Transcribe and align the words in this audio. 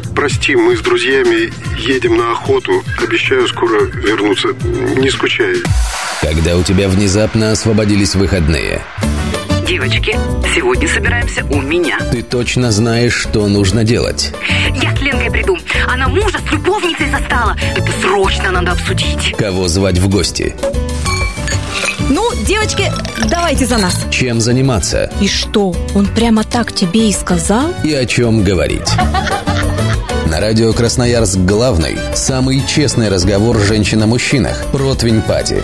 прости, 0.00 0.56
мы 0.56 0.76
с 0.76 0.80
друзьями 0.80 1.52
едем 1.78 2.16
на 2.16 2.32
охоту. 2.32 2.82
Обещаю 3.02 3.46
скоро 3.48 3.82
вернуться. 3.84 4.48
Не 4.98 5.10
скучай. 5.10 5.56
Когда 6.20 6.56
у 6.56 6.62
тебя 6.62 6.88
внезапно 6.88 7.52
освободились 7.52 8.14
выходные. 8.14 8.82
Девочки, 9.66 10.16
сегодня 10.54 10.88
собираемся 10.88 11.44
у 11.46 11.60
меня. 11.60 11.98
Ты 12.12 12.22
точно 12.22 12.70
знаешь, 12.70 13.14
что 13.14 13.48
нужно 13.48 13.84
делать. 13.84 14.32
Я 14.80 14.94
с 14.94 15.00
Ленкой 15.00 15.30
приду. 15.30 15.58
Она 15.88 16.08
мужа 16.08 16.38
с 16.38 16.52
любовницей 16.52 17.10
застала. 17.10 17.56
Это 17.76 17.90
срочно 18.00 18.50
надо 18.52 18.72
обсудить. 18.72 19.34
Кого 19.36 19.66
звать 19.68 19.98
в 19.98 20.08
гости? 20.08 20.54
Ну, 22.08 22.30
девочки, 22.46 22.92
давайте 23.28 23.66
за 23.66 23.78
нас. 23.78 24.06
Чем 24.10 24.40
заниматься? 24.40 25.10
И 25.20 25.26
что, 25.26 25.74
он 25.94 26.06
прямо 26.06 26.44
так 26.44 26.72
тебе 26.72 27.08
и 27.08 27.12
сказал? 27.12 27.74
И 27.82 27.92
о 27.92 28.06
чем 28.06 28.44
говорить? 28.44 28.88
На 30.30 30.40
радио 30.40 30.72
Красноярск 30.72 31.38
главный, 31.38 31.96
самый 32.14 32.62
честный 32.66 33.08
разговор 33.08 33.58
женщин 33.58 34.02
о 34.02 34.06
мужчинах. 34.06 34.66
Противень 34.72 35.22
Пати. 35.22 35.62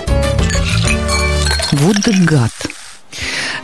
Вот 1.73 1.97
гад. 2.25 2.51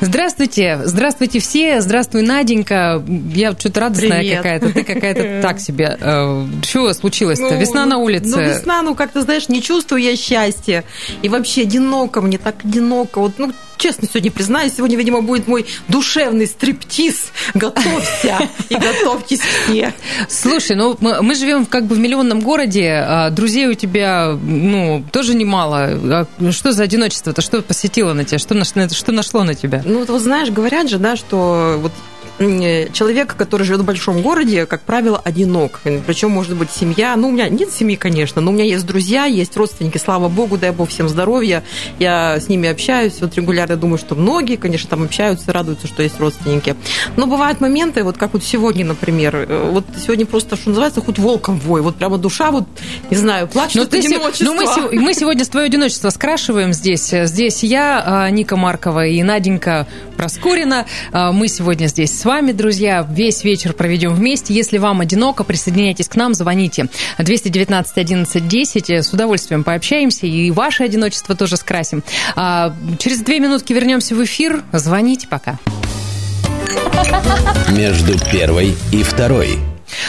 Здравствуйте, 0.01 0.81
здравствуйте 0.85 1.41
все, 1.41 1.81
здравствуй, 1.81 2.23
Наденька. 2.23 3.03
Я 3.35 3.53
что-то 3.53 3.81
радостная 3.81 4.19
Привет. 4.21 4.37
какая-то, 4.37 4.73
ты 4.73 4.85
какая-то 4.85 5.41
так 5.43 5.59
себе. 5.61 5.97
Э, 6.01 6.47
Что 6.63 6.93
случилось-то? 6.95 7.51
Ну, 7.51 7.59
Весна 7.61 7.85
на 7.85 7.99
улице. 7.99 8.29
Ну, 8.29 8.41
весна, 8.41 8.83
ну, 8.83 8.95
как 8.95 9.11
ты 9.11 9.23
знаешь, 9.23 9.49
не 9.49 9.61
чувствую 9.61 10.01
я 10.03 10.17
счастья. 10.17 10.85
И 11.23 11.29
вообще 11.29 11.63
одиноко 11.63 12.21
мне, 12.21 12.39
так 12.39 12.65
одиноко. 12.65 13.19
Вот, 13.19 13.33
ну, 13.39 13.53
честно 13.79 14.07
сегодня 14.09 14.31
признаюсь, 14.31 14.75
сегодня, 14.77 14.97
видимо, 14.97 15.23
будет 15.23 15.47
мой 15.49 15.67
душевный 15.89 16.47
стриптиз. 16.47 17.29
Готовься 17.55 18.39
и 18.69 18.75
готовьтесь 18.75 19.41
все. 19.41 19.95
Слушай, 20.29 20.77
ну 20.77 20.97
мы, 21.01 21.23
мы 21.23 21.35
живем 21.35 21.65
как 21.67 21.87
бы 21.87 21.95
в 21.95 21.99
миллионном 21.99 22.41
городе, 22.41 22.93
а 23.07 23.31
друзей 23.31 23.67
у 23.69 23.75
тебя, 23.75 24.37
ну, 24.43 25.05
тоже 25.13 25.35
немало. 25.35 25.79
А 25.81 26.27
что 26.53 26.73
за 26.73 26.83
одиночество-то? 26.83 27.41
Что 27.41 27.63
посетило 27.63 28.13
на 28.13 28.25
тебя? 28.25 28.39
Что, 28.39 28.55
наш- 28.55 28.69
что 28.93 29.13
нашло 29.13 29.45
на 29.45 29.55
тебя? 29.55 29.83
Ну, 29.85 30.01
вот, 30.01 30.09
вот 30.11 30.21
знаешь, 30.21 30.51
говорят 30.51 30.89
же, 30.91 30.99
да, 30.99 31.17
что 31.17 31.79
вот 31.81 31.93
человек, 32.39 33.35
который 33.37 33.65
живет 33.65 33.81
в 33.81 33.85
большом 33.85 34.23
городе, 34.23 34.67
как 34.67 34.83
правило, 34.83 35.21
одинок. 35.23 35.81
Причем, 36.07 36.31
может 36.31 36.57
быть, 36.57 36.71
семья. 36.71 37.17
Ну, 37.17 37.29
у 37.29 37.31
меня 37.33 37.49
нет 37.49 37.71
семьи, 37.73 37.97
конечно, 37.97 38.41
но 38.41 38.51
у 38.51 38.55
меня 38.55 38.65
есть 38.65 38.87
друзья, 38.87 39.25
есть 39.25 39.57
родственники, 39.57 39.99
слава 39.99 40.29
богу, 40.29 40.57
дай 40.57 40.71
бог 40.71 40.89
всем 40.89 41.09
здоровья. 41.09 41.65
Я 41.99 42.39
с 42.41 42.49
ними 42.49 42.69
общаюсь, 42.69 43.15
вот 43.21 43.35
регулярно 43.37 43.77
думаю, 43.77 43.99
что 43.99 44.15
многие, 44.15 44.57
конечно, 44.57 44.89
там 44.89 45.03
общаются, 45.05 45.53
радуются, 45.53 45.87
что 45.89 46.03
есть 46.03 46.19
родственники. 46.21 46.77
Но 47.17 47.27
бывают 47.27 47.61
моменты, 47.61 48.05
вот 48.05 48.17
как 48.19 48.33
вот 48.35 48.45
сегодня, 48.45 48.85
например, 48.85 49.35
э, 49.37 49.71
вот 49.73 49.85
сегодня 50.01 50.25
просто, 50.27 50.57
что 50.57 50.69
называется, 50.71 51.01
хоть 51.01 51.19
волком 51.19 51.59
вой, 51.59 51.83
вот 51.83 51.97
прямо 51.97 52.19
душа, 52.19 52.51
вот, 52.51 52.65
не 53.11 53.17
знаю, 53.17 53.49
плачет 53.49 53.77
Ну, 53.77 53.83
от 53.83 53.91
ты 53.91 53.99
одиночества. 53.99 54.45
ну, 54.45 54.55
мы, 54.55 55.01
мы 55.01 55.15
сегодня 55.15 55.45
с 55.45 55.49
твое 55.49 55.67
одиночество 55.67 56.11
скрашиваем 56.11 56.73
здесь. 56.73 57.09
Здесь 57.11 57.63
я, 57.65 58.03
а, 58.07 58.31
Ника 58.31 58.57
Маркова 58.57 59.07
и 59.07 59.23
Наденька 59.23 59.87
Проскурина. 60.17 60.87
А, 61.13 61.33
Мы 61.33 61.49
сегодня 61.49 61.87
здесь 61.87 62.19
с 62.19 62.25
вами, 62.29 62.53
друзья. 62.53 63.07
Весь 63.11 63.43
вечер 63.43 63.73
проведем 63.73 64.15
вместе. 64.15 64.53
Если 64.53 64.77
вам 64.77 65.01
одиноко, 65.01 65.45
присоединяйтесь 65.45 66.09
к 66.09 66.15
нам, 66.15 66.35
звоните. 66.35 66.89
219 67.17 67.97
11 67.97 68.47
10. 68.47 68.91
С 68.91 69.13
удовольствием 69.15 69.65
пообщаемся 69.65 70.27
и 70.27 70.51
ваше 70.51 70.85
одиночество 70.85 71.35
тоже 71.35 71.57
скрасим. 71.57 72.03
А, 72.37 72.75
Через 72.99 73.21
две 73.21 73.41
минутки 73.41 73.73
вернемся 73.73 74.15
в 74.15 74.23
эфир. 74.23 74.63
Звоните 74.75 75.27
пока. 75.27 75.59
Между 77.71 78.19
первой 78.31 78.75
и 78.93 79.03
второй. 79.03 79.59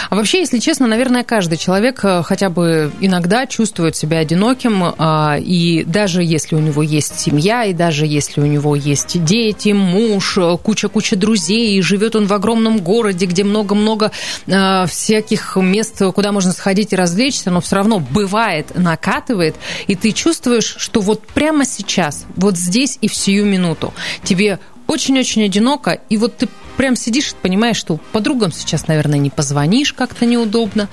А 0.10 0.16
вообще, 0.16 0.40
если 0.40 0.60
честно, 0.60 0.88
наверное, 0.88 1.24
каждый 1.24 1.58
человек 1.58 2.04
э, 2.04 2.24
хотя 2.24 2.50
бы 2.50 2.92
иногда 3.00 3.46
чувствует 3.46 3.96
себя 3.96 4.20
одиноким, 4.20 4.94
а, 4.98 5.38
и 5.40 5.84
даже 5.84 6.24
если 6.24 6.56
у 6.56 6.60
него 6.60 6.84
есть 6.84 7.20
семья, 7.20 7.66
и 7.66 7.74
даже 7.74 8.06
если 8.06 8.42
у 8.42 8.46
него 8.46 8.76
есть 8.76 9.24
дети, 9.24 9.70
муж, 9.70 10.38
э, 10.38 10.58
куча-куча 10.62 11.16
друзей, 11.16 11.78
и 11.78 11.82
живет 11.82 12.16
он 12.16 12.28
в 12.28 12.34
огромном 12.34 12.80
городе, 12.80 13.26
где 13.26 13.44
много-много 13.44 14.12
э, 14.48 14.86
всяких 14.88 15.56
мест, 15.58 16.02
куда 16.14 16.32
можно 16.32 16.52
сходить 16.52 16.94
и 16.94 16.96
развлечься, 16.96 17.52
но 17.52 17.62
все 17.62 17.78
равно 17.78 18.00
бывает, 18.00 18.72
накатывает, 18.76 19.56
и 19.88 19.96
ты 19.96 20.12
чувствуешь, 20.12 20.76
что 20.78 21.02
вот 21.02 21.26
прямо 21.28 21.66
сейчас, 21.66 22.26
вот 22.36 22.58
здесь 22.58 22.98
и 23.02 23.08
в 23.08 23.16
сию 23.16 23.46
минуту 23.46 23.94
тебе 24.24 24.60
очень-очень 24.88 25.46
одиноко, 25.46 26.00
и 26.10 26.18
вот 26.18 26.38
ты 26.38 26.50
прям 26.80 26.96
сидишь 26.96 27.32
и 27.34 27.36
понимаешь, 27.36 27.76
что 27.76 27.98
подругам 28.14 28.54
сейчас, 28.54 28.88
наверное, 28.88 29.20
не 29.20 29.30
позвонишь, 29.30 29.92
как-то 29.92 30.26
неудобно. 30.26 30.88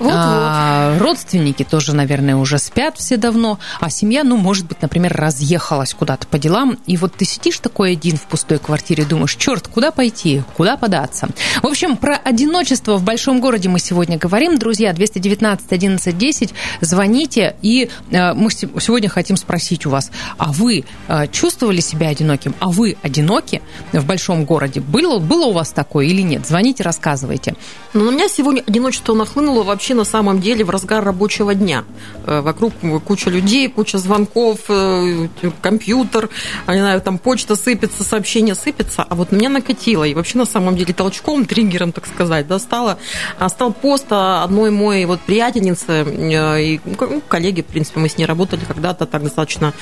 Вот-вот. 0.00 0.12
А, 0.12 0.98
родственники 0.98 1.62
тоже, 1.62 1.94
наверное, 1.94 2.34
уже 2.34 2.58
спят 2.58 2.96
все 2.98 3.16
давно, 3.16 3.60
а 3.78 3.88
семья, 3.88 4.24
ну, 4.24 4.36
может 4.36 4.66
быть, 4.66 4.82
например, 4.82 5.14
разъехалась 5.14 5.94
куда-то 5.94 6.26
по 6.26 6.40
делам, 6.40 6.76
и 6.86 6.96
вот 6.96 7.14
ты 7.14 7.24
сидишь 7.24 7.60
такой 7.60 7.92
один 7.92 8.16
в 8.16 8.22
пустой 8.22 8.58
квартире, 8.58 9.04
думаешь, 9.04 9.36
черт, 9.36 9.68
куда 9.68 9.92
пойти, 9.92 10.42
куда 10.56 10.76
податься. 10.76 11.28
В 11.62 11.68
общем, 11.68 11.96
про 11.96 12.16
одиночество 12.16 12.96
в 12.96 13.04
большом 13.04 13.40
городе 13.40 13.68
мы 13.68 13.78
сегодня 13.78 14.18
говорим. 14.18 14.58
Друзья, 14.58 14.92
219 14.92 15.70
11 15.70 16.18
10, 16.18 16.54
звоните, 16.80 17.54
и 17.62 17.90
э, 18.10 18.34
мы 18.34 18.50
се- 18.50 18.68
сегодня 18.80 19.08
хотим 19.08 19.36
спросить 19.36 19.86
у 19.86 19.90
вас, 19.90 20.10
а 20.36 20.50
вы 20.50 20.84
э, 21.06 21.28
чувствовали 21.28 21.80
себя 21.80 22.08
одиноким? 22.08 22.56
А 22.58 22.70
вы 22.70 22.96
одиноки 23.02 23.62
в 23.92 24.04
большом 24.04 24.44
городе? 24.44 24.80
Было, 24.80 25.27
было 25.28 25.46
у 25.46 25.52
вас 25.52 25.70
такое 25.70 26.06
или 26.06 26.22
нет? 26.22 26.46
Звоните, 26.46 26.82
рассказывайте. 26.82 27.54
Но 27.92 28.04
на 28.04 28.10
меня 28.10 28.28
сегодня 28.28 28.62
одиночество 28.66 29.14
нахлынуло 29.14 29.62
вообще 29.62 29.94
на 29.94 30.04
самом 30.04 30.40
деле 30.40 30.64
в 30.64 30.70
разгар 30.70 31.04
рабочего 31.04 31.54
дня. 31.54 31.84
Э, 32.26 32.40
Вокруг 32.40 32.72
куча 33.04 33.30
людей, 33.30 33.68
куча 33.68 33.98
звонков, 33.98 34.60
э, 34.68 35.28
компьютер, 35.60 36.30
не 36.66 36.80
знаю, 36.80 37.00
там 37.00 37.18
почта 37.18 37.56
сыпется, 37.56 38.04
сообщения 38.04 38.54
сыпятся, 38.54 39.04
а 39.08 39.14
вот 39.14 39.32
меня 39.32 39.48
накатило. 39.48 40.04
И 40.04 40.14
вообще 40.14 40.38
на 40.38 40.46
самом 40.46 40.76
деле 40.76 40.94
толчком, 40.94 41.44
триггером, 41.44 41.92
так 41.92 42.06
сказать, 42.06 42.46
да, 42.46 42.58
стало, 42.58 42.98
а, 43.38 43.48
стал 43.48 43.72
пост 43.72 44.06
одной 44.10 44.70
моей 44.70 45.04
вот 45.04 45.20
приятельницы 45.20 45.92
э, 45.92 46.62
и 46.62 46.80
ну, 46.84 46.96
ну, 47.00 47.22
коллеги, 47.28 47.60
в 47.62 47.66
принципе, 47.66 48.00
мы 48.00 48.08
с 48.08 48.16
ней 48.16 48.24
работали 48.24 48.60
когда-то 48.66 49.06
так 49.06 49.22
достаточно 49.22 49.72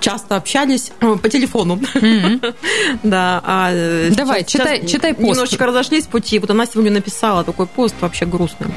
часто 0.00 0.36
общались 0.36 0.92
по 1.22 1.28
телефону. 1.28 1.80
Да. 3.02 3.40
а, 3.44 3.70
Давай, 4.16 4.40
сейчас- 4.40 4.52
читай- 4.52 4.78
сейчас 4.80 4.90
читай 4.90 5.14
пост. 5.14 5.28
Немножечко 5.28 5.66
разошлись 5.66 6.06
пути. 6.06 6.38
Вот 6.38 6.50
она 6.50 6.66
сегодня 6.66 6.90
написала 6.92 7.44
такой 7.44 7.66
пост 7.66 7.94
вообще 8.00 8.26
грустный. 8.26 8.68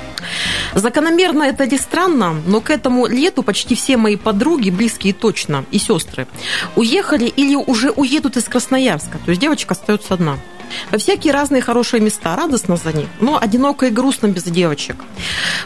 Закономерно 0.73 1.43
это 1.43 1.63
ли 1.65 1.77
странно, 1.77 2.35
но 2.45 2.61
к 2.61 2.69
этому 2.69 3.07
лету 3.07 3.43
почти 3.43 3.75
все 3.75 3.97
мои 3.97 4.15
подруги, 4.15 4.69
близкие 4.69 5.13
точно, 5.13 5.65
и 5.71 5.79
сестры, 5.79 6.27
уехали 6.75 7.25
или 7.25 7.55
уже 7.55 7.91
уедут 7.91 8.37
из 8.37 8.43
Красноярска. 8.45 9.19
То 9.25 9.31
есть 9.31 9.41
девочка 9.41 9.73
остается 9.73 10.13
одна. 10.13 10.37
Во 10.91 10.97
всякие 10.97 11.31
разные 11.31 11.61
хорошие 11.61 12.01
места, 12.01 12.35
радостно 12.35 12.75
за 12.75 12.91
них, 12.91 13.07
но 13.21 13.39
одиноко 13.41 13.85
и 13.85 13.89
грустно 13.89 14.27
без 14.27 14.43
девочек. 14.43 14.97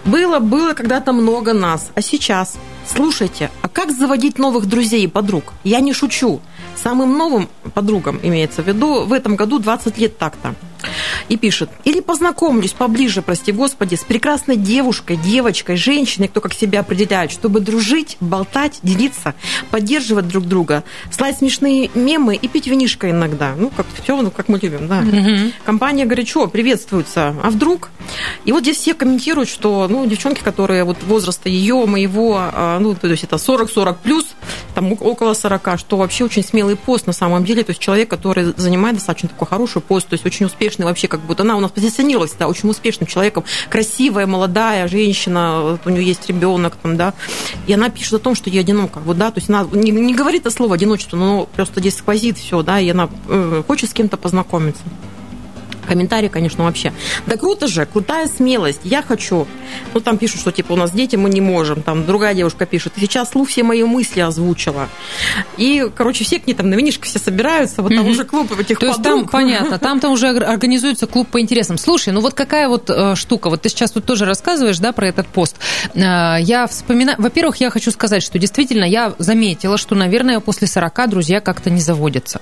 Было, 0.05 0.37
было 0.37 0.73
когда-то 0.73 1.11
много 1.11 1.53
нас, 1.53 1.89
а 1.95 2.01
сейчас? 2.03 2.55
Слушайте, 2.87 3.49
а 3.63 3.67
как 3.67 3.91
заводить 3.91 4.37
новых 4.37 4.67
друзей 4.67 5.03
и 5.03 5.07
подруг? 5.07 5.53
Я 5.63 5.79
не 5.79 5.93
шучу. 5.93 6.39
Самым 6.75 7.17
новым 7.17 7.49
подругам, 7.73 8.19
имеется 8.23 8.63
в 8.63 8.67
виду, 8.67 9.05
в 9.05 9.13
этом 9.13 9.35
году 9.35 9.59
20 9.59 9.97
лет 9.97 10.17
так-то. 10.17 10.55
И 11.29 11.37
пишет, 11.37 11.69
или 11.83 11.99
познакомлюсь 11.99 12.73
поближе, 12.73 13.21
прости 13.21 13.51
господи, 13.51 13.95
с 13.95 14.03
прекрасной 14.03 14.57
девушкой, 14.57 15.17
девочкой, 15.17 15.75
женщиной, 15.75 16.27
кто 16.27 16.41
как 16.41 16.53
себя 16.53 16.81
определяет, 16.81 17.31
чтобы 17.31 17.59
дружить, 17.59 18.17
болтать, 18.19 18.79
делиться, 18.83 19.35
поддерживать 19.69 20.27
друг 20.27 20.45
друга, 20.45 20.83
слать 21.11 21.37
смешные 21.37 21.89
мемы 21.95 22.35
и 22.35 22.47
пить 22.47 22.67
винишко 22.67 23.09
иногда. 23.09 23.53
Ну, 23.57 23.69
как 23.69 23.85
все, 24.01 24.21
ну, 24.21 24.31
как 24.31 24.47
мы 24.47 24.59
любим, 24.59 24.87
да. 24.87 25.03
Компания 25.65 26.05
горячо 26.05 26.47
приветствуется. 26.47 27.35
А 27.43 27.49
вдруг? 27.49 27.89
И 28.45 28.51
вот 28.51 28.63
здесь 28.63 28.77
все 28.77 28.93
комментируют, 28.93 29.49
что, 29.49 29.87
ну, 29.89 30.05
девчонки, 30.05 30.41
которые 30.41 30.83
вот 30.83 31.03
возраста 31.03 31.49
ее, 31.49 31.85
моего, 31.85 32.37
а, 32.39 32.79
ну, 32.79 32.95
то 32.95 33.07
есть 33.07 33.23
это 33.23 33.35
40-40 33.35 33.97
плюс, 34.01 34.25
там 34.73 34.91
около 34.93 35.33
40, 35.33 35.77
что 35.77 35.97
вообще 35.97 36.23
очень 36.25 36.43
смелый 36.43 36.75
пост 36.75 37.07
на 37.07 37.13
самом 37.13 37.45
деле, 37.45 37.63
то 37.63 37.71
есть 37.71 37.81
человек, 37.81 38.09
который 38.09 38.53
занимает 38.57 38.95
достаточно 38.95 39.29
такой 39.29 39.47
хороший 39.47 39.81
пост, 39.81 40.07
то 40.07 40.13
есть 40.13 40.25
очень 40.25 40.45
успешный 40.45 40.70
вообще, 40.79 41.07
как 41.07 41.21
будто 41.21 41.43
она 41.43 41.57
у 41.57 41.59
нас 41.59 41.71
позиционировалась, 41.71 42.33
да, 42.37 42.47
очень 42.47 42.69
успешным 42.69 43.07
человеком, 43.07 43.43
красивая, 43.69 44.27
молодая 44.27 44.87
женщина, 44.87 45.61
вот 45.61 45.81
у 45.85 45.89
нее 45.89 46.03
есть 46.03 46.27
ребенок, 46.27 46.75
там, 46.81 46.97
да, 46.97 47.13
и 47.67 47.73
она 47.73 47.89
пишет 47.89 48.13
о 48.13 48.19
том, 48.19 48.35
что 48.35 48.49
ей 48.49 48.59
одиноко, 48.59 48.99
вот, 48.99 49.17
да, 49.17 49.31
то 49.31 49.39
есть 49.39 49.49
она 49.49 49.67
не, 49.71 49.91
не 49.91 50.13
говорит 50.13 50.41
это 50.41 50.51
слово 50.51 50.75
одиночество, 50.75 51.17
но 51.17 51.45
просто 51.45 51.79
здесь 51.79 51.97
сквозит 51.97 52.37
все, 52.37 52.61
да, 52.63 52.79
и 52.79 52.89
она 52.89 53.09
э, 53.27 53.63
хочет 53.67 53.89
с 53.89 53.93
кем-то 53.93 54.17
познакомиться. 54.17 54.83
Комментарии, 55.91 56.29
конечно, 56.29 56.63
вообще. 56.63 56.93
Да 57.27 57.35
круто 57.35 57.67
же, 57.67 57.85
крутая 57.85 58.27
смелость. 58.27 58.79
Я 58.85 59.01
хочу. 59.01 59.45
Ну, 59.93 59.99
там 59.99 60.17
пишут, 60.17 60.39
что 60.39 60.53
типа 60.53 60.71
у 60.71 60.75
нас 60.77 60.91
дети, 60.91 61.17
мы 61.17 61.29
не 61.29 61.41
можем. 61.41 61.81
Там 61.83 62.05
другая 62.05 62.33
девушка 62.33 62.65
пишет. 62.65 62.93
Сейчас 62.97 63.31
слух 63.31 63.49
все 63.49 63.63
мои 63.63 63.83
мысли 63.83 64.21
озвучила. 64.21 64.87
И, 65.57 65.89
короче, 65.93 66.23
все 66.23 66.39
к 66.39 66.47
ней 66.47 66.53
там 66.53 66.69
на 66.69 66.75
винишко 66.75 67.05
все 67.07 67.19
собираются. 67.19 67.81
Вот 67.81 67.89
там 67.89 68.03
Мгм. 68.03 68.11
уже 68.11 68.23
клуб 68.23 68.57
этих 68.57 68.79
То 68.79 68.85
есть 68.85 68.97
подруг. 68.99 69.19
там, 69.23 69.27
понятно, 69.29 69.77
там-то 69.79 70.07
уже 70.09 70.33
ор- 70.33 70.43
организуется 70.45 71.07
клуб 71.07 71.27
по 71.27 71.41
интересам. 71.41 71.77
Слушай, 71.77 72.13
ну 72.13 72.21
вот 72.21 72.33
какая 72.35 72.69
вот 72.69 72.89
э, 72.89 73.15
штука, 73.15 73.49
вот 73.49 73.61
ты 73.63 73.67
сейчас 73.69 73.91
тут 73.91 74.05
тоже 74.05 74.23
рассказываешь, 74.25 74.79
да, 74.79 74.93
про 74.93 75.07
этот 75.07 75.27
пост. 75.27 75.57
Э, 75.93 76.37
я 76.39 76.67
вспоминаю, 76.67 77.17
во-первых, 77.19 77.57
я 77.57 77.69
хочу 77.69 77.91
сказать, 77.91 78.23
что 78.23 78.39
действительно 78.39 78.85
я 78.85 79.13
заметила, 79.17 79.77
что, 79.77 79.93
наверное, 79.95 80.39
после 80.39 80.67
40 80.67 81.09
друзья 81.09 81.41
как-то 81.41 81.69
не 81.69 81.81
заводятся. 81.81 82.39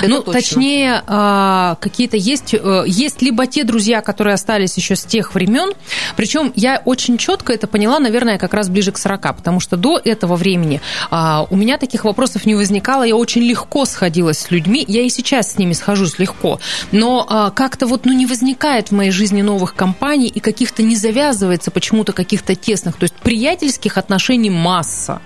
Это 0.00 0.08
ну, 0.10 0.16
точно. 0.20 0.32
точнее, 0.34 1.02
э, 1.06 1.76
какие-то 1.80 2.16
есть, 2.16 2.54
э, 2.54 2.84
есть 2.90 3.22
либо 3.22 3.46
те 3.46 3.64
друзья, 3.64 4.00
которые 4.00 4.34
остались 4.34 4.76
еще 4.76 4.96
с 4.96 5.04
тех 5.04 5.34
времен, 5.34 5.72
причем 6.16 6.52
я 6.56 6.82
очень 6.84 7.18
четко 7.18 7.52
это 7.52 7.66
поняла, 7.66 7.98
наверное, 7.98 8.38
как 8.38 8.54
раз 8.54 8.68
ближе 8.68 8.92
к 8.92 8.98
40, 8.98 9.36
потому 9.36 9.60
что 9.60 9.76
до 9.76 10.00
этого 10.02 10.36
времени 10.36 10.80
а, 11.10 11.46
у 11.50 11.56
меня 11.56 11.78
таких 11.78 12.04
вопросов 12.04 12.46
не 12.46 12.54
возникало, 12.54 13.04
я 13.04 13.16
очень 13.16 13.42
легко 13.42 13.84
сходилась 13.84 14.38
с 14.38 14.50
людьми, 14.50 14.84
я 14.86 15.02
и 15.02 15.08
сейчас 15.08 15.52
с 15.52 15.58
ними 15.58 15.72
схожусь 15.72 16.18
легко, 16.18 16.60
но 16.92 17.26
а, 17.28 17.50
как-то 17.50 17.86
вот 17.86 18.04
ну, 18.04 18.12
не 18.12 18.26
возникает 18.26 18.88
в 18.88 18.92
моей 18.92 19.10
жизни 19.10 19.42
новых 19.42 19.74
компаний 19.74 20.28
и 20.28 20.40
каких-то 20.40 20.82
не 20.82 20.96
завязывается 20.96 21.70
почему-то 21.70 22.12
каких-то 22.12 22.54
тесных, 22.54 22.96
то 22.96 23.04
есть 23.04 23.14
приятельских 23.14 23.98
отношений 23.98 24.50
масса, 24.50 25.20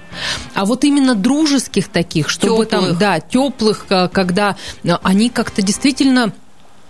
а 0.55 0.65
вот 0.65 0.85
именно 0.85 1.15
дружеских 1.15 1.89
таких, 1.89 2.29
чтобы 2.29 2.67
там, 2.67 2.81
Тёплых. 2.81 2.99
да, 2.99 3.21
теплых, 3.21 3.87
когда 4.13 4.57
э, 4.83 4.91
они 5.03 5.31
как-то 5.31 5.63
действительно 5.63 6.33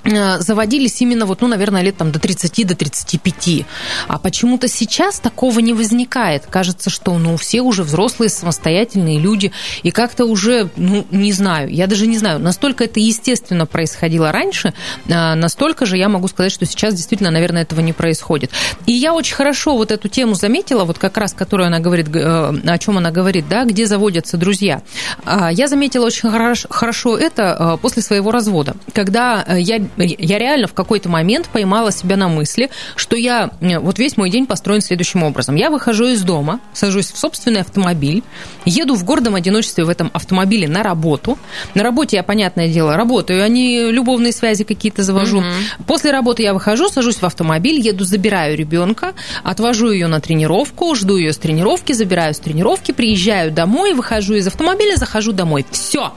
заводились 0.04 1.00
именно 1.00 1.26
вот, 1.26 1.40
ну, 1.40 1.48
наверное, 1.48 1.82
лет 1.82 1.96
там 1.96 2.12
до 2.12 2.18
30, 2.18 2.66
до 2.66 2.74
35. 2.74 3.66
А 4.08 4.18
почему-то 4.18 4.68
сейчас 4.68 5.20
такого 5.20 5.60
не 5.60 5.72
возникает. 5.72 6.44
Кажется, 6.46 6.90
что, 6.90 7.18
ну, 7.18 7.36
все 7.36 7.62
уже 7.62 7.82
взрослые, 7.82 8.28
самостоятельные 8.28 9.18
люди, 9.18 9.52
и 9.82 9.90
как-то 9.90 10.24
уже, 10.26 10.70
ну, 10.76 11.06
не 11.10 11.32
знаю, 11.32 11.70
я 11.70 11.86
даже 11.86 12.06
не 12.06 12.18
знаю, 12.18 12.38
настолько 12.38 12.84
это 12.84 13.00
естественно 13.00 13.66
происходило 13.66 14.30
раньше, 14.32 14.74
а, 15.10 15.34
настолько 15.34 15.86
же 15.86 15.96
я 15.96 16.08
могу 16.08 16.28
сказать, 16.28 16.52
что 16.52 16.66
сейчас 16.66 16.94
действительно, 16.94 17.30
наверное, 17.30 17.62
этого 17.62 17.80
не 17.80 17.92
происходит. 17.92 18.50
И 18.86 18.92
я 18.92 19.14
очень 19.14 19.34
хорошо 19.34 19.76
вот 19.76 19.90
эту 19.90 20.08
тему 20.08 20.34
заметила, 20.34 20.84
вот 20.84 20.98
как 20.98 21.16
раз, 21.16 21.32
которую 21.32 21.66
она 21.66 21.78
говорит, 21.78 22.08
э, 22.14 22.20
о 22.66 22.78
чем 22.78 22.98
она 22.98 23.10
говорит, 23.10 23.48
да, 23.48 23.64
где 23.64 23.86
заводятся 23.86 24.36
друзья. 24.36 24.82
А, 25.24 25.50
Я 25.52 25.68
заметила 25.68 26.06
очень 26.06 26.30
хорош- 26.30 26.66
хорошо 26.68 27.16
это 27.16 27.74
э, 27.74 27.78
после 27.80 28.02
своего 28.02 28.30
развода, 28.30 28.74
когда 28.92 29.44
э, 29.46 29.60
я, 29.60 29.80
я 29.96 30.38
реально 30.38 30.66
в 30.66 30.74
какой-то 30.74 31.08
момент 31.08 31.48
поймала 31.48 31.92
себя 31.92 32.16
на 32.16 32.28
мысли, 32.28 32.70
что 32.96 33.16
я, 33.16 33.50
э, 33.60 33.78
вот 33.78 33.98
весь 33.98 34.16
мой 34.16 34.30
день 34.30 34.46
построен 34.46 34.80
следующим 34.80 35.22
образом. 35.22 35.54
Я 35.54 35.70
выхожу 35.70 36.06
из 36.06 36.22
дома, 36.22 36.60
сажусь 36.72 37.10
в 37.10 37.18
собственный 37.18 37.60
автомобиль, 37.60 38.22
еду 38.64 38.94
в 38.94 39.04
гордом 39.04 39.34
одиночестве 39.34 39.84
в 39.84 39.88
этом 39.88 40.10
автомобиле 40.12 40.68
на 40.68 40.82
работу. 40.82 41.38
На 41.74 41.82
работе 41.82 42.16
я, 42.16 42.22
понятное 42.22 42.68
дело, 42.68 42.96
работаю, 42.96 43.42
а 43.42 43.48
не 43.48 43.90
любовные 43.90 44.32
связи 44.32 44.64
какие-то 44.64 45.02
завожу. 45.02 45.42
После 45.86 46.10
работы 46.10 46.42
я 46.42 46.54
выхожу, 46.54 46.88
сажусь 46.88 47.16
в 47.16 47.24
автомобиль, 47.24 47.80
еду, 47.80 48.04
забираю 48.04 48.56
ребенка, 48.56 49.14
отвожу 49.42 49.90
ее 49.90 50.06
на 50.06 50.20
тренировку, 50.20 50.94
жду 50.94 51.16
ее 51.16 51.32
с 51.32 51.38
тренировки, 51.38 51.92
забираю 51.92 52.34
с 52.34 52.38
тренировки, 52.38 52.92
приезжаю 52.92 53.50
домой, 53.50 53.94
выхожу 53.94 54.34
из 54.34 54.46
автомобиля, 54.46 54.96
захожу 54.96 55.32
домой. 55.32 55.64
Все. 55.70 56.12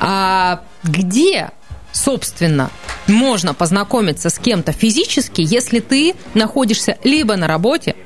А 0.00 0.60
где, 0.82 1.50
собственно, 1.96 2.70
можно 3.06 3.54
познакомиться 3.54 4.28
с 4.28 4.38
кем-то 4.38 4.72
физически, 4.72 5.40
если 5.40 5.80
ты 5.80 6.14
находишься 6.34 6.98
либо 7.04 7.36
на 7.36 7.46
работе, 7.46 7.96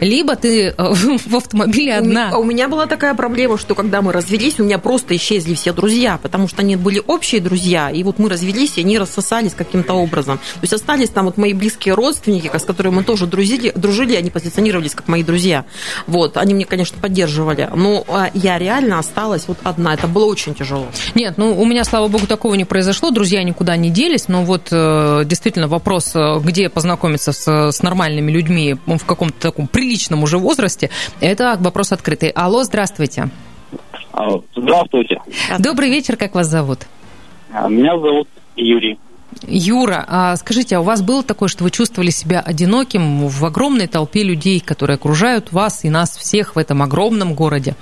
либо 0.00 0.36
ты 0.36 0.68
э, 0.68 0.74
в 1.26 1.36
автомобиле 1.36 1.94
У 1.94 1.98
одна. 1.98 2.30
а 2.32 2.38
У 2.38 2.44
меня 2.44 2.68
была 2.68 2.86
такая 2.86 3.14
проблема, 3.14 3.58
что 3.58 3.74
когда 3.74 4.02
мы 4.02 4.12
развелись, 4.12 4.58
у 4.58 4.64
меня 4.64 4.78
просто 4.78 5.16
исчезли 5.16 5.54
все 5.54 5.72
друзья, 5.72 6.18
потому 6.22 6.48
что 6.48 6.62
они 6.62 6.76
были 6.76 7.02
общие 7.06 7.40
друзья, 7.40 7.90
и 7.90 8.02
вот 8.02 8.18
мы 8.18 8.28
развелись, 8.28 8.78
и 8.78 8.80
они 8.80 8.98
рассосались 8.98 9.54
каким-то 9.54 9.94
образом. 9.94 10.38
То 10.38 10.60
есть 10.62 10.72
остались 10.72 11.10
там 11.10 11.26
вот 11.26 11.36
мои 11.36 11.52
близкие 11.52 11.94
родственники, 11.94 12.50
с 12.52 12.64
которыми 12.64 12.96
мы 12.96 13.04
тоже 13.04 13.26
друзили, 13.26 13.72
дружили, 13.74 14.14
они 14.14 14.30
позиционировались 14.30 14.94
как 14.94 15.08
мои 15.08 15.22
друзья. 15.22 15.64
Вот, 16.06 16.36
они 16.36 16.54
мне, 16.54 16.64
конечно, 16.64 16.98
поддерживали, 17.00 17.68
но 17.74 18.04
а, 18.08 18.30
я 18.34 18.58
реально 18.58 18.98
осталась 18.98 19.44
вот 19.48 19.58
одна. 19.62 19.94
Это 19.94 20.06
было 20.06 20.24
очень 20.24 20.54
тяжело. 20.54 20.88
Нет, 21.14 21.34
ну 21.36 21.58
у 21.60 21.64
меня, 21.64 21.84
слава 21.84 22.08
богу, 22.08 22.26
такого 22.26 22.54
не 22.54 22.64
произошло, 22.64 23.10
друзья 23.10 23.42
никуда 23.42 23.76
не 23.76 23.90
делись, 23.90 24.28
но 24.28 24.42
вот 24.42 24.68
э, 24.70 25.22
действительно 25.24 25.68
вопрос, 25.68 26.12
э, 26.14 26.38
где 26.42 26.68
познакомиться 26.68 27.32
с, 27.32 27.72
с 27.72 27.82
нормальными 27.82 28.30
людьми 28.30 28.76
в 28.86 29.04
каком-то 29.04 29.40
таком 29.40 29.66
приличном 29.88 30.22
уже 30.22 30.36
возрасте, 30.38 30.90
это 31.20 31.56
вопрос 31.60 31.92
открытый. 31.92 32.28
Алло, 32.30 32.62
здравствуйте. 32.62 33.30
А, 34.12 34.28
Здравствуйте. 34.54 35.20
Добрый 35.58 35.90
вечер, 35.90 36.16
как 36.16 36.34
вас 36.34 36.46
зовут? 36.46 36.80
А, 37.52 37.68
Меня 37.68 37.98
зовут 37.98 38.28
Юрий. 38.56 38.98
Юра, 39.46 40.04
а 40.08 40.36
скажите, 40.36 40.76
а 40.76 40.80
у 40.80 40.82
вас 40.82 41.02
было 41.02 41.22
такое, 41.22 41.48
что 41.48 41.62
вы 41.64 41.70
чувствовали 41.70 42.10
себя 42.10 42.40
одиноким 42.40 43.28
в 43.28 43.44
огромной 43.44 43.86
толпе 43.86 44.22
людей, 44.24 44.60
которые 44.60 44.96
окружают 44.96 45.52
вас 45.52 45.84
и 45.84 45.90
нас 45.90 46.16
всех 46.16 46.56
в 46.56 46.58
этом 46.58 46.82
огромном 46.82 47.34
городе? 47.34 47.74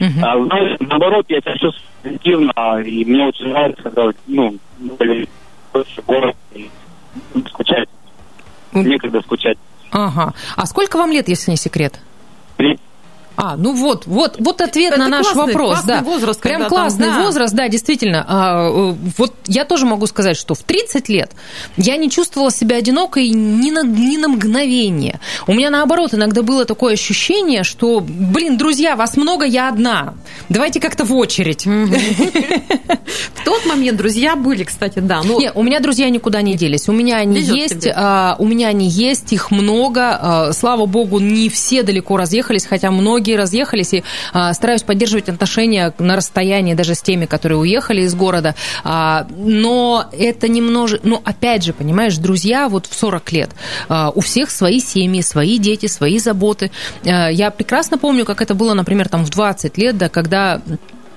Мгм. 0.00 0.24
А, 0.24 0.44
знаете, 0.44 0.76
наоборот, 0.80 1.26
я 1.28 1.40
себя 1.40 1.52
чувствую 1.52 1.82
позитивно, 2.02 2.80
и 2.84 3.04
мне 3.04 3.26
очень 3.26 3.48
нравится, 3.48 3.82
когда, 3.82 4.10
ну, 4.26 4.56
больше 4.78 6.02
город, 6.06 6.36
и 6.54 6.70
скучать, 7.48 7.88
некогда 8.72 9.20
скучать. 9.22 9.58
Ага. 9.96 10.34
А 10.56 10.66
сколько 10.66 10.98
вам 10.98 11.10
лет, 11.10 11.26
если 11.28 11.50
не 11.50 11.56
секрет? 11.56 11.98
А, 13.36 13.56
ну 13.56 13.74
вот, 13.74 14.06
вот, 14.06 14.36
вот 14.38 14.60
ответ 14.62 14.92
Это 14.92 15.00
на 15.00 15.08
наш 15.08 15.26
классный- 15.26 15.46
вопрос, 15.46 15.70
классный 15.74 15.94
да. 15.96 16.02
возраст, 16.02 16.40
Прям 16.40 16.62
когда 16.62 16.68
там, 16.68 16.78
классный 16.84 17.06
да. 17.08 17.22
возраст, 17.22 17.54
да, 17.54 17.68
действительно. 17.68 18.24
А, 18.26 18.68
э, 18.68 18.94
вот 19.18 19.34
я 19.46 19.64
тоже 19.64 19.84
могу 19.84 20.06
сказать, 20.06 20.36
что 20.38 20.54
в 20.54 20.62
30 20.62 21.08
лет 21.10 21.32
я 21.76 21.96
не 21.98 22.08
чувствовала 22.10 22.50
себя 22.50 22.76
одинокой 22.76 23.28
ни 23.28 23.70
на, 23.70 23.82
ни 23.84 24.16
на 24.16 24.28
мгновение. 24.28 25.20
У 25.46 25.52
меня 25.52 25.68
наоборот 25.70 26.14
иногда 26.14 26.42
было 26.42 26.64
такое 26.64 26.94
ощущение, 26.94 27.62
что, 27.62 28.00
блин, 28.00 28.56
друзья, 28.56 28.96
вас 28.96 29.16
много, 29.16 29.44
я 29.44 29.68
одна. 29.68 30.14
Давайте 30.48 30.80
как-то 30.80 31.04
в 31.04 31.14
очередь. 31.14 31.66
В 31.66 33.44
тот 33.44 33.66
момент 33.66 33.98
друзья 33.98 34.34
были, 34.36 34.64
кстати, 34.64 34.98
да. 35.00 35.20
Ну, 35.22 35.38
Не, 35.38 35.52
у 35.52 35.62
меня 35.62 35.80
друзья 35.80 36.08
никуда 36.08 36.42
не 36.42 36.54
делись. 36.54 36.88
У 36.88 36.92
меня 36.92 37.16
они 37.18 37.40
есть, 37.40 37.86
а, 37.94 38.36
у 38.38 38.46
меня 38.46 38.68
они 38.68 38.88
есть, 38.88 39.32
их 39.32 39.50
много. 39.50 40.18
А, 40.20 40.52
слава 40.52 40.86
богу, 40.86 41.20
не 41.20 41.48
все 41.48 41.82
далеко 41.82 42.16
разъехались, 42.16 42.64
хотя 42.64 42.90
многие 42.90 43.25
разъехались, 43.34 43.94
и 43.94 44.04
а, 44.32 44.52
стараюсь 44.52 44.82
поддерживать 44.82 45.28
отношения 45.28 45.92
на 45.98 46.16
расстоянии 46.16 46.74
даже 46.74 46.94
с 46.94 47.02
теми, 47.02 47.26
которые 47.26 47.58
уехали 47.58 48.02
из 48.02 48.14
города. 48.14 48.54
А, 48.84 49.26
но 49.36 50.06
это 50.12 50.48
немножко, 50.48 51.00
ну, 51.02 51.20
опять 51.24 51.64
же, 51.64 51.72
понимаешь, 51.72 52.16
друзья 52.16 52.68
вот 52.68 52.86
в 52.86 52.94
40 52.94 53.32
лет, 53.32 53.50
а, 53.88 54.10
у 54.14 54.20
всех 54.20 54.50
свои 54.50 54.80
семьи, 54.80 55.22
свои 55.22 55.58
дети, 55.58 55.86
свои 55.86 56.18
заботы. 56.18 56.70
А, 57.04 57.28
я 57.28 57.50
прекрасно 57.50 57.98
помню, 57.98 58.24
как 58.24 58.42
это 58.42 58.54
было, 58.54 58.74
например, 58.74 59.08
там 59.08 59.24
в 59.24 59.30
20 59.30 59.78
лет, 59.78 59.96
да, 59.96 60.08
когда 60.08 60.60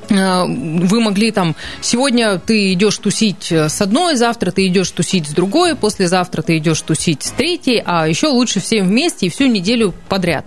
вы 0.10 1.02
могли 1.02 1.32
там, 1.32 1.56
сегодня 1.82 2.40
ты 2.40 2.74
идешь 2.74 2.98
тусить 2.98 3.52
с 3.52 3.82
одной, 3.82 4.16
завтра 4.16 4.52
ты 4.52 4.68
идешь 4.68 4.92
тусить 4.92 5.28
с 5.28 5.32
другой, 5.32 5.76
послезавтра 5.76 6.42
ты 6.42 6.58
идешь 6.58 6.82
тусить 6.82 7.24
с 7.24 7.32
третьей, 7.32 7.82
а 7.86 8.08
еще 8.08 8.28
лучше 8.28 8.60
всем 8.60 8.88
вместе 8.88 9.28
и 9.28 9.30
всю 9.30 9.48
неделю 9.48 9.94
подряд. 10.08 10.46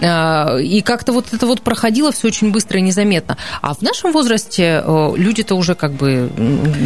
Э, 0.00 0.60
И 0.62 0.80
как-то 0.82 1.12
вот 1.12 1.32
это 1.32 1.46
вот 1.46 1.62
проходило 1.62 2.12
все 2.12 2.28
очень 2.28 2.50
быстро 2.50 2.78
и 2.78 2.82
незаметно. 2.82 3.36
А 3.60 3.74
в 3.74 3.82
нашем 3.82 4.12
возрасте 4.12 4.82
э, 4.84 5.12
люди-то 5.16 5.54
уже 5.54 5.74
как 5.74 5.92
бы... 5.92 6.30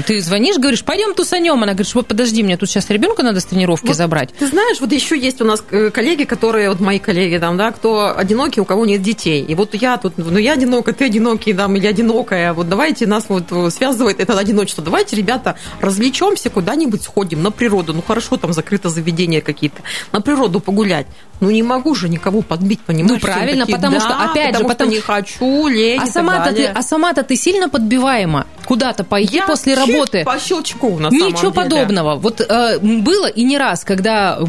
Ты 0.07 0.21
звонишь, 0.21 0.57
говоришь, 0.57 0.85
пойдем 0.85 1.15
тусанем. 1.15 1.63
Она 1.63 1.73
говорит, 1.73 1.95
вот 1.95 2.07
подожди, 2.07 2.43
мне 2.43 2.57
тут 2.57 2.69
сейчас 2.69 2.91
ребенка 2.91 3.23
надо 3.23 3.41
с 3.41 3.45
тренировки 3.45 3.87
Вот 3.87 3.97
забрать. 3.97 4.31
Ты 4.39 4.47
знаешь, 4.47 4.81
вот 4.81 4.93
еще 4.93 5.19
есть 5.19 5.41
у 5.41 5.45
нас 5.45 5.63
э, 5.71 5.91
коллеги, 5.91 6.25
которые, 6.25 6.71
вот 6.71 6.81
мои 6.81 6.99
коллеги 6.99 7.39
там, 7.39 7.57
да, 7.57 7.73
кто 7.73 8.17
одинокий, 8.17 8.61
у 8.61 8.65
кого 8.65 8.85
нет 8.87 9.03
детей. 9.03 9.43
И 9.43 9.55
вот 9.55 9.75
я 9.75 9.97
тут, 9.97 10.15
ну 10.19 10.39
я 10.39 10.55
одинокая, 10.55 10.95
ты 10.95 11.07
одинокий, 11.07 11.53
там, 11.53 11.77
или 11.77 11.87
одинокая. 12.17 12.53
Вот 12.53 12.69
давайте 12.69 13.07
нас 13.07 13.27
вот 13.29 13.45
э, 13.51 13.71
связывает 13.71 14.21
это 14.21 14.39
одиночество. 14.39 14.83
Давайте, 14.83 15.17
ребята, 15.17 15.57
развлечемся, 15.81 16.51
куда-нибудь 16.51 17.03
сходим 17.03 17.43
на 17.43 17.51
природу. 17.51 17.93
Ну 17.93 18.03
хорошо, 18.03 18.37
там 18.37 18.53
закрыто 18.53 18.89
заведения 18.89 19.41
какие-то. 19.41 19.83
На 20.13 20.21
природу 20.21 20.61
погулять. 20.61 21.07
Ну 21.41 21.51
не 21.51 21.63
могу 21.63 21.95
же 21.95 22.09
никого 22.09 22.43
подбить, 22.43 22.81
понимаешь? 22.81 23.21
Ну, 23.23 23.27
правильно, 23.29 23.67
такие, 23.67 23.77
потому 23.77 23.95
«Да, 23.99 24.01
что, 24.01 24.15
опять 24.31 24.57
же, 24.57 24.65
потому 24.65 24.69
потому- 24.69 24.91
что 24.91 24.97
не 24.97 25.01
хочу, 25.03 25.67
лень 25.69 26.01
А 26.03 26.07
сама-то 26.07 26.51
ты, 26.51 26.57
далее». 26.57 26.73
а 26.75 26.83
сама-то 26.83 27.23
ты 27.23 27.37
сильно 27.37 27.69
подбиваема. 27.69 28.47
куда-то 28.67 29.05
пойти 29.05 29.37
Я 29.37 29.47
после 29.47 29.75
работы. 29.75 30.25
По 30.25 30.41
щелчку, 30.41 30.99
на 30.99 31.07
Ничего 31.09 31.37
самом 31.37 31.53
деле. 31.53 31.53
подобного. 31.53 32.17
Вот 32.17 32.41
э, 32.41 32.79
было 32.81 33.27
и 33.27 33.45
не 33.45 33.59
раз, 33.59 33.85
когда 33.85 34.41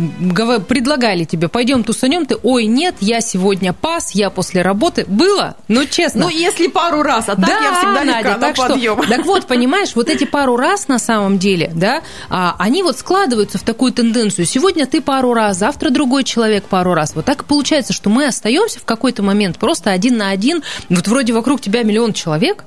предлагали 0.67 1.24
тебе, 1.24 1.48
пойдем 1.48 1.84
тусанем, 1.84 2.25
ты, 2.25 2.36
ой, 2.41 2.65
нет, 2.65 2.96
я 3.00 3.22
сегодня 3.22 3.74
пас, 3.74 4.12
я 4.15 4.29
после 4.29 4.62
работы. 4.62 5.06
Было? 5.08 5.56
Ну, 5.67 5.86
честно. 5.86 6.22
Ну, 6.22 6.29
если 6.29 6.67
пару 6.67 7.01
раз, 7.03 7.25
а 7.27 7.36
так 7.36 7.46
да, 7.46 7.60
я 7.60 7.74
всегда 7.75 8.03
Надя, 8.03 8.17
легка 8.17 8.29
на 8.34 8.39
так 8.39 8.56
что- 8.56 8.67
подъем. 8.70 9.01
так 9.08 9.25
вот, 9.25 9.46
понимаешь, 9.46 9.89
вот 9.96 10.10
эти 10.10 10.24
пару 10.25 10.56
раз 10.58 10.88
на 10.88 11.00
самом 11.00 11.38
деле, 11.38 11.72
да, 11.75 12.01
а, 12.29 12.56
они 12.60 12.84
вот 12.84 12.98
складываются 12.98 13.58
в 13.58 13.62
такую 13.63 13.91
тенденцию. 13.91 14.46
Сегодня 14.46 14.86
ты 14.88 15.01
пару 15.01 15.34
раз, 15.34 15.58
завтра 15.58 15.89
другой 15.89 16.24
человек 16.24 16.65
пару 16.65 16.76
раз. 16.84 17.13
Вот 17.15 17.25
так 17.25 17.41
и 17.43 17.46
получается, 17.46 17.93
что 17.93 18.10
мы 18.10 18.25
остаемся 18.27 18.79
в 18.79 18.86
какой-то 18.86 19.24
момент 19.24 19.57
просто 19.57 19.91
один 19.91 20.17
на 20.17 20.29
один. 20.29 20.63
Вот 20.89 21.07
вроде 21.07 21.34
вокруг 21.34 21.62
тебя 21.62 21.84
миллион 21.84 22.13
человек, 22.13 22.63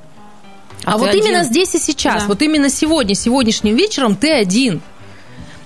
а, 0.85 0.95
А 0.95 0.99
вот 0.99 1.11
ты 1.11 1.19
именно 1.19 1.41
один. 1.41 1.51
здесь 1.51 1.75
и 1.75 1.79
сейчас, 1.79 2.23
Да. 2.23 2.29
вот 2.29 2.43
именно 2.43 2.71
сегодня, 2.71 3.15
сегодняшним 3.15 3.77
вечером 3.77 4.17
ты 4.17 4.33
один. 4.33 4.81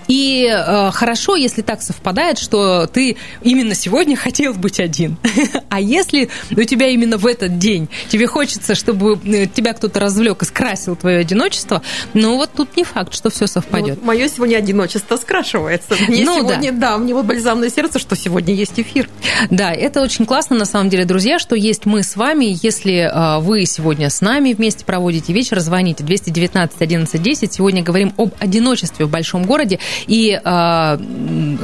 И 0.08 0.48
э, 0.50 0.90
хорошо, 0.92 1.36
если 1.36 1.62
так 1.62 1.82
совпадает, 1.82 2.38
что 2.38 2.86
ты 2.86 3.16
именно 3.42 3.74
сегодня 3.74 4.16
хотел 4.16 4.54
быть 4.54 4.80
один. 4.80 5.16
А 5.70 5.80
если 5.80 6.28
у 6.56 6.62
тебя 6.62 6.88
именно 6.88 7.16
в 7.16 7.26
этот 7.26 7.58
день 7.58 7.88
тебе 8.08 8.28
хочется, 8.28 8.76
чтобы 8.76 9.18
э, 9.24 9.46
тебя 9.46 9.72
кто-то 9.72 9.98
развлек 9.98 10.42
и 10.42 10.44
скрасил 10.44 10.94
твое 10.94 11.18
одиночество, 11.18 11.82
ну 12.12 12.36
вот 12.36 12.50
тут 12.54 12.76
не 12.76 12.84
факт, 12.84 13.12
что 13.12 13.28
все 13.28 13.48
совпадет. 13.48 14.00
Мое 14.02 14.28
сегодня 14.28 14.56
одиночество 14.56 15.16
скрашивается. 15.16 15.96
Мне 16.06 16.24
Ну, 16.24 16.38
сегодня, 16.38 16.70
да. 16.70 16.96
мне 16.98 17.12
вот 17.12 17.24
бальзам 17.24 17.60
на 17.60 17.70
сердце, 17.70 17.98
что 17.98 18.14
сегодня 18.14 18.54
есть 18.54 18.78
эфир. 18.78 19.08
Да, 19.50 19.72
это 19.72 20.00
очень 20.00 20.26
классно, 20.26 20.56
на 20.56 20.64
самом 20.64 20.90
деле, 20.90 21.04
друзья, 21.04 21.38
что 21.40 21.56
есть 21.56 21.86
мы 21.86 22.02
с 22.04 22.14
вами. 22.14 22.56
Если 22.62 23.10
э, 23.10 23.40
вы 23.40 23.64
сегодня 23.66 24.10
с 24.10 24.20
нами 24.20 24.52
вместе 24.52 24.84
проводите 24.84 25.32
вечер, 25.32 25.58
звоните 25.58 26.04
219 26.04 26.80
11 26.80 27.22
10. 27.22 27.52
Сегодня 27.52 27.82
говорим 27.82 28.12
об 28.16 28.32
одиночестве 28.38 29.06
в 29.06 29.10
большом 29.10 29.44
городе. 29.44 29.80
И 30.06 30.40
э, 30.42 30.98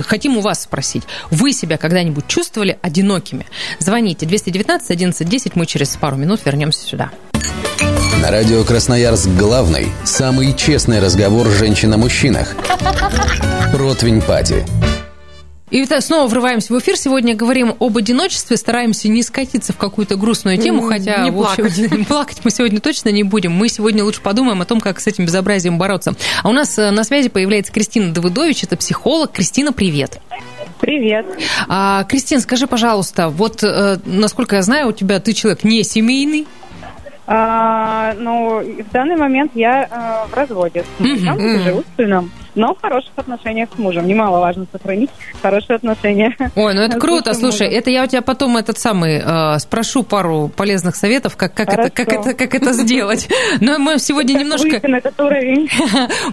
хотим 0.07 0.37
у 0.37 0.41
вас 0.41 0.63
спросить, 0.63 1.03
вы 1.31 1.53
себя 1.53 1.77
когда-нибудь 1.77 2.27
чувствовали 2.27 2.79
одинокими? 2.83 3.47
Звоните 3.79 4.27
219 4.27 4.91
11 4.91 5.29
10, 5.29 5.57
мы 5.57 5.67
через 5.67 5.97
пару 5.97 6.17
минут 6.17 6.41
вернемся 6.45 6.87
сюда. 6.87 7.11
На 8.23 8.31
радио 8.31 8.65
Красноярск 8.65 9.29
главный, 9.39 9.89
самый 10.05 10.55
честный 10.55 11.01
разговор 11.01 11.49
женщин 11.49 11.93
о 11.95 11.97
мужчинах. 11.97 12.55
Ротвень 13.73 14.21
Пати. 14.21 14.65
И 15.71 15.85
итак, 15.85 16.03
снова 16.03 16.27
врываемся 16.27 16.73
в 16.73 16.79
эфир. 16.81 16.97
Сегодня 16.97 17.37
говорим 17.37 17.77
об 17.79 17.97
одиночестве, 17.97 18.57
стараемся 18.57 19.09
не 19.09 19.23
скатиться 19.23 19.73
в 19.73 19.77
какую-то 19.77 20.17
грустную 20.17 20.59
тему, 20.59 20.83
хотя 20.83 21.23
не 21.23 21.31
в 21.31 21.41
общем, 21.41 21.65
плакать. 21.65 22.07
плакать 22.09 22.41
мы 22.43 22.51
сегодня 22.51 22.81
точно 22.81 23.11
не 23.11 23.23
будем. 23.23 23.53
Мы 23.53 23.69
сегодня 23.69 24.03
лучше 24.03 24.21
подумаем 24.21 24.61
о 24.61 24.65
том, 24.65 24.81
как 24.81 24.99
с 24.99 25.07
этим 25.07 25.27
безобразием 25.27 25.79
бороться. 25.79 26.15
А 26.43 26.49
у 26.49 26.53
нас 26.53 26.77
э, 26.77 26.91
на 26.91 27.05
связи 27.05 27.29
появляется 27.29 27.73
Кристина 27.73 28.13
Давыдович, 28.13 28.65
это 28.65 28.77
психолог. 28.77 29.31
Кристина, 29.31 29.73
привет. 29.73 30.19
Привет. 30.81 31.27
А, 31.69 32.03
Кристина, 32.05 32.41
скажи, 32.41 32.67
пожалуйста, 32.67 33.29
вот 33.29 33.63
э, 33.63 33.99
насколько 34.05 34.57
я 34.57 34.63
знаю, 34.63 34.89
у 34.89 34.93
тебя 34.93 35.21
ты 35.21 35.33
человек 35.35 35.63
не 35.63 35.85
семейный. 35.85 36.49
А, 37.29 38.13
ну, 38.19 38.61
в 38.61 38.93
данный 38.93 39.15
момент 39.17 39.53
я 39.55 39.87
а, 39.89 40.27
в 40.27 40.35
разводе 40.35 40.85
мужем, 40.99 41.35
Мгм. 41.37 41.63
живу 41.63 41.83
с 41.83 41.97
сыном, 41.97 42.33
но 42.55 42.75
в 42.75 42.81
хороших 42.81 43.13
отношениях 43.17 43.69
с 43.75 43.79
мужем. 43.79 44.07
Немаловажно 44.07 44.67
сохранить 44.73 45.11
хорошие 45.43 45.77
отношения. 45.77 46.37
Ой, 46.57 46.75
ну 46.75 46.81
это 46.81 46.99
круто. 46.99 47.35
Слушай, 47.35 47.67
мужем. 47.67 47.79
это 47.79 47.91
я 47.91 48.05
у 48.05 48.07
тебя 48.07 48.23
потом 48.23 48.57
этот 48.57 48.79
самый 48.79 49.23
э, 49.25 49.59
спрошу 49.59 50.03
пару 50.03 50.49
полезных 50.49 50.97
советов, 50.97 51.37
как, 51.37 51.55
как, 51.55 51.73
это, 51.73 51.91
как, 51.91 52.13
это, 52.13 52.35
как 52.35 52.55
это 52.55 52.73
сделать. 52.73 53.29
Но 53.61 53.79
мы 53.79 53.99
сегодня 53.99 54.35
немножко... 54.35 54.81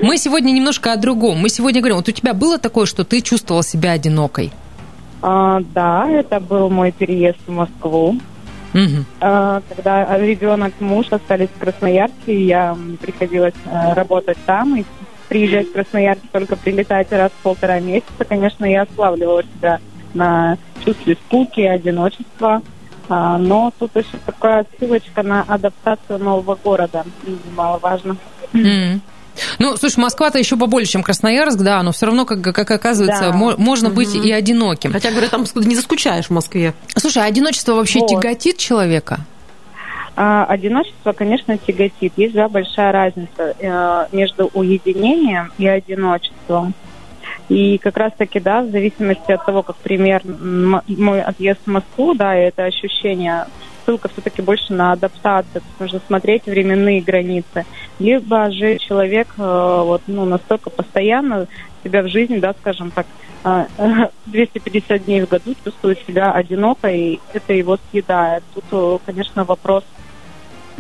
Мы 0.02 0.18
сегодня 0.18 0.52
немножко 0.52 0.94
о 0.94 0.98
другом. 0.98 1.40
Мы 1.40 1.50
сегодня 1.50 1.82
говорим, 1.82 1.98
вот 1.98 2.08
у 2.08 2.12
тебя 2.12 2.34
было 2.34 2.58
такое, 2.58 2.86
что 2.86 3.04
ты 3.04 3.22
чувствовала 3.22 3.64
себя 3.64 3.92
одинокой? 3.92 4.52
А, 5.22 5.62
да, 5.74 6.10
это 6.10 6.40
был 6.40 6.70
мой 6.70 6.92
переезд 6.92 7.40
в 7.46 7.52
Москву. 7.52 8.16
А, 9.20 9.62
когда 9.70 10.18
ребенок, 10.18 10.74
муж 10.80 11.08
остались 11.10 11.50
в 11.50 11.60
Красноярске, 11.60 12.34
и 12.34 12.46
я 12.46 12.78
приходилось 13.02 13.56
э, 13.66 13.94
работать 13.94 14.38
там 14.46 14.76
и 14.76 14.86
приезжать 15.30 15.68
в 15.70 15.74
Красноярск, 15.74 16.22
только 16.32 16.56
прилетать 16.56 17.12
раз 17.12 17.32
в 17.32 17.44
полтора 17.44 17.80
месяца. 17.80 18.26
Конечно, 18.28 18.66
я 18.66 18.84
ославливала 18.84 19.44
себя 19.44 19.80
на 20.14 20.58
чувстве 20.84 21.18
скуки, 21.28 21.62
одиночества. 21.62 22.62
А, 23.10 23.38
но 23.38 23.72
тут 23.80 23.96
еще 23.96 24.18
такая 24.26 24.66
ссылочка 24.78 25.24
на 25.24 25.42
адаптацию 25.48 26.20
нового 26.20 26.56
города. 26.62 27.06
Немаловажно. 27.26 28.18
М. 28.54 29.02
Ну, 29.60 29.78
слушай, 29.78 30.00
Москва-то 30.00 30.40
еще 30.40 30.58
побольше, 30.58 30.94
чем 30.94 31.04
Красноярск, 31.04 31.60
да, 31.60 31.84
но 31.84 31.92
все 31.92 32.08
равно, 32.08 32.26
как, 32.26 32.42
как 32.42 32.70
оказывается, 32.72 33.26
Да. 33.26 33.34
мо- 33.34 33.56
можно 33.58 33.90
быть 33.90 34.14
и 34.16 34.32
одиноким. 34.32 34.92
Хотя, 34.92 35.12
говорят, 35.12 35.30
там 35.30 35.46
не 35.56 35.76
заскучаешь 35.76 36.26
в 36.26 36.32
Москве. 36.32 36.74
Слушай, 36.96 37.24
а 37.24 37.26
одиночество 37.28 37.74
вообще 37.74 38.00
Вот. 38.00 38.10
тяготит 38.10 38.58
человека? 38.58 39.20
А, 40.20 40.46
одиночество, 40.46 41.12
конечно, 41.14 41.60
тяготит. 41.60 42.14
Есть 42.18 42.34
да, 42.34 42.50
большая 42.50 42.92
разница 42.92 43.56
э, 43.60 44.08
между 44.12 44.50
уединением 44.52 45.52
и 45.60 45.68
одиночеством. 45.68 46.74
И 47.50 47.78
как 47.78 47.98
раз-таки, 47.98 48.40
да, 48.40 48.64
в 48.64 48.72
зависимости 48.72 49.32
от 49.32 49.46
того, 49.46 49.62
как 49.62 49.76
пример 49.76 50.24
мой 50.26 51.22
отъезд 51.22 51.60
в 51.64 51.70
Москву, 51.70 52.16
да, 52.16 52.36
и 52.36 52.48
это 52.48 52.64
ощущение, 52.64 53.46
ссылка 53.86 54.10
все-таки 54.10 54.42
больше 54.42 54.74
на 54.74 54.94
адаптацию, 54.94 55.62
то 55.62 55.68
есть 55.68 55.80
нужно 55.80 56.02
смотреть 56.08 56.48
временные 56.48 57.00
границы. 57.00 57.68
Либо 58.00 58.50
же 58.50 58.80
человек 58.80 59.28
э, 59.38 59.82
вот, 59.86 60.02
ну, 60.08 60.26
настолько 60.26 60.72
постоянно 60.72 61.46
себя 61.84 62.02
в 62.02 62.08
жизни, 62.08 62.40
да, 62.40 62.56
скажем 62.60 62.90
так, 62.90 63.06
э, 63.44 63.66
250 64.26 65.06
дней 65.06 65.22
в 65.22 65.30
году 65.30 65.54
чувствует 65.64 66.00
себя 66.08 66.32
одиноко, 66.32 66.90
и 66.90 67.20
это 67.34 67.54
его 67.54 67.78
съедает. 67.92 68.44
Тут, 68.56 68.66
э, 68.72 68.98
конечно, 69.06 69.44
вопрос 69.44 69.84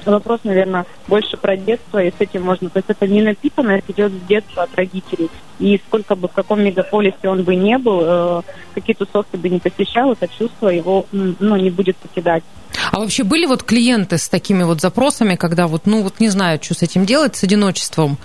Вопрос, 0.05 0.41
наверное, 0.43 0.85
больше 1.07 1.37
про 1.37 1.57
детство, 1.57 2.01
и 2.01 2.11
с 2.11 2.15
этим 2.19 2.43
можно... 2.43 2.69
То 2.69 2.79
есть 2.79 2.89
это 2.89 3.07
не 3.07 3.21
напитанность 3.21 3.89
идет 3.89 4.11
с 4.11 4.27
детства 4.27 4.63
от 4.63 4.75
родителей. 4.75 5.29
И 5.59 5.81
сколько 5.87 6.15
бы 6.15 6.27
в 6.27 6.33
каком 6.33 6.61
мегаполисе 6.63 7.27
он 7.27 7.43
бы 7.43 7.55
не 7.55 7.77
был, 7.77 8.01
э, 8.03 8.41
какие 8.75 8.95
тусовки 8.95 9.35
бы 9.35 9.49
не 9.49 9.59
посещал, 9.59 10.13
это 10.13 10.27
чувство 10.27 10.69
его 10.69 11.05
ну, 11.11 11.55
не 11.55 11.69
будет 11.69 11.97
покидать. 11.97 12.43
А 12.91 12.99
вообще 12.99 13.23
были 13.23 13.45
вот 13.45 13.63
клиенты 13.63 14.17
с 14.17 14.29
такими 14.29 14.63
вот 14.63 14.81
запросами, 14.81 15.35
когда 15.35 15.67
вот, 15.67 15.85
ну 15.85 16.03
вот 16.03 16.19
не 16.19 16.29
знаю, 16.29 16.59
что 16.61 16.75
с 16.75 16.83
этим 16.83 17.05
делать, 17.05 17.35
с 17.35 17.43
одиночеством? 17.43 18.17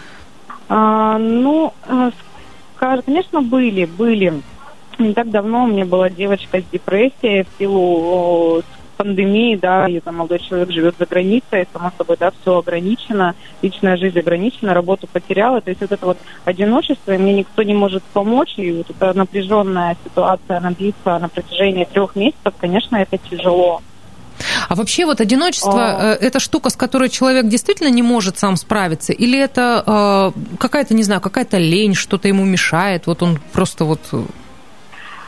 А, 0.69 1.19
ну, 1.19 1.73
э, 1.87 2.11
конечно, 2.77 3.43
были, 3.43 3.87
были. 3.87 4.43
Не 4.99 5.15
так 5.15 5.31
давно 5.31 5.65
у 5.65 5.67
меня 5.67 5.85
была 5.85 6.11
девочка 6.11 6.61
с 6.61 6.65
депрессией 6.71 7.45
в 7.45 7.59
силу 7.59 8.63
пандемии, 8.93 9.57
да, 9.57 9.87
и 9.89 10.01
там 10.01 10.17
молодой 10.17 10.39
человек 10.39 10.71
живет 10.71 10.95
за 10.99 11.07
границей, 11.07 11.67
само 11.73 11.93
собой, 11.97 12.17
да, 12.19 12.33
все 12.41 12.59
ограничено, 12.59 13.35
личная 13.63 13.97
жизнь 13.97 14.19
ограничена, 14.19 14.75
работу 14.75 15.07
потеряла, 15.07 15.61
то 15.61 15.71
есть 15.71 15.81
вот 15.81 15.93
это 15.93 16.07
вот 16.07 16.19
одиночество, 16.45 17.13
и 17.13 17.19
мне 17.19 17.35
никто 17.35 17.63
не 17.63 17.75
может 17.75 18.03
помочь, 18.03 18.55
и 18.57 18.73
вот 18.73 18.91
эта 18.91 19.17
напряженная 19.17 19.97
ситуация, 20.05 20.59
она 20.59 20.71
длится 20.71 21.19
на 21.19 21.29
протяжении 21.29 21.85
трех 21.85 22.17
месяцев, 22.17 22.55
конечно, 22.59 22.97
это 22.97 23.19
тяжело. 23.19 23.83
А 24.69 24.75
вообще 24.75 25.05
вот 25.05 25.21
одиночество 25.21 25.73
А. 25.75 26.15
э, 26.15 26.19
это 26.21 26.41
штука, 26.41 26.71
с 26.71 26.77
которой 26.77 27.09
человек 27.09 27.47
действительно 27.49 27.89
не 27.89 28.03
может 28.03 28.39
сам 28.39 28.57
справиться, 28.57 29.13
или 29.13 29.39
это 29.39 30.33
э, 30.35 30.57
какая-то, 30.59 30.95
не 30.95 31.03
знаю, 31.03 31.21
какая-то 31.21 31.59
лень, 31.59 31.95
что-то 31.95 32.29
ему 32.29 32.45
мешает, 32.45 33.07
вот 33.07 33.23
он 33.23 33.39
просто 33.53 33.85
вот... 33.85 34.01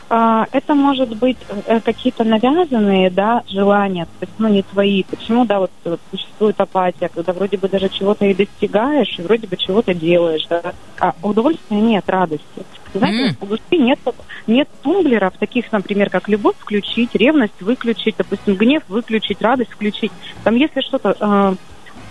А, 0.07 0.45
Это 0.51 0.75
может 0.75 1.17
быть 1.17 1.37
э, 1.47 1.81
какие-то 1.81 2.23
навязанные, 2.23 3.09
да, 3.09 3.41
желания, 3.47 4.05
то 4.05 4.25
есть, 4.25 4.33
ну, 4.37 4.49
не 4.49 4.61
твои. 4.61 5.03
Почему, 5.03 5.45
да, 5.45 5.59
вот 5.59 5.71
существует 6.11 6.59
апатия, 6.59 7.09
когда 7.09 7.33
вроде 7.33 7.57
бы 7.57 7.67
даже 7.69 7.89
чего-то 7.89 8.25
и 8.25 8.35
достигаешь, 8.35 9.17
и 9.17 9.23
вроде 9.23 9.47
бы 9.47 9.57
чего-то 9.57 9.95
делаешь, 9.95 10.45
да, 10.47 10.73
а 10.99 11.13
удовольствия 11.23 11.81
нет, 11.81 12.03
радости. 12.07 12.65
Знаете, 12.93 13.35
М. 13.41 13.49
у 13.49 13.75
нет, 13.77 13.99
нет 14.47 14.67
тумблеров, 14.81 15.33
таких, 15.39 15.71
например, 15.71 16.09
как 16.09 16.29
любовь 16.29 16.55
включить, 16.59 17.15
ревность 17.15 17.59
выключить, 17.61 18.15
допустим, 18.17 18.55
гнев 18.55 18.83
выключить, 18.87 19.41
радость 19.41 19.71
включить. 19.71 20.13
Там, 20.43 20.55
если 20.55 20.81
что-то 20.81 21.15
э, 21.19 21.55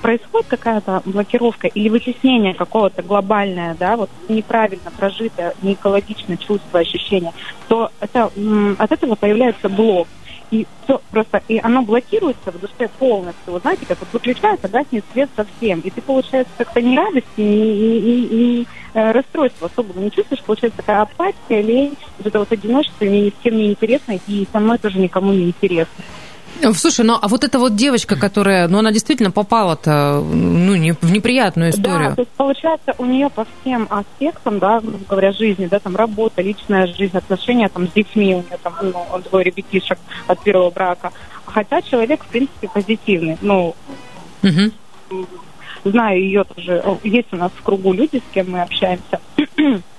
происходит 0.05 0.49
какая-то 0.49 1.01
блокировка 1.07 1.67
или 1.67 1.89
вытеснение 1.89 2.53
какого-то 2.53 3.03
глобальное, 3.03 3.75
да, 3.75 3.97
вот 3.97 4.11
неправильно 4.29 4.91
прожитое, 4.95 5.55
не 5.63 5.73
экологичное 5.73 6.37
чувство, 6.37 6.81
ощущение, 6.81 7.33
то 7.69 7.91
это, 8.01 8.31
от 8.79 8.93
этого 8.93 9.15
появляется 9.15 9.71
блок. 9.71 10.07
И 10.51 10.67
все 10.85 11.01
просто, 11.11 11.43
и 11.49 11.59
оно 11.59 11.81
блокируется 11.83 12.53
в 12.53 12.61
душе 12.61 12.91
полностью. 12.99 13.55
Вот 13.55 13.63
знаете, 13.63 13.87
как 13.87 13.99
вот 13.99 14.13
выключается, 14.13 14.69
гаснет 14.69 15.05
свет 15.11 15.31
совсем. 15.35 15.81
И 15.81 15.89
ты, 15.89 16.03
получается, 16.03 16.53
как-то 16.59 16.83
ни 16.83 16.95
радости, 16.95 17.41
ни, 17.41 17.43
ни- 17.43 17.99
ни- 17.99 18.35
ни, 18.35 18.67
э, 18.93 19.11
расстройства 19.11 19.69
особого 19.69 19.99
не 20.01 20.11
чувствуешь. 20.11 20.43
Получается 20.45 20.77
такая 20.77 21.01
апатия, 21.01 21.63
лень, 21.63 21.97
вот 22.19 22.27
это 22.27 22.39
вот 22.41 22.53
одиночество, 22.53 23.07
мне 23.07 23.23
ни 23.23 23.31
с 23.31 23.43
кем 23.43 23.57
не 23.57 23.71
интересно, 23.71 24.21
и 24.27 24.47
со 24.53 24.61
мной 24.61 24.77
тоже 24.79 24.99
никому 24.99 25.33
не 25.33 25.47
интересно. 25.47 26.05
Слушай, 26.75 27.05
ну 27.05 27.19
а 27.21 27.29
вот 27.29 27.45
эта 27.45 27.59
вот 27.59 27.75
девочка, 27.77 28.17
которая, 28.17 28.69
ну 28.69 28.79
она 28.79 28.93
действительно 28.93 29.31
попала-то 29.31 30.23
ну, 30.23 30.75
не, 30.77 30.93
в 30.93 31.11
неприятную 31.11 31.71
историю. 31.71 32.11
Да, 32.11 32.15
то 32.15 32.21
есть 32.23 32.33
получается 32.33 32.95
у 32.99 33.05
нее 33.05 33.29
по 33.31 33.45
всем 33.45 33.87
аспектам, 33.91 34.59
да, 34.59 34.81
грубо 34.81 35.05
говоря, 35.09 35.33
жизни, 35.33 35.67
да, 35.67 35.79
там 35.79 35.97
работа, 35.97 36.43
личная 36.43 36.87
жизнь, 36.87 37.17
отношения 37.17 37.69
там 37.69 37.89
с 37.89 37.93
детьми, 37.93 38.35
у 38.35 38.39
нее 38.39 38.59
там 38.63 38.75
ну, 38.83 39.05
двое 39.31 39.45
ребятишек 39.45 39.99
от 40.27 40.41
первого 40.43 40.71
брака. 40.71 41.13
Хотя 41.45 41.83
человек, 41.83 42.25
в 42.25 42.27
принципе, 42.29 42.69
позитивный. 42.69 43.37
Ну, 43.41 43.75
угу. 44.43 45.27
знаю 45.85 46.21
ее 46.21 46.45
тоже. 46.45 46.83
Есть 47.03 47.33
у 47.33 47.37
нас 47.37 47.53
в 47.55 47.63
кругу 47.63 47.93
люди, 47.93 48.19
с 48.19 48.35
кем 48.35 48.51
мы 48.51 48.63
общаемся. 48.63 49.21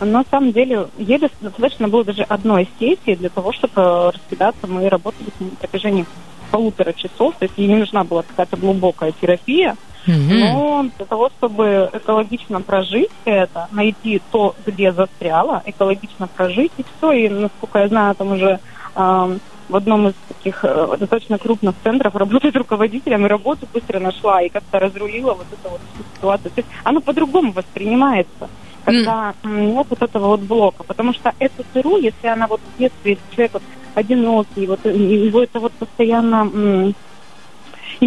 На 0.00 0.24
самом 0.30 0.52
деле 0.52 0.88
ей 0.96 1.18
достаточно 1.18 1.88
было 1.88 2.04
даже 2.04 2.22
одной 2.22 2.68
сессии 2.78 3.14
для 3.14 3.28
того, 3.28 3.52
чтобы 3.52 4.12
раскидаться. 4.12 4.66
Мы 4.66 4.88
работали 4.88 5.28
на 5.40 5.68
протяжении 5.68 6.06
полутора 6.50 6.92
часов, 6.92 7.34
то 7.38 7.44
есть 7.44 7.54
ей 7.56 7.68
не 7.68 7.76
нужна 7.76 8.04
была 8.04 8.22
какая-то 8.22 8.56
глубокая 8.56 9.12
терапия. 9.12 9.76
Mm-hmm. 10.06 10.52
Но 10.52 10.86
для 10.96 11.06
того, 11.06 11.30
чтобы 11.36 11.90
экологично 11.92 12.62
прожить 12.62 13.10
это, 13.24 13.68
найти 13.72 14.22
то, 14.30 14.54
где 14.64 14.92
застряла, 14.92 15.62
экологично 15.66 16.28
прожить 16.28 16.72
и 16.78 16.84
все. 16.84 17.12
И, 17.12 17.28
насколько 17.28 17.80
я 17.80 17.88
знаю, 17.88 18.14
там 18.14 18.32
уже 18.32 18.58
э, 18.94 19.38
в 19.68 19.76
одном 19.76 20.08
из 20.08 20.14
таких 20.28 20.64
э, 20.64 20.96
достаточно 20.98 21.36
крупных 21.36 21.74
центров 21.84 22.14
работает 22.16 22.56
руководителем, 22.56 23.26
и 23.26 23.28
работу 23.28 23.66
быстро 23.72 23.98
нашла, 23.98 24.40
и 24.40 24.48
как-то 24.48 24.78
разрулила 24.78 25.34
вот 25.34 25.46
эту 25.52 25.70
вот 25.70 25.80
ситуацию. 26.16 26.52
То 26.52 26.60
есть 26.60 26.68
оно 26.84 27.00
по-другому 27.00 27.52
воспринимается 27.52 28.48
когда 28.88 29.34
mm. 29.42 29.72
нет 29.72 29.86
вот 29.90 30.02
этого 30.02 30.26
вот 30.28 30.40
блока. 30.40 30.82
Потому 30.84 31.12
что 31.12 31.32
эту 31.38 31.64
сыру, 31.72 31.98
если 31.98 32.26
она 32.26 32.46
вот 32.46 32.60
в 32.60 32.78
детстве, 32.78 33.18
человек 33.30 33.54
вот 33.54 33.62
одинокий, 33.94 34.66
вот 34.66 34.84
его 34.84 35.42
это 35.42 35.60
вот 35.60 35.72
постоянно 35.72 36.44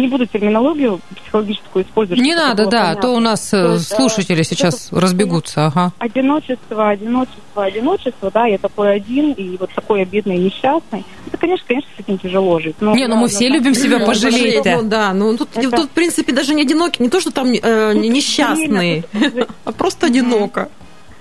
не 0.00 0.08
буду 0.08 0.26
терминологию 0.26 1.00
психологическую 1.20 1.84
использовать. 1.84 2.22
Не 2.22 2.34
надо, 2.34 2.66
да, 2.66 2.80
понятно. 2.80 3.02
то 3.02 3.14
у 3.14 3.20
нас 3.20 3.52
э, 3.52 3.62
то 3.62 3.78
слушатели 3.78 4.40
это, 4.40 4.48
сейчас 4.48 4.88
это, 4.88 5.00
разбегутся. 5.00 5.66
Ага. 5.66 5.92
Одиночество, 5.98 6.88
одиночество, 6.88 7.64
одиночество, 7.64 8.30
да, 8.30 8.46
я 8.46 8.58
такой 8.58 8.94
один, 8.94 9.32
и 9.32 9.56
вот 9.56 9.70
такой 9.74 10.04
бедный 10.04 10.36
и 10.36 10.44
несчастный. 10.44 11.04
Это, 11.26 11.36
конечно, 11.36 11.66
конечно, 11.66 11.90
с 11.96 12.00
этим 12.00 12.18
тяжело 12.18 12.58
жить. 12.60 12.76
Но, 12.80 12.94
не, 12.94 13.06
ну 13.06 13.16
мы 13.16 13.28
все 13.28 13.48
любим 13.48 13.74
себя 13.74 14.00
пожалеть. 14.00 14.64
Ну, 14.64 14.82
да, 14.82 15.12
ну 15.12 15.36
тут, 15.36 15.48
это... 15.54 15.70
тут, 15.70 15.86
в 15.86 15.90
принципе, 15.90 16.32
даже 16.32 16.54
не 16.54 16.62
одинокий, 16.62 17.02
не 17.02 17.08
то, 17.08 17.20
что 17.20 17.30
там 17.30 17.52
э, 17.52 17.92
несчастный, 17.94 19.04
а 19.64 19.72
просто 19.72 20.06
одиноко. 20.06 20.68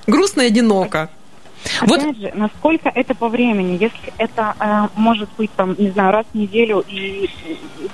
Грустно 0.08 0.42
и 0.42 0.48
одиноко. 0.48 1.10
Опять 1.80 2.04
вот. 2.06 2.18
же, 2.18 2.32
насколько 2.34 2.90
это 2.90 3.16
по 3.16 3.30
времени? 3.30 3.78
Если 3.80 4.14
это 4.18 4.56
э, 4.60 4.88
может 4.96 5.30
быть, 5.38 5.52
там, 5.56 5.76
не 5.78 5.90
знаю, 5.90 6.12
раз 6.12 6.26
в 6.32 6.38
неделю 6.38 6.84
и 6.88 7.30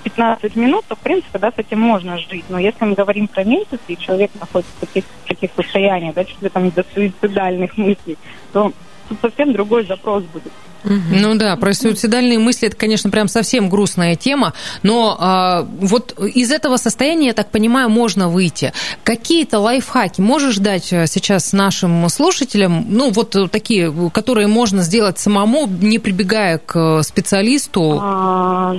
15 0.03 0.55
минут, 0.55 0.85
то, 0.87 0.95
в 0.95 0.99
принципе, 0.99 1.39
да, 1.39 1.51
с 1.51 1.57
этим 1.57 1.79
можно 1.79 2.17
жить. 2.17 2.45
Но 2.49 2.59
если 2.59 2.85
мы 2.85 2.95
говорим 2.95 3.27
про 3.27 3.43
месяц, 3.43 3.79
и 3.87 3.97
человек 3.97 4.31
находится 4.39 4.73
в 4.77 4.79
таких, 4.79 5.05
таких 5.25 5.51
состояниях, 5.55 6.15
да, 6.15 6.25
чуть 6.25 6.41
ли 6.41 6.49
там 6.49 6.69
до 6.69 6.85
суицидальных 6.93 7.77
мыслей, 7.77 8.17
то 8.53 8.71
тут 9.09 9.17
совсем 9.21 9.53
другой 9.53 9.85
запрос 9.85 10.23
будет. 10.25 10.51
Ну 10.83 11.35
да, 11.35 11.55
про 11.55 11.73
суицидальные 11.73 12.39
мысли 12.39 12.67
это, 12.67 12.77
конечно, 12.77 13.09
прям 13.09 13.27
совсем 13.27 13.69
грустная 13.69 14.15
тема, 14.15 14.53
но 14.83 15.17
а, 15.19 15.63
вот 15.63 16.17
из 16.19 16.51
этого 16.51 16.77
состояния, 16.77 17.27
я 17.27 17.33
так 17.33 17.49
понимаю, 17.51 17.89
можно 17.89 18.29
выйти. 18.29 18.71
Какие-то 19.03 19.59
лайфхаки 19.59 20.21
можешь 20.21 20.57
дать 20.57 20.93
э, 20.93 21.07
сейчас 21.07 21.51
нашим 21.51 22.07
слушателям, 22.09 22.85
ну 22.89 23.11
вот 23.11 23.35
такие, 23.51 23.93
которые 24.13 24.47
можно 24.47 24.81
сделать 24.83 25.19
самому, 25.19 25.67
не 25.67 25.99
прибегая 25.99 26.59
к 26.59 27.01
специалисту? 27.03 27.99
А, 28.01 28.75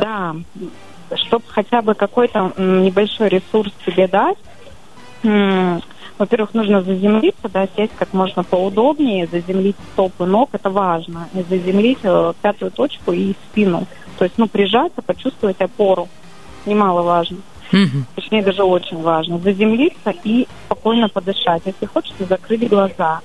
да, 0.00 0.36
чтобы 1.26 1.44
хотя 1.48 1.80
бы 1.82 1.94
какой-то 1.94 2.52
небольшой 2.58 3.28
ресурс 3.28 3.72
себе 3.86 4.08
дать, 4.08 4.36
во-первых, 6.18 6.54
нужно 6.54 6.82
заземлиться, 6.82 7.48
да, 7.48 7.66
сесть 7.76 7.92
как 7.98 8.12
можно 8.12 8.44
поудобнее, 8.44 9.26
заземлить 9.26 9.76
стопы 9.92 10.24
ног, 10.26 10.50
это 10.52 10.70
важно, 10.70 11.28
и 11.34 11.42
заземлить 11.42 11.98
э, 12.04 12.32
пятую 12.40 12.70
точку 12.70 13.12
и 13.12 13.34
спину. 13.50 13.86
То 14.18 14.24
есть, 14.24 14.38
ну, 14.38 14.46
прижаться, 14.46 15.02
почувствовать 15.02 15.60
опору, 15.60 16.08
немаловажно. 16.66 17.38
Mm-hmm. 17.72 18.04
Точнее, 18.14 18.42
даже 18.42 18.62
очень 18.62 19.02
важно. 19.02 19.38
Заземлиться 19.38 20.14
и 20.22 20.46
спокойно 20.66 21.08
подышать. 21.08 21.62
Если 21.64 21.86
хочется, 21.86 22.24
закрыть 22.26 22.68
глаза. 22.68 23.20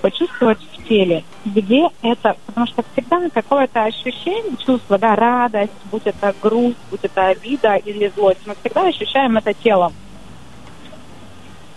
Почувствовать 0.00 0.58
в 0.58 0.88
теле, 0.88 1.22
где 1.44 1.88
это, 2.02 2.34
потому 2.46 2.66
что 2.66 2.82
всегда 2.92 3.20
какое-то 3.30 3.84
ощущение, 3.84 4.56
чувство, 4.66 4.98
да, 4.98 5.14
радость, 5.14 5.70
будь 5.92 6.02
это 6.06 6.34
грусть, 6.42 6.76
будь 6.90 7.04
это 7.04 7.28
обида 7.28 7.76
или 7.76 8.10
злость, 8.16 8.40
мы 8.44 8.56
всегда 8.60 8.88
ощущаем 8.88 9.36
это 9.36 9.54
телом. 9.54 9.92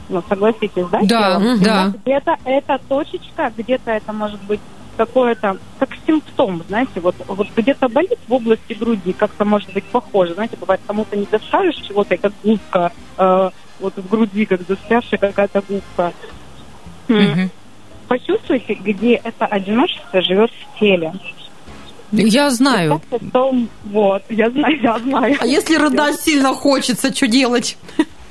Ну, 0.09 0.23
согласитесь, 0.27 0.85
да? 0.91 0.99
Да, 1.01 1.39
тело? 1.39 1.57
да. 1.57 1.93
Где-то 2.03 2.37
эта 2.45 2.79
точечка, 2.87 3.51
где-то 3.57 3.91
это 3.91 4.13
может 4.13 4.41
быть 4.43 4.59
какое-то, 4.97 5.57
как 5.79 5.89
симптом, 6.05 6.63
знаете, 6.67 6.99
вот, 7.01 7.15
вот 7.27 7.47
где-то 7.55 7.89
болит 7.89 8.17
в 8.27 8.33
области 8.33 8.73
груди, 8.73 9.13
как-то 9.13 9.45
может 9.45 9.73
быть 9.73 9.83
похоже, 9.85 10.33
знаете, 10.33 10.57
бывает, 10.57 10.79
кому-то 10.87 11.15
не 11.17 11.25
доскажешь 11.25 11.75
чего-то, 11.87 12.15
и 12.15 12.17
как 12.17 12.33
губка, 12.43 12.91
э, 13.17 13.49
вот 13.79 13.93
в 13.97 14.09
груди, 14.09 14.45
как 14.45 14.61
застрявшая 14.67 15.19
какая-то 15.19 15.61
губка. 15.67 16.13
Mm-hmm. 17.07 17.49
Почувствуйте, 18.07 18.73
где 18.75 19.15
это 19.15 19.45
одиночество 19.45 20.21
живет 20.21 20.51
в 20.51 20.79
теле. 20.79 21.13
Я 22.11 22.49
знаю. 22.51 23.01
Вот, 23.85 24.23
я 24.29 24.49
знаю, 24.49 24.81
я 24.81 24.99
знаю. 24.99 25.37
А 25.39 25.45
если 25.45 25.75
рыдать 25.81 26.19
сильно 26.21 26.53
хочется, 26.53 27.13
что 27.13 27.27
делать? 27.27 27.77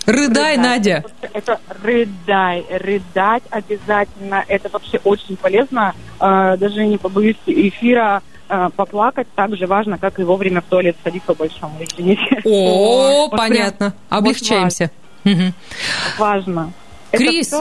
Рыдай, 0.07 0.57
рыдать. 0.57 0.59
Надя. 0.59 1.05
Это 1.33 1.61
рыдай, 1.83 2.65
рыдать 2.71 3.43
обязательно. 3.51 4.45
Это 4.49 4.69
вообще 4.69 5.01
очень 5.05 5.37
полезно. 5.37 5.95
А, 6.19 6.57
даже 6.57 6.87
не 6.87 6.99
побоюсь 6.99 7.37
эфира 7.47 8.23
а, 8.49 8.71
поплакать 8.71 9.27
так 9.35 9.57
же 9.57 9.67
важно, 9.67 9.99
как 9.99 10.19
и 10.19 10.23
вовремя 10.23 10.61
в 10.61 10.65
туалет 10.65 10.97
сходить 11.01 11.23
по-большому, 11.23 11.79
извините. 11.81 12.41
О, 12.45 13.29
понятно. 13.29 13.95
Облегчаемся. 14.11 14.91
Важно. 16.19 16.73
Крис. 17.11 17.53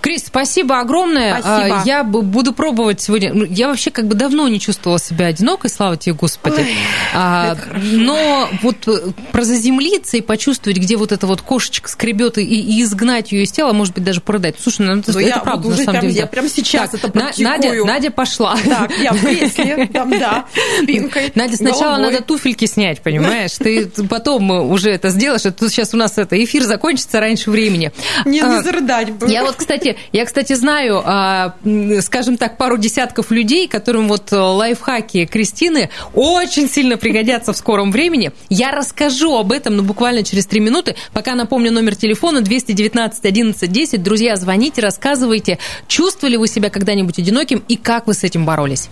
Крис, 0.00 0.24
спасибо 0.26 0.80
огромное. 0.80 1.40
Спасибо. 1.40 1.82
Я 1.84 2.04
буду 2.04 2.52
пробовать 2.52 3.00
сегодня. 3.00 3.32
Ну, 3.32 3.44
я 3.44 3.68
вообще 3.68 3.90
как 3.90 4.06
бы 4.06 4.14
давно 4.14 4.48
не 4.48 4.60
чувствовала 4.60 4.98
себя 4.98 5.26
одинокой, 5.26 5.70
слава 5.70 5.96
тебе, 5.96 6.14
Господи. 6.14 6.60
Ой, 6.60 6.76
а, 7.14 7.56
но 7.74 8.48
вот 8.62 8.88
э, 8.88 9.12
про 9.32 9.44
заземлиться 9.44 10.16
и 10.16 10.20
почувствовать, 10.20 10.78
где 10.78 10.96
вот 10.96 11.12
эта 11.12 11.26
вот 11.26 11.42
кошечка 11.42 11.88
скребет 11.88 12.38
и, 12.38 12.42
и 12.44 12.82
изгнать 12.82 13.32
ее 13.32 13.44
из 13.44 13.52
тела, 13.52 13.72
может 13.72 13.94
быть, 13.94 14.04
даже 14.04 14.20
продать. 14.20 14.56
Слушай, 14.60 14.86
ну, 14.86 14.98
это, 14.98 15.12
ну, 15.12 15.20
это 15.20 15.40
правда, 15.40 15.68
на 15.68 15.76
самом 15.76 15.90
прям, 15.92 16.00
деле. 16.02 16.14
Я 16.14 16.26
прям 16.26 16.48
сейчас 16.48 16.90
так, 16.90 17.00
это 17.00 17.12
практикую. 17.12 17.48
Надя, 17.48 17.84
Надя 17.84 18.10
пошла. 18.10 18.56
Так, 18.64 18.92
я 18.98 19.12
в 19.12 19.20
кресле, 19.20 19.88
там, 19.92 20.10
да, 20.10 20.46
спинкой, 20.82 21.32
Надя, 21.34 21.56
сначала 21.56 21.96
головой. 21.96 22.12
надо 22.12 22.24
туфельки 22.24 22.64
снять, 22.66 23.02
понимаешь? 23.02 23.52
Ты 23.58 23.86
потом 24.08 24.50
уже 24.50 24.90
это 24.90 25.10
сделаешь. 25.10 25.42
Тут 25.42 25.70
сейчас 25.70 25.94
у 25.94 25.96
нас 25.96 26.18
это 26.18 26.42
эфир 26.42 26.64
закончится 26.64 27.20
раньше 27.20 27.50
времени. 27.50 27.92
Не, 28.24 28.40
не 28.40 28.40
а, 28.40 28.62
зарыдать 28.62 29.10
бы. 29.12 29.30
Я 29.30 29.44
вот, 29.44 29.56
кстати, 29.66 29.96
я, 30.12 30.24
кстати, 30.24 30.52
знаю, 30.52 31.02
а, 31.04 31.54
скажем 32.00 32.36
так, 32.36 32.56
пару 32.56 32.78
десятков 32.78 33.32
людей, 33.32 33.66
которым 33.66 34.06
вот 34.06 34.32
э, 34.32 34.36
лайфхаки 34.36 35.26
Кристины 35.26 35.90
очень 36.14 36.68
сильно 36.68 36.96
пригодятся 36.96 37.52
в 37.52 37.56
скором 37.56 37.90
времени. 37.90 38.30
Я 38.48 38.70
расскажу 38.70 39.36
об 39.36 39.50
этом, 39.50 39.76
ну, 39.76 39.82
буквально 39.82 40.22
через 40.22 40.46
три 40.46 40.60
минуты. 40.60 40.94
Пока 41.12 41.34
напомню 41.34 41.72
номер 41.72 41.96
телефона 41.96 42.42
219 42.42 43.24
11 43.24 43.72
10. 43.72 44.02
Друзья, 44.04 44.36
звоните, 44.36 44.80
рассказывайте, 44.82 45.58
чувствовали 45.88 46.36
вы 46.36 46.46
себя 46.46 46.70
когда-нибудь 46.70 47.18
одиноким 47.18 47.64
и 47.66 47.74
как 47.74 48.06
вы 48.06 48.14
с 48.14 48.22
этим 48.22 48.46
боролись. 48.46 48.88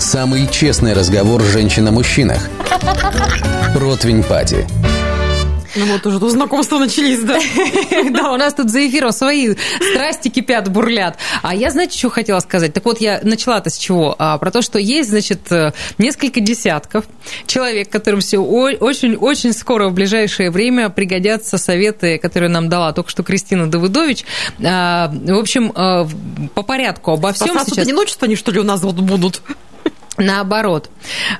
Самый 0.00 0.48
честный 0.48 0.94
разговор 0.94 1.42
женщин 1.42 1.86
о 1.86 1.92
мужчинах. 1.92 2.48
Ротвень 3.76 4.24
Пати. 4.24 4.66
Ну 5.76 5.86
вот 5.86 6.06
уже 6.06 6.20
тут 6.20 6.30
знакомства 6.30 6.78
начались, 6.78 7.20
да? 7.20 7.38
Да, 8.10 8.32
у 8.32 8.36
нас 8.36 8.54
тут 8.54 8.70
за 8.70 8.86
эфиром 8.86 9.12
свои 9.12 9.54
страсти 9.92 10.28
кипят, 10.28 10.70
бурлят. 10.70 11.16
А 11.42 11.54
я, 11.54 11.70
знаете, 11.70 11.98
что 11.98 12.10
хотела 12.10 12.40
сказать? 12.40 12.72
Так 12.72 12.84
вот, 12.84 13.00
я 13.00 13.20
начала-то 13.22 13.70
с 13.70 13.76
чего? 13.76 14.14
А, 14.18 14.38
про 14.38 14.50
то, 14.50 14.62
что 14.62 14.78
есть, 14.78 15.10
значит, 15.10 15.50
э, 15.50 15.72
несколько 15.98 16.40
десятков 16.40 17.04
человек, 17.46 17.88
которым 17.90 18.20
все 18.20 18.38
очень-очень 18.38 19.52
скоро 19.52 19.88
в 19.88 19.94
ближайшее 19.94 20.50
время 20.50 20.90
пригодятся 20.90 21.58
советы, 21.58 22.18
которые 22.18 22.50
нам 22.50 22.68
дала 22.68 22.92
только 22.92 23.10
что 23.10 23.22
Кристина 23.22 23.70
Давыдович. 23.70 24.24
А, 24.64 25.10
в 25.12 25.38
общем, 25.38 25.72
э, 25.74 26.06
по 26.54 26.62
порядку 26.62 27.12
обо 27.12 27.32
всем 27.32 27.58
сейчас... 27.58 27.78
одиночество 27.78 28.26
они, 28.26 28.36
что 28.36 28.52
ли, 28.52 28.60
у 28.60 28.64
нас 28.64 28.82
вот 28.82 28.96
будут? 28.96 29.42
Наоборот. 30.16 30.90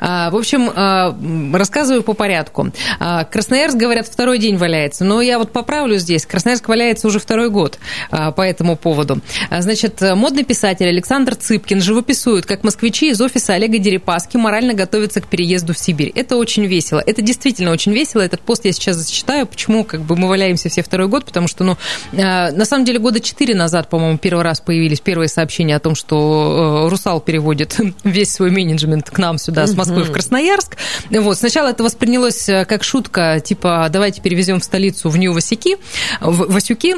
А, 0.01 0.31
В 0.31 0.37
общем, 0.37 0.71
а, 0.75 1.17
рассказываю 1.53 2.03
по 2.03 2.13
порядку. 2.13 2.73
А, 2.99 3.25
Красноярск, 3.25 3.77
говорят, 3.77 4.07
второй 4.07 4.39
день 4.39 4.57
валяется. 4.57 5.05
Но 5.05 5.21
я 5.21 5.39
вот 5.39 5.53
поправлю 5.53 5.97
здесь. 5.99 6.27
Красноярск 6.27 6.69
валяется 6.69 7.07
уже 7.07 7.19
второй 7.19 7.51
год 7.51 7.79
по 8.11 8.43
этому 8.43 8.77
поводу. 8.77 9.21
Значит, 9.51 10.01
модный 10.01 10.45
писатель 10.45 10.87
Александр 10.89 11.35
Цыпкин 11.35 11.81
живописует, 11.81 12.47
как 12.47 12.65
москвичи 12.65 13.11
из 13.11 13.21
офиса 13.21 13.55
Олега 13.55 13.79
Дерипаски 13.79 14.37
морально 14.37 14.75
готовятся 14.75 15.21
к 15.21 15.27
переезду 15.27 15.75
в 15.75 15.79
Сибирь. 15.79 16.13
Это 16.15 16.37
очень 16.37 16.67
весело. 16.67 17.03
Это 17.05 17.23
действительно 17.23 17.71
очень 17.71 17.93
весело. 17.93 18.23
Этот 18.23 18.41
пост 18.41 18.65
я 18.65 18.73
сейчас 18.73 18.97
зачитаю. 18.97 19.47
Почему 19.47 19.85
как 19.85 20.01
бы 20.01 20.17
мы 20.17 20.29
валяемся 20.29 20.69
все 20.69 20.83
второй 20.83 21.09
год? 21.09 21.25
Потому 21.25 21.49
что, 21.49 21.65
ну, 21.65 21.77
на 22.13 22.65
самом 22.65 22.85
деле, 22.85 22.99
года 22.99 23.21
четыре 23.21 23.55
назад, 23.55 23.89
по-моему, 23.89 24.19
первый 24.19 24.43
раз 24.43 24.61
появились 24.61 25.01
первые 25.01 25.29
сообщения 25.29 25.77
о 25.77 25.81
том, 25.81 25.95
что 25.95 26.85
э, 26.87 26.91
«Русал» 26.91 27.21
переводит 27.21 27.79
весь 28.05 28.33
свой 28.33 28.51
менеджмент 28.65 29.11
к 29.11 29.19
нам 29.19 29.39
сюда, 29.39 29.67
с 29.67 29.75
Москвы 29.75 30.05
в 30.05 30.13
Красноярск. 30.13 30.77
Вот. 31.11 31.39
Сначала 31.39 31.69
это 31.69 31.83
воспринялось 31.83 32.49
э, 32.49 32.65
как 32.65 32.83
шутка, 32.85 33.41
типа 33.41 33.89
«давайте 33.91 34.21
перевезем 34.21 34.61
в 34.61 34.65
столицу 34.65 35.11
в 35.11 35.17
Нью-Васюки», 35.17 35.77
в 36.21 36.53
Васюки, 36.53 36.97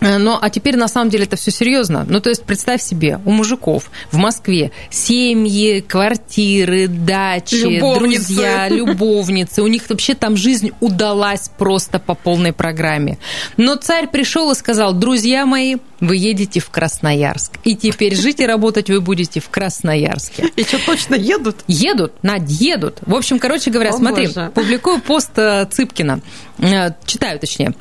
Э, 0.00 0.18
Но, 0.18 0.38
а 0.40 0.50
теперь 0.50 0.76
на 0.76 0.88
самом 0.88 1.10
деле 1.10 1.24
это 1.24 1.36
все 1.36 1.50
серьезно. 1.50 2.04
Ну, 2.08 2.20
то 2.20 2.30
есть 2.30 2.44
представь 2.44 2.82
себе, 2.82 3.20
у 3.24 3.30
мужиков 3.30 3.90
в 4.10 4.16
Москве 4.16 4.70
семьи, 4.90 5.80
квартиры, 5.80 6.88
дачи, 6.88 7.54
Любовницы. 7.56 8.26
друзья, 8.26 8.68
любовницы. 8.68 9.62
У 9.62 9.66
них 9.66 9.82
вообще 9.88 10.14
там 10.14 10.36
жизнь 10.36 10.72
удалась 10.80 11.50
просто 11.56 11.98
по 11.98 12.14
полной 12.14 12.52
программе. 12.52 13.18
Но 13.56 13.76
царь 13.76 14.08
пришел 14.08 14.50
и 14.50 14.54
сказал, 14.54 14.94
друзья 14.94 15.46
мои, 15.46 15.76
вы 16.00 16.16
едете 16.16 16.60
в 16.60 16.70
Красноярск. 16.70 17.52
И 17.64 17.74
теперь 17.76 18.14
жить 18.14 18.40
и 18.40 18.46
работать 18.46 18.90
вы 18.90 19.00
будете 19.00 19.40
в 19.40 19.48
Красноярске. 19.48 20.50
И 20.56 20.62
что, 20.64 20.78
точно 20.84 21.14
едут? 21.14 21.56
Едут, 21.66 22.12
Надь, 22.22 22.50
едут. 22.50 22.98
В 23.06 23.14
общем, 23.14 23.38
короче 23.38 23.70
говоря, 23.70 23.90
О, 23.90 23.96
смотри, 23.96 24.26
боже. 24.26 24.50
публикую 24.54 25.00
пост 25.00 25.30
э, 25.36 25.66
Цыпкина. 25.70 26.20
Э, 26.58 26.90
Читаю, 27.06 27.38
точнее. 27.38 27.74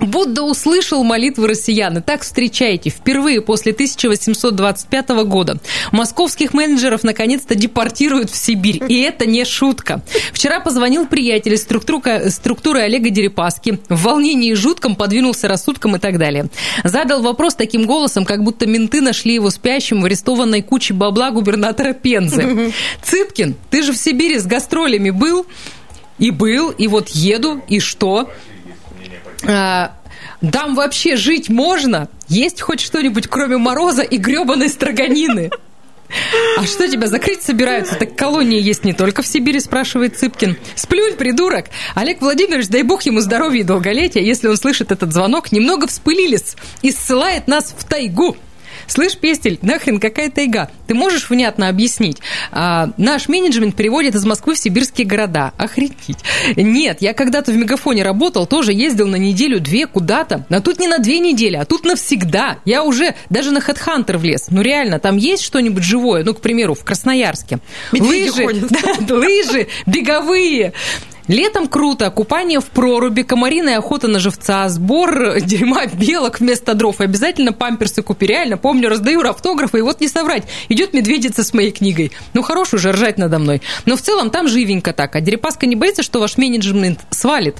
Будда 0.00 0.42
услышал 0.42 1.02
молитвы 1.02 1.48
россиян. 1.48 1.98
Итак, 1.98 2.22
встречайте, 2.22 2.90
впервые 2.90 3.40
после 3.40 3.72
1825 3.72 5.08
года 5.24 5.58
московских 5.92 6.54
менеджеров 6.54 7.02
наконец-то 7.02 7.54
депортируют 7.54 8.30
в 8.30 8.36
Сибирь. 8.36 8.80
И 8.88 9.00
это 9.00 9.26
не 9.26 9.44
шутка. 9.44 10.02
Вчера 10.32 10.60
позвонил 10.60 11.06
приятель 11.06 11.54
из 11.54 11.62
структуры, 11.62 12.30
структуры 12.30 12.80
Олега 12.80 13.10
Дерипаски. 13.10 13.80
В 13.88 14.02
волнении 14.02 14.54
жутком 14.54 14.94
подвинулся 14.94 15.48
рассудком 15.48 15.96
и 15.96 15.98
так 15.98 16.18
далее. 16.18 16.48
Задал 16.84 17.22
вопрос 17.22 17.54
таким 17.54 17.86
голосом, 17.86 18.24
как 18.24 18.44
будто 18.44 18.66
менты 18.66 19.00
нашли 19.00 19.34
его 19.34 19.50
спящим 19.50 20.02
в 20.02 20.04
арестованной 20.04 20.62
куче 20.62 20.94
бабла 20.94 21.30
губернатора 21.30 21.92
Пензы. 21.92 22.72
Цыпкин, 23.02 23.56
ты 23.70 23.82
же 23.82 23.92
в 23.92 23.96
Сибири 23.96 24.38
с 24.38 24.46
гастролями 24.46 25.10
был? 25.10 25.46
И 26.18 26.30
был, 26.30 26.70
и 26.70 26.88
вот 26.88 27.08
еду, 27.10 27.62
и 27.68 27.78
что? 27.78 28.28
А, 29.46 29.96
Там 30.52 30.74
вообще 30.74 31.16
жить 31.16 31.48
можно? 31.48 32.08
Есть 32.28 32.60
хоть 32.60 32.80
что-нибудь, 32.80 33.28
кроме 33.28 33.56
мороза 33.56 34.02
и 34.02 34.16
гребаной 34.16 34.68
строганины? 34.68 35.50
А 36.56 36.66
что, 36.66 36.88
тебя 36.88 37.06
закрыть 37.06 37.42
собираются? 37.42 37.94
Так 37.94 38.16
колонии 38.16 38.60
есть 38.60 38.84
не 38.84 38.94
только 38.94 39.22
в 39.22 39.26
Сибири, 39.26 39.60
спрашивает 39.60 40.18
Цыпкин. 40.18 40.56
Сплюнь, 40.74 41.14
придурок. 41.14 41.66
Олег 41.94 42.20
Владимирович, 42.20 42.68
дай 42.68 42.82
бог 42.82 43.02
ему 43.02 43.20
здоровья 43.20 43.60
и 43.60 43.64
долголетия, 43.64 44.22
если 44.22 44.48
он 44.48 44.56
слышит 44.56 44.90
этот 44.90 45.12
звонок, 45.12 45.52
немного 45.52 45.86
вспылились 45.86 46.56
и 46.82 46.90
ссылает 46.92 47.46
нас 47.46 47.74
в 47.76 47.84
тайгу. 47.84 48.36
Слышь, 48.88 49.16
Пестель, 49.16 49.58
нахрен 49.62 50.00
какая 50.00 50.30
тайга? 50.30 50.70
Ты 50.86 50.94
можешь 50.94 51.28
внятно 51.28 51.68
объяснить? 51.68 52.18
А, 52.50 52.90
наш 52.96 53.28
менеджмент 53.28 53.76
переводит 53.76 54.14
из 54.14 54.24
Москвы 54.24 54.54
в 54.54 54.58
сибирские 54.58 55.06
города. 55.06 55.52
Охренеть. 55.58 56.24
Нет, 56.56 56.98
я 57.00 57.12
когда-то 57.12 57.52
в 57.52 57.56
Мегафоне 57.56 58.02
работал, 58.02 58.46
тоже 58.46 58.72
ездил 58.72 59.06
на 59.06 59.16
неделю-две 59.16 59.86
куда-то. 59.86 60.46
А 60.48 60.60
тут 60.60 60.80
не 60.80 60.88
на 60.88 60.98
две 60.98 61.18
недели, 61.18 61.56
а 61.56 61.66
тут 61.66 61.84
навсегда. 61.84 62.58
Я 62.64 62.82
уже 62.82 63.14
даже 63.28 63.50
на 63.50 63.60
Хедхантер 63.60 64.16
влез. 64.16 64.46
Ну 64.50 64.62
реально, 64.62 64.98
там 64.98 65.16
есть 65.16 65.44
что-нибудь 65.44 65.84
живое? 65.84 66.24
Ну, 66.24 66.34
к 66.34 66.40
примеру, 66.40 66.74
в 66.74 66.82
Красноярске. 66.82 67.58
Медведи 67.92 68.30
лыжи, 68.30 68.66
да, 69.06 69.14
лыжи, 69.14 69.68
беговые. 69.86 70.72
Летом 71.28 71.68
круто, 71.68 72.10
купание 72.10 72.60
в 72.60 72.66
проруби, 72.66 73.22
комариная 73.22 73.78
охота 73.78 74.08
на 74.08 74.18
живца, 74.18 74.68
сбор 74.70 75.38
дерьма 75.40 75.86
белок 75.86 76.40
вместо 76.40 76.74
дров. 76.74 77.00
И 77.00 77.04
обязательно 77.04 77.52
памперсы 77.52 78.02
купи. 78.02 78.26
Реально, 78.26 78.56
помню, 78.56 78.88
раздаю 78.88 79.20
автографы, 79.28 79.78
и 79.78 79.82
вот 79.82 80.00
не 80.00 80.08
соврать, 80.08 80.44
идет 80.68 80.94
медведица 80.94 81.44
с 81.44 81.52
моей 81.52 81.70
книгой. 81.70 82.12
Ну, 82.32 82.42
хорош 82.42 82.72
уже 82.72 82.92
ржать 82.92 83.18
надо 83.18 83.38
мной. 83.38 83.60
Но 83.84 83.96
в 83.96 84.00
целом 84.00 84.30
там 84.30 84.48
живенько 84.48 84.92
так. 84.92 85.14
А 85.16 85.20
Дерипаска 85.20 85.66
не 85.66 85.76
боится, 85.76 86.02
что 86.02 86.18
ваш 86.20 86.38
менеджмент 86.38 87.00
свалит. 87.10 87.56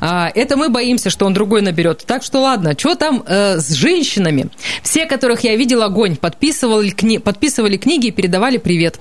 А, 0.00 0.30
это 0.34 0.56
мы 0.56 0.68
боимся, 0.68 1.10
что 1.10 1.26
он 1.26 1.34
другой 1.34 1.62
наберет. 1.62 2.04
Так 2.06 2.22
что 2.22 2.40
ладно, 2.40 2.74
что 2.78 2.94
там 2.94 3.24
э, 3.26 3.58
с 3.58 3.72
женщинами? 3.72 4.50
Все, 4.82 5.06
которых 5.06 5.40
я 5.40 5.56
видел, 5.56 5.82
огонь. 5.82 6.16
Подписывали, 6.16 6.90
кни- 6.90 7.18
подписывали 7.18 7.76
книги 7.76 8.08
и 8.08 8.10
передавали 8.12 8.58
привет. 8.58 9.00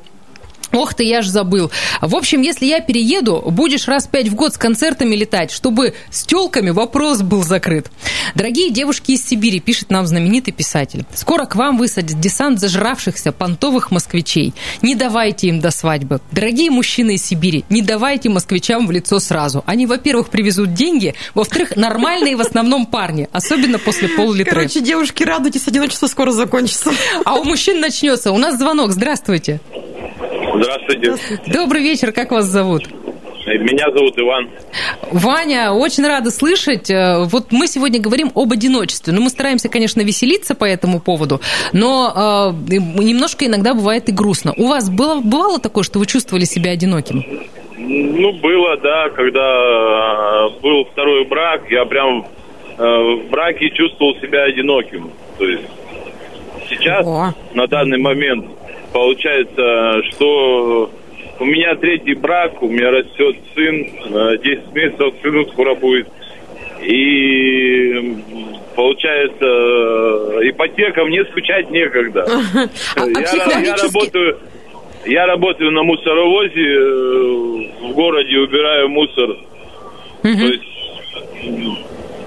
Ох 0.71 0.93
ты, 0.93 1.03
я 1.03 1.21
ж 1.21 1.27
забыл. 1.27 1.71
В 2.01 2.15
общем, 2.15 2.41
если 2.41 2.65
я 2.65 2.79
перееду, 2.79 3.41
будешь 3.47 3.87
раз 3.87 4.07
пять 4.07 4.27
в 4.27 4.35
год 4.35 4.53
с 4.53 4.57
концертами 4.57 5.15
летать, 5.15 5.51
чтобы 5.51 5.95
с 6.11 6.23
телками 6.25 6.69
вопрос 6.69 7.21
был 7.21 7.43
закрыт. 7.43 7.91
Дорогие 8.35 8.69
девушки 8.71 9.13
из 9.13 9.25
Сибири, 9.25 9.59
пишет 9.59 9.89
нам 9.89 10.05
знаменитый 10.05 10.53
писатель, 10.53 11.05
скоро 11.13 11.45
к 11.45 11.55
вам 11.55 11.77
высадят 11.77 12.19
десант 12.19 12.59
зажравшихся 12.59 13.31
понтовых 13.31 13.91
москвичей. 13.91 14.53
Не 14.81 14.95
давайте 14.95 15.47
им 15.47 15.59
до 15.59 15.71
свадьбы. 15.71 16.21
Дорогие 16.31 16.69
мужчины 16.69 17.15
из 17.15 17.25
Сибири, 17.25 17.65
не 17.69 17.81
давайте 17.81 18.29
москвичам 18.29 18.85
в 18.85 18.91
лицо 18.91 19.19
сразу. 19.19 19.63
Они, 19.65 19.87
во-первых, 19.87 20.29
привезут 20.29 20.73
деньги, 20.73 21.15
во-вторых, 21.33 21.75
нормальные 21.75 22.35
в 22.35 22.41
основном 22.41 22.85
парни, 22.85 23.27
особенно 23.31 23.79
после 23.79 24.07
пол-литры. 24.09 24.51
Короче, 24.51 24.81
девушки, 24.81 25.23
радуйтесь, 25.23 25.67
одиночество 25.67 26.07
скоро 26.07 26.31
закончится. 26.31 26.91
А 27.25 27.35
у 27.35 27.43
мужчин 27.43 27.79
начнется. 27.79 28.31
У 28.31 28.37
нас 28.37 28.57
звонок. 28.57 28.91
Здравствуйте. 28.91 29.59
Здравствуйте. 30.63 31.15
Добрый 31.47 31.81
вечер. 31.81 32.11
Как 32.11 32.31
вас 32.31 32.45
зовут? 32.45 32.83
Меня 33.45 33.89
зовут 33.91 34.19
Иван. 34.19 34.49
Ваня, 35.11 35.71
очень 35.71 36.05
рада 36.05 36.29
слышать. 36.29 36.91
Э, 36.91 37.23
Вот 37.25 37.51
мы 37.51 37.65
сегодня 37.67 37.99
говорим 37.99 38.31
об 38.35 38.51
одиночестве. 38.51 39.13
Ну, 39.13 39.21
мы 39.21 39.29
стараемся, 39.29 39.69
конечно, 39.69 40.01
веселиться 40.01 40.53
по 40.55 40.65
этому 40.65 40.99
поводу, 40.99 41.39
но 41.73 42.53
э, 42.59 42.75
немножко 42.75 43.45
иногда 43.45 43.73
бывает 43.73 44.09
и 44.09 44.11
грустно. 44.11 44.53
У 44.57 44.67
вас 44.67 44.89
было, 44.89 45.21
бывало 45.21 45.59
такое, 45.59 45.83
что 45.83 45.97
вы 45.99 46.05
чувствовали 46.05 46.43
себя 46.45 46.71
одиноким? 46.71 47.23
Ну, 47.77 48.33
было, 48.33 48.75
да, 48.77 49.09
когда 49.09 50.47
э, 50.49 50.61
был 50.61 50.85
второй 50.91 51.23
брак, 51.25 51.63
я 51.71 51.85
прям 51.85 52.27
э, 52.77 52.83
в 52.83 53.29
браке 53.31 53.69
чувствовал 53.69 54.13
себя 54.21 54.43
одиноким. 54.43 55.09
То 55.39 55.45
есть 55.45 55.63
сейчас, 56.69 57.07
О. 57.07 57.33
на 57.53 57.65
данный 57.67 57.97
момент, 57.99 58.45
получается, 58.93 60.01
что 60.11 60.91
у 61.39 61.45
меня 61.45 61.75
третий 61.75 62.13
брак, 62.15 62.61
у 62.61 62.67
меня 62.69 62.91
растет 62.91 63.35
сын, 63.55 63.87
э, 64.13 64.37
10 64.43 64.73
месяцев 64.73 65.13
сыну 65.21 65.45
скоро 65.51 65.75
будет. 65.75 66.07
И 66.81 68.15
получается, 68.75 69.45
ипотека, 70.49 71.05
мне 71.05 71.23
скучать 71.25 71.69
некогда. 71.71 72.25
А- 72.95 73.05
я, 73.07 73.59
я 73.61 73.75
работаю, 73.75 74.37
я 75.05 75.25
работаю 75.27 75.71
на 75.71 75.83
мусоровозе, 75.83 76.61
э, 76.61 77.89
в 77.89 77.91
городе 77.93 78.37
убираю 78.37 78.89
мусор. 78.89 79.35
То 80.21 80.27
есть 80.29 80.63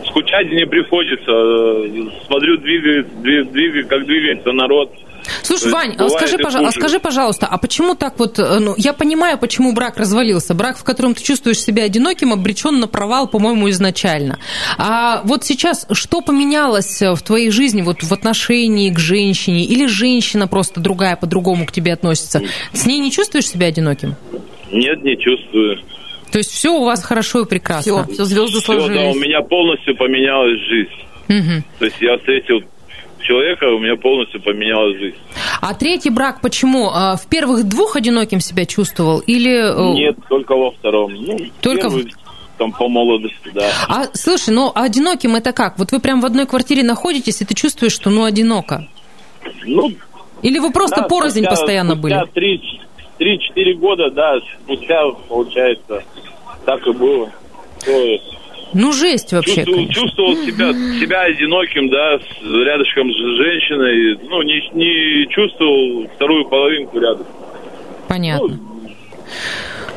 скучать 0.07 0.51
не 0.53 0.67
приходится. 0.67 1.31
Э, 1.31 1.89
Смотрю, 2.27 2.57
двигает, 2.59 3.07
дви- 3.23 3.45
двигает, 3.51 3.89
как 3.89 4.07
двигается 4.07 4.53
народ. 4.53 4.91
Слушай, 5.43 5.65
То 5.65 5.71
Вань, 5.71 5.97
а 5.99 6.09
скажи, 6.09 6.37
и 6.37 6.39
пожа- 6.39 6.67
а 6.67 6.71
скажи, 6.73 6.99
пожалуйста, 7.01 7.47
а 7.47 7.59
почему 7.59 7.95
так 7.95 8.19
вот, 8.19 8.39
э, 8.39 8.59
ну, 8.59 8.75
я 8.77 8.93
понимаю, 8.93 9.39
почему 9.39 9.73
брак 9.73 9.97
развалился. 9.97 10.55
Брак, 10.55 10.77
в 10.79 10.85
котором 10.85 11.15
ты 11.15 11.23
чувствуешь 11.23 11.59
себя 11.61 11.85
одиноким, 11.85 12.33
обречен 12.33 12.81
на 12.81 12.89
провал, 12.89 13.29
по-моему, 13.29 13.69
изначально. 13.71 14.39
А 14.79 15.23
вот 15.25 15.45
сейчас 15.45 15.87
что 15.93 16.21
поменялось 16.21 17.03
э, 17.03 17.13
в 17.15 17.23
твоей 17.23 17.51
жизни 17.51 17.83
вот 17.83 18.03
в 18.03 18.13
отношении 18.13 18.91
к 18.91 18.99
женщине? 18.99 19.65
Или 19.65 19.87
женщина 19.87 20.47
просто 20.49 20.81
другая, 20.81 21.17
по-другому 21.17 21.67
к 21.67 21.73
тебе 21.73 21.93
относится? 21.93 22.43
С 22.73 22.87
ней 22.87 22.99
не 22.99 23.11
чувствуешь 23.11 23.47
себя 23.49 23.67
одиноким? 23.67 24.17
Нет, 24.71 25.03
не 25.03 25.17
чувствую. 25.19 25.79
То 26.31 26.39
есть 26.39 26.51
все 26.51 26.71
у 26.73 26.85
вас 26.85 27.03
хорошо 27.05 27.41
и 27.43 27.47
прекрасно? 27.47 28.05
Все, 28.05 28.15
все 28.15 28.25
звезды 28.25 28.61
Все, 28.61 28.73
да, 28.73 28.79
у 28.79 28.89
сложились. 28.89 29.17
меня 29.23 29.41
полностью 29.43 29.97
поменялась 29.97 30.59
жизнь. 30.69 30.91
Мгм. 31.29 31.65
То 31.79 31.85
есть 31.85 31.97
я 32.01 32.17
встретил 32.19 32.61
человека, 33.23 33.65
у 33.65 33.79
меня 33.79 33.97
полностью 33.97 34.41
поменялась 34.43 34.99
жизнь. 34.99 35.17
А 35.61 35.75
третий 35.75 36.11
брак 36.11 36.41
почему? 36.41 36.91
А, 36.93 37.17
В 37.17 37.27
первых 37.27 37.65
двух 37.65 37.97
одиноким 37.97 38.41
себя 38.41 38.65
чувствовал? 38.67 39.21
Или... 39.21 39.53
э, 39.53 39.95
Нет, 39.95 40.17
только 40.29 40.55
во 40.57 40.71
втором. 40.73 41.15
Ну, 41.15 41.39
Только 41.61 41.89
в- 41.89 41.97
первый, 41.97 42.15
там 42.59 42.73
по 42.73 42.89
молодости, 42.89 43.51
да. 43.55 43.69
А, 43.89 44.05
слушай, 44.13 44.51
ну 44.55 44.71
одиноким 44.75 45.35
это 45.37 45.53
как? 45.53 45.79
Вот 45.79 45.91
вы 45.93 46.01
прям 46.01 46.21
в 46.21 46.27
одной 46.27 46.47
квартире 46.47 46.83
находитесь, 46.83 47.41
и 47.41 47.45
ты 47.45 47.55
чувствуешь, 47.55 47.93
что 47.93 48.11
ну 48.11 48.25
одиноко? 48.25 48.87
Ну, 49.65 49.93
Или 50.43 50.59
вы 50.59 50.71
просто 50.73 51.03
да, 51.03 51.09
порознь 51.09 51.41
спустя- 51.45 51.51
постоянно 51.51 51.97
были? 51.97 52.15
спустя 52.15 52.33
три, 52.35 52.81
3-4 53.19 53.75
года, 53.75 54.11
да, 54.11 54.35
спустя, 54.65 55.03
получается, 55.29 56.03
так 56.65 56.87
и 56.87 56.93
было. 56.93 57.31
То 57.85 57.91
Ну, 58.75 58.93
жесть 58.93 59.33
вообще, 59.33 59.57
чувствовал, 59.57 59.77
конечно. 59.77 60.03
чувствовал 60.03 60.37
себя, 60.37 60.73
себя 61.01 61.21
одиноким, 61.23 61.89
да, 61.89 62.19
с, 62.19 62.43
рядышком 62.43 63.11
с 63.11 63.17
женщиной, 63.37 64.19
ну, 64.29 64.43
не, 64.43 64.71
не 64.75 65.27
чувствовал 65.29 66.09
вторую 66.15 66.47
половинку 66.47 66.99
рядом. 66.99 67.27
Понятно. 68.09 68.59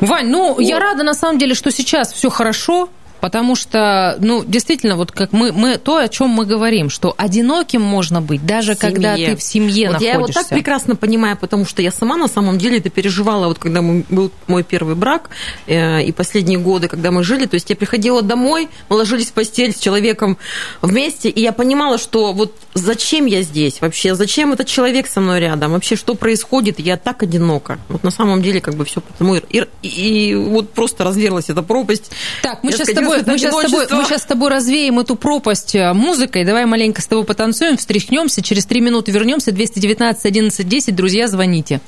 Вань, 0.00 0.28
ну, 0.28 0.60
я 0.60 0.78
рада, 0.78 1.02
на 1.04 1.14
самом 1.14 1.38
деле, 1.38 1.54
что 1.54 1.70
сейчас 1.70 2.12
все 2.12 2.28
хорошо, 2.28 2.88
потому 3.26 3.56
что, 3.56 4.16
ну, 4.20 4.44
действительно, 4.46 4.94
вот 4.94 5.10
как 5.10 5.32
мы, 5.32 5.50
мы 5.50 5.78
то, 5.78 5.96
о 5.96 6.06
чем 6.06 6.28
мы 6.28 6.46
говорим, 6.46 6.90
что 6.90 7.12
одиноким 7.18 7.82
можно 7.82 8.22
быть, 8.22 8.46
даже 8.46 8.76
В 8.76 8.78
когда 8.78 9.16
семье. 9.16 9.30
ты 9.30 9.36
в 9.36 9.42
семье 9.42 9.86
вот 9.88 9.92
находишься. 9.94 10.04
Я 10.06 10.12
его 10.14 10.26
так 10.28 10.48
прекрасно 10.48 10.94
понимаю, 10.94 11.36
потому 11.36 11.64
что 11.66 11.82
я 11.82 11.90
сама 11.90 12.16
на 12.16 12.28
самом 12.28 12.56
деле 12.56 12.78
это 12.78 12.88
переживала, 12.88 13.48
вот 13.48 13.58
когда 13.58 13.82
был 13.82 14.30
мой 14.46 14.62
первый 14.62 14.94
брак 14.94 15.30
э, 15.66 16.04
и 16.04 16.12
последние 16.12 16.60
годы, 16.60 16.86
когда 16.86 17.10
мы 17.10 17.24
жили, 17.24 17.46
то 17.46 17.54
есть 17.54 17.68
я 17.68 17.74
приходила 17.74 18.22
домой, 18.22 18.68
мы 18.88 18.94
ложились 18.96 19.26
в 19.26 19.32
постель 19.32 19.72
с 19.74 19.80
человеком 19.80 20.38
вместе, 20.82 21.28
и 21.28 21.40
я 21.40 21.50
понимала, 21.50 21.98
что 21.98 22.32
вот 22.32 22.54
зачем 22.74 23.26
я 23.26 23.42
здесь 23.42 23.80
вообще, 23.80 24.14
зачем 24.14 24.52
этот 24.52 24.68
человек 24.68 25.08
со 25.08 25.20
мной 25.20 25.40
рядом, 25.40 25.72
вообще 25.72 25.96
что 25.96 26.14
происходит, 26.14 26.78
я 26.78 26.96
так 26.96 27.24
одинока. 27.24 27.80
Вот 27.88 28.04
на 28.04 28.12
самом 28.12 28.40
деле 28.40 28.60
как 28.60 28.74
бы 28.74 28.84
все 28.84 29.00
потому 29.00 29.34
и, 29.34 29.64
и- 29.82 29.88
и 30.28 30.34
вот 30.36 30.70
просто 30.70 31.02
разверзлась 31.02 31.50
эта 31.50 31.62
пропасть. 31.62 32.12
Так, 32.42 32.62
мы 32.62 32.70
Я 32.70 32.76
сейчас, 32.76 32.88
с 32.90 32.92
тобой, 32.92 33.15
это 33.20 33.30
мы, 33.30 33.38
сейчас 33.38 33.54
с 33.54 33.62
тобой, 33.62 33.86
мы 33.90 34.04
сейчас 34.04 34.22
с 34.22 34.26
тобой 34.26 34.50
развеем 34.50 34.98
эту 34.98 35.16
пропасть 35.16 35.74
э, 35.74 35.92
музыкой. 35.92 36.44
Давай 36.44 36.66
маленько 36.66 37.00
с 37.02 37.06
тобой 37.06 37.24
потанцуем, 37.24 37.76
встряхнемся. 37.76 38.42
Через 38.42 38.66
три 38.66 38.80
минуты 38.80 39.12
вернемся. 39.12 39.52
219 39.52 40.24
11 40.24 40.68
10. 40.68 40.94
Друзья, 40.96 41.28
звоните. 41.28 41.80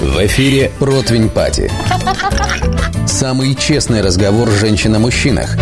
В 0.00 0.26
эфире 0.26 0.70
«Противень 0.78 1.28
Пати». 1.28 1.70
Самый 3.06 3.54
честный 3.54 4.02
разговор 4.02 4.50
женщин 4.50 4.94
о 4.94 4.98
мужчинах. 4.98 5.56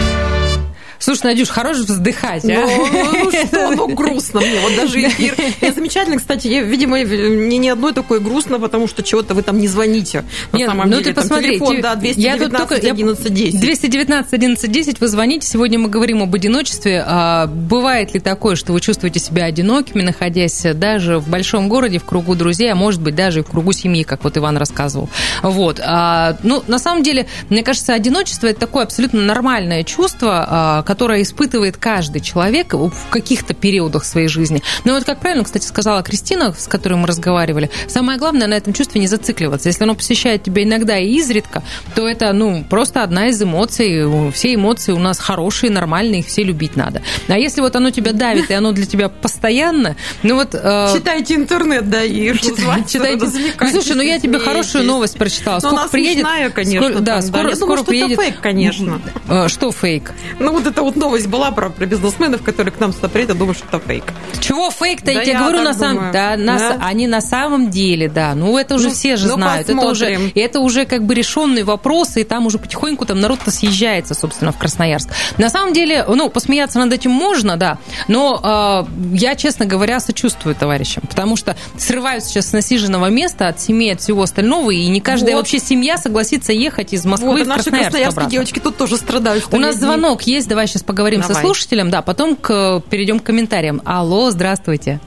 Слушай, 1.00 1.24
Надюш, 1.28 1.48
хорош 1.48 1.78
вздыхать, 1.78 2.44
а? 2.44 2.48
Ну, 2.48 2.86
ну 3.24 3.30
что, 3.32 3.70
ну 3.74 3.88
грустно 3.94 4.40
мне, 4.40 4.60
вот 4.60 4.76
даже 4.76 5.00
эфир. 5.08 5.34
И 5.62 5.70
замечательно, 5.72 6.18
кстати, 6.18 6.46
я, 6.48 6.62
видимо, 6.62 6.98
мне 6.98 7.56
ни 7.58 7.68
одной 7.68 7.92
такой 7.94 8.20
грустно, 8.20 8.60
потому 8.60 8.86
что 8.86 9.02
чего-то 9.02 9.32
вы 9.34 9.42
там 9.42 9.58
не 9.58 9.66
звоните. 9.66 10.24
На 10.52 10.58
Нет, 10.58 10.68
самом 10.68 10.90
ну 10.90 10.98
деле, 10.98 11.04
ты 11.06 11.12
там 11.14 11.22
посмотри, 11.22 11.50
телефон, 11.52 11.76
те- 11.76 11.82
да, 11.82 11.88
я 11.92 11.94
тут 11.94 12.02
219 12.50 12.68
только- 12.68 12.86
я- 12.86 12.92
11 12.92 13.32
10. 13.34 13.60
219 13.60 14.32
11 14.34 14.70
10, 14.70 15.00
вы 15.00 15.08
звоните. 15.08 15.46
Сегодня 15.46 15.78
мы 15.78 15.88
говорим 15.88 16.22
об 16.22 16.34
одиночестве. 16.34 17.02
А 17.06 17.46
бывает 17.46 18.12
ли 18.12 18.20
такое, 18.20 18.54
что 18.56 18.72
вы 18.74 18.80
чувствуете 18.82 19.20
себя 19.20 19.44
одинокими, 19.46 20.02
находясь 20.02 20.62
даже 20.74 21.18
в 21.18 21.28
большом 21.28 21.68
городе, 21.70 21.98
в 21.98 22.04
кругу 22.04 22.34
друзей, 22.34 22.70
а 22.70 22.74
может 22.74 23.00
быть 23.00 23.14
даже 23.14 23.40
и 23.40 23.42
в 23.42 23.46
кругу 23.48 23.72
семьи, 23.72 24.02
как 24.02 24.22
вот 24.22 24.36
Иван 24.36 24.58
рассказывал. 24.58 25.08
Вот. 25.42 25.80
А, 25.82 26.36
ну, 26.42 26.62
на 26.66 26.78
самом 26.78 27.02
деле, 27.02 27.26
мне 27.48 27.62
кажется, 27.62 27.94
одиночество– 27.94 28.46
это 28.48 28.60
такое 28.60 28.84
абсолютно 28.84 29.22
нормальное 29.22 29.82
чувство, 29.82 30.46
а, 30.48 30.82
которое 30.90 31.22
испытывает 31.22 31.76
каждый 31.76 32.20
человек 32.20 32.74
в 32.74 32.92
каких-то 33.10 33.54
периодах 33.54 34.04
своей 34.04 34.26
жизни. 34.26 34.60
Но 34.84 34.94
вот 34.94 35.04
как 35.04 35.20
правильно, 35.20 35.44
кстати, 35.44 35.64
сказала 35.64 36.02
Кристина, 36.02 36.52
с 36.52 36.66
которой 36.66 36.94
мы 36.94 37.06
разговаривали, 37.06 37.70
самое 37.86 38.18
главное 38.18 38.48
на 38.48 38.54
этом 38.54 38.72
чувстве 38.72 39.00
не 39.00 39.06
зацикливаться. 39.06 39.68
Если 39.68 39.84
оно 39.84 39.94
посещает 39.94 40.42
тебя 40.42 40.64
иногда 40.64 40.98
и 40.98 41.06
изредка, 41.14 41.62
то 41.94 42.08
это, 42.08 42.32
ну, 42.32 42.64
просто 42.68 43.04
одна 43.04 43.28
из 43.28 43.40
эмоций. 43.40 44.32
Все 44.32 44.52
эмоции 44.56 44.90
у 44.90 44.98
нас 44.98 45.20
хорошие, 45.20 45.70
нормальные, 45.70 46.22
их 46.22 46.26
все 46.26 46.42
любить 46.42 46.74
надо. 46.74 47.02
А 47.28 47.38
если 47.38 47.60
вот 47.60 47.76
оно 47.76 47.92
тебя 47.92 48.12
давит, 48.12 48.50
и 48.50 48.54
оно 48.54 48.72
для 48.72 48.84
тебя 48.84 49.08
постоянно, 49.08 49.94
ну 50.24 50.34
вот... 50.34 50.56
э, 50.60 50.88
Читайте 50.92 51.36
интернет, 51.36 51.88
да, 51.88 52.02
и 52.02 52.36
Читайте, 52.36 52.84
читайте. 52.88 53.26
Ну, 53.60 53.70
слушай, 53.70 53.94
ну 53.94 54.02
я 54.02 54.18
тебе 54.18 54.40
хорошую 54.40 54.82
новость 54.82 55.16
прочитала. 55.16 55.60
Ну, 55.62 55.68
Сколько 55.68 55.88
приедет? 55.90 56.26
конечно, 56.52 57.00
да, 57.00 57.22
скоро, 57.22 57.50
это 57.50 57.84
приедет. 57.84 58.18
фейк, 58.18 58.40
конечно. 58.40 59.00
Э, 59.28 59.46
Что 59.46 59.70
фейк? 59.70 60.10
Ну, 60.40 60.50
вот 60.50 60.66
эта 60.80 60.84
вот 60.86 60.96
новость 60.96 61.26
была 61.26 61.50
про, 61.50 61.68
про 61.68 61.84
бизнесменов, 61.84 62.42
которые 62.42 62.72
к 62.72 62.80
нам 62.80 62.94
сюда 62.94 63.08
приедут, 63.08 63.34
я 63.36 63.38
думаю, 63.38 63.54
что 63.54 63.66
это 63.68 63.86
фейк. 63.86 64.04
Чего 64.40 64.70
фейк-то? 64.70 65.06
Да 65.06 65.12
я 65.12 65.24
тебе 65.24 65.38
говорю, 65.38 65.62
на 65.62 65.74
самом 65.74 66.10
да, 66.10 66.36
на 66.38 66.58
Да? 66.58 66.78
они 66.80 67.06
на 67.06 67.20
самом 67.20 67.70
деле, 67.70 68.08
да. 68.08 68.34
Ну, 68.34 68.56
это 68.56 68.76
уже 68.76 68.88
Ну, 68.88 68.94
все 68.94 69.16
же 69.16 69.28
ну, 69.28 69.34
знают. 69.34 69.68
Это 69.68 69.78
уже, 69.86 70.06
посмотрим. 70.06 70.32
это 70.34 70.60
уже 70.60 70.86
как 70.86 71.04
бы 71.04 71.14
решенный 71.14 71.64
вопрос, 71.64 72.16
и 72.16 72.24
там 72.24 72.46
уже 72.46 72.58
потихоньку 72.58 73.04
там 73.04 73.20
народ-то 73.20 73.50
съезжается, 73.50 74.14
собственно, 74.14 74.52
в 74.52 74.56
Красноярск. 74.58 75.10
На 75.36 75.50
самом 75.50 75.74
деле, 75.74 76.02
ну, 76.08 76.30
посмеяться 76.30 76.78
над 76.78 76.92
этим 76.94 77.10
можно, 77.10 77.58
да, 77.58 77.78
но 78.08 78.86
э, 78.90 79.16
я, 79.16 79.34
честно 79.34 79.66
говоря, 79.66 80.00
сочувствую 80.00 80.54
товарищам, 80.54 81.02
потому 81.08 81.36
что 81.36 81.56
срывают 81.76 82.24
сейчас 82.24 82.48
с 82.48 82.52
насиженного 82.52 83.10
места 83.10 83.48
от 83.48 83.60
семьи, 83.60 83.90
от 83.90 84.00
всего 84.00 84.22
остального, 84.22 84.70
и 84.70 84.86
не 84.88 85.02
каждая 85.02 85.34
Вот. 85.34 85.42
вообще 85.42 85.58
семья 85.58 85.98
согласится 85.98 86.54
ехать 86.54 86.94
из 86.94 87.04
Москвы 87.04 87.32
Вот, 87.32 87.40
в 87.40 87.42
а 87.42 87.44
наши 87.44 87.64
Красноярск 87.64 87.90
красноярские 87.90 88.08
обратно. 88.08 88.30
девочки 88.30 88.58
тут 88.60 88.76
тоже 88.78 88.96
страдают. 88.96 89.44
У 89.52 89.58
нас 89.58 89.76
звонок 89.76 90.22
есть, 90.22 90.48
давай 90.48 90.69
сейчас 90.70 90.82
поговорим 90.82 91.22
со 91.22 91.28
Давай. 91.28 91.42
слушателем, 91.42 91.90
да, 91.90 92.02
потом 92.02 92.36
к, 92.36 92.82
перейдем 92.88 93.20
к 93.20 93.24
комментариям. 93.24 93.82
Алло, 93.84 94.30
здравствуйте. 94.30 95.00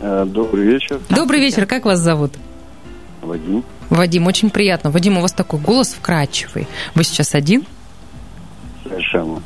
Э, 0.00 0.24
Добрый 0.26 0.64
вечер, 0.64 1.00
Добрый 1.08 1.40
вечер, 1.40 1.66
как 1.66 1.84
вас 1.84 1.98
зовут? 2.00 2.32
Вадим. 3.22 3.64
Вадим, 3.90 4.26
очень 4.26 4.50
приятно. 4.50 4.90
Вадим, 4.90 5.18
у 5.18 5.20
вас 5.20 5.32
такой 5.32 5.60
голос 5.60 5.94
вкрадчивый. 5.94 6.66
Вы 6.94 7.04
сейчас 7.04 7.34
один? 7.34 7.64
Совершенно. 8.84 9.42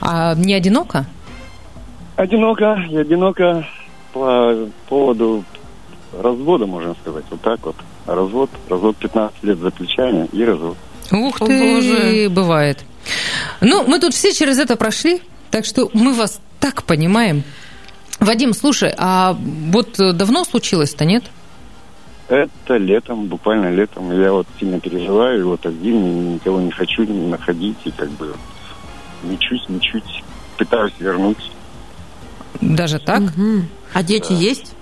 А 0.00 0.34
не 0.34 0.54
одиноко? 0.54 1.06
Одиноко, 2.16 2.84
и 2.88 2.96
одиноко 2.96 3.66
по 4.12 4.68
поводу 4.88 5.44
развода, 6.12 6.66
можно 6.66 6.94
сказать, 7.00 7.24
вот 7.30 7.40
так 7.40 7.60
вот. 7.64 7.76
Развод, 8.06 8.50
развод 8.68 8.96
15 8.96 9.42
лет 9.44 9.58
за 9.58 9.70
плечами 9.70 10.28
и 10.32 10.44
развод. 10.44 10.76
Ух 11.10 11.40
О, 11.40 11.46
ты, 11.46 11.58
Боже. 11.58 12.28
бывает. 12.30 12.78
Ну, 13.60 13.84
мы 13.86 13.98
тут 13.98 14.14
все 14.14 14.32
через 14.32 14.58
это 14.58 14.76
прошли, 14.76 15.20
так 15.50 15.64
что 15.64 15.90
мы 15.92 16.14
вас 16.14 16.40
так 16.60 16.84
понимаем. 16.84 17.42
Вадим, 18.20 18.54
слушай, 18.54 18.94
а 18.96 19.36
вот 19.38 19.96
давно 19.98 20.44
случилось-то, 20.44 21.04
нет? 21.04 21.24
Это 22.28 22.76
летом, 22.76 23.26
буквально 23.26 23.70
летом. 23.74 24.10
Я 24.18 24.32
вот 24.32 24.46
сильно 24.58 24.78
переживаю, 24.80 25.40
и 25.40 25.42
вот 25.42 25.66
один, 25.66 26.34
никого 26.34 26.60
не 26.60 26.70
хочу 26.70 27.02
не 27.02 27.26
находить, 27.28 27.76
и 27.84 27.90
как 27.90 28.10
бы 28.12 28.34
мечусь, 29.24 29.64
мечусь, 29.68 30.22
пытаюсь 30.56 30.94
вернуть, 30.98 31.50
Даже 32.60 32.98
так? 33.00 33.20
Мгм. 33.20 33.68
А 33.92 34.02
дети 34.02 34.32
есть? 34.32 34.74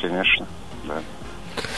конечно, 0.00 0.46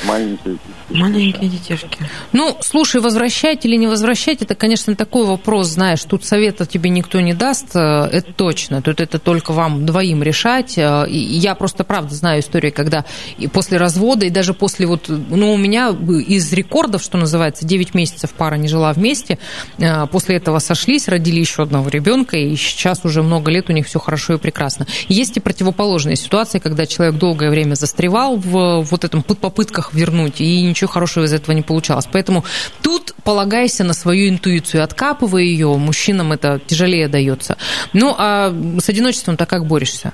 Маленькие. 0.04 0.56
Маленькие 0.90 1.50
детишки. 1.50 1.98
Ну, 2.32 2.56
слушай, 2.60 3.00
возвращать 3.00 3.64
или 3.66 3.76
не 3.76 3.86
возвращать, 3.86 4.42
это, 4.42 4.54
конечно, 4.54 4.94
такой 4.96 5.26
вопрос, 5.26 5.68
знаешь, 5.68 6.02
тут 6.04 6.24
совета 6.24 6.66
тебе 6.66 6.90
никто 6.90 7.20
не 7.20 7.34
даст, 7.34 7.74
э, 7.74 8.08
это 8.12 8.32
точно, 8.32 8.80
тут 8.80 9.00
это 9.00 9.18
только 9.18 9.52
вам 9.52 9.84
двоим 9.84 10.22
решать. 10.22 10.78
Э, 10.78 11.06
И 11.08 11.18
я 11.18 11.54
просто, 11.54 11.84
правда, 11.84 12.14
знаю 12.14 12.40
истории, 12.40 12.70
когда 12.70 13.04
и 13.38 13.48
после 13.48 13.78
развода, 13.78 14.26
и 14.26 14.30
даже 14.30 14.54
после 14.54 14.86
вот, 14.86 15.08
ну, 15.08 15.52
у 15.52 15.56
меня 15.56 15.88
из 15.88 16.52
рекордов, 16.52 17.02
что 17.02 17.18
называется, 17.18 17.66
9 17.66 17.94
месяцев 17.94 18.30
пара 18.32 18.54
не 18.54 18.68
жила 18.68 18.92
вместе, 18.92 19.38
э, 19.78 20.06
после 20.06 20.36
этого 20.36 20.58
сошлись, 20.58 21.08
родили 21.08 21.40
еще 21.40 21.64
одного 21.64 21.88
ребенка, 21.88 22.36
и 22.36 22.54
сейчас 22.56 23.04
уже 23.04 23.22
много 23.22 23.50
лет 23.50 23.68
у 23.68 23.72
них 23.72 23.86
все 23.86 23.98
хорошо 23.98 24.34
и 24.34 24.38
прекрасно. 24.38 24.86
Есть 25.08 25.36
и 25.36 25.40
противоположные 25.40 26.16
ситуации, 26.16 26.58
когда 26.58 26.86
человек 26.86 27.16
долгое 27.16 27.50
время 27.50 27.74
застревал 27.74 28.36
в 28.36 28.82
вот 28.82 29.04
этом 29.04 29.22
попытках 29.22 29.87
вернуть, 29.94 30.40
и 30.40 30.62
ничего 30.62 30.88
хорошего 30.88 31.24
из 31.24 31.32
этого 31.32 31.54
не 31.54 31.62
получалось. 31.62 32.06
Поэтому 32.10 32.44
тут 32.82 33.14
полагайся 33.24 33.84
на 33.84 33.94
свою 33.94 34.28
интуицию, 34.28 34.84
откапывай 34.84 35.46
ее, 35.46 35.68
мужчинам 35.76 36.32
это 36.32 36.60
тяжелее 36.66 37.08
дается. 37.08 37.56
Ну, 37.92 38.14
а 38.16 38.54
с 38.80 38.88
одиночеством-то 38.88 39.46
как 39.46 39.66
борешься? 39.66 40.12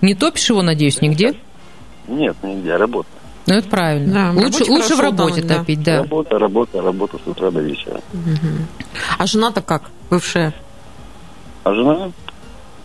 Не 0.00 0.14
топишь 0.14 0.48
его, 0.50 0.62
надеюсь, 0.62 1.00
нигде? 1.00 1.34
Нет, 2.08 2.36
нигде, 2.42 2.76
работа. 2.76 3.08
Ну, 3.46 3.54
это 3.54 3.68
правильно. 3.68 4.32
Да, 4.34 4.40
лучше 4.40 4.64
лучше 4.70 4.94
в 4.94 5.00
работе 5.00 5.40
там, 5.40 5.48
да. 5.48 5.58
топить, 5.58 5.82
да. 5.82 5.98
Работа, 5.98 6.38
работа, 6.38 6.80
работа 6.80 7.18
с 7.18 7.26
утра 7.26 7.50
до 7.50 7.60
вечера. 7.60 8.00
А 9.18 9.26
жена-то 9.26 9.62
как, 9.62 9.90
бывшая? 10.10 10.54
А 11.64 11.74
жена 11.74 12.12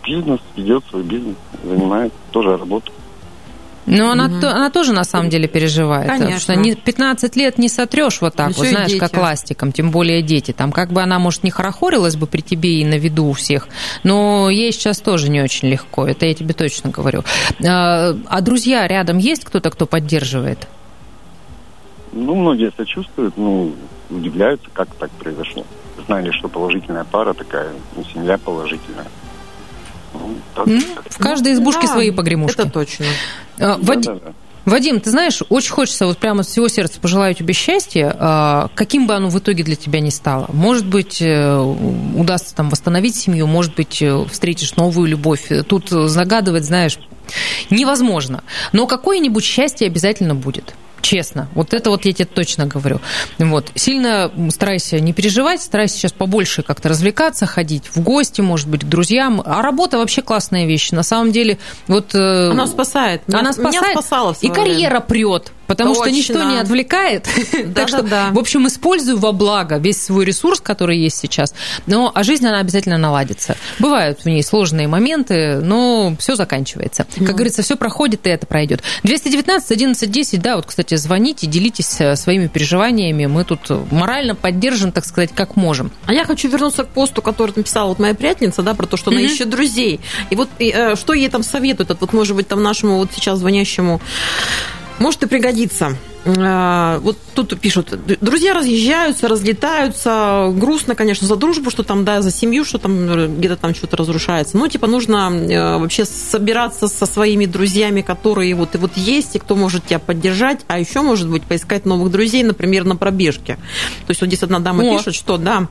бизнес, 0.04 0.40
ведет 0.56 0.84
свой 0.90 1.02
бизнес, 1.02 1.36
занимает 1.62 2.12
тоже 2.30 2.56
работу. 2.56 2.92
Но 3.90 4.10
она, 4.10 4.28
то- 4.40 4.50
она 4.50 4.70
тоже 4.70 4.92
на 4.92 5.04
самом 5.04 5.30
деле 5.30 5.48
переживает. 5.48 6.06
потому 6.06 6.24
Конечно. 6.26 6.40
что 6.40 6.54
не- 6.56 6.74
15 6.74 7.36
лет 7.36 7.58
не 7.58 7.68
сотрешь 7.68 8.20
вот 8.20 8.34
так, 8.34 8.50
Еще 8.50 8.58
вот, 8.58 8.68
знаешь, 8.68 8.92
как 8.96 9.10
дети. 9.12 9.20
ластиком, 9.20 9.72
тем 9.72 9.90
более 9.90 10.22
дети. 10.22 10.52
Там 10.52 10.72
как 10.72 10.92
бы 10.92 11.02
она, 11.02 11.18
может, 11.18 11.42
не 11.44 11.50
хорохорилась 11.50 12.16
бы 12.16 12.26
при 12.26 12.40
тебе 12.42 12.80
и 12.80 12.84
на 12.84 12.94
виду 12.98 13.26
у 13.26 13.32
всех, 13.32 13.68
но 14.04 14.50
ей 14.50 14.72
сейчас 14.72 15.00
тоже 15.00 15.30
не 15.30 15.40
очень 15.42 15.68
легко, 15.68 16.06
это 16.06 16.26
я 16.26 16.34
тебе 16.34 16.52
точно 16.54 16.90
говорю. 16.90 17.24
А, 17.66 18.14
а 18.28 18.40
друзья 18.40 18.86
рядом 18.86 19.18
есть 19.18 19.44
кто-то, 19.44 19.70
кто 19.70 19.86
поддерживает? 19.86 20.68
Ну, 22.12 22.34
многие 22.34 22.72
сочувствуют, 22.76 23.36
ну, 23.36 23.74
удивляются, 24.10 24.68
как 24.72 24.88
так 24.94 25.10
произошло. 25.12 25.64
Знали, 26.06 26.30
что 26.30 26.48
положительная 26.48 27.04
пара 27.04 27.34
такая, 27.34 27.70
ну, 27.96 28.04
семья 28.12 28.38
положительная. 28.38 29.06
В 30.54 31.18
каждой 31.18 31.54
избушке 31.54 31.86
Да, 31.86 31.92
свои 31.92 32.10
погремушки. 32.10 32.60
Это 32.60 32.70
точно. 32.70 33.06
А, 33.58 33.78
Вади- 33.78 34.06
Да-да-да. 34.06 34.32
Вадим, 34.64 35.00
ты 35.00 35.10
знаешь, 35.10 35.42
очень 35.48 35.70
хочется 35.70 36.04
вот 36.06 36.18
прямо 36.18 36.40
от 36.40 36.46
всего 36.46 36.68
сердца 36.68 37.00
пожелаю 37.00 37.34
тебе 37.34 37.54
счастья, 37.54 38.14
а, 38.18 38.68
каким 38.74 39.06
бы 39.06 39.14
оно 39.14 39.30
в 39.30 39.38
итоге 39.38 39.64
для 39.64 39.76
тебя 39.76 40.00
ни 40.00 40.10
стало. 40.10 40.46
Может 40.52 40.84
быть, 40.84 41.22
э, 41.22 41.58
удастся 42.14 42.54
там 42.54 42.68
восстановить 42.68 43.16
семью, 43.16 43.46
может 43.46 43.74
быть, 43.76 44.02
э, 44.02 44.26
встретишь 44.30 44.76
новую 44.76 45.08
любовь. 45.08 45.50
Тут 45.66 45.88
загадывать, 45.88 46.64
знаешь, 46.66 46.98
невозможно. 47.70 48.42
Но 48.72 48.86
какое-нибудь 48.86 49.44
счастье 49.44 49.86
обязательно 49.86 50.34
будет. 50.34 50.74
Честно. 51.00 51.48
Вот 51.54 51.74
это 51.74 51.90
вот 51.90 52.04
я 52.04 52.12
тебе 52.12 52.26
точно 52.26 52.66
говорю. 52.66 53.00
Вот. 53.38 53.70
Сильно 53.74 54.30
старайся 54.50 55.00
не 55.00 55.12
переживать, 55.12 55.62
старайся 55.62 55.96
сейчас 55.96 56.12
побольше 56.12 56.62
как-то 56.62 56.88
развлекаться, 56.88 57.46
ходить 57.46 57.84
в 57.94 58.00
гости, 58.02 58.40
может 58.40 58.68
быть, 58.68 58.82
к 58.82 58.86
друзьям. 58.86 59.42
А 59.44 59.62
работа 59.62 59.98
вообще 59.98 60.22
классная 60.22 60.66
вещь. 60.66 60.90
На 60.90 61.02
самом 61.02 61.32
деле, 61.32 61.58
вот... 61.86 62.14
Э, 62.14 62.50
она 62.50 62.66
спасает. 62.66 63.22
Она 63.32 63.52
спасает. 63.52 63.82
Меня 63.82 63.92
спасала 63.92 64.34
и 64.40 64.48
карьера 64.48 65.00
прет. 65.00 65.52
Потому 65.68 65.94
Точно. 65.94 66.04
что 66.04 66.16
ничто 66.16 66.42
не 66.44 66.58
отвлекает. 66.58 67.28
Да, 67.52 67.72
так 67.74 67.88
что, 67.88 68.02
да. 68.02 68.30
в 68.32 68.38
общем, 68.38 68.66
использую 68.66 69.18
во 69.18 69.32
благо 69.32 69.76
весь 69.76 70.02
свой 70.02 70.24
ресурс, 70.24 70.60
который 70.60 70.98
есть 70.98 71.18
сейчас. 71.18 71.54
Но 71.86 72.10
а 72.14 72.22
жизнь, 72.22 72.46
она 72.46 72.60
обязательно 72.60 72.96
наладится. 72.96 73.54
Бывают 73.78 74.20
в 74.20 74.26
ней 74.26 74.42
сложные 74.42 74.88
моменты, 74.88 75.60
но 75.60 76.16
все 76.18 76.36
заканчивается. 76.36 77.04
Как 77.04 77.20
ну. 77.20 77.34
говорится, 77.34 77.62
все 77.62 77.76
проходит, 77.76 78.26
и 78.26 78.30
это 78.30 78.46
пройдет. 78.46 78.82
219 79.02 79.70
11 79.70 80.10
10, 80.10 80.40
да, 80.40 80.56
вот, 80.56 80.64
кстати, 80.64 80.94
звоните, 80.96 81.46
делитесь 81.46 82.00
э, 82.00 82.16
своими 82.16 82.46
переживаниями. 82.46 83.26
Мы 83.26 83.44
тут 83.44 83.68
морально 83.90 84.34
поддержим, 84.34 84.90
так 84.90 85.04
сказать, 85.04 85.30
как 85.34 85.54
можем. 85.56 85.92
А 86.06 86.14
я 86.14 86.24
хочу 86.24 86.48
вернуться 86.48 86.84
к 86.84 86.88
посту, 86.88 87.20
который 87.20 87.52
написала 87.54 87.88
вот 87.88 87.98
моя 87.98 88.14
приятельница, 88.14 88.62
да, 88.62 88.72
про 88.72 88.86
то, 88.86 88.96
что 88.96 89.10
mm-hmm. 89.10 89.14
она 89.14 89.26
ищет 89.26 89.50
друзей. 89.50 90.00
И 90.30 90.36
вот 90.36 90.48
и, 90.58 90.72
э, 90.74 90.96
что 90.96 91.12
ей 91.12 91.28
там 91.28 91.42
советует, 91.42 91.90
вот, 92.00 92.12
может 92.14 92.34
быть, 92.34 92.48
там 92.48 92.62
нашему 92.62 92.96
вот 92.96 93.10
сейчас 93.12 93.38
звонящему 93.38 94.00
может 94.98 95.22
и 95.22 95.26
пригодиться. 95.26 95.96
А, 96.36 96.98
вот 97.00 97.16
тут 97.34 97.58
пишут, 97.58 97.98
друзья 98.20 98.52
разъезжаются, 98.52 99.28
разлетаются, 99.28 100.52
грустно, 100.54 100.94
конечно, 100.94 101.26
за 101.26 101.36
дружбу, 101.36 101.70
что 101.70 101.82
там, 101.82 102.04
да, 102.04 102.20
за 102.22 102.30
семью, 102.30 102.64
что 102.64 102.78
там 102.78 103.38
где-то 103.38 103.56
там 103.56 103.74
что-то 103.74 103.96
разрушается. 103.96 104.56
Ну, 104.58 104.68
типа, 104.68 104.86
нужно 104.86 105.30
э, 105.30 105.78
вообще 105.78 106.04
собираться 106.04 106.88
со 106.88 107.06
своими 107.06 107.46
друзьями, 107.46 108.02
которые 108.02 108.54
вот 108.54 108.74
и 108.74 108.78
вот 108.78 108.96
есть, 108.96 109.36
и 109.36 109.38
кто 109.38 109.56
может 109.56 109.86
тебя 109.86 109.98
поддержать, 109.98 110.60
а 110.66 110.78
еще, 110.78 111.00
может 111.00 111.28
быть, 111.28 111.44
поискать 111.44 111.86
новых 111.86 112.10
друзей, 112.10 112.42
например, 112.42 112.84
на 112.84 112.96
пробежке. 112.96 113.56
То 114.06 114.10
есть 114.10 114.20
вот 114.20 114.26
здесь 114.26 114.42
одна 114.42 114.58
дама 114.58 114.82
О. 114.82 114.98
пишет, 114.98 115.14
что, 115.14 115.38
да, 115.38 115.68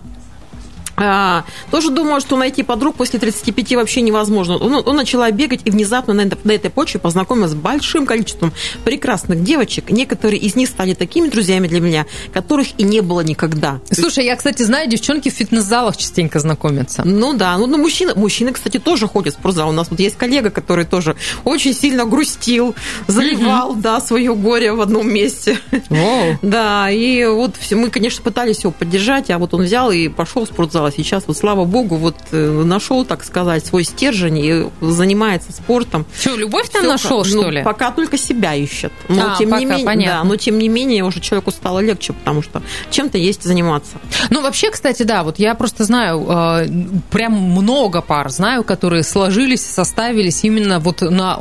а, 1.00 1.46
тоже 1.70 1.92
думаю, 1.92 2.20
что 2.22 2.38
найти 2.38 2.64
подруг 2.64 2.96
после 2.96 3.20
35 3.20 3.76
вообще 3.76 4.02
невозможно. 4.02 4.58
Он, 4.58 4.82
он 4.84 4.96
начала 4.96 5.30
бегать 5.30 5.62
и 5.64 5.70
внезапно 5.70 6.14
на, 6.16 6.28
на 6.44 6.52
этой 6.52 6.72
почве 6.72 7.00
познакомилась 7.00 7.52
с 7.52 7.56
большим 7.56 8.08
количеством 8.08 8.52
прекрасных 8.84 9.44
девочек. 9.44 9.92
Некоторые 9.92 10.40
из 10.40 10.56
них 10.56 10.68
стали 10.70 10.96
такими 10.96 11.30
друзьями 11.30 11.68
для 11.68 11.82
меня, 11.82 12.08
которых 12.34 12.68
и 12.80 12.84
не 12.84 13.02
было 13.02 13.22
никогда. 13.22 13.80
Слушай, 13.92 14.26
я, 14.26 14.36
кстати, 14.36 14.64
знаю, 14.64 14.90
девчонки 14.90 15.30
в 15.30 15.34
фитнес-залах 15.34 15.98
частенько 15.98 16.40
знакомятся. 16.40 17.04
Ну 17.06 17.34
да, 17.34 17.56
ну, 17.60 17.68
ну 17.68 17.78
мужчины, 17.78 18.16
мужчины, 18.16 18.52
кстати, 18.52 18.80
тоже 18.80 19.08
ходят 19.08 19.36
в 19.36 19.38
спортзал. 19.38 19.70
У 19.70 19.74
нас 19.74 19.92
вот 19.92 20.00
есть 20.00 20.18
коллега, 20.18 20.50
который 20.50 20.86
тоже 20.86 21.16
очень 21.44 21.76
сильно 21.76 22.06
грустил, 22.06 22.74
заливал, 23.06 23.76
mm-hmm. 23.76 23.82
да, 23.82 24.02
свое 24.02 24.34
горе 24.34 24.74
в 24.74 24.82
одном 24.82 25.08
месте. 25.08 25.60
Wow. 25.72 26.38
Да, 26.48 26.90
и 26.90 27.26
вот 27.26 27.56
мы, 27.72 27.90
конечно, 27.90 28.24
пытались 28.24 28.62
его 28.64 28.72
поддержать, 28.72 29.30
а 29.30 29.38
вот 29.38 29.54
он 29.54 29.64
взял 29.64 29.92
и 29.92 30.08
пошел 30.08 30.46
в 30.46 30.48
спортзал 30.48 30.87
а 30.88 30.92
сейчас 30.92 31.24
вот, 31.28 31.38
слава 31.38 31.66
богу, 31.66 31.96
вот 31.96 32.16
э, 32.32 32.64
нашел, 32.64 33.06
так 33.06 33.24
сказать, 33.24 33.66
свой 33.66 33.84
стержень 33.84 34.38
и 34.38 34.70
занимается 34.82 35.52
спортом. 35.52 36.06
Что, 36.20 36.36
любовь 36.36 36.70
там 36.70 36.82
Все, 36.82 36.92
нашел, 36.92 37.18
ну, 37.20 37.26
что 37.26 37.50
ли? 37.50 37.64
Пока 37.64 37.92
только 37.92 38.18
себя 38.18 38.56
ищет. 38.56 38.92
Но, 39.08 39.34
а, 39.34 39.38
тем 39.38 39.50
пока, 39.50 39.60
не 39.60 39.66
менее, 39.66 39.86
понятно. 39.86 40.22
да, 40.22 40.24
но 40.24 40.36
тем 40.36 40.58
не 40.58 40.70
менее 40.70 41.04
уже 41.04 41.20
человеку 41.20 41.52
стало 41.52 41.80
легче, 41.80 42.14
потому 42.14 42.42
что 42.42 42.62
чем-то 42.90 43.18
есть 43.18 43.44
заниматься. 43.44 43.98
Ну, 44.30 44.42
вообще, 44.42 44.72
кстати, 44.72 45.04
да, 45.04 45.24
вот 45.24 45.40
я 45.40 45.56
просто 45.56 45.84
знаю, 45.84 46.26
э, 46.28 46.68
прям 47.12 47.34
много 47.34 48.02
пар 48.02 48.30
знаю, 48.30 48.64
которые 48.64 49.04
сложились, 49.04 49.66
составились 49.66 50.44
именно 50.44 50.80
вот 50.80 51.02
на, 51.02 51.38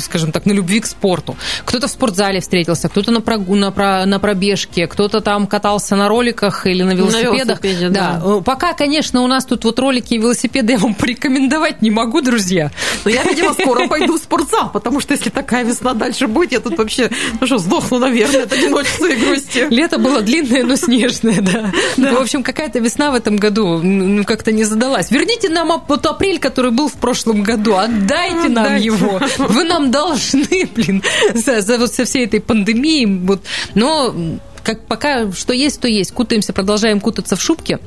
скажем 0.00 0.32
так, 0.32 0.46
на 0.46 0.52
любви 0.52 0.80
к 0.80 0.86
спорту. 0.86 1.36
Кто-то 1.64 1.88
в 1.88 1.90
спортзале 1.90 2.40
встретился, 2.40 2.88
кто-то 2.88 3.10
на, 3.10 3.20
прогу, 3.20 3.54
на, 3.54 3.70
про, 3.70 4.06
на 4.06 4.18
пробежке, 4.18 4.86
кто-то 4.86 5.20
там 5.20 5.46
катался 5.46 5.96
на 5.96 6.08
роликах 6.08 6.66
или 6.66 6.82
на 6.82 6.92
велосипедах. 6.92 7.62
На 7.62 7.66
велосипеде, 7.66 7.88
да. 7.88 8.20
да. 8.22 8.38
Э, 8.38 8.42
пока, 8.42 8.72
конечно, 8.72 8.85
у 9.14 9.26
нас 9.26 9.44
тут 9.44 9.64
вот 9.64 9.78
ролики 9.78 10.14
и 10.14 10.18
велосипеды 10.18 10.72
я 10.72 10.78
вам 10.78 10.94
порекомендовать 10.94 11.82
не 11.82 11.90
могу, 11.90 12.20
друзья. 12.20 12.70
Но 13.04 13.10
я, 13.10 13.22
видимо, 13.22 13.52
скоро 13.54 13.88
пойду 13.88 14.18
в 14.18 14.18
спортзал, 14.18 14.70
потому 14.72 15.00
что 15.00 15.14
если 15.14 15.30
такая 15.30 15.64
весна 15.64 15.94
дальше 15.94 16.26
будет, 16.26 16.52
я 16.52 16.60
тут 16.60 16.78
вообще, 16.78 17.10
ну 17.40 17.46
что, 17.46 17.58
сдохну, 17.58 17.98
наверное, 17.98 18.44
от 18.44 18.52
одиночества 18.52 19.06
и 19.06 19.16
грусти. 19.16 19.66
Лето 19.70 19.98
было 19.98 20.20
длинное, 20.22 20.64
но 20.64 20.76
снежное, 20.76 21.40
да. 21.40 21.72
да. 21.96 22.10
Ну, 22.10 22.18
в 22.18 22.22
общем, 22.22 22.42
какая-то 22.42 22.78
весна 22.78 23.10
в 23.10 23.14
этом 23.14 23.36
году 23.36 23.80
ну, 23.82 24.24
как-то 24.24 24.52
не 24.52 24.64
задалась. 24.64 25.10
Верните 25.10 25.48
нам 25.48 25.82
вот 25.88 26.06
апрель, 26.06 26.38
который 26.38 26.70
был 26.70 26.88
в 26.88 26.94
прошлом 26.94 27.42
году, 27.42 27.76
отдайте 27.76 28.48
нам 28.48 28.66
Отдайте. 28.66 28.86
его. 28.86 29.20
Вы 29.38 29.64
нам 29.64 29.90
должны, 29.90 30.68
блин, 30.74 31.02
за, 31.34 31.60
за 31.60 31.78
вот 31.78 31.92
со 31.92 32.04
всей 32.04 32.26
этой 32.26 32.40
пандемией. 32.40 33.06
Вот. 33.06 33.42
Но 33.74 34.14
как 34.62 34.84
пока 34.86 35.30
что 35.32 35.52
есть, 35.52 35.80
то 35.80 35.88
есть. 35.88 36.12
Кутаемся, 36.12 36.52
продолжаем 36.52 37.00
кутаться 37.00 37.36
в 37.36 37.42
шубке. 37.42 37.78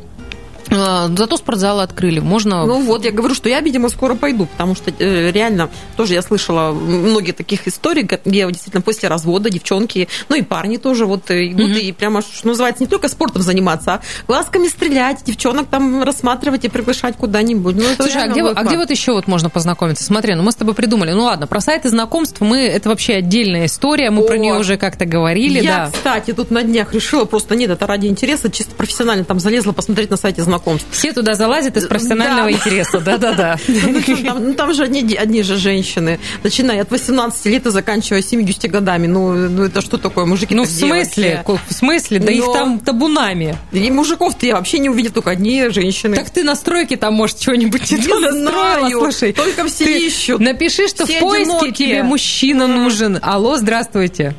А, 0.71 1.10
зато 1.15 1.38
спортзалы 1.38 1.82
открыли, 1.82 2.19
можно... 2.19 2.65
Ну 2.65 2.82
вот, 2.82 3.03
я 3.03 3.12
говорю, 3.12 3.34
что 3.34 3.49
я, 3.49 3.60
видимо, 3.62 3.89
скоро 3.89 4.15
пойду, 4.15 4.45
потому 4.45 4.75
что 4.75 4.91
э, 4.91 5.32
реально 5.32 5.69
тоже 5.97 6.13
я 6.13 6.21
слышала 6.21 6.71
многие 6.71 7.32
таких 7.32 7.67
историй, 7.67 8.03
где 8.03 8.45
действительно 8.47 8.82
после 8.82 9.10
развода 9.10 9.49
девчонки, 9.49 10.08
ну 10.29 10.36
и 10.36 10.41
парни 10.41 10.77
тоже 10.77 11.05
вот 11.05 11.32
э, 11.32 11.51
идут 11.51 11.71
mm-hmm. 11.71 11.82
и 11.82 11.91
прямо, 11.91 12.21
что 12.21 12.47
называется, 12.47 12.84
не 12.84 12.88
только 12.88 13.08
спортом 13.08 13.41
заниматься, 13.41 13.93
а 13.93 14.01
глазками 14.27 14.67
стрелять, 14.67 15.23
девчонок 15.23 15.67
там 15.67 16.03
рассматривать 16.03 16.65
и 16.65 16.69
приглашать 16.69 17.17
куда-нибудь. 17.17 17.75
Ну, 17.75 17.84
Слушай, 17.95 18.25
а 18.25 18.27
где, 18.27 18.43
а 18.43 18.63
где 18.63 18.77
вот 18.77 18.91
еще 18.91 19.13
вот 19.13 19.27
можно 19.27 19.49
познакомиться? 19.49 20.03
Смотри, 20.03 20.36
ну 20.36 20.43
мы 20.43 20.51
с 20.51 20.55
тобой 20.55 20.75
придумали, 20.75 21.12
ну 21.12 21.23
ладно, 21.23 21.47
про 21.47 21.62
сайты 21.62 21.89
знакомств 21.89 22.41
мы, 22.41 22.60
это 22.60 22.89
вообще 22.89 23.15
отдельная 23.15 23.65
история, 23.65 24.12
мы 24.12 24.23
О, 24.23 24.27
про 24.27 24.38
нее 24.38 24.53
уже 24.53 24.77
как-то 24.77 25.05
говорили, 25.05 25.62
я, 25.62 25.86
да. 25.86 25.91
кстати, 25.91 26.32
тут 26.34 26.51
на 26.51 26.62
днях 26.62 26.93
решила, 26.93 27.25
просто 27.25 27.55
нет, 27.55 27.71
это 27.71 27.88
ради 27.88 28.05
интереса, 28.05 28.51
чисто 28.51 28.75
профессионально 28.75 29.25
там 29.25 29.39
залезла 29.39 29.71
посмотреть 29.71 30.12
на 30.12 30.17
сайте 30.17 30.43
знакомств 30.43 30.59
знакомств. 30.60 30.88
Все 30.91 31.13
туда 31.13 31.36
залазят 31.36 31.78
из 31.78 31.88
профессионального 31.88 32.50
да. 32.50 32.52
интереса, 32.52 33.00
да-да-да. 33.00 33.58
Ну, 33.89 34.02
там, 34.24 34.43
ну, 34.43 34.54
там 34.54 34.74
же 34.74 34.84
одни, 34.84 35.15
одни 35.15 35.41
же 35.43 35.58
женщины, 35.58 36.19
начиная 36.43 36.82
от 36.82 36.91
18 36.91 37.45
лет 37.45 37.65
и 37.65 37.69
заканчивая 37.72 38.22
70 38.22 38.69
годами. 38.69 39.08
Ну, 39.08 39.34
ну 39.34 39.63
это 39.63 39.82
что 39.82 39.98
такое, 39.98 40.26
мужики 40.26 40.54
Ну, 40.54 40.63
в 40.63 40.67
смысле? 40.67 41.43
В 41.45 41.74
смысле? 41.74 42.19
Да 42.19 42.32
их 42.32 42.45
там 42.54 42.80
табунами. 42.80 43.56
И 43.72 43.89
мужиков-то 43.91 44.45
я 44.45 44.56
вообще 44.56 44.80
не 44.80 44.89
увидел, 44.89 45.12
только 45.12 45.32
одни 45.32 45.69
женщины. 45.69 46.15
Так 46.15 46.30
ты 46.30 46.43
настройки 46.43 46.95
там, 46.95 47.13
может, 47.13 47.39
чего-нибудь 47.39 47.89
не, 47.91 47.98
то 47.98 48.19
настроила, 48.19 48.89
слушай. 48.89 49.34
Только 49.34 49.65
все 49.67 50.08
ищут. 50.08 50.39
Напиши, 50.39 50.88
что 50.88 51.06
в 51.06 51.19
поиске 51.19 51.72
тебе 51.72 52.04
мужчина 52.04 52.67
нужен. 52.67 53.19
Алло, 53.22 53.58
здравствуйте. 53.58 54.36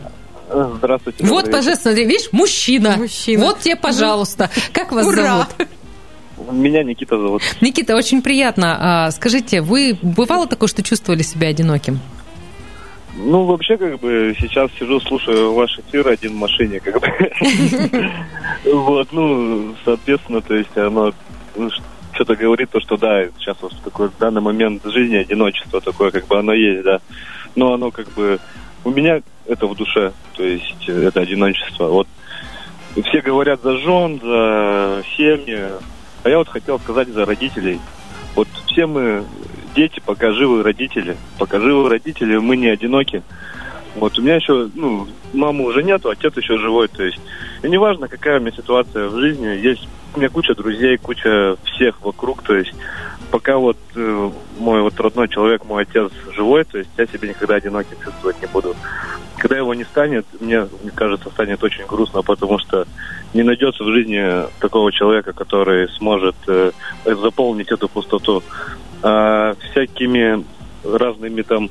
Здравствуйте. 0.50 1.24
Вот, 1.24 1.50
пожалуйста, 1.50 1.92
видишь, 1.92 2.28
мужчина. 2.32 2.96
мужчина. 2.96 3.44
Вот 3.44 3.60
тебе, 3.60 3.76
пожалуйста. 3.76 4.50
Как 4.72 4.92
вас 4.92 5.06
Ура. 5.06 5.22
зовут? 5.22 5.68
Меня 6.50 6.82
Никита 6.82 7.18
зовут. 7.18 7.42
Никита, 7.60 7.96
очень 7.96 8.22
приятно. 8.22 8.76
А, 8.80 9.10
скажите, 9.10 9.60
вы 9.60 9.98
бывало 10.02 10.46
такое, 10.46 10.68
что 10.68 10.82
чувствовали 10.82 11.22
себя 11.22 11.48
одиноким? 11.48 12.00
Ну, 13.16 13.44
вообще, 13.44 13.76
как 13.76 13.98
бы, 14.00 14.34
сейчас 14.40 14.70
сижу, 14.78 15.00
слушаю 15.00 15.52
ваш 15.52 15.78
эфир 15.78 16.08
один 16.08 16.32
в 16.32 16.36
машине, 16.36 16.80
как 16.80 17.00
бы. 17.00 17.08
Вот, 18.72 19.08
ну, 19.12 19.74
соответственно, 19.84 20.40
то 20.40 20.54
есть 20.54 20.76
оно 20.76 21.12
что-то 22.12 22.36
говорит, 22.36 22.70
то, 22.70 22.80
что 22.80 22.96
да, 22.96 23.24
сейчас 23.38 23.56
вот 23.60 23.72
в 23.72 23.80
такой 23.80 24.10
данный 24.18 24.40
момент 24.40 24.84
жизни 24.84 25.16
одиночество 25.16 25.80
такое, 25.80 26.10
как 26.10 26.26
бы 26.26 26.38
оно 26.38 26.52
есть, 26.52 26.84
да. 26.84 27.00
Но 27.56 27.74
оно 27.74 27.90
как 27.90 28.12
бы 28.12 28.38
у 28.84 28.90
меня 28.90 29.22
это 29.46 29.66
в 29.66 29.74
душе, 29.74 30.12
то 30.34 30.44
есть 30.44 30.88
это 30.88 31.20
одиночество. 31.20 31.88
Вот 31.88 32.08
все 33.06 33.20
говорят 33.20 33.62
за 33.62 33.76
жен, 33.78 34.20
за 34.22 35.02
семьи, 35.16 35.68
а 36.22 36.28
я 36.28 36.38
вот 36.38 36.48
хотел 36.48 36.78
сказать 36.78 37.08
за 37.08 37.24
родителей. 37.24 37.80
Вот 38.34 38.48
все 38.66 38.86
мы 38.86 39.24
дети, 39.74 40.00
пока 40.04 40.32
живы 40.32 40.62
родители. 40.62 41.16
Пока 41.38 41.58
живы 41.58 41.88
родители, 41.88 42.36
мы 42.36 42.56
не 42.56 42.68
одиноки. 42.68 43.22
Вот 43.96 44.18
у 44.18 44.22
меня 44.22 44.36
еще, 44.36 44.70
ну, 44.74 45.08
мамы 45.32 45.64
уже 45.64 45.82
нету, 45.82 46.10
отец 46.10 46.36
еще 46.36 46.58
живой, 46.58 46.88
то 46.88 47.02
есть. 47.02 47.18
И 47.62 47.68
неважно, 47.68 48.08
какая 48.08 48.38
у 48.38 48.42
меня 48.42 48.52
ситуация 48.52 49.08
в 49.08 49.18
жизни, 49.18 49.46
есть 49.46 49.88
у 50.14 50.18
меня 50.18 50.28
куча 50.28 50.54
друзей, 50.54 50.96
куча 50.96 51.56
всех 51.64 52.00
вокруг, 52.02 52.42
то 52.42 52.54
есть 52.54 52.72
пока 53.30 53.56
вот 53.56 53.76
э, 53.94 54.30
мой 54.58 54.82
вот 54.82 54.98
родной 55.00 55.28
человек, 55.28 55.64
мой 55.64 55.82
отец 55.82 56.10
живой, 56.32 56.64
то 56.64 56.78
есть 56.78 56.90
я 56.96 57.06
себя 57.06 57.28
никогда 57.28 57.54
одиноким 57.54 57.96
чувствовать 58.02 58.40
не 58.40 58.46
буду. 58.46 58.74
Когда 59.38 59.56
его 59.56 59.72
не 59.74 59.84
станет, 59.84 60.26
мне, 60.40 60.66
мне 60.82 60.90
кажется, 60.94 61.30
станет 61.30 61.62
очень 61.62 61.86
грустно, 61.86 62.22
потому 62.22 62.58
что 62.58 62.86
не 63.32 63.42
найдется 63.42 63.84
в 63.84 63.92
жизни 63.92 64.46
такого 64.60 64.92
человека, 64.92 65.32
который 65.32 65.88
сможет 65.90 66.36
э, 66.46 66.72
заполнить 67.04 67.70
эту 67.70 67.88
пустоту. 67.88 68.42
А 69.02 69.54
всякими 69.70 70.44
разными 70.84 71.42
там 71.42 71.70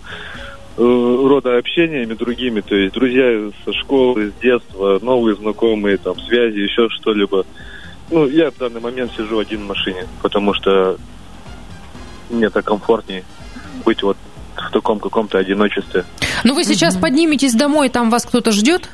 э, 0.77 0.81
рода 0.81 1.57
общения 1.57 1.69
общениями 1.99 2.13
другими, 2.13 2.61
то 2.61 2.75
есть 2.75 2.93
друзья 2.93 3.51
со 3.65 3.73
школы, 3.73 4.31
с 4.31 4.41
детства, 4.41 4.99
новые 5.01 5.35
знакомые, 5.35 5.97
там, 5.97 6.19
связи, 6.19 6.59
еще 6.59 6.89
что-либо. 6.89 7.45
Ну, 8.11 8.27
я 8.27 8.49
в 8.49 8.57
данный 8.57 8.81
момент 8.81 9.11
сижу 9.15 9.37
один 9.37 9.61
в 9.61 9.67
машине, 9.67 10.07
потому 10.23 10.53
что 10.53 10.97
мне 12.29 12.49
так 12.49 12.65
комфортнее 12.65 13.23
быть 13.85 14.03
вот 14.03 14.17
в 14.55 14.71
таком 14.71 14.99
каком-то 14.99 15.37
одиночестве. 15.37 16.05
Ну, 16.43 16.53
вы 16.53 16.63
сейчас 16.63 16.95
подниметесь 16.95 17.53
домой, 17.53 17.89
там 17.89 18.09
вас 18.09 18.25
кто-то 18.25 18.51
ждет? 18.51 18.89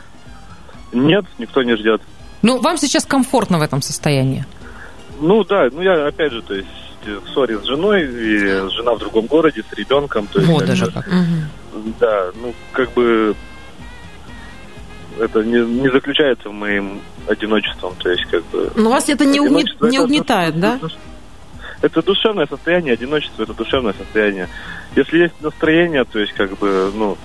Нет, 0.94 1.26
никто 1.38 1.64
не 1.64 1.76
ждет. 1.76 2.02
Ну, 2.42 2.60
вам 2.62 2.78
сейчас 2.78 3.06
комфортно 3.06 3.58
в 3.60 3.62
этом 3.62 3.82
состоянии? 3.82 4.46
Ну 5.20 5.44
да, 5.44 5.70
ну 5.72 5.82
я 5.82 6.08
опять 6.08 6.32
же, 6.32 6.42
то 6.42 6.54
есть 6.54 6.68
в 7.06 7.30
ссоре 7.30 7.60
с 7.60 7.64
женой, 7.66 8.04
и 8.04 8.38
жена 8.72 8.94
в 8.96 9.00
другом 9.00 9.26
городе 9.28 9.64
с 9.70 9.74
ребенком. 9.74 10.28
То 10.28 10.40
есть, 10.40 10.52
Вот 10.52 10.66
даже 10.66 10.92
как. 10.92 11.08
Да, 12.00 12.32
ну 12.42 12.54
как 12.72 12.92
бы 12.94 13.36
это 15.20 15.44
не, 15.44 15.60
не 15.60 15.90
заключается 15.92 16.50
в 16.50 16.54
моим 16.54 17.02
одиночеством, 17.28 17.94
то 17.98 18.10
есть 18.10 18.26
как 18.26 18.44
бы... 18.48 18.72
Но 18.76 18.90
вас 18.90 19.08
это 19.10 19.26
не, 19.26 19.40
Одиночество 19.40 19.88
не 19.88 19.98
это- 19.98 20.06
угнетает, 20.06 20.60
да? 20.60 20.80
Это 21.82 22.01
душевное 22.01 22.47
состояние, 22.47 22.93
одиночество 22.93 23.43
это 23.43 23.53
душевное 23.53 23.93
состояние. 23.93 24.49
Если 24.95 25.19
есть 25.19 25.41
настроение, 25.41 26.05
то 26.05 26.19
есть 26.19 26.34
как 26.34 26.57
бы, 26.57 26.91
ну, 26.95 27.17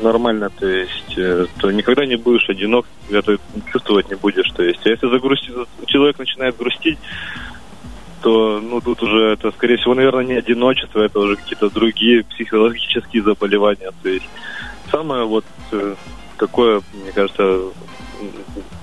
нормально, 0.00 0.50
то 0.50 0.66
есть, 0.66 1.14
э, 1.16 1.46
то 1.58 1.70
никогда 1.70 2.04
не 2.04 2.16
будешь 2.16 2.48
одинок, 2.48 2.86
это 3.10 3.38
чувствовать 3.72 4.08
не 4.10 4.16
будешь, 4.16 4.50
то 4.50 4.62
есть. 4.62 4.86
А 4.86 4.90
если 4.90 5.08
загрустить, 5.08 5.54
человек 5.86 6.18
начинает 6.18 6.56
грустить, 6.56 6.98
то, 8.22 8.60
ну, 8.60 8.80
тут 8.80 9.02
уже 9.02 9.32
это, 9.32 9.50
скорее 9.52 9.76
всего, 9.76 9.94
наверное, 9.94 10.24
не 10.24 10.34
одиночество, 10.34 11.00
это 11.00 11.18
уже 11.18 11.36
какие-то 11.36 11.70
другие 11.70 12.24
психологические 12.24 13.22
заболевания, 13.22 13.92
то 14.02 14.08
есть. 14.08 14.28
Самое 14.90 15.24
вот 15.24 15.44
э, 15.72 15.94
такое, 16.38 16.80
мне 17.02 17.12
кажется, 17.12 17.60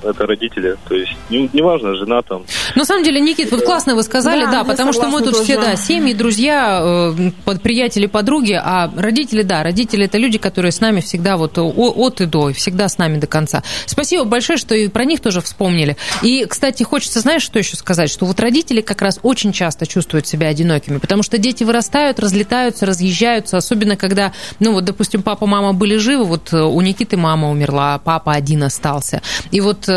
это 0.04 0.26
родители, 0.26 0.76
то 0.88 0.95
есть, 0.95 1.12
не- 1.30 1.49
неважно, 1.54 1.95
жена 1.95 2.22
там, 2.22 2.43
На 2.76 2.86
самом 2.86 3.04
деле, 3.04 3.20
Никит, 3.22 3.51
вот 3.51 3.64
классно 3.64 3.95
вы 3.95 4.04
сказали, 4.04 4.45
Да, 4.45 4.51
да, 4.51 4.64
потому 4.64 4.93
что 4.93 5.08
мы 5.08 5.22
тут 5.22 5.36
все, 5.38 5.56
тоже. 5.56 5.68
да, 5.72 5.76
семьи, 5.76 6.14
друзья, 6.14 6.80
э, 6.84 7.32
под- 7.45 7.62
приятели, 7.62 8.06
подруги, 8.08 8.54
а 8.54 8.91
родители, 8.95 9.41
да, 9.43 9.64
родители 9.64 10.06
это 10.06 10.18
люди, 10.18 10.38
которые 10.38 10.72
с 10.72 10.80
нами 10.82 10.99
всегда 11.01 11.38
вот 11.38 11.58
от 11.58 12.22
и 12.22 12.26
до, 12.26 12.49
и 12.49 12.54
всегда 12.54 12.88
с 12.89 12.97
нами 12.97 13.18
до 13.20 13.28
конца. 13.28 13.64
Спасибо 13.86 14.24
большое, 14.26 14.58
что 14.58 14.76
и 14.76 14.88
про 14.88 15.06
них 15.06 15.20
тоже 15.22 15.41
вспомнили. 15.41 15.97
И, 16.22 16.45
кстати, 16.45 16.84
хочется, 16.84 17.20
знаешь, 17.20 17.43
что 17.43 17.60
еще 17.60 17.76
сказать, 17.78 18.10
что 18.10 18.26
вот 18.26 18.39
родители 18.39 18.82
как 18.82 19.01
раз 19.01 19.20
очень 19.24 19.51
часто 19.54 19.86
чувствуют 19.86 20.28
себя 20.28 20.47
одинокими, 20.47 20.97
потому 20.97 21.24
что 21.24 21.38
дети 21.38 21.64
вырастают, 21.64 22.20
разлетаются, 22.20 22.86
разъезжаются, 22.86 23.58
особенно 23.58 23.95
когда, 23.95 24.34
ну 24.60 24.74
вот, 24.74 24.86
допустим, 24.86 25.22
папа, 25.22 25.45
мама 25.45 25.74
были 25.74 25.97
живы, 25.97 26.26
вот 26.26 26.51
э, 26.54 26.62
у 26.62 26.82
Никиты 26.82 27.18
мама 27.18 27.49
умерла, 27.49 27.95
а 27.95 27.99
папа 27.99 28.34
один 28.34 28.64
остался. 28.64 29.22
И 29.51 29.62
вот 29.62 29.88
э, 29.88 29.93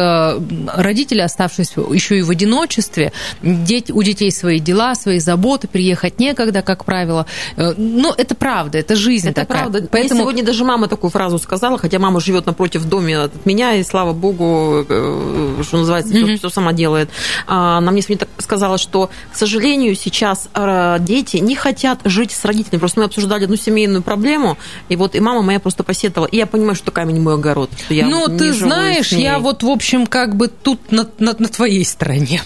родители, 0.75 1.21
оставшись 1.21 1.73
еще 1.93 2.19
и 2.19 2.23
в 2.23 2.31
одиночестве, 2.31 3.13
дети, 3.43 3.93
у 3.93 4.03
детей 4.03 4.31
свои 4.31 4.59
дела, 4.61 4.95
свои 4.95 5.19
заботы, 5.19 5.69
приехать 5.69 6.19
некогда, 6.21 6.63
как 6.63 6.85
правило. 6.85 7.27
Э, 7.57 7.73
Ну, 7.77 8.13
это 8.17 8.35
правда, 8.35 8.79
это 8.79 8.97
жизнь 8.97 9.29
Это 9.29 9.43
такая. 9.43 9.59
правда. 9.63 9.79
Мне 9.81 9.89
Поэтому 9.91 10.21
сегодня 10.21 10.45
даже 10.45 10.65
мама 10.65 10.89
такую 10.89 11.11
фразу 11.11 11.39
сказала, 11.39 11.79
хотя 11.79 11.99
мама 11.99 12.21
живет 12.21 12.47
напротив 12.47 12.83
в 12.83 12.89
доме 12.89 13.19
от 13.19 13.47
меня, 13.47 13.75
и 13.75 13.83
слава 13.83 14.13
богу, 14.13 14.85
э, 14.89 15.63
что 15.63 15.79
называется, 15.79 16.13
все, 16.37 16.49
сама 16.49 16.73
делает. 16.73 17.09
А, 17.47 17.79
Она 17.79 17.91
мне 17.93 18.03
сегодня 18.03 18.27
так 18.27 18.29
сказала, 18.43 18.79
что, 18.79 19.11
к 19.33 19.37
сожалению, 19.37 19.95
сейчас 19.95 20.49
э, 20.55 20.97
дети 21.01 21.39
не 21.39 21.55
хотят 21.55 22.01
жить 22.05 22.33
с 22.33 22.45
родителями. 22.45 22.81
Просто 22.81 23.01
мы 23.01 23.07
обсуждали 23.07 23.45
одну 23.45 23.57
семейную 23.57 24.03
проблему, 24.03 24.57
и 24.89 24.97
вот 24.97 25.15
и 25.15 25.21
мама 25.21 25.43
моя 25.43 25.61
просто 25.61 25.83
посетовала. 25.85 26.29
И 26.29 26.37
я 26.37 26.47
понимаю, 26.47 26.75
что 26.75 26.91
камень 26.91 27.21
мой 27.21 27.35
огород. 27.35 27.71
что 27.85 27.95
я 27.95 28.07
ну, 28.07 28.21
вот 28.21 28.39
ты 28.39 28.53
знаешь, 28.53 29.13
я 29.13 29.39
вот, 29.39 29.63
в 29.63 29.69
общем, 29.69 29.86
как 30.07 30.37
бы 30.37 30.49
тут 30.49 30.91
на, 30.93 31.09
на- 31.19 31.37
на 31.39 31.49
твоей 31.49 31.85
стороне. 31.85 32.43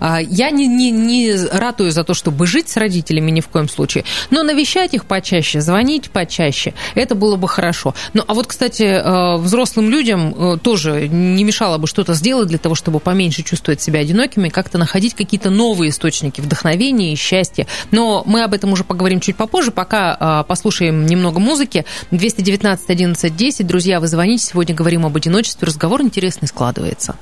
А, 0.00 0.20
Я 0.20 0.50
не, 0.50 0.66
не, 0.66 0.90
не 0.90 1.34
ратую 1.50 1.90
за 1.90 2.04
то, 2.04 2.14
чтобы 2.14 2.46
жить 2.46 2.68
с 2.68 2.76
родителями 2.76 3.30
ни 3.30 3.40
в 3.40 3.48
коем 3.48 3.68
случае, 3.68 4.04
но 4.30 4.42
навещать 4.42 4.94
их 4.94 5.04
почаще, 5.04 5.60
звонить 5.60 6.10
почаще, 6.10 6.74
это 6.94 7.14
было 7.14 7.36
бы 7.36 7.48
хорошо. 7.48 7.94
Ну, 8.14 8.22
а 8.26 8.34
вот, 8.34 8.46
кстати, 8.46 8.82
э, 8.82 9.36
взрослым 9.38 9.90
людям 9.90 10.34
э, 10.36 10.58
тоже 10.62 11.08
не 11.08 11.44
мешало 11.44 11.78
бы 11.78 11.86
что-то 11.86 12.14
сделать 12.14 12.48
для 12.48 12.58
того, 12.58 12.74
чтобы 12.74 13.00
поменьше 13.00 13.42
чувствовать 13.42 13.80
себя 13.80 14.00
одинокими, 14.00 14.48
как-то 14.48 14.78
находить 14.78 15.14
какие-то 15.14 15.50
новые 15.50 15.90
источники 15.90 16.40
вдохновения 16.40 17.12
и 17.12 17.16
счастья. 17.16 17.66
Но 17.90 18.22
мы 18.26 18.42
об 18.42 18.54
этом 18.54 18.72
уже 18.72 18.84
поговорим 18.84 19.20
чуть 19.20 19.36
попозже, 19.36 19.70
пока 19.70 20.42
э, 20.42 20.48
послушаем 20.48 21.06
немного 21.06 21.40
музыки. 21.40 21.84
219 22.10 22.90
11 22.90 23.36
10. 23.36 23.66
Друзья, 23.66 24.00
вы 24.00 24.08
звоните. 24.08 24.46
Сегодня 24.46 24.74
говорим 24.74 25.06
об 25.06 25.16
одиночестве. 25.16 25.66
Разговор 25.66 26.02
интересный 26.02 26.48
складывается. 26.48 27.16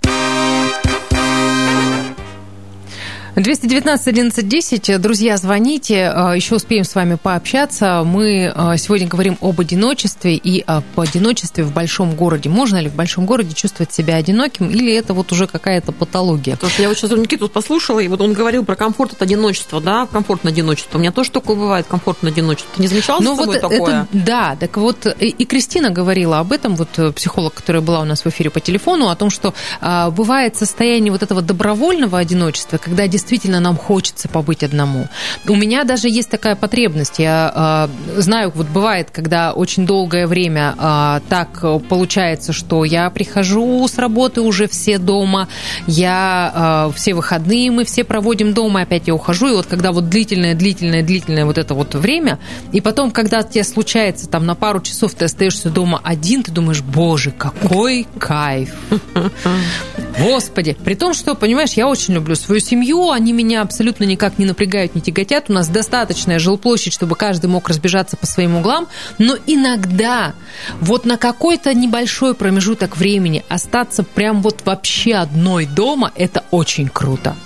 219 3.42 4.08
11 4.08 4.48
10. 4.48 5.00
Друзья, 5.00 5.36
звоните. 5.36 6.12
Э, 6.14 6.34
Еще 6.34 6.56
успеем 6.56 6.84
с 6.84 6.94
вами 6.94 7.14
пообщаться. 7.14 8.02
Мы 8.04 8.52
э, 8.54 8.76
сегодня 8.78 9.06
говорим 9.06 9.38
об 9.40 9.60
одиночестве 9.60 10.34
и 10.34 10.62
об 10.66 10.84
одиночестве 10.96 11.62
в 11.62 11.72
большом 11.72 12.16
городе. 12.16 12.48
Можно 12.48 12.78
ли 12.80 12.88
в 12.88 12.94
большом 12.94 13.26
городе 13.26 13.54
чувствовать 13.54 13.92
себя 13.92 14.16
одиноким, 14.16 14.70
или 14.70 14.92
это 14.92 15.14
вот 15.14 15.30
уже 15.30 15.46
какая-то 15.46 15.92
патология? 15.92 16.54
Потому 16.54 16.72
что 16.72 16.82
я 16.82 16.88
вот 16.88 16.98
сейчас 16.98 17.10
Никиту 17.12 17.48
послушала, 17.48 18.00
и 18.00 18.08
вот 18.08 18.20
он 18.20 18.32
говорил 18.32 18.64
про 18.64 18.74
комфорт 18.74 19.12
от 19.12 19.22
одиночества, 19.22 19.80
да, 19.80 20.06
комфортное 20.10 20.52
одиночество. 20.52 20.98
У 20.98 21.00
меня 21.00 21.12
тоже 21.12 21.30
такое 21.30 21.56
бывает, 21.56 21.86
комфортное 21.88 22.32
одиночество. 22.32 22.72
Ты 22.74 22.82
не 22.82 22.88
замечал 22.88 23.20
Ну 23.20 23.34
вот 23.34 23.60
такое? 23.60 23.78
это, 23.78 24.08
да, 24.12 24.56
так 24.58 24.76
вот 24.76 25.06
и 25.20 25.28
и 25.28 25.44
Кристина 25.44 25.90
говорила 25.90 26.40
об 26.40 26.52
этом, 26.52 26.74
вот 26.74 26.88
э, 26.98 27.12
психолог, 27.12 27.54
которая 27.54 27.82
была 27.82 28.00
у 28.00 28.04
нас 28.04 28.24
в 28.24 28.26
эфире 28.26 28.50
по 28.50 28.58
телефону, 28.60 29.08
о 29.08 29.14
том, 29.16 29.30
что 29.30 29.54
а, 29.80 30.10
бывает 30.10 30.56
состояние 30.56 31.12
вот 31.12 31.22
этого 31.22 31.40
добровольного 31.42 32.18
одиночества, 32.18 32.78
когда 32.78 33.06
действительно 33.06 33.27
нам 33.60 33.76
хочется 33.76 34.28
побыть 34.28 34.62
одному. 34.62 35.08
У 35.48 35.54
меня 35.54 35.84
даже 35.84 36.08
есть 36.08 36.30
такая 36.30 36.56
потребность. 36.56 37.18
Я 37.18 37.52
а, 37.54 37.90
знаю, 38.16 38.52
вот 38.54 38.66
бывает, 38.66 39.10
когда 39.10 39.52
очень 39.52 39.86
долгое 39.86 40.26
время 40.26 40.74
а, 40.78 41.20
так 41.28 41.64
получается, 41.88 42.52
что 42.52 42.84
я 42.84 43.10
прихожу 43.10 43.86
с 43.86 43.98
работы, 43.98 44.40
уже 44.40 44.68
все 44.68 44.98
дома, 44.98 45.48
я 45.86 46.52
а, 46.54 46.92
все 46.94 47.14
выходные 47.14 47.70
мы 47.70 47.84
все 47.84 48.04
проводим 48.04 48.52
дома, 48.52 48.82
опять 48.82 49.06
я 49.06 49.14
ухожу, 49.14 49.48
и 49.48 49.52
вот 49.52 49.66
когда 49.66 49.92
вот 49.92 50.08
длительное, 50.08 50.54
длительное, 50.54 51.02
длительное 51.02 51.44
вот 51.44 51.58
это 51.58 51.74
вот 51.74 51.94
время, 51.94 52.38
и 52.72 52.80
потом, 52.80 53.10
когда 53.10 53.42
тебе 53.42 53.64
случается 53.64 54.28
там 54.28 54.46
на 54.46 54.54
пару 54.54 54.80
часов 54.80 55.14
ты 55.14 55.24
остаешься 55.24 55.70
дома 55.70 56.00
один, 56.02 56.42
ты 56.42 56.52
думаешь, 56.52 56.82
боже, 56.82 57.30
какой 57.30 58.06
кайф. 58.18 58.74
Господи, 60.18 60.76
при 60.84 60.94
том, 60.94 61.14
что, 61.14 61.34
понимаешь, 61.34 61.72
я 61.74 61.86
очень 61.88 62.14
люблю 62.14 62.34
свою 62.34 62.60
семью, 62.60 63.10
они 63.18 63.32
меня 63.32 63.62
абсолютно 63.62 64.04
никак 64.04 64.38
не 64.38 64.46
напрягают, 64.46 64.94
не 64.94 65.00
тяготят, 65.00 65.46
у 65.48 65.52
нас 65.52 65.68
достаточная 65.68 66.38
жилплощадь, 66.38 66.92
чтобы 66.92 67.16
каждый 67.16 67.46
мог 67.46 67.68
разбежаться 67.68 68.16
по 68.16 68.26
своим 68.26 68.56
углам, 68.56 68.86
но 69.18 69.36
иногда 69.46 70.34
вот 70.80 71.04
на 71.04 71.16
какой-то 71.16 71.74
небольшой 71.74 72.34
промежуток 72.34 72.96
времени 72.96 73.44
остаться 73.48 74.04
прям 74.04 74.40
вот 74.40 74.62
вообще 74.64 75.14
одной 75.14 75.66
дома, 75.66 76.12
это 76.14 76.44
очень 76.52 76.88
круто. 76.88 77.36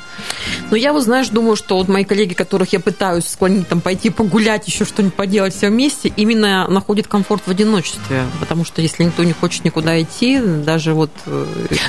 Ну, 0.70 0.76
я 0.76 0.92
вот, 0.92 1.02
знаешь, 1.02 1.28
думаю, 1.28 1.56
что 1.56 1.76
вот 1.76 1.88
мои 1.88 2.04
коллеги, 2.04 2.34
которых 2.34 2.72
я 2.72 2.80
пытаюсь 2.80 3.26
склонить 3.26 3.68
там 3.68 3.80
пойти 3.80 4.10
погулять, 4.10 4.66
еще 4.66 4.84
что-нибудь 4.84 5.14
поделать 5.14 5.54
все 5.54 5.68
вместе, 5.68 6.12
именно 6.16 6.66
находят 6.68 7.06
комфорт 7.06 7.42
в 7.46 7.50
одиночестве. 7.50 8.24
Потому 8.40 8.64
что 8.64 8.80
если 8.82 9.04
никто 9.04 9.24
не 9.24 9.32
хочет 9.32 9.64
никуда 9.64 10.00
идти, 10.00 10.40
даже 10.40 10.94
вот, 10.94 11.10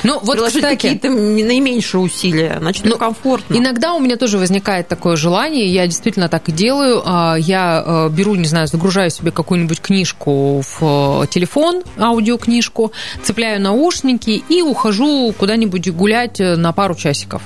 ну, 0.02 0.20
вот 0.22 0.36
приложить 0.36 0.62
какие-то 0.62 1.08
наименьшие 1.10 2.00
усилия, 2.00 2.56
значит, 2.60 2.84
ну, 2.84 2.96
комфортно. 2.96 3.54
Иногда 3.54 3.94
у 3.94 4.00
меня 4.00 4.16
тоже 4.16 4.38
возникает 4.38 4.88
такое 4.88 5.16
желание, 5.16 5.66
я 5.66 5.86
действительно 5.86 6.28
так 6.28 6.48
и 6.48 6.52
делаю. 6.52 7.02
А, 7.04 7.36
Я 7.36 8.08
беру, 8.10 8.34
не 8.34 8.46
знаю, 8.46 8.66
загружаю 8.66 9.10
себе 9.10 9.30
какую-нибудь 9.30 9.80
книжку 9.80 10.62
в 10.78 11.26
телефон, 11.30 11.82
аудиокнижку, 11.98 12.92
цепляю 13.22 13.60
наушники 13.60 14.42
и 14.48 14.62
ухожу 14.62 15.34
куда-нибудь 15.36 15.90
гулять 15.90 16.38
на 16.38 16.72
пару 16.72 16.94
часиков. 16.94 17.42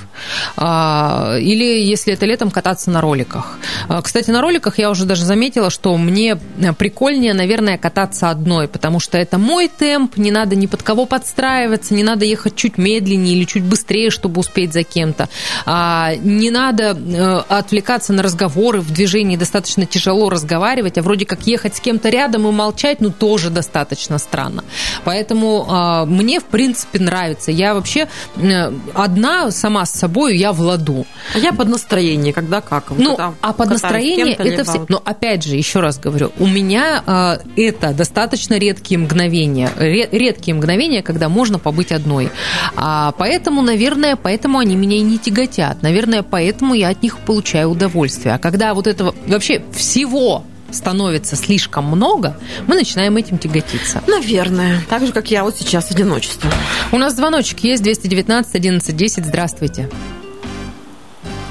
А, 0.71 1.37
или, 1.39 1.81
если 1.81 2.13
это 2.13 2.27
летом, 2.27 2.51
кататься 2.51 2.91
на 2.91 3.01
роликах. 3.01 3.57
А, 3.87 4.03
Кстати, 4.03 4.29
на 4.29 4.39
роликах 4.39 4.77
я 4.77 4.91
уже 4.91 5.05
даже 5.05 5.25
заметила, 5.25 5.71
что 5.71 5.97
мне 5.97 6.37
прикольнее, 6.77 7.33
наверное, 7.33 7.79
кататься 7.79 8.29
одной, 8.29 8.67
потому 8.67 8.99
что 8.99 9.17
это 9.17 9.39
мой 9.39 9.67
темп, 9.67 10.17
не 10.17 10.29
надо 10.29 10.55
ни 10.55 10.67
под 10.67 10.83
кого 10.83 11.07
подстраиваться, 11.07 11.95
не 11.95 12.03
надо 12.03 12.25
ехать 12.25 12.55
чуть 12.55 12.77
медленнее 12.77 13.35
или 13.35 13.45
чуть 13.45 13.63
быстрее, 13.63 14.11
чтобы 14.11 14.41
успеть 14.41 14.73
за 14.73 14.83
кем-то. 14.83 15.27
А, 15.65 16.13
Не 16.21 16.51
надо 16.51 16.95
э, 16.95 17.41
отвлекаться 17.49 18.13
на 18.13 18.21
разговоры, 18.21 18.81
в 18.81 18.91
движении 18.93 19.37
достаточно 19.37 19.87
тяжело 19.87 20.29
разговаривать, 20.29 20.99
а 20.99 21.01
вроде 21.01 21.25
как 21.25 21.47
ехать 21.47 21.77
с 21.77 21.79
кем-то 21.79 22.09
рядом 22.09 22.47
и 22.47 22.51
молчать, 22.51 23.01
ну, 23.01 23.09
тоже 23.09 23.49
достаточно 23.49 24.19
странно. 24.19 24.63
Поэтому 25.03 26.05
мне, 26.05 26.39
в 26.39 26.45
принципе, 26.45 26.99
нравится. 26.99 27.51
Я 27.51 27.73
вообще 27.73 28.07
э, 28.35 28.71
одна 28.93 29.49
сама 29.49 29.85
с 29.85 29.91
собой, 29.91 30.37
я 30.37 30.58
в 30.59 30.61
ладу. 30.61 31.07
А 31.33 31.39
я 31.39 31.51
под 31.53 31.69
настроение, 31.69 32.33
когда 32.33 32.61
как. 32.61 32.91
Ну, 32.91 33.15
когда 33.15 33.33
а 33.41 33.53
под 33.53 33.69
настроение 33.69 34.35
это 34.35 34.63
все. 34.63 34.79
вот- 34.79 34.89
Но 34.89 35.01
опять 35.03 35.43
же, 35.43 35.55
еще 35.55 35.79
раз 35.79 35.97
говорю, 35.97 36.31
у 36.37 36.45
меня 36.45 37.01
а, 37.07 37.39
это 37.55 37.93
достаточно 37.93 38.55
редкие 38.59 38.99
мгновения. 38.99 39.71
Ре- 39.77 40.09
редкие 40.11 40.55
мгновения, 40.55 41.01
когда 41.01 41.29
можно 41.29 41.57
побыть 41.59 41.91
одной. 41.91 42.29
А, 42.75 43.13
поэтому, 43.17 43.61
наверное, 43.61 44.15
поэтому 44.15 44.59
они 44.59 44.75
меня 44.75 44.97
и 44.97 45.01
не 45.01 45.17
тяготят. 45.17 45.81
Наверное, 45.81 46.21
поэтому 46.23 46.73
я 46.73 46.89
от 46.89 47.01
них 47.01 47.17
получаю 47.19 47.69
удовольствие. 47.71 48.35
А 48.35 48.37
когда 48.37 48.73
вот 48.73 48.87
этого 48.87 49.15
вообще 49.27 49.63
всего 49.73 50.43
становится 50.71 51.35
слишком 51.35 51.85
много, 51.85 52.37
мы 52.67 52.75
начинаем 52.75 53.17
этим 53.17 53.39
тяготиться. 53.39 54.03
Наверное. 54.07 54.81
Так 54.89 55.03
же, 55.05 55.11
как 55.11 55.31
я 55.31 55.43
вот 55.43 55.57
сейчас 55.57 55.85
в 55.87 55.91
одиночестве. 55.91 56.49
У 56.91 56.97
нас 56.97 57.15
звоночек 57.15 57.59
есть 57.61 57.81
219 57.81 58.53
11 58.55 58.95
10. 58.95 59.25
Здравствуйте. 59.25 59.89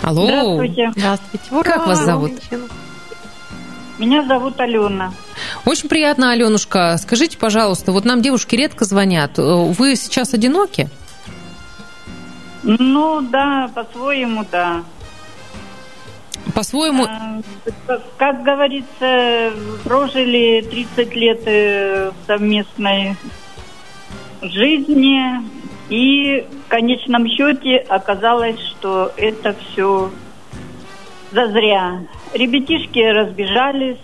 Алло. 0.09 0.24
Здравствуйте. 0.24 0.92
Здравствуйте. 0.96 1.44
Как 1.64 1.86
вас 1.86 2.02
зовут? 2.02 2.32
Меня 3.98 4.24
зовут 4.26 4.59
Алена. 4.59 5.12
Очень 5.66 5.90
приятно, 5.90 6.30
Аленушка. 6.30 6.96
Скажите, 6.96 7.36
пожалуйста, 7.36 7.92
вот 7.92 8.06
нам 8.06 8.22
девушки 8.22 8.54
редко 8.56 8.86
звонят. 8.86 9.38
Э, 9.38 9.42
Вы 9.42 9.96
сейчас 9.96 10.32
одиноки? 10.32 10.88
Ну 12.62 13.20
да, 13.20 13.70
по-своему, 13.74 14.46
да. 14.50 14.82
По-своему, 16.54 17.06
как- 17.86 18.02
Как 18.16 18.42
говорится, 18.42 19.52
прожили 19.84 20.62
30 20.70 21.14
лет 21.14 21.42
э, 21.44 22.12
совместной 22.26 23.14
жизни, 24.40 25.20
и 25.90 26.46
в 26.69 26.71
конечном 26.71 27.27
счете 27.27 27.79
оказалось, 27.89 28.61
что 28.61 29.11
это 29.16 29.55
все 29.55 30.11
зазря. 31.33 32.03
Ребятишки 32.35 32.99
разбежались, 32.99 33.97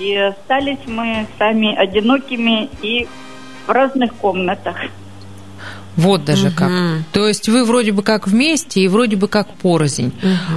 и 0.00 0.16
остались 0.16 0.80
мы 0.88 1.24
сами 1.38 1.72
одинокими 1.72 2.68
и 2.82 3.06
в 3.68 3.70
разных 3.70 4.12
комнатах. 4.16 4.76
вот 5.96 6.24
даже 6.24 6.50
как. 6.50 6.72
То 7.12 7.28
есть 7.28 7.48
вы 7.48 7.64
вроде 7.64 7.92
бы 7.92 8.02
как 8.02 8.26
вместе 8.26 8.80
и 8.80 8.88
вроде 8.88 9.14
бы 9.14 9.28
как 9.28 9.48
порознь. 9.54 10.12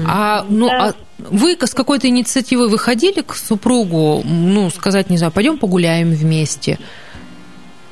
А, 0.08 0.44
ну, 0.50 0.68
Да. 0.68 0.88
а 0.88 0.94
вы 1.20 1.56
с 1.62 1.74
какой-то 1.76 2.08
инициативой 2.08 2.68
выходили 2.68 3.22
к 3.22 3.36
супругу, 3.36 4.24
ну, 4.26 4.72
сказать, 4.72 5.12
не 5.12 5.18
знаю, 5.18 5.32
пойдем 5.32 5.60
погуляем 5.60 6.10
вместе? 6.10 6.80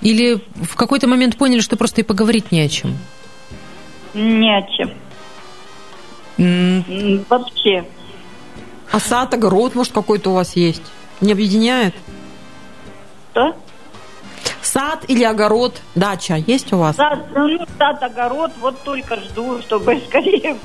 Или 0.01 0.41
в 0.55 0.75
какой-то 0.75 1.07
момент 1.07 1.37
поняли, 1.37 1.59
что 1.59 1.77
просто 1.77 2.01
и 2.01 2.03
поговорить 2.03 2.51
не 2.51 2.61
о 2.61 2.69
чем? 2.69 2.97
Не 4.15 4.57
о 4.57 4.61
чем. 4.63 4.91
М, 6.37 7.25
Вообще. 7.29 7.85
А 8.91 8.99
сад, 8.99 9.33
огород, 9.33 9.75
может, 9.75 9.93
какой-то 9.93 10.31
у 10.31 10.33
вас 10.33 10.55
есть? 10.55 10.81
Не 11.21 11.33
объединяет? 11.33 11.93
Что? 13.31 13.55
Сад 14.61 15.05
или 15.07 15.23
огород, 15.23 15.81
дача 15.95 16.35
есть 16.35 16.71
у 16.73 16.77
вас? 16.77 16.95
Сад, 16.95 17.19
ну, 17.35 17.65
сад, 17.77 18.01
огород, 18.01 18.51
вот 18.59 18.81
только 18.83 19.17
жду, 19.17 19.61
чтобы 19.61 20.01
скорее 20.07 20.57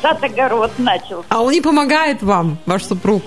сад, 0.00 0.22
огород 0.22 0.72
начал. 0.78 1.24
А 1.28 1.40
он 1.40 1.52
не 1.52 1.60
помогает 1.60 2.22
вам, 2.22 2.58
ваш 2.66 2.84
супруг? 2.84 3.22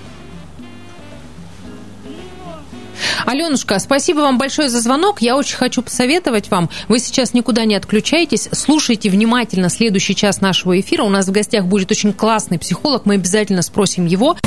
Аленушка, 3.25 3.79
спасибо 3.79 4.19
вам 4.19 4.37
большое 4.37 4.69
за 4.69 4.81
звонок. 4.81 5.21
Я 5.21 5.35
очень 5.35 5.57
хочу 5.57 5.81
посоветовать 5.81 6.49
вам. 6.49 6.69
Вы 6.87 6.99
сейчас 6.99 7.33
никуда 7.33 7.65
не 7.65 7.75
отключайтесь. 7.75 8.49
Слушайте 8.51 9.09
внимательно 9.09 9.69
следующий 9.69 10.15
час 10.15 10.41
нашего 10.41 10.79
эфира. 10.79 11.03
У 11.03 11.09
нас 11.09 11.27
в 11.27 11.31
гостях 11.31 11.65
будет 11.65 11.91
очень 11.91 12.13
классный 12.13 12.59
психолог. 12.59 13.05
Мы 13.05 13.15
обязательно 13.15 13.61
спросим 13.61 14.05
его. 14.05 14.37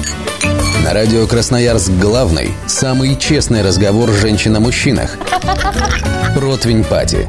На 0.85 0.95
радио 0.95 1.27
Красноярск 1.27 1.91
главный, 2.01 2.51
самый 2.67 3.17
честный 3.19 3.63
разговор 3.63 4.11
женщин 4.11 4.57
о 4.57 4.61
мужчинах. 4.61 5.17
Противень 6.35 6.85
Пати. 6.85 7.27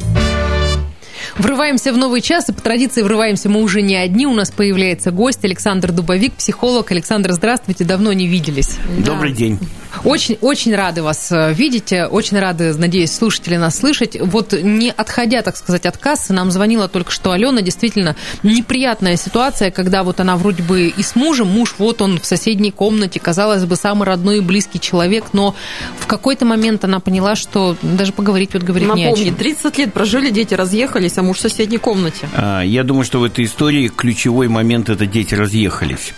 Врываемся 1.39 1.93
в 1.93 1.97
новый 1.97 2.19
час, 2.19 2.49
и 2.49 2.51
по 2.51 2.61
традиции 2.61 3.01
врываемся 3.01 3.47
мы 3.47 3.61
уже 3.61 3.81
не 3.81 3.95
одни. 3.95 4.27
У 4.27 4.33
нас 4.33 4.51
появляется 4.51 5.11
гость 5.11 5.45
Александр 5.45 5.93
Дубовик, 5.93 6.33
психолог. 6.33 6.91
Александр, 6.91 7.31
здравствуйте, 7.31 7.85
давно 7.85 8.11
не 8.11 8.27
виделись. 8.27 8.77
Добрый 9.05 9.31
день. 9.31 9.57
Очень, 10.03 10.37
очень 10.41 10.75
рады 10.75 11.01
вас 11.01 11.31
э, 11.31 11.53
видеть, 11.53 11.91
очень 11.91 12.39
рады, 12.39 12.73
надеюсь, 12.73 13.11
слушатели 13.11 13.55
нас 13.55 13.77
слышать. 13.77 14.17
Вот 14.19 14.53
не 14.53 14.91
отходя, 14.91 15.41
так 15.41 15.57
сказать, 15.57 15.85
от 15.85 15.97
кассы, 15.97 16.31
нам 16.31 16.51
звонила 16.51 16.87
только 16.87 17.11
что 17.11 17.31
Алена. 17.31 17.61
Действительно, 17.61 18.15
неприятная 18.43 19.15
ситуация, 19.15 19.71
когда 19.71 20.03
вот 20.03 20.19
она 20.19 20.37
вроде 20.37 20.61
бы 20.61 20.87
и 20.87 21.01
с 21.01 21.15
мужем, 21.15 21.47
муж 21.47 21.75
вот 21.79 22.01
он 22.01 22.19
в 22.19 22.25
соседней 22.25 22.71
комнате, 22.71 23.19
казалось 23.19 23.65
бы, 23.65 23.75
самый 23.75 24.05
родной 24.05 24.37
и 24.37 24.41
близкий 24.41 24.79
человек, 24.79 25.25
но 25.33 25.55
в 25.97 26.05
какой-то 26.05 26.45
момент 26.45 26.83
она 26.83 26.99
поняла, 26.99 27.35
что 27.35 27.75
даже 27.81 28.13
поговорить 28.13 28.53
вот 28.53 28.63
говорить 28.63 28.93
не 28.93 29.05
о 29.05 29.15
чем. 29.15 29.35
30 29.35 29.77
лет 29.77 29.93
прожили, 29.93 30.29
дети 30.29 30.53
разъехались, 30.53 31.17
а 31.17 31.23
муж 31.29 31.37
в 31.37 31.41
соседней 31.41 31.77
комнате. 31.77 32.27
А, 32.35 32.61
Я 32.61 32.83
думаю, 32.83 33.05
что 33.05 33.19
в 33.19 33.23
этой 33.23 33.45
истории 33.45 33.87
ключевой 33.87 34.47
момент– 34.47 34.89
это 34.89 35.05
дети 35.05 35.35
разъехались. 35.35 36.13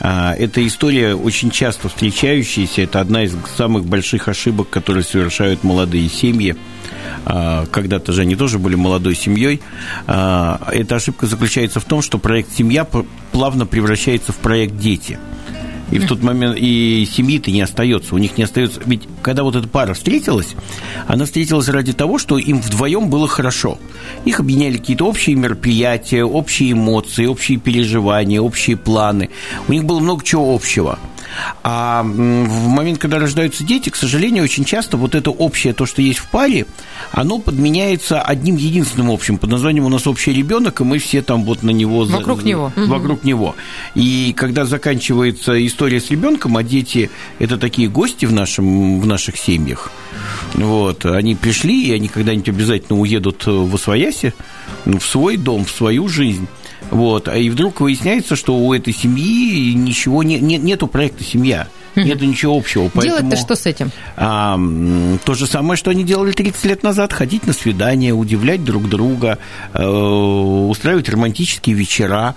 А, 0.00 0.34
Эта 0.34 0.66
история 0.66 1.14
очень 1.14 1.50
часто 1.50 1.88
встречающаяся, 1.88 2.82
это 2.82 3.00
одна 3.00 3.24
из 3.24 3.34
самых 3.56 3.86
больших 3.86 4.28
ошибок, 4.28 4.68
которые 4.68 5.02
совершают 5.02 5.64
молодые 5.64 6.10
семьи. 6.10 6.56
А, 7.24 7.64
Когда-то 7.66 8.12
же 8.12 8.20
они 8.20 8.36
тоже 8.36 8.58
были 8.58 8.74
молодой 8.74 9.14
семьей. 9.14 9.62
Эта 10.06 10.96
ошибка 10.96 11.26
заключается 11.26 11.80
в 11.80 11.84
том, 11.84 12.02
что 12.02 12.18
проект 12.18 12.52
«Семья» 12.54 12.86
плавно 13.32 13.64
превращается 13.64 14.32
в 14.32 14.36
проект 14.36 14.76
«Дети». 14.76 15.18
И 15.90 15.98
в 15.98 16.06
тот 16.06 16.22
момент 16.22 16.56
и 16.58 17.06
семьи-то 17.10 17.50
не 17.50 17.62
остается, 17.62 18.14
у 18.14 18.18
них 18.18 18.38
не 18.38 18.44
остается. 18.44 18.80
Ведь 18.86 19.02
когда 19.22 19.42
вот 19.42 19.56
эта 19.56 19.68
пара 19.68 19.94
встретилась, 19.94 20.54
она 21.06 21.24
встретилась 21.24 21.68
ради 21.68 21.92
того, 21.92 22.18
что 22.18 22.38
им 22.38 22.60
вдвоем 22.60 23.10
было 23.10 23.26
хорошо. 23.26 23.78
Их 24.24 24.40
объединяли 24.40 24.78
какие-то 24.78 25.06
общие 25.06 25.36
мероприятия, 25.36 26.24
общие 26.24 26.72
эмоции, 26.72 27.26
общие 27.26 27.58
переживания, 27.58 28.40
общие 28.40 28.76
планы. 28.76 29.30
У 29.68 29.72
них 29.72 29.84
было 29.84 30.00
много 30.00 30.24
чего 30.24 30.54
общего. 30.54 30.98
А 31.62 32.02
в 32.02 32.68
момент, 32.68 32.98
когда 32.98 33.18
рождаются 33.18 33.64
дети, 33.64 33.90
к 33.90 33.96
сожалению, 33.96 34.44
очень 34.44 34.64
часто 34.64 34.96
вот 34.96 35.14
это 35.14 35.30
общее, 35.30 35.72
то, 35.72 35.86
что 35.86 36.02
есть 36.02 36.18
в 36.18 36.28
паре, 36.30 36.66
оно 37.12 37.38
подменяется 37.38 38.20
одним 38.20 38.56
единственным 38.56 39.10
общим 39.10 39.38
под 39.38 39.50
названием 39.50 39.84
у 39.84 39.88
нас 39.88 40.06
общий 40.06 40.32
ребенок, 40.32 40.80
и 40.80 40.84
мы 40.84 40.98
все 40.98 41.22
там 41.22 41.44
вот 41.44 41.62
на 41.62 41.70
него... 41.70 42.04
за- 42.04 42.16
Вокруг 42.16 42.44
него. 42.44 42.72
Вокруг 42.76 43.24
него. 43.24 43.56
И 43.94 44.32
когда 44.36 44.64
заканчивается 44.64 45.64
история 45.66 46.00
с 46.00 46.10
ребенком, 46.10 46.56
а 46.56 46.62
дети 46.62 47.10
это 47.38 47.58
такие 47.58 47.88
гости 47.88 48.26
в, 48.26 48.32
нашем, 48.32 49.00
в 49.00 49.06
наших 49.06 49.36
семьях, 49.36 49.90
вот, 50.54 51.04
они 51.04 51.34
пришли, 51.34 51.88
и 51.88 51.92
они 51.92 52.08
когда-нибудь 52.08 52.48
обязательно 52.48 52.98
уедут 52.98 53.46
в 53.46 53.74
Освояси, 53.74 54.34
ну, 54.84 54.98
в 54.98 55.04
свой 55.04 55.36
дом, 55.36 55.64
в 55.64 55.70
свою 55.70 56.08
жизнь. 56.08 56.46
Вот, 56.90 57.28
а 57.28 57.36
и 57.36 57.48
вдруг 57.50 57.80
выясняется, 57.80 58.36
что 58.36 58.56
у 58.56 58.72
этой 58.74 58.92
семьи 58.92 59.72
ничего 59.74 60.22
не, 60.22 60.38
не- 60.40 60.58
нету 60.58 60.86
проекта 60.86 61.24
семья. 61.24 61.68
Нету 61.96 62.24
ничего 62.24 62.56
общего. 62.56 62.88
Поэтому, 62.94 63.18
Делать-то 63.30 63.36
что 63.36 63.56
с 63.56 63.66
этим? 63.66 63.90
а, 64.16 64.56
то 65.24 65.34
же 65.34 65.46
самое, 65.46 65.76
что 65.76 65.90
они 65.90 66.04
делали 66.04 66.30
30 66.30 66.64
лет 66.66 66.82
назад, 66.84 67.12
ходить 67.12 67.46
на 67.48 67.52
свидания, 67.52 68.12
удивлять 68.12 68.64
друг 68.64 68.88
друга, 68.88 69.38
э, 69.74 69.84
устраивать 69.84 71.08
романтические 71.08 71.74
вечера. 71.74 72.36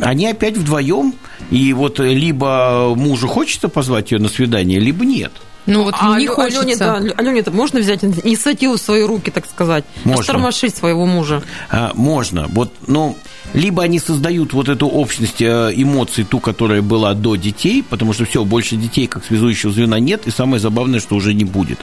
Они 0.00 0.26
опять 0.28 0.56
вдвоем, 0.56 1.14
и 1.50 1.72
вот 1.72 1.98
либо 1.98 2.94
мужу 2.96 3.26
хочется 3.28 3.68
позвать 3.68 4.12
ее 4.12 4.18
на 4.18 4.28
свидание, 4.28 4.78
либо 4.78 5.04
нет. 5.04 5.32
Ну 5.66 5.82
вот 5.82 5.94
А 5.98 6.18
не 6.18 6.26
Алё- 6.26 6.34
хочется. 6.34 6.60
Алене-то- 6.94 7.14
Алене-то 7.16 7.50
можно 7.50 7.80
взять 7.80 8.04
инициативу 8.04 8.76
в 8.76 8.80
свои 8.80 9.02
руки, 9.02 9.30
так 9.30 9.46
сказать? 9.46 9.84
Можно. 10.04 10.18
Растормошить 10.20 10.76
своего 10.76 11.06
мужа. 11.06 11.42
А, 11.70 11.92
можно. 11.94 12.46
Вот, 12.48 12.72
ну, 12.86 13.16
либо 13.52 13.82
они 13.82 13.98
создают 13.98 14.52
вот 14.52 14.68
эту 14.68 14.86
общность 14.88 15.40
э, 15.42 15.72
эмоций, 15.74 16.24
ту, 16.24 16.40
которая 16.40 16.82
была 16.82 17.14
до 17.14 17.36
детей, 17.36 17.82
потому 17.88 18.12
что 18.12 18.24
все, 18.24 18.44
больше 18.44 18.76
детей 18.76 19.06
как 19.06 19.24
связующего 19.24 19.72
звена 19.72 19.98
нет, 19.98 20.26
и 20.26 20.30
самое 20.30 20.60
забавное, 20.60 21.00
что 21.00 21.14
уже 21.16 21.34
не 21.34 21.44
будет. 21.44 21.78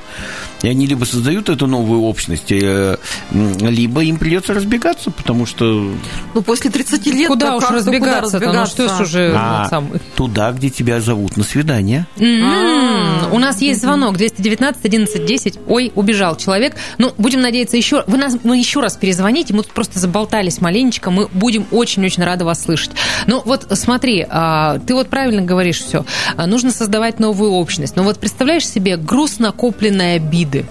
И 0.61 0.67
они 0.67 0.86
либо 0.88 1.03
создают 1.05 1.49
эту 1.49 1.67
новую 1.67 2.01
общность, 2.03 2.51
э, 2.51 2.97
либо 3.31 4.01
им 4.03 4.17
придется 4.17 4.53
разбегаться, 4.53 5.11
потому 5.11 5.45
что 5.45 5.91
Ну, 6.34 6.41
после 6.41 6.69
30 6.71 7.05
лет... 7.07 7.27
Куда 7.27 7.47
да 7.47 7.55
уж 7.57 7.61
как-то 7.63 7.77
разбегаться-то? 7.77 8.45
куда 8.45 8.59
Ну, 8.61 8.65
что 8.65 8.84
ж 8.88 8.91
разбегаться? 8.91 9.03
уже 9.03 9.34
а, 9.36 9.67
сам- 9.69 9.89
туда, 10.15 10.51
где 10.51 10.69
тебя 10.69 11.01
зовут 11.01 11.36
на 11.38 11.43
свидание. 11.43 12.07
М, 12.17 13.34
У 13.34 13.39
нас 13.39 13.61
есть 13.61 13.72
звонок 13.80 14.17
219 14.17 14.86
11 14.86 15.26
10. 15.26 15.59
Ой, 15.67 15.91
убежал 15.95 16.36
человек. 16.36 16.76
Ну, 16.97 17.13
будем 17.17 17.41
надеяться 17.41 17.78
еще. 17.78 18.03
Вы 18.07 18.17
нас 18.17 18.36
ну, 18.43 18.53
еще 18.53 18.82
раз 18.82 18.95
перезвоните. 18.95 19.53
Мы 19.53 19.63
тут 19.63 19.74
просто 19.74 19.99
заболтались 19.99 20.61
маленечко. 20.61 21.11
Мы 21.11 21.28
будем 21.28 21.65
очень-очень 21.71 22.24
рады 22.24 22.45
вас 22.45 22.61
слышать. 22.61 22.91
Ну, 23.28 23.41
вот 23.45 23.67
смотри, 23.71 24.26
а, 24.30 24.80
ты 24.80 24.93
вот 24.93 25.09
правильно 25.09 25.41
говоришь 25.41 25.82
все. 25.82 26.05
Нужно 26.38 26.71
создавать 26.71 27.19
новую 27.19 27.51
общность. 27.51 27.95
Но 27.95 28.03
вот 28.03 28.19
представляешь 28.19 28.67
себе 28.67 28.97
груз 28.97 29.39
накопленной 29.39 30.15
обиды. 30.15 30.65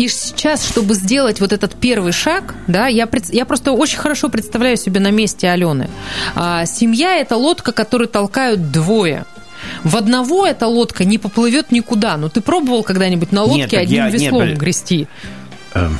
И 0.00 0.08
сейчас, 0.08 0.66
чтобы 0.66 0.94
сделать 0.94 1.40
вот 1.40 1.52
этот 1.52 1.74
первый 1.74 2.12
шаг, 2.12 2.54
да, 2.66 2.86
я, 2.86 3.06
я 3.28 3.44
просто 3.44 3.72
очень 3.72 3.98
хорошо 3.98 4.30
представляю 4.30 4.78
себе 4.78 4.98
на 4.98 5.10
месте 5.10 5.48
Алены. 5.50 5.90
А, 6.34 6.64
семья– 6.64 7.16
это 7.20 7.36
лодка, 7.36 7.72
которую 7.72 8.08
толкают 8.08 8.70
двое. 8.70 9.26
В 9.84 9.96
одного 9.96 10.46
эта 10.46 10.66
лодка 10.66 11.04
не 11.04 11.18
поплывет 11.18 11.72
никуда. 11.72 12.16
Ну, 12.16 12.28
ты 12.28 12.40
пробовал 12.40 12.82
когда-нибудь 12.82 13.32
на 13.32 13.42
лодке 13.42 13.58
Нет, 13.62 13.72
одним 13.74 13.96
я- 13.96 14.10
нет, 14.10 14.20
веслом 14.20 14.42
блин. 14.42 14.58
грести? 14.58 15.08
Эм, 15.74 15.98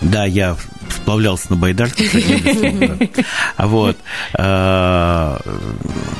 Да, 0.00 0.24
я 0.24 0.56
сплавлялся 0.92 1.50
на 1.50 1.56
байдарке. 1.56 2.08
А 3.56 3.66
Вот. 3.66 3.96
Э, 4.34 5.38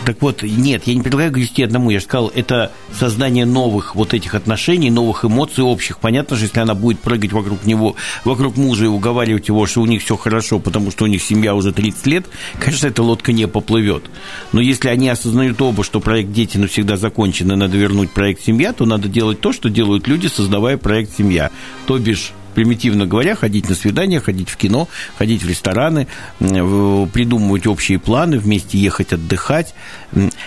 Так 0.04 0.20
вот, 0.20 0.42
нет, 0.42 0.82
я 0.86 0.94
не 0.94 1.02
предлагаю 1.02 1.32
грести 1.32 1.62
одному. 1.62 1.90
Я 1.90 1.98
же 1.98 2.04
сказал, 2.04 2.30
это 2.34 2.72
создание 2.98 3.46
новых 3.46 3.94
вот 3.94 4.14
этих 4.14 4.34
отношений, 4.34 4.90
новых 4.90 5.24
эмоций 5.24 5.64
общих. 5.64 5.98
Понятно 5.98 6.36
же, 6.36 6.44
если 6.46 6.60
она 6.60 6.74
будет 6.74 7.00
прыгать 7.00 7.32
вокруг 7.32 7.64
него, 7.64 7.96
вокруг 8.24 8.56
мужа 8.56 8.84
и 8.84 8.88
уговаривать 8.88 9.48
его, 9.48 9.66
что 9.66 9.80
у 9.80 9.86
них 9.86 10.02
все 10.02 10.16
хорошо, 10.16 10.58
потому 10.58 10.90
что 10.90 11.04
у 11.04 11.06
них 11.06 11.22
семья 11.22 11.54
уже 11.54 11.72
30 11.72 12.06
лет, 12.06 12.26
конечно, 12.58 12.86
эта 12.86 13.02
лодка 13.02 13.32
не 13.32 13.46
поплывет. 13.46 14.04
Но 14.52 14.60
если 14.60 14.88
они 14.88 15.08
осознают 15.08 15.60
оба, 15.60 15.84
что 15.84 16.00
проект 16.00 16.32
«Дети 16.32 16.58
навсегда 16.58 16.96
закончен» 16.96 17.50
и 17.52 17.56
надо 17.56 17.76
вернуть 17.76 18.10
проект 18.10 18.42
«Семья», 18.42 18.72
то 18.72 18.84
надо 18.86 19.08
делать 19.08 19.40
то, 19.40 19.52
что 19.52 19.68
делают 19.68 20.08
люди, 20.08 20.26
создавая 20.26 20.76
проект 20.76 21.16
«Семья». 21.16 21.50
То 21.86 21.98
бишь 21.98 22.32
примитивно 22.54 23.06
говоря, 23.06 23.34
ходить 23.34 23.68
на 23.68 23.74
свидания, 23.74 24.20
ходить 24.20 24.48
в 24.48 24.56
кино, 24.56 24.88
ходить 25.16 25.42
в 25.42 25.48
рестораны, 25.48 26.06
придумывать 26.38 27.66
общие 27.66 27.98
планы, 27.98 28.38
вместе 28.38 28.78
ехать 28.78 29.12
отдыхать. 29.12 29.74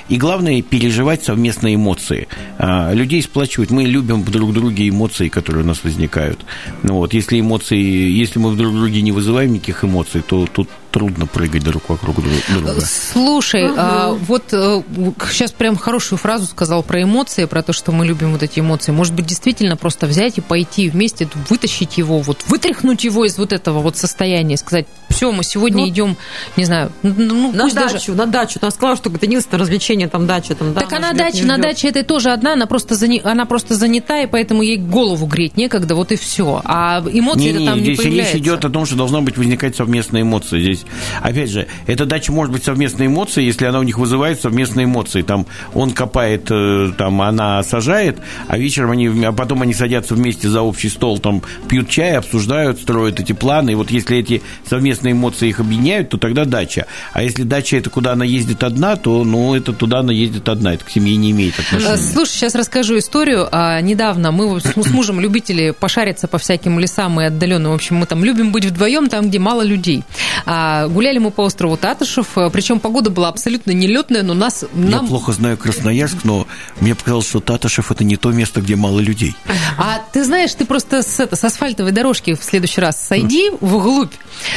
И 0.09 0.17
главное, 0.17 0.61
переживать 0.61 1.23
совместные 1.23 1.75
эмоции. 1.75 2.27
А, 2.57 2.93
Людей 2.93 3.21
сплачивать. 3.21 3.71
Мы 3.71 3.83
любим 3.85 4.23
друг 4.23 4.53
друге 4.53 4.89
эмоции, 4.89 5.29
которые 5.29 5.63
у 5.63 5.67
нас 5.67 5.83
возникают. 5.83 6.39
Вот. 6.83 7.13
Если 7.13 7.39
эмоции, 7.39 7.77
если 7.77 8.39
мы 8.39 8.55
друг 8.55 8.73
друге 8.73 9.01
не 9.01 9.11
вызываем 9.11 9.53
никаких 9.53 9.83
эмоций, 9.83 10.21
то 10.21 10.47
тут 10.51 10.69
трудно 10.95 11.25
прыгать 11.25 11.61
друг 11.61 11.89
вокруг 11.89 12.15
друг- 12.21 12.31
друга. 12.47 12.79
Слушай, 13.11 13.69
а, 13.75 14.11
вот 14.13 14.43
сейчас 14.49 15.51
прям 15.51 15.75
хорошую 15.75 16.17
фразу 16.17 16.45
сказал 16.45 16.83
про 16.83 17.03
эмоции, 17.03 17.43
про 17.43 17.61
то, 17.63 17.73
что 17.73 17.91
мы 17.91 18.05
любим 18.05 18.31
вот 18.31 18.41
эти 18.43 18.61
эмоции. 18.61 18.93
Может 18.93 19.13
быть, 19.13 19.25
действительно 19.25 19.75
просто 19.75 20.05
взять 20.07 20.37
и 20.37 20.41
пойти 20.41 20.89
вместе, 20.89 21.27
вытащить 21.49 21.97
его, 21.97 22.19
вот 22.19 22.45
вытряхнуть 22.47 23.03
его 23.03 23.25
из 23.25 23.37
вот 23.37 23.51
этого 23.51 23.79
вот 23.81 23.97
состояния, 23.97 24.55
сказать, 24.55 24.85
все, 25.09 25.33
мы 25.33 25.43
сегодня 25.43 25.83
Ну, 25.83 25.89
идем, 25.89 26.17
не 26.55 26.63
знаю, 26.63 26.93
ну, 27.03 27.51
На 27.51 27.63
пусть 27.65 27.75
дачу, 27.75 27.93
даже... 27.93 28.13
на 28.15 28.25
дачу. 28.25 28.59
Она 28.61 28.71
сказала, 28.71 28.95
что 28.95 29.09
это 29.09 29.25
единственное 29.25 29.59
развлечение, 29.59 30.07
там 30.07 30.25
дача, 30.27 30.55
там, 30.55 30.73
да. 30.73 30.79
Так 30.81 30.93
она 30.93 31.11
дача, 31.11 31.39
не 31.39 31.43
на 31.43 31.57
даче 31.57 31.89
это 31.89 32.03
тоже 32.03 32.31
одна, 32.31 32.53
она 32.53 32.67
просто, 32.67 32.95
зани- 32.95 33.21
она 33.21 33.45
просто 33.45 33.75
занята, 33.75 34.21
и 34.21 34.27
поэтому 34.27 34.61
ей 34.61 34.77
голову 34.77 35.25
греть 35.25 35.57
некогда, 35.57 35.93
вот 35.95 36.13
и 36.13 36.15
все. 36.15 36.61
А 36.63 37.03
эмоции 37.11 37.49
это 37.49 37.59
Не-не, 37.59 37.65
там 37.69 37.77
не 37.79 37.83
здесь 37.83 37.97
появляется. 37.97 38.33
речь 38.37 38.41
идет 38.43 38.63
о 38.63 38.69
том, 38.69 38.85
что 38.85 38.95
должна 38.95 39.19
быть 39.19 39.37
возникать 39.37 39.75
совместная 39.75 40.21
эмоция. 40.21 40.61
Здесь, 40.61 40.84
опять 41.21 41.49
же, 41.49 41.67
эта 41.87 42.05
дача 42.05 42.31
может 42.31 42.51
быть 42.51 42.63
совместной 42.63 43.07
эмоцией, 43.07 43.47
если 43.47 43.65
она 43.65 43.79
у 43.79 43.83
них 43.83 43.97
вызывает 43.97 44.39
совместные 44.39 44.85
эмоции. 44.85 45.21
Там 45.21 45.45
он 45.73 45.91
копает, 45.91 46.47
э, 46.49 46.91
там 46.97 47.21
она 47.21 47.63
сажает, 47.63 48.19
а 48.47 48.57
вечером 48.57 48.91
они, 48.91 49.07
а 49.25 49.31
потом 49.31 49.61
они 49.61 49.73
садятся 49.73 50.15
вместе 50.15 50.49
за 50.49 50.61
общий 50.61 50.89
стол, 50.89 51.19
там 51.19 51.41
пьют 51.67 51.89
чай, 51.89 52.17
обсуждают, 52.17 52.79
строят 52.79 53.19
эти 53.19 53.33
планы. 53.33 53.71
И 53.71 53.75
вот 53.75 53.91
если 53.91 54.17
эти 54.17 54.41
совместные 54.67 55.13
эмоции 55.13 55.49
их 55.49 55.59
объединяют, 55.59 56.09
то 56.09 56.17
тогда 56.17 56.45
дача. 56.45 56.85
А 57.13 57.23
если 57.23 57.43
дача 57.43 57.77
это 57.77 57.89
куда 57.89 58.13
она 58.13 58.25
ездит 58.25 58.63
одна, 58.63 58.95
то 58.95 59.23
ну 59.23 59.55
это 59.55 59.73
туда 59.73 59.99
она 59.99 60.13
ездит 60.13 60.47
одна, 60.49 60.73
это 60.73 60.85
к 60.85 60.89
семье 60.89 61.15
не 61.15 61.31
имеет 61.31 61.55
Э, 61.59 61.61
отношения. 61.61 61.97
Слушай, 61.97 62.31
сейчас 62.31 62.55
расскажу 62.55 62.97
историю. 62.97 63.47
А, 63.51 63.81
Недавно 63.81 64.31
мы 64.31 64.59
с 64.59 64.91
мужем 64.91 65.19
любители 65.19 65.71
пошариться 65.71 66.27
по 66.27 66.37
всяким 66.37 66.79
лесам 66.79 67.19
и 67.21 67.25
отдаленным. 67.25 67.71
В 67.71 67.75
общем, 67.75 67.97
мы 67.97 68.05
там 68.05 68.23
любим 68.23 68.51
быть 68.51 68.65
вдвоем, 68.65 69.09
там, 69.09 69.29
где 69.29 69.39
мало 69.39 69.61
людей. 69.61 70.03
А, 70.45 70.74
Гуляли 70.87 71.17
мы 71.17 71.31
по 71.31 71.41
острову 71.41 71.77
Татышев, 71.77 72.37
причем 72.51 72.79
погода 72.79 73.09
была 73.09 73.29
абсолютно 73.29 73.71
нелетная, 73.71 74.23
но 74.23 74.33
нас... 74.33 74.63
Я 74.73 74.89
нам- 74.89 75.07
плохо 75.07 75.31
знаю 75.31 75.57
Красноярск, 75.57 76.23
но 76.23 76.47
мне 76.79 76.95
показалось, 76.95 77.27
что 77.27 77.39
Таташев 77.39 77.91
это 77.91 78.03
не 78.03 78.17
то 78.17 78.31
место, 78.31 78.61
где 78.61 78.75
мало 78.75 78.99
людей. 78.99 79.35
А 79.77 79.99
ты 80.11 80.23
знаешь, 80.23 80.53
ты 80.53 80.65
просто 80.65 81.01
с, 81.01 81.19
это, 81.19 81.35
с 81.35 81.43
асфальтовой 81.43 81.91
дорожки 81.91 82.35
в 82.35 82.43
следующий 82.43 82.81
раз 82.81 82.99
сойди 83.01 83.51
вглубь. 83.61 84.13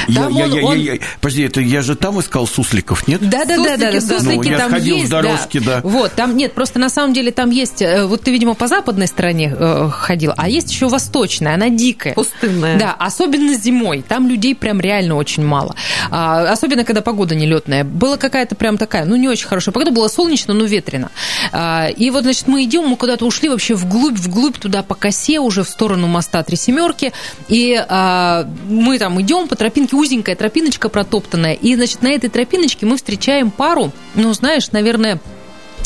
Я, 0.09 0.27
он- 0.27 0.33
я, 0.35 0.45
он- 0.65 0.79
я, 0.79 0.95
я- 0.95 1.01
подожди, 1.21 1.43
это 1.43 1.61
я 1.61 1.83
же 1.83 1.95
там 1.97 2.21
искал 2.21 2.47
сусликов, 2.47 3.07
нет? 3.09 3.21
Да, 3.29 3.45
да, 3.45 3.57
да, 3.57 3.77
да, 3.77 3.93
да, 3.93 4.01
Суслики, 4.01 4.09
да. 4.09 4.19
суслики 4.19 4.37
Ну, 4.37 4.51
я 4.51 4.59
там 4.59 4.71
сходил 4.71 4.97
есть, 4.97 5.07
с 5.07 5.11
дорожки, 5.11 5.59
да. 5.59 5.81
Вот, 5.85 6.13
там 6.15 6.37
нет, 6.37 6.53
просто 6.55 6.79
на 6.79 6.89
самом 6.89 7.13
деле 7.15 7.31
там 7.33 7.51
есть, 7.51 7.83
э, 7.83 8.05
вот 8.07 8.23
ты, 8.23 8.31
видимо, 8.31 8.55
по 8.55 8.67
западной 8.69 9.07
стороне 9.07 9.55
э, 9.57 9.91
ходил, 9.93 10.33
а 10.37 10.49
есть 10.49 10.71
еще 10.71 10.89
восточная, 10.89 11.55
она 11.55 11.69
дикая. 11.69 12.15
Пустынная. 12.15 12.79
Да, 12.79 12.95
особенно 12.99 13.55
зимой, 13.55 14.05
там 14.07 14.29
людей 14.29 14.55
прям 14.55 14.81
реально 14.81 15.17
очень 15.17 15.45
мало. 15.45 15.75
А, 16.11 16.51
особенно, 16.51 16.85
когда 16.85 17.03
погода 17.03 17.35
нелетная. 17.35 17.85
Была 17.85 18.17
какая-то 18.17 18.55
прям 18.55 18.79
такая, 18.79 19.05
ну, 19.05 19.17
не 19.17 19.29
очень 19.29 19.47
хорошая 19.47 19.73
погода, 19.73 19.91
было 19.91 20.09
солнечно, 20.09 20.55
но 20.55 20.65
ветрено. 20.65 21.11
А, 21.53 21.89
и 21.89 22.11
вот, 22.11 22.23
значит, 22.25 22.47
мы 22.49 22.65
идем, 22.65 22.87
мы 22.89 22.97
куда-то 22.97 23.25
ушли 23.27 23.49
вообще 23.49 23.75
вглубь, 23.75 24.17
вглубь 24.19 24.59
туда 24.59 24.83
по 24.83 24.95
косе, 24.95 25.39
уже 25.41 25.63
в 25.65 25.69
сторону 25.69 26.07
моста 26.07 26.43
Три 26.43 26.57
Семерки, 26.57 27.13
и 27.49 27.83
а, 27.89 28.47
мы 28.69 28.99
там 28.99 29.21
идем 29.21 29.49
по 29.49 29.57
тропинке, 29.69 29.97
узенькая 29.97 30.35
тропиночка 30.35 30.89
протоптанная, 30.89 31.53
и, 31.53 31.75
значит, 31.77 32.03
на 32.03 32.09
этой 32.09 32.31
тропиночке 32.31 32.87
мы 32.87 32.97
встречаем 32.97 33.51
пару, 33.51 33.93
ну, 34.15 34.33
знаешь, 34.33 34.71
наверное, 34.73 35.21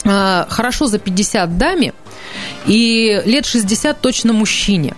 а, 0.04 0.46
хорошо 0.48 0.86
за 0.86 0.98
50 0.98 1.58
даме 1.58 1.92
и 2.66 3.20
лет 3.24 3.44
60 3.44 4.00
точно 4.00 4.32
мужчине. 4.32 4.94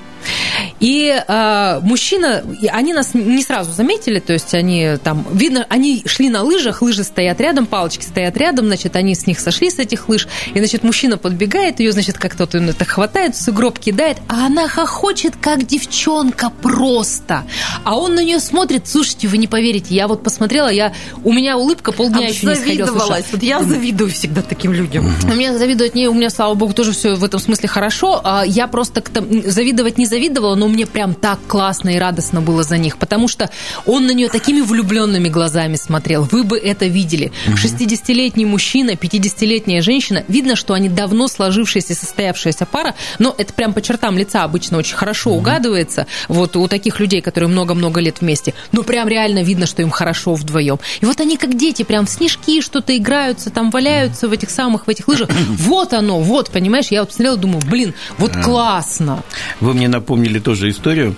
И 0.80 1.08
э, 1.26 1.80
мужчина, 1.82 2.44
они 2.68 2.92
нас 2.92 3.14
не 3.14 3.42
сразу 3.42 3.72
заметили, 3.72 4.18
то 4.18 4.32
есть 4.32 4.54
они 4.54 4.96
там, 5.02 5.26
видно, 5.32 5.66
они 5.68 6.02
шли 6.06 6.28
на 6.28 6.42
лыжах, 6.42 6.82
лыжи 6.82 7.04
стоят 7.04 7.40
рядом, 7.40 7.66
палочки 7.66 8.04
стоят 8.04 8.36
рядом, 8.36 8.66
значит, 8.66 8.96
они 8.96 9.14
с 9.14 9.26
них 9.26 9.40
сошли 9.40 9.70
с 9.70 9.78
этих 9.78 10.08
лыж, 10.08 10.28
и, 10.52 10.58
значит, 10.58 10.82
мужчина 10.82 11.16
подбегает, 11.16 11.80
ее, 11.80 11.92
значит, 11.92 12.18
как-то 12.18 12.44
вот 12.44 12.54
это 12.54 12.84
хватает, 12.84 13.36
сугроб 13.36 13.78
кидает, 13.78 14.18
а 14.28 14.46
она 14.46 14.68
хохочет, 14.68 15.34
как 15.40 15.66
девчонка 15.66 16.50
просто. 16.50 17.44
А 17.84 17.96
он 17.96 18.14
на 18.14 18.22
нее 18.22 18.40
смотрит, 18.40 18.88
слушайте, 18.88 19.28
вы 19.28 19.38
не 19.38 19.46
поверите, 19.46 19.94
я 19.94 20.08
вот 20.08 20.22
посмотрела, 20.22 20.68
я, 20.68 20.92
у 21.22 21.32
меня 21.32 21.56
улыбка 21.56 21.92
полдня 21.92 22.28
еще 22.28 22.46
не 22.46 22.54
сходила. 22.54 22.90
Вот 23.32 23.42
я 23.42 23.62
завидую 23.62 24.10
всегда 24.10 24.42
таким 24.42 24.72
людям. 24.72 25.12
У 25.24 25.34
меня 25.34 25.56
завидовать 25.56 25.94
не, 25.94 26.08
у 26.08 26.14
меня, 26.14 26.30
слава 26.30 26.54
богу, 26.54 26.72
тоже 26.72 26.92
все 26.92 27.14
в 27.14 27.24
этом 27.24 27.40
смысле 27.40 27.68
хорошо. 27.68 28.20
А 28.22 28.44
Я 28.44 28.66
просто 28.68 29.02
завидовать 29.44 29.98
не 29.98 30.06
завидовала, 30.14 30.54
но 30.54 30.68
мне 30.68 30.86
прям 30.86 31.12
так 31.12 31.40
классно 31.48 31.88
и 31.90 31.98
радостно 31.98 32.40
было 32.40 32.62
за 32.62 32.78
них, 32.78 32.98
потому 32.98 33.26
что 33.26 33.50
он 33.84 34.06
на 34.06 34.12
нее 34.12 34.28
такими 34.28 34.60
влюбленными 34.60 35.28
глазами 35.28 35.74
смотрел. 35.74 36.22
Вы 36.30 36.44
бы 36.44 36.56
это 36.56 36.86
видели. 36.86 37.32
60-летний 37.48 38.46
мужчина, 38.46 38.92
50-летняя 38.92 39.82
женщина. 39.82 40.22
Видно, 40.28 40.54
что 40.54 40.72
они 40.74 40.88
давно 40.88 41.26
сложившаяся, 41.26 41.96
состоявшаяся 41.96 42.64
пара, 42.64 42.94
но 43.18 43.34
это 43.36 43.52
прям 43.52 43.72
по 43.72 43.82
чертам 43.82 44.16
лица 44.16 44.44
обычно 44.44 44.78
очень 44.78 44.94
хорошо 44.94 45.32
угадывается. 45.32 46.06
Вот 46.28 46.54
у 46.54 46.68
таких 46.68 47.00
людей, 47.00 47.20
которые 47.20 47.48
много-много 47.48 48.00
лет 48.00 48.20
вместе. 48.20 48.54
Но 48.70 48.84
прям 48.84 49.08
реально 49.08 49.42
видно, 49.42 49.66
что 49.66 49.82
им 49.82 49.90
хорошо 49.90 50.34
вдвоем. 50.34 50.78
И 51.00 51.06
вот 51.06 51.20
они 51.20 51.36
как 51.36 51.56
дети, 51.56 51.82
прям 51.82 52.06
в 52.06 52.10
снежки 52.10 52.60
что-то 52.60 52.96
играются, 52.96 53.50
там 53.50 53.70
валяются 53.70 54.28
в 54.28 54.32
этих 54.32 54.50
самых, 54.50 54.86
в 54.86 54.90
этих 54.90 55.08
лыжах. 55.08 55.28
Вот 55.64 55.92
оно, 55.92 56.20
вот, 56.20 56.50
понимаешь, 56.50 56.88
я 56.88 57.00
вот 57.00 57.12
смотрела, 57.12 57.36
думаю, 57.36 57.62
блин, 57.66 57.94
вот 58.18 58.32
классно. 58.36 59.24
Вы 59.60 59.74
мне 59.74 59.88
напомнили 59.88 60.03
тоже 60.38 60.70
историю. 60.70 61.16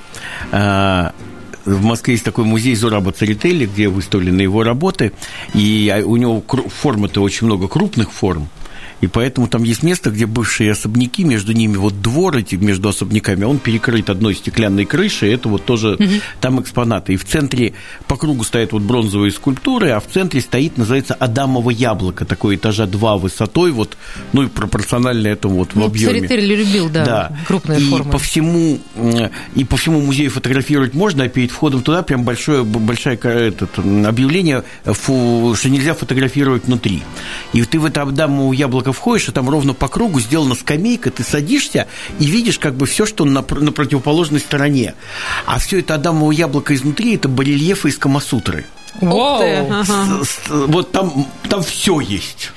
А, 0.53 1.13
В 1.65 1.83
Москве 1.83 2.15
есть 2.15 2.25
такой 2.25 2.45
музей 2.45 2.75
Зураба 2.77 3.13
Церетели, 3.13 3.67
где 3.67 3.89
выставлены 3.89 4.41
его 4.41 4.63
работы, 4.63 5.13
и 5.53 5.93
а, 5.93 6.05
у 6.07 6.17
него 6.17 6.43
формы-то 6.43 7.21
очень 7.23 7.47
много 7.47 7.69
крупных 7.69 8.13
форм, 8.13 8.49
и 9.01 9.07
поэтому 9.07 9.47
там 9.49 9.63
есть 9.63 9.83
место, 9.83 10.11
где 10.11 10.27
бывшие 10.27 10.73
особняки, 10.73 11.23
между 11.25 11.53
ними 11.53 11.77
вот 11.77 12.01
двор 12.01 12.37
эти 12.37 12.55
между 12.55 12.89
особняками, 12.89 13.45
он 13.45 13.59
перекрыт 13.59 14.09
одной 14.11 14.35
стеклянной 14.35 14.85
крышей, 14.85 15.33
это 15.35 15.49
вот 15.49 15.65
тоже 15.65 15.99
там 16.41 16.61
экспонаты. 16.61 17.15
И 17.15 17.17
в 17.17 17.25
центре 17.25 17.75
по 18.07 18.17
кругу 18.17 18.45
стоят 18.45 18.73
вот 18.73 18.83
бронзовые 18.83 19.33
скульптуры, 19.33 19.91
а 19.91 20.01
в 20.01 20.07
центре 20.07 20.41
стоит, 20.41 20.79
называется, 20.79 21.15
Адамово 21.15 21.71
яблоко, 21.71 22.25
такое 22.25 22.57
этажа 22.57 22.87
два 22.87 23.17
высотой, 23.19 23.71
вот, 23.71 23.97
ну 24.33 24.45
и 24.45 24.47
пропорционально 24.47 25.29
этому 25.29 25.57
вот 25.57 25.73
в 25.73 25.77
Ну, 25.77 25.87
объеме. 25.87 26.13
Церетели 26.21 26.55
любил, 26.57 26.89
да, 26.89 27.37
крупные 27.47 27.81
и 27.81 27.85
формы. 27.85 28.13
По 28.13 28.19
всему, 28.19 28.79
м, 28.97 29.31
и 29.55 29.65
по 29.65 29.77
всему 29.77 30.01
музею 30.01 30.31
фотографировать 30.31 30.95
можно, 30.95 31.25
а 31.25 31.29
перед 31.29 31.51
входом 31.51 31.83
туда 31.83 32.03
прям 32.03 32.25
большое, 32.25 32.65
большое 32.65 33.17
этот, 33.17 33.79
объявление, 33.79 34.65
фу- 34.85 35.55
что 35.55 35.69
нельзя 35.69 35.95
фотографировать 35.95 36.65
внутри. 36.65 37.03
И 37.53 37.63
ты 37.63 37.79
в 37.79 37.85
это 37.85 38.03
Адамово 38.03 38.53
яблоко 38.53 38.86
входишь, 38.93 39.29
и 39.29 39.33
там 39.33 39.49
ровно 39.51 39.75
по 39.75 39.89
кругу 39.89 40.21
сделана 40.21 40.55
скамейка, 40.55 41.11
ты 41.11 41.23
садишься 41.23 41.87
и 42.19 42.27
видишь 42.27 42.59
как 42.59 42.75
бы 42.75 42.87
все, 42.87 43.07
что 43.07 43.25
на, 43.25 43.43
на 43.49 43.73
противоположной 43.73 44.41
стороне. 44.41 44.95
А 45.47 45.59
все 45.59 45.81
это 45.81 45.95
Адамово 45.95 46.33
яблоко 46.33 46.75
изнутри, 46.75 47.15
это 47.17 47.29
барельефы 47.29 47.89
из 47.89 47.99
Камасутры. 47.99 48.67
Ух 49.01 49.41
ты, 49.41 49.57
ага. 49.57 49.85
С- 49.85 50.29
с- 50.29 50.49
Вот 50.49 50.93
там, 50.93 51.27
там 51.49 51.63
все 51.63 52.01
есть. 52.01 52.53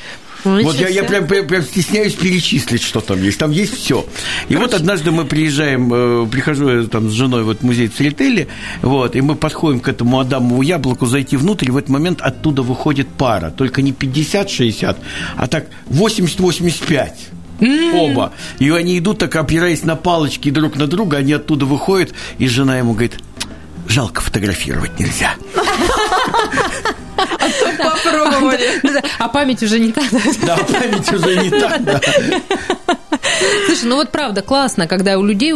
Ну, 0.46 0.64
вот 0.64 0.76
я, 0.76 0.88
я 0.88 1.04
прям, 1.04 1.28
прям, 1.28 1.48
прям 1.48 1.64
стесняюсь 1.64 2.14
перечислить, 2.14 2.82
что 2.82 3.02
там 3.02 3.22
есть. 3.22 3.38
Там 3.38 3.52
есть 3.52 3.76
все. 3.76 4.06
И 4.48 4.56
вот 4.56 4.74
однажды 4.74 5.12
мы 5.12 5.26
приезжаем, 5.26 5.92
э, 5.94 6.28
прихожу 6.32 6.70
я 6.70 6.88
там 6.88 7.10
с 7.10 7.14
женой 7.14 7.44
вот 7.44 7.60
в 7.60 7.64
музей 7.64 7.88
Церетели, 7.88 8.48
вот, 8.82 9.16
и 9.16 9.22
мы 9.22 9.36
подходим 9.36 9.80
к 9.80 9.88
этому 9.88 10.20
Адамову 10.20 10.62
яблоку, 10.62 11.06
зайти 11.06 11.36
внутрь, 11.38 11.68
и 11.68 11.72
в 11.72 11.78
этот 11.78 11.90
момент 11.90 12.22
оттуда 12.22 12.62
выходит 12.62 13.08
пара. 13.08 13.52
Только 13.52 13.82
не 13.82 13.92
50-60, 13.92 14.96
а 15.36 15.48
так 15.48 15.68
80-85. 15.90 17.12
Оба. 17.94 18.32
И 18.60 18.70
они 18.70 18.98
идут 18.98 19.20
так, 19.20 19.36
опираясь 19.36 19.84
на 19.84 19.96
палочки 19.96 20.50
друг 20.50 20.78
на 20.78 20.88
друга, 20.88 21.18
они 21.18 21.34
оттуда 21.34 21.66
выходят, 21.66 22.14
и 22.38 22.48
жена 22.48 22.78
ему 22.78 22.94
говорит, 22.94 23.20
жалко 23.88 24.22
фотографировать 24.22 24.98
нельзя. 25.00 25.36
Попробовали. 27.78 28.82
А 29.18 29.28
память 29.30 29.64
уже 29.64 29.80
не 29.80 29.92
та. 29.92 30.02
Да, 30.44 30.58
память 30.58 31.12
уже 31.12 31.36
не 31.38 31.50
так, 31.50 31.84
да. 31.84 32.02
Слушай, 33.66 33.86
ну 33.86 33.96
вот 33.96 34.10
правда 34.10 34.42
классно, 34.42 34.88
когда 34.88 35.18
у 35.18 35.24
людей, 35.24 35.54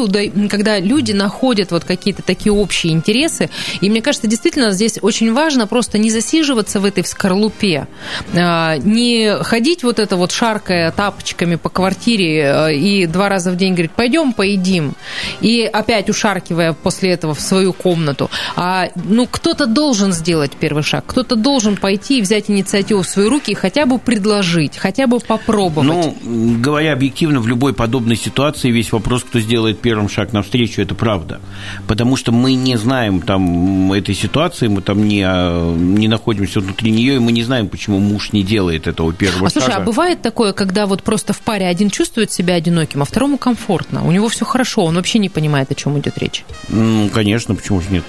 когда 0.49 0.79
люди 0.79 1.11
находят 1.11 1.71
вот 1.71 1.83
какие-то 1.83 2.21
такие 2.21 2.51
общие 2.51 2.93
интересы, 2.93 3.49
и 3.81 3.89
мне 3.89 4.01
кажется, 4.01 4.27
действительно 4.27 4.71
здесь 4.71 4.99
очень 5.01 5.33
важно 5.33 5.67
просто 5.67 5.97
не 5.97 6.09
засиживаться 6.09 6.79
в 6.79 6.85
этой 6.85 7.03
в 7.03 7.07
скорлупе, 7.07 7.87
а, 8.35 8.77
не 8.77 9.43
ходить 9.43 9.83
вот 9.83 9.99
это 9.99 10.15
вот 10.15 10.31
шаркая 10.31 10.91
тапочками 10.91 11.55
по 11.55 11.69
квартире 11.69 12.45
а, 12.45 12.67
и 12.69 13.05
два 13.05 13.29
раза 13.29 13.51
в 13.51 13.55
день 13.57 13.73
говорить, 13.73 13.91
пойдем 13.91 14.33
поедим, 14.33 14.95
и 15.41 15.63
опять 15.63 16.09
ушаркивая 16.09 16.73
после 16.73 17.11
этого 17.11 17.33
в 17.33 17.41
свою 17.41 17.73
комнату. 17.73 18.29
А, 18.55 18.89
ну, 18.95 19.27
кто-то 19.29 19.65
должен 19.65 20.13
сделать 20.13 20.51
первый 20.59 20.83
шаг, 20.83 21.05
кто-то 21.07 21.35
должен 21.35 21.77
пойти 21.77 22.19
и 22.19 22.21
взять 22.21 22.49
инициативу 22.49 23.01
в 23.01 23.07
свои 23.07 23.27
руки 23.27 23.51
и 23.51 23.55
хотя 23.55 23.85
бы 23.85 23.99
предложить, 23.99 24.77
хотя 24.77 25.07
бы 25.07 25.19
попробовать. 25.19 25.87
Ну, 25.87 26.57
говоря 26.59 26.93
объективно, 26.93 27.39
в 27.39 27.47
любой 27.53 27.73
подобной 27.73 28.15
ситуации 28.15 28.71
весь 28.71 28.91
вопрос, 28.91 29.23
кто 29.23 29.39
сделает 29.39 29.79
первым 29.79 30.09
шаг 30.09 30.33
навстречу, 30.33 30.81
это 30.81 30.95
правда. 30.95 31.39
Потому 31.87 32.15
что 32.15 32.31
мы 32.31 32.55
не 32.55 32.77
знаем 32.77 33.21
там 33.21 33.93
этой 33.93 34.15
ситуации, 34.15 34.67
мы 34.67 34.81
там 34.81 35.07
не, 35.07 35.23
а, 35.23 35.75
не 35.75 36.07
находимся 36.07 36.61
внутри 36.61 36.89
нее, 36.89 37.15
и 37.15 37.19
мы 37.19 37.31
не 37.31 37.43
знаем, 37.43 37.67
почему 37.67 37.99
муж 37.99 38.33
не 38.33 38.41
делает 38.41 38.87
этого 38.87 39.13
первого 39.13 39.47
А 39.47 39.49
слушай, 39.51 39.67
шага. 39.67 39.83
а 39.83 39.85
бывает 39.85 40.23
такое, 40.23 40.51
когда 40.53 40.87
вот 40.87 41.03
просто 41.03 41.33
в 41.33 41.41
паре 41.41 41.67
один 41.67 41.91
чувствует 41.91 42.31
себя 42.31 42.55
одиноким, 42.55 43.03
а 43.03 43.05
второму 43.05 43.37
комфортно, 43.37 44.03
у 44.03 44.11
него 44.11 44.29
все 44.29 44.45
хорошо, 44.45 44.83
он 44.85 44.95
вообще 44.95 45.19
не 45.19 45.29
понимает, 45.29 45.71
о 45.71 45.75
чем 45.75 45.99
идет 45.99 46.17
речь. 46.17 46.43
Ну, 46.69 47.09
конечно, 47.13 47.53
почему 47.53 47.81
же 47.81 47.89
нет? 47.91 48.03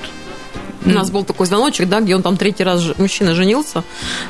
У 0.85 0.91
нас 0.91 1.11
был 1.11 1.25
такой 1.25 1.47
звоночек, 1.47 1.89
да, 1.89 2.01
где 2.01 2.15
он 2.15 2.23
там 2.23 2.37
третий 2.37 2.65
раз 2.65 2.83
мужчина 2.99 3.35
женился, 3.35 3.85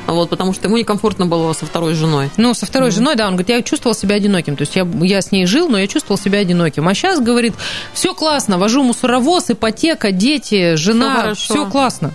вот, 0.07 0.29
потому 0.29 0.53
что 0.53 0.67
ему 0.67 0.77
некомфортно 0.77 1.25
было 1.25 1.53
со 1.53 1.65
второй 1.65 1.93
женой. 1.93 2.29
Ну, 2.37 2.53
со 2.53 2.65
второй 2.65 2.91
женой, 2.91 3.15
да, 3.15 3.27
он 3.27 3.33
говорит, 3.33 3.49
я 3.49 3.61
чувствовал 3.61 3.95
себя 3.95 4.15
одиноким. 4.15 4.55
То 4.55 4.61
есть 4.61 4.75
я, 4.75 4.87
я 5.01 5.21
с 5.21 5.31
ней 5.31 5.45
жил, 5.45 5.69
но 5.69 5.77
я 5.77 5.87
чувствовал 5.87 6.17
себя 6.17 6.39
одиноким. 6.39 6.87
А 6.87 6.93
сейчас, 6.93 7.19
говорит, 7.19 7.53
все 7.93 8.13
классно, 8.13 8.57
вожу 8.57 8.83
мусоровоз, 8.83 9.49
ипотека, 9.49 10.11
дети, 10.11 10.75
жена, 10.75 11.33
все 11.33 11.65
классно. 11.69 12.13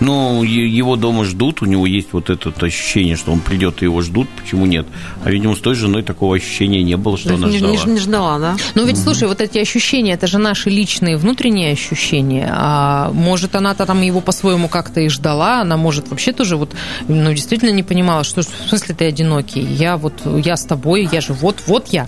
Ну, 0.00 0.42
его 0.44 0.96
дома 0.96 1.24
ждут, 1.24 1.62
у 1.62 1.66
него 1.66 1.86
есть 1.86 2.08
вот 2.12 2.30
это 2.30 2.52
ощущение, 2.64 3.16
что 3.16 3.32
он 3.32 3.40
придет 3.40 3.82
и 3.82 3.86
его 3.86 4.00
ждут, 4.02 4.28
почему 4.28 4.64
нет? 4.66 4.86
А, 5.24 5.30
видимо, 5.30 5.56
с 5.56 5.58
той 5.58 5.74
женой 5.74 6.02
такого 6.02 6.36
ощущения 6.36 6.82
не 6.82 6.96
было, 6.96 7.18
что 7.18 7.30
То 7.30 7.34
она 7.34 7.48
не, 7.48 7.58
ждала. 7.58 7.72
не- 7.72 7.92
не 7.92 7.98
ждала, 8.00 8.38
да? 8.38 8.56
Но 8.74 8.82
ведь, 8.82 8.98
слушай, 8.98 9.26
вот 9.26 9.40
эти 9.40 9.58
ощущения, 9.58 10.12
это 10.12 10.26
же 10.26 10.38
наши 10.38 10.70
личные 10.70 11.16
внутренние 11.16 11.72
ощущения. 11.72 12.48
А 12.54 13.10
может, 13.12 13.54
она-то 13.56 13.86
там 13.86 14.00
его 14.02 14.20
по-своему 14.20 14.68
как-то 14.68 15.00
и 15.00 15.08
ждала, 15.08 15.60
она, 15.62 15.76
может, 15.76 16.08
вообще 16.10 16.32
тоже 16.32 16.56
вот, 16.56 16.70
ну, 17.08 17.32
действительно 17.32 17.70
не 17.70 17.82
понимала, 17.82 18.22
что 18.24 18.42
в 18.42 18.68
смысле 18.68 18.94
ты 18.94 19.04
одинокий? 19.06 19.60
Я 19.62 19.96
вот, 19.96 20.14
я 20.44 20.56
с 20.56 20.64
тобой, 20.64 21.08
я 21.10 21.20
же 21.20 21.32
вот, 21.32 21.62
вот 21.66 21.88
я. 21.88 22.06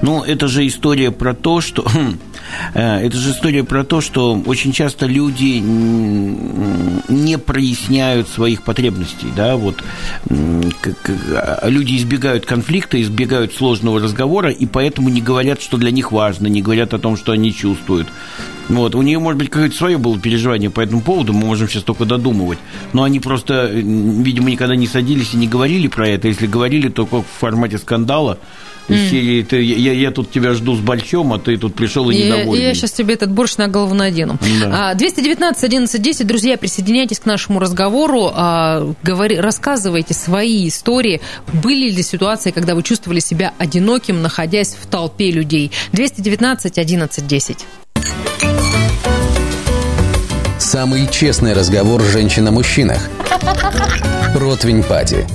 Ну, 0.00 0.22
это 0.22 0.48
же 0.48 0.66
история 0.66 1.10
про 1.10 1.34
то, 1.34 1.60
что... 1.60 1.84
э, 2.74 3.06
Это 3.06 3.16
же 3.16 3.32
история 3.32 3.64
про 3.64 3.84
то, 3.84 4.00
что 4.00 4.40
очень 4.46 4.72
часто 4.72 5.04
люди 5.06 5.62
не 7.24 7.38
проясняют 7.38 8.28
своих 8.28 8.62
потребностей, 8.62 9.28
да, 9.36 9.56
вот 9.56 9.82
а 10.30 11.68
люди 11.68 11.96
избегают 11.96 12.46
конфликта, 12.46 13.00
избегают 13.00 13.54
сложного 13.54 14.00
разговора, 14.00 14.50
и 14.50 14.66
поэтому 14.66 15.08
не 15.08 15.20
говорят, 15.20 15.60
что 15.60 15.76
для 15.76 15.90
них 15.90 16.12
важно, 16.12 16.46
не 16.46 16.62
говорят 16.62 16.94
о 16.94 16.98
том, 16.98 17.16
что 17.16 17.32
они 17.32 17.52
чувствуют. 17.54 18.08
Вот. 18.68 18.94
У 18.94 19.02
нее, 19.02 19.18
может 19.18 19.38
быть, 19.38 19.50
какое-то 19.50 19.76
свое 19.76 19.98
было 19.98 20.18
переживание 20.18 20.70
по 20.70 20.80
этому 20.80 21.00
поводу, 21.00 21.32
мы 21.32 21.46
можем 21.46 21.68
сейчас 21.68 21.82
только 21.82 22.04
додумывать. 22.04 22.58
Но 22.92 23.02
они 23.02 23.20
просто, 23.20 23.66
видимо, 23.66 24.50
никогда 24.50 24.76
не 24.76 24.86
садились 24.86 25.34
и 25.34 25.38
не 25.38 25.48
говорили 25.48 25.88
про 25.88 26.08
это. 26.08 26.28
Если 26.28 26.46
говорили, 26.46 26.88
то 26.88 27.06
как 27.06 27.24
в 27.24 27.40
формате 27.40 27.78
скандала. 27.78 28.38
Из 28.88 29.10
серии 29.10 29.42
ты, 29.42 29.62
я, 29.62 29.92
я 29.92 30.10
тут 30.10 30.30
тебя 30.30 30.54
жду 30.54 30.74
с 30.74 30.80
борщом, 30.80 31.32
а 31.32 31.38
ты 31.38 31.56
тут 31.58 31.74
пришел 31.74 32.08
и 32.10 32.16
недовольный. 32.16 32.64
я 32.64 32.74
сейчас 32.74 32.92
тебе 32.92 33.14
этот 33.14 33.30
борщ 33.30 33.56
на 33.56 33.68
голову 33.68 33.94
надену. 33.94 34.38
Да. 34.60 34.90
А, 34.90 34.94
219 34.94 35.62
11 35.62 36.02
10, 36.02 36.26
друзья, 36.26 36.56
присоединяйтесь 36.56 37.18
к 37.18 37.26
нашему 37.26 37.60
разговору, 37.60 38.30
а, 38.32 38.92
говори, 39.02 39.38
рассказывайте 39.38 40.14
свои 40.14 40.68
истории. 40.68 41.20
Были 41.52 41.90
ли 41.90 42.02
ситуации, 42.02 42.50
когда 42.50 42.74
вы 42.74 42.82
чувствовали 42.82 43.20
себя 43.20 43.52
одиноким, 43.58 44.22
находясь 44.22 44.76
в 44.80 44.86
толпе 44.86 45.30
людей? 45.30 45.70
219 45.92 46.78
11 46.78 47.26
10. 47.26 47.66
Самый 50.58 51.08
честный 51.10 51.52
разговор 51.52 52.02
женщин 52.02 52.48
о 52.48 52.50
мужчинах. 52.50 52.98
Ротвень 54.34 54.82
Пати. 54.82 55.26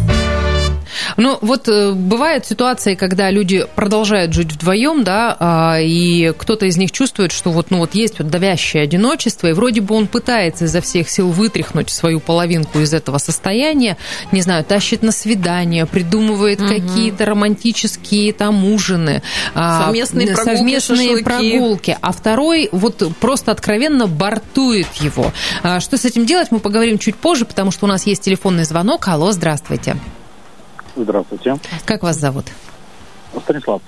Ну, 1.18 1.38
вот 1.41 1.68
э, 1.68 1.91
бывают 1.91 2.45
ситуации, 2.45 2.95
когда 2.95 3.30
люди 3.30 3.66
продолжают 3.76 4.34
жить 4.34 4.51
вдвоем, 4.51 5.03
да, 5.03 5.36
а, 5.39 5.78
и 5.80 6.34
кто-то 6.38 6.66
из 6.66 6.78
них 6.78 6.91
чувствует, 6.91 7.32
что 7.32 7.51
вот, 7.51 7.72
ну, 7.72 7.80
вот 7.80 7.95
есть 7.95 8.20
вот 8.20 8.30
давящее 8.30 8.84
одиночество, 8.84 9.47
и 9.47 9.53
вроде 9.53 9.82
бы 9.82 9.95
он 9.95 10.07
пытается 10.07 10.66
изо 10.66 10.82
всех 10.82 11.09
сил 11.09 11.30
вытряхнуть 11.30 11.89
свою 11.89 12.20
половинку 12.20 12.80
из 12.80 12.93
этого 12.93 13.18
состояния, 13.18 13.97
не 14.32 14.41
знаю, 14.41 14.64
тащит 14.64 15.03
на 15.03 15.11
свидание, 15.11 15.86
придумывает 15.86 16.59
какие-то 16.59 17.26
романтические 17.26 18.34
там 18.34 18.66
ужины, 18.66 19.22
а, 19.53 19.86
Совместные 19.86 20.28
прогулки, 20.28 20.55
совместные 20.57 20.97
шашлыки. 20.97 21.24
прогулки, 21.24 21.97
а 22.01 22.11
второй 22.11 22.70
вот 22.72 23.03
просто 23.20 23.51
откровенно 23.51 24.07
бортует 24.07 24.88
его. 24.95 25.32
А, 25.61 25.80
Что 25.80 25.97
с 25.97 26.05
этим 26.05 26.26
делать, 26.26 26.49
мы 26.51 26.59
поговорим 26.59 26.97
чуть 26.97 27.16
позже, 27.16 27.45
потому 27.45 27.72
что 27.72 27.86
у 27.86 27.89
нас 27.89 28.05
есть 28.05 28.24
телефонный 28.24 28.64
звонок. 28.64 29.07
Алло, 29.07 29.32
здравствуйте. 29.32 29.97
Здравствуйте. 30.95 31.55
Как 31.85 32.03
вас 32.03 32.17
зовут? 32.17 32.45
Станислав. 33.41 33.81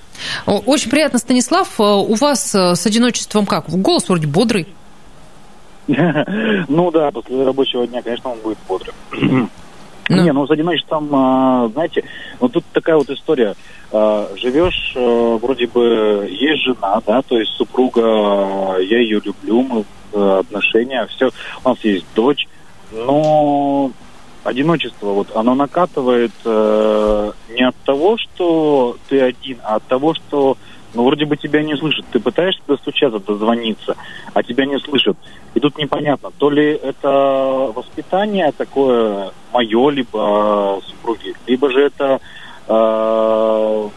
Очень 0.46 0.90
приятно, 0.90 1.18
Станислав. 1.18 1.78
Э, 1.78 1.82
У 1.82 2.14
вас 2.14 2.54
э, 2.54 2.74
с 2.74 2.86
одиночеством 2.86 3.46
как? 3.46 3.68
Голос 3.68 4.08
вроде 4.08 4.26
бодрый. 4.26 4.66
Ну 6.68 6.90
да, 6.90 7.12
после 7.12 7.44
рабочего 7.44 7.86
дня, 7.86 8.02
конечно, 8.02 8.30
он 8.30 8.38
будет 8.40 8.58
бодрым. 8.68 8.94
Ну. 10.08 10.22
Не, 10.22 10.32
ну 10.32 10.46
с 10.46 10.50
одиночеством, 10.52 11.08
а, 11.12 11.68
знаете, 11.72 12.04
вот 12.38 12.52
тут 12.52 12.64
такая 12.72 12.94
вот 12.94 13.10
история. 13.10 13.56
А, 13.90 14.30
Живешь, 14.36 14.92
а, 14.96 15.36
вроде 15.38 15.66
бы 15.66 16.28
есть 16.30 16.62
жена, 16.62 17.02
да, 17.04 17.22
то 17.22 17.36
есть 17.36 17.50
супруга, 17.56 18.76
я 18.78 19.00
ее 19.00 19.20
люблю, 19.24 19.62
мы 19.62 19.84
отношения, 20.38 21.08
все, 21.08 21.30
у 21.64 21.68
нас 21.70 21.78
есть 21.82 22.06
дочь, 22.14 22.46
но 22.92 23.90
одиночество, 24.46 25.08
вот, 25.12 25.34
оно 25.34 25.54
накатывает 25.54 26.32
э, 26.44 27.32
не 27.50 27.66
от 27.66 27.76
того, 27.84 28.16
что 28.16 28.96
ты 29.08 29.20
один, 29.20 29.58
а 29.62 29.76
от 29.76 29.84
того, 29.84 30.14
что 30.14 30.56
ну, 30.94 31.04
вроде 31.04 31.26
бы 31.26 31.36
тебя 31.36 31.62
не 31.62 31.76
слышат. 31.76 32.06
Ты 32.10 32.20
пытаешься 32.20 32.62
достучаться, 32.66 33.18
дозвониться, 33.18 33.96
а 34.32 34.42
тебя 34.42 34.64
не 34.64 34.78
слышат. 34.78 35.16
И 35.54 35.60
тут 35.60 35.76
непонятно, 35.76 36.30
то 36.38 36.48
ли 36.48 36.72
это 36.72 37.72
воспитание 37.74 38.52
такое 38.52 39.32
мое, 39.52 39.90
либо 39.90 40.80
э, 40.80 40.86
супруги, 40.86 41.34
либо 41.46 41.70
же 41.70 41.82
это 41.82 42.20
э, 42.68 43.88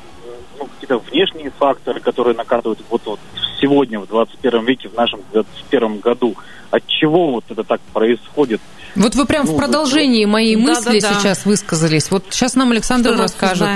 ну, 0.60 0.66
какие-то 0.66 0.98
внешние 0.98 1.52
факторы, 1.52 2.00
которые 2.00 2.36
накатывают 2.36 2.80
вот, 2.90 3.02
вот 3.06 3.20
сегодня, 3.62 4.00
в 4.00 4.08
21 4.08 4.66
веке, 4.66 4.90
в 4.90 4.96
нашем 4.96 5.22
21 5.32 6.00
году. 6.00 6.36
От 6.72 6.86
чего 6.88 7.32
вот 7.32 7.46
это 7.50 7.64
так 7.64 7.82
происходит? 7.94 8.62
Вот 8.96 9.16
вы 9.16 9.26
прям 9.26 9.46
Ну, 9.46 9.54
в 9.54 9.58
продолжении 9.58 10.26
моей 10.26 10.56
да, 10.56 10.62
мысли 10.62 11.00
да, 11.00 11.10
да. 11.10 11.20
сейчас 11.20 11.46
высказались. 11.46 12.12
Вот 12.12 12.26
сейчас 12.30 12.56
нам 12.56 12.72
Александр 12.72 13.14
Что 13.14 13.24
расскажет. 13.24 13.68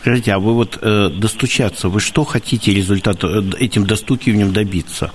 Скажите, 0.00 0.32
а 0.32 0.38
вы 0.38 0.54
вот 0.54 0.78
э, 0.80 1.10
достучаться, 1.10 1.88
вы 1.88 2.00
что 2.00 2.24
хотите 2.24 2.72
результат 2.72 3.22
э, 3.24 3.42
этим 3.58 3.86
достукиванием 3.86 4.52
добиться? 4.52 5.10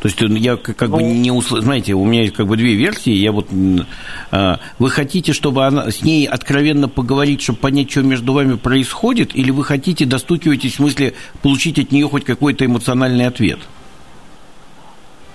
То 0.00 0.06
есть 0.06 0.22
э, 0.22 0.26
я 0.26 0.56
как 0.56 0.76
как 0.76 0.90
бы 0.90 1.02
не 1.02 1.30
услышал, 1.30 1.64
знаете, 1.64 1.94
у 1.94 2.04
меня 2.04 2.22
есть 2.22 2.34
как 2.34 2.46
бы 2.46 2.56
две 2.56 2.74
версии. 2.74 3.12
Я 3.12 3.32
вот, 3.32 3.48
э, 3.50 4.56
вы 4.78 4.90
хотите, 4.90 5.32
чтобы 5.32 5.66
она 5.66 5.90
с 5.90 6.02
ней 6.02 6.26
откровенно 6.26 6.88
поговорить, 6.88 7.42
чтобы 7.42 7.58
понять, 7.58 7.90
что 7.90 8.02
между 8.02 8.32
вами 8.32 8.54
происходит, 8.54 9.34
или 9.34 9.50
вы 9.50 9.64
хотите 9.64 10.04
достукиваетесь 10.04 10.74
в 10.74 10.76
смысле 10.76 11.14
получить 11.42 11.78
от 11.78 11.90
нее 11.90 12.08
хоть 12.08 12.24
какой-то 12.24 12.64
эмоциональный 12.64 13.26
ответ? 13.26 13.58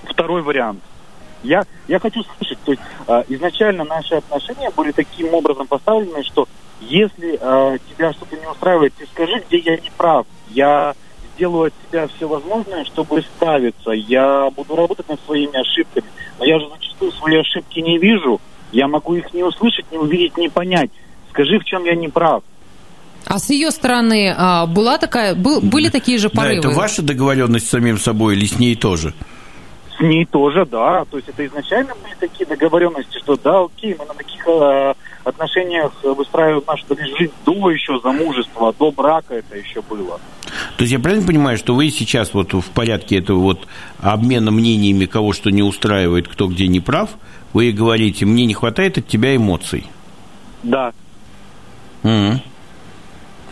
Второй 0.09 0.41
вариант. 0.43 0.80
Я, 1.43 1.63
я 1.87 1.99
хочу 1.99 2.23
слышать, 2.23 2.57
то 2.63 2.71
есть 2.71 2.83
э, 3.07 3.23
изначально 3.29 3.83
наши 3.83 4.15
отношения 4.15 4.71
были 4.75 4.91
таким 4.91 5.33
образом 5.33 5.67
поставлены, 5.67 6.23
что 6.23 6.47
если 6.81 7.37
э, 7.39 7.77
тебя 7.89 8.13
что-то 8.13 8.35
устраивает, 8.49 8.93
ты 8.97 9.05
скажи, 9.07 9.43
где 9.47 9.57
я 9.57 9.77
не 9.77 9.91
прав. 9.97 10.25
Я 10.49 10.95
сделаю 11.35 11.67
от 11.67 11.73
себя 11.87 12.07
все 12.15 12.27
возможное, 12.27 12.85
чтобы 12.85 13.21
ставиться. 13.21 13.91
Я 13.91 14.49
буду 14.55 14.75
работать 14.75 15.09
над 15.09 15.19
своими 15.25 15.59
ошибками. 15.59 16.05
Но 16.39 16.45
я 16.45 16.59
же 16.59 16.69
зачастую 16.69 17.11
свои 17.13 17.37
ошибки 17.37 17.79
не 17.79 17.97
вижу. 17.97 18.39
Я 18.71 18.87
могу 18.87 19.15
их 19.15 19.33
не 19.33 19.43
услышать, 19.43 19.85
не 19.91 19.97
увидеть, 19.97 20.37
не 20.37 20.49
понять. 20.49 20.89
Скажи, 21.29 21.59
в 21.59 21.63
чем 21.63 21.85
я 21.85 21.95
не 21.95 22.09
прав. 22.09 22.43
А 23.25 23.39
с 23.39 23.49
ее 23.49 23.71
стороны 23.71 24.33
а, 24.35 24.65
была 24.65 24.97
такая, 24.97 25.33
был, 25.33 25.61
были 25.61 25.89
такие 25.89 26.17
же 26.17 26.29
порывы? 26.29 26.61
Да, 26.61 26.69
это 26.69 26.77
ваша 26.77 27.01
договоренность 27.01 27.67
с 27.67 27.69
самим 27.69 27.97
собой 27.97 28.35
или 28.35 28.45
с 28.45 28.59
ней 28.59 28.75
тоже? 28.75 29.13
С 30.03 30.05
ней 30.05 30.25
тоже, 30.25 30.65
да. 30.65 31.05
То 31.05 31.15
есть 31.15 31.29
это 31.29 31.45
изначально 31.45 31.93
были 32.03 32.13
такие 32.19 32.45
договоренности, 32.45 33.19
что 33.19 33.37
да, 33.37 33.61
окей, 33.63 33.95
мы 33.97 34.05
на 34.05 34.13
таких 34.13 34.45
э, 34.45 34.93
отношениях 35.23 35.93
выстраиваем 36.03 36.61
нашу 36.67 36.85
жизнь 37.17 37.31
до 37.45 37.69
еще 37.69 37.97
замужества, 38.01 38.73
до 38.77 38.91
брака 38.91 39.35
это 39.35 39.57
еще 39.57 39.81
было. 39.81 40.19
То 40.75 40.83
есть 40.83 40.91
я 40.91 40.99
правильно 40.99 41.25
понимаю, 41.25 41.57
что 41.57 41.73
вы 41.73 41.89
сейчас 41.89 42.33
вот 42.33 42.51
в 42.51 42.69
порядке 42.71 43.19
этого 43.19 43.39
вот 43.39 43.65
обмена 44.01 44.51
мнениями, 44.51 45.05
кого 45.05 45.31
что 45.31 45.51
не 45.51 45.63
устраивает, 45.63 46.27
кто 46.27 46.47
где 46.47 46.67
не 46.67 46.81
прав, 46.81 47.11
вы 47.53 47.71
говорите, 47.71 48.25
мне 48.25 48.45
не 48.45 48.53
хватает 48.53 48.97
от 48.97 49.07
тебя 49.07 49.33
эмоций? 49.33 49.87
Да. 50.63 50.91
М-м. 52.03 52.41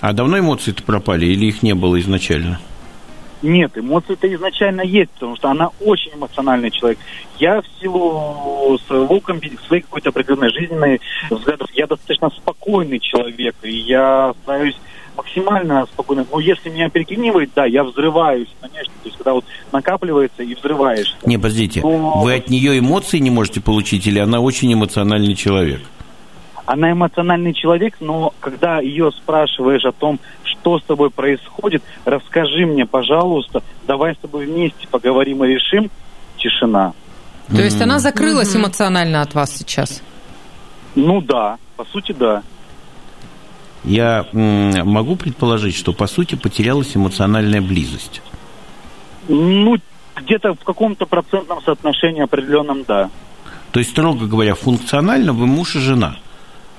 А 0.01 0.11
давно 0.11 0.37
эмоции-то 0.39 0.83
пропали 0.83 1.27
или 1.27 1.45
их 1.45 1.63
не 1.63 1.75
было 1.75 1.97
изначально? 2.01 2.59
Нет, 3.41 3.77
эмоции-то 3.77 4.33
изначально 4.33 4.81
есть, 4.81 5.11
потому 5.11 5.35
что 5.35 5.49
она 5.49 5.69
очень 5.79 6.11
эмоциональный 6.13 6.71
человек. 6.71 6.99
Я 7.39 7.61
в 7.61 7.65
силу 7.79 8.77
своего, 8.85 9.21
своей 9.67 9.81
какой-то 9.81 10.09
определенной 10.09 10.51
жизненной 10.51 11.01
взглядов, 11.29 11.69
я 11.73 11.87
достаточно 11.87 12.29
спокойный 12.29 12.99
человек, 12.99 13.55
и 13.63 13.71
я 13.71 14.33
стараюсь 14.43 14.77
максимально 15.17 15.85
спокойно. 15.87 16.25
Но 16.31 16.39
если 16.39 16.69
меня 16.69 16.89
переклинивает, 16.89 17.51
да, 17.55 17.65
я 17.65 17.83
взрываюсь, 17.83 18.47
конечно. 18.59 18.93
То 19.01 19.09
есть, 19.09 19.17
когда 19.17 19.33
вот 19.33 19.45
накапливается 19.71 20.43
и 20.43 20.55
взрываешься. 20.55 21.15
Не, 21.25 21.37
подождите, 21.37 21.81
Но... 21.81 22.21
вы 22.21 22.35
от 22.35 22.49
нее 22.49 22.79
эмоции 22.79 23.17
не 23.17 23.29
можете 23.29 23.61
получить, 23.61 24.07
или 24.07 24.19
она 24.19 24.39
очень 24.39 24.73
эмоциональный 24.73 25.35
человек? 25.35 25.81
Она 26.71 26.93
эмоциональный 26.93 27.53
человек, 27.53 27.97
но 27.99 28.33
когда 28.39 28.79
ее 28.79 29.11
спрашиваешь 29.11 29.83
о 29.83 29.91
том, 29.91 30.21
что 30.45 30.79
с 30.79 30.83
тобой 30.83 31.09
происходит, 31.09 31.83
расскажи 32.05 32.65
мне, 32.65 32.85
пожалуйста, 32.85 33.61
давай 33.85 34.15
с 34.15 34.17
тобой 34.19 34.45
вместе 34.45 34.87
поговорим 34.89 35.43
и 35.43 35.49
решим, 35.49 35.91
тишина. 36.37 36.93
То 37.49 37.61
есть 37.61 37.81
она 37.81 37.99
закрылась 37.99 38.55
эмоционально 38.55 39.21
от 39.21 39.33
вас 39.33 39.53
сейчас? 39.53 40.01
Ну 40.95 41.19
да, 41.19 41.57
по 41.75 41.83
сути 41.83 42.13
да. 42.13 42.41
Я 43.83 44.25
могу 44.31 45.17
предположить, 45.17 45.75
что 45.75 45.91
по 45.91 46.07
сути 46.07 46.35
потерялась 46.35 46.95
эмоциональная 46.95 47.61
близость. 47.61 48.21
Ну, 49.27 49.75
где-то 50.15 50.53
в 50.53 50.63
каком-то 50.63 51.05
процентном 51.05 51.61
соотношении 51.63 52.23
определенном, 52.23 52.85
да. 52.87 53.09
То 53.73 53.79
есть, 53.79 53.91
строго 53.91 54.25
говоря, 54.25 54.55
функционально 54.55 55.33
вы 55.33 55.47
муж 55.47 55.75
и 55.75 55.79
жена, 55.79 56.15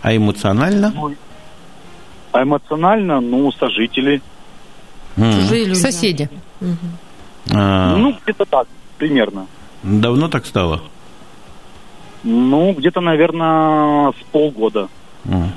а 0.03 0.17
эмоционально? 0.17 0.93
А 2.33 2.43
эмоционально, 2.43 3.21
ну, 3.21 3.53
сожители. 3.53 4.21
Чужие 5.17 5.67
люди. 5.67 5.79
Соседи. 5.79 6.29
А... 7.53 7.97
Ну, 7.97 8.17
где-то 8.23 8.45
так, 8.45 8.67
примерно. 8.99 9.47
Давно 9.83 10.29
так 10.29 10.47
стало? 10.47 10.83
Ну, 12.25 12.73
где-то, 12.73 13.01
наверное, 13.01 14.13
с 14.13 14.25
полгода. 14.31 14.89
Mm. 15.25 15.49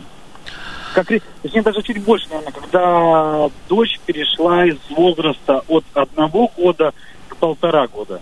Как, 0.93 1.07
точнее, 1.41 1.61
даже 1.61 1.81
чуть 1.81 2.01
больше, 2.03 2.27
наверное, 2.29 2.53
когда 2.53 3.49
дочь 3.67 3.99
перешла 4.05 4.65
из 4.65 4.77
возраста 4.89 5.61
от 5.67 5.85
одного 5.93 6.51
года 6.55 6.93
к 7.27 7.37
полтора 7.37 7.87
года. 7.87 8.19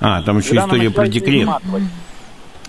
А, 0.00 0.22
там 0.22 0.38
еще 0.38 0.50
когда 0.50 0.64
история 0.64 0.90
про 0.90 1.08
декрет. 1.08 1.48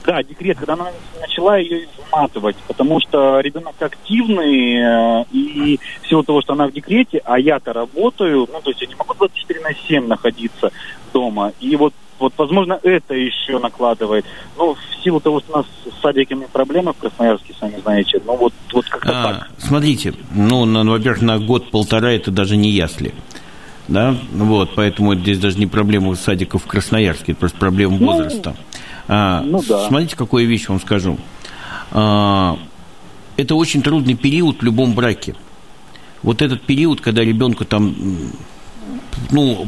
Да, 0.08 0.24
декрет, 0.24 0.58
когда 0.58 0.74
она 0.74 0.88
начала 1.20 1.58
ее 1.58 1.84
изматывать, 1.84 2.56
потому 2.66 3.02
что 3.02 3.42
ребенок 3.42 3.76
активный, 3.78 5.22
э, 5.22 5.26
и 5.34 5.82
в 6.02 6.08
силу 6.08 6.24
того, 6.24 6.42
что 6.42 6.54
она 6.54 6.68
в 6.68 6.72
декрете, 6.72 7.22
а 7.26 7.38
я-то 7.38 7.74
работаю, 7.74 8.48
ну, 8.50 8.62
то 8.62 8.70
есть 8.70 8.82
я 8.82 8.88
не 8.88 8.96
могу 8.96 9.14
24 9.16 9.60
на 9.60 9.74
7 9.74 10.08
находиться 10.08 10.72
дома, 11.12 11.52
и 11.60 11.76
вот 11.76 11.94
вот, 12.20 12.34
возможно, 12.38 12.80
это 12.82 13.14
еще 13.14 13.60
накладывает. 13.60 14.26
Ну, 14.58 14.74
в 14.74 15.04
силу 15.04 15.20
того, 15.20 15.40
что 15.40 15.54
у 15.54 15.58
нас 15.58 15.66
с 15.86 16.02
садиками 16.02 16.48
проблемы 16.52 16.94
в 16.94 16.98
Красноярске, 16.98 17.54
сами 17.60 17.80
знаете, 17.80 18.20
ну, 18.26 18.36
вот, 18.36 18.54
вот 18.74 18.86
как-то 18.86 19.12
а, 19.12 19.34
так. 19.34 19.50
Смотрите, 19.60 20.16
ну, 20.34 20.66
на, 20.66 20.84
во-первых, 20.84 21.22
на 21.22 21.38
год-полтора 21.38 22.14
это 22.14 22.32
даже 22.32 22.58
не 22.58 22.72
ясли. 22.72 23.14
Да, 23.88 24.16
вот, 24.34 24.72
поэтому 24.76 25.16
здесь 25.16 25.38
даже 25.38 25.60
не 25.60 25.68
проблема 25.68 26.16
садиков 26.16 26.64
в 26.64 26.68
Красноярске, 26.68 27.34
это 27.34 27.42
просто 27.42 27.58
проблема 27.58 27.98
ну, 28.00 28.08
возраста. 28.08 28.56
А, 29.08 29.42
ну, 29.42 29.64
да. 29.68 29.88
Смотрите, 29.88 30.16
какую 30.16 30.48
вещь 30.48 30.68
вам 30.68 30.80
скажу. 30.80 31.18
А, 31.92 32.58
это 33.38 33.56
очень 33.56 33.82
трудный 33.82 34.16
период 34.16 34.60
в 34.60 34.64
любом 34.64 34.94
браке. 34.94 35.36
Вот 36.24 36.42
этот 36.42 36.64
период, 36.64 37.02
когда 37.02 37.24
ребенку 37.24 37.66
там 37.66 37.96
ну, 39.32 39.68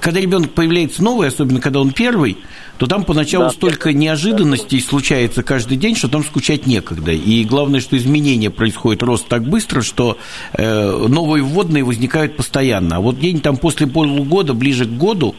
когда 0.00 0.20
ребенок 0.20 0.52
появляется 0.52 1.02
новый, 1.02 1.28
особенно 1.28 1.60
когда 1.60 1.80
он 1.80 1.92
первый, 1.92 2.38
то 2.78 2.86
там 2.86 3.04
поначалу 3.04 3.46
да, 3.46 3.50
столько 3.50 3.92
неожиданностей 3.92 4.80
случается 4.80 5.42
каждый 5.42 5.76
день, 5.76 5.94
что 5.96 6.08
там 6.08 6.24
скучать 6.24 6.66
некогда. 6.66 7.12
И 7.12 7.44
главное, 7.44 7.80
что 7.80 7.96
изменения 7.96 8.50
происходят, 8.50 9.02
рост 9.02 9.28
так 9.28 9.46
быстро, 9.46 9.82
что 9.82 10.16
э, 10.52 11.06
новые 11.08 11.42
вводные 11.42 11.84
возникают 11.84 12.36
постоянно. 12.36 12.96
А 12.96 13.00
вот 13.00 13.18
день 13.18 13.40
там 13.40 13.56
после 13.56 13.86
полугода, 13.86 14.54
ближе 14.54 14.86
к 14.86 14.90
году, 14.90 15.34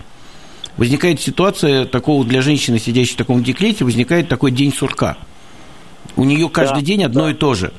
возникает 0.81 1.21
ситуация 1.21 1.85
такого 1.85 2.25
для 2.25 2.41
женщины, 2.41 2.79
сидящей 2.79 3.13
в 3.13 3.17
таком 3.17 3.43
декрете, 3.43 3.85
возникает 3.85 4.27
такой 4.27 4.49
день 4.49 4.73
сурка. 4.73 5.15
У 6.15 6.23
нее 6.23 6.49
каждый 6.49 6.79
да, 6.79 6.81
день 6.81 7.03
одно 7.03 7.25
да. 7.25 7.29
и 7.29 7.33
то 7.35 7.53
же. 7.53 7.71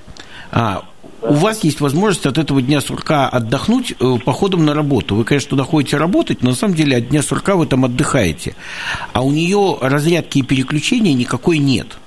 А, 0.52 0.84
у 1.20 1.34
вас 1.34 1.64
есть 1.64 1.80
возможность 1.80 2.26
от 2.26 2.38
этого 2.38 2.62
дня 2.62 2.80
сурка 2.80 3.28
отдохнуть 3.28 3.94
э, 3.98 4.18
походом 4.24 4.64
на 4.64 4.72
работу. 4.72 5.16
Вы, 5.16 5.24
конечно, 5.24 5.50
туда 5.50 5.64
ходите 5.64 5.96
работать, 5.96 6.42
но 6.44 6.50
на 6.50 6.54
самом 6.54 6.76
деле 6.76 6.98
от 6.98 7.08
дня 7.08 7.24
сурка 7.24 7.56
вы 7.56 7.66
там 7.66 7.84
отдыхаете. 7.84 8.54
А 9.12 9.22
у 9.22 9.32
нее 9.32 9.78
разрядки 9.80 10.38
и 10.38 10.42
переключения 10.42 11.12
никакой 11.12 11.58
нет. 11.58 11.98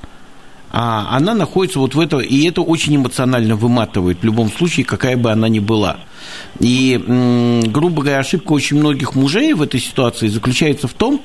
А 0.72 1.10
она 1.18 1.34
находится 1.34 1.80
вот 1.80 1.94
в 1.94 2.00
этом, 2.00 2.22
и 2.22 2.48
это 2.48 2.62
очень 2.62 2.96
эмоционально 2.96 3.58
выматывает 3.58 4.22
в 4.22 4.24
любом 4.24 4.50
случае, 4.50 4.86
какая 4.86 5.18
бы 5.18 5.30
она 5.30 5.50
ни 5.50 5.60
была. 5.60 5.98
И, 6.60 7.02
грубо 7.68 8.02
говоря, 8.02 8.20
ошибка 8.20 8.54
очень 8.54 8.78
многих 8.78 9.16
мужей 9.16 9.54
в 9.54 9.62
этой 9.62 9.80
ситуации 9.80 10.28
заключается 10.28 10.88
в 10.88 10.94
том, 10.94 11.22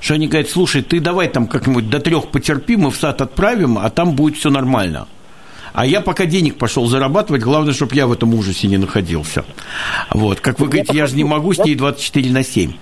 что 0.00 0.14
они 0.14 0.26
говорят, 0.26 0.50
слушай, 0.50 0.82
ты 0.82 1.00
давай 1.00 1.28
там 1.28 1.46
как-нибудь 1.46 1.88
до 1.88 2.00
трех 2.00 2.28
потерпи, 2.28 2.76
мы 2.76 2.90
в 2.90 2.96
сад 2.96 3.20
отправим, 3.20 3.78
а 3.78 3.88
там 3.90 4.12
будет 4.12 4.36
все 4.36 4.50
нормально. 4.50 5.06
А 5.72 5.86
я 5.86 6.00
пока 6.00 6.26
денег 6.26 6.58
пошел 6.58 6.86
зарабатывать, 6.86 7.42
главное, 7.42 7.72
чтобы 7.72 7.94
я 7.94 8.06
в 8.06 8.12
этом 8.12 8.34
ужасе 8.34 8.66
не 8.66 8.76
находился. 8.76 9.44
Вот, 10.10 10.40
как 10.40 10.60
вы 10.60 10.66
говорите, 10.66 10.96
я 10.96 11.06
же 11.06 11.16
не 11.16 11.24
могу 11.24 11.54
с 11.54 11.58
ней 11.58 11.74
24 11.74 12.30
на 12.30 12.44
7. 12.44 12.72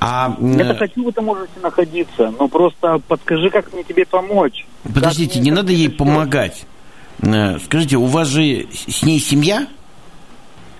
А, 0.00 0.36
Я 0.40 0.74
хочу 0.74 1.04
в 1.04 1.08
этом 1.08 1.28
ужасе 1.28 1.52
находиться, 1.62 2.34
но 2.38 2.48
просто 2.48 3.00
подскажи, 3.08 3.48
как 3.48 3.72
мне 3.72 3.84
тебе 3.84 4.04
помочь. 4.04 4.66
Подождите, 4.82 5.40
не 5.40 5.50
надо 5.50 5.72
ей 5.72 5.88
помогать. 5.88 6.66
Э, 7.22 7.58
скажите, 7.64 7.96
у 7.96 8.06
вас 8.06 8.28
же 8.28 8.66
с 8.72 9.02
ней 9.02 9.18
семья? 9.18 9.66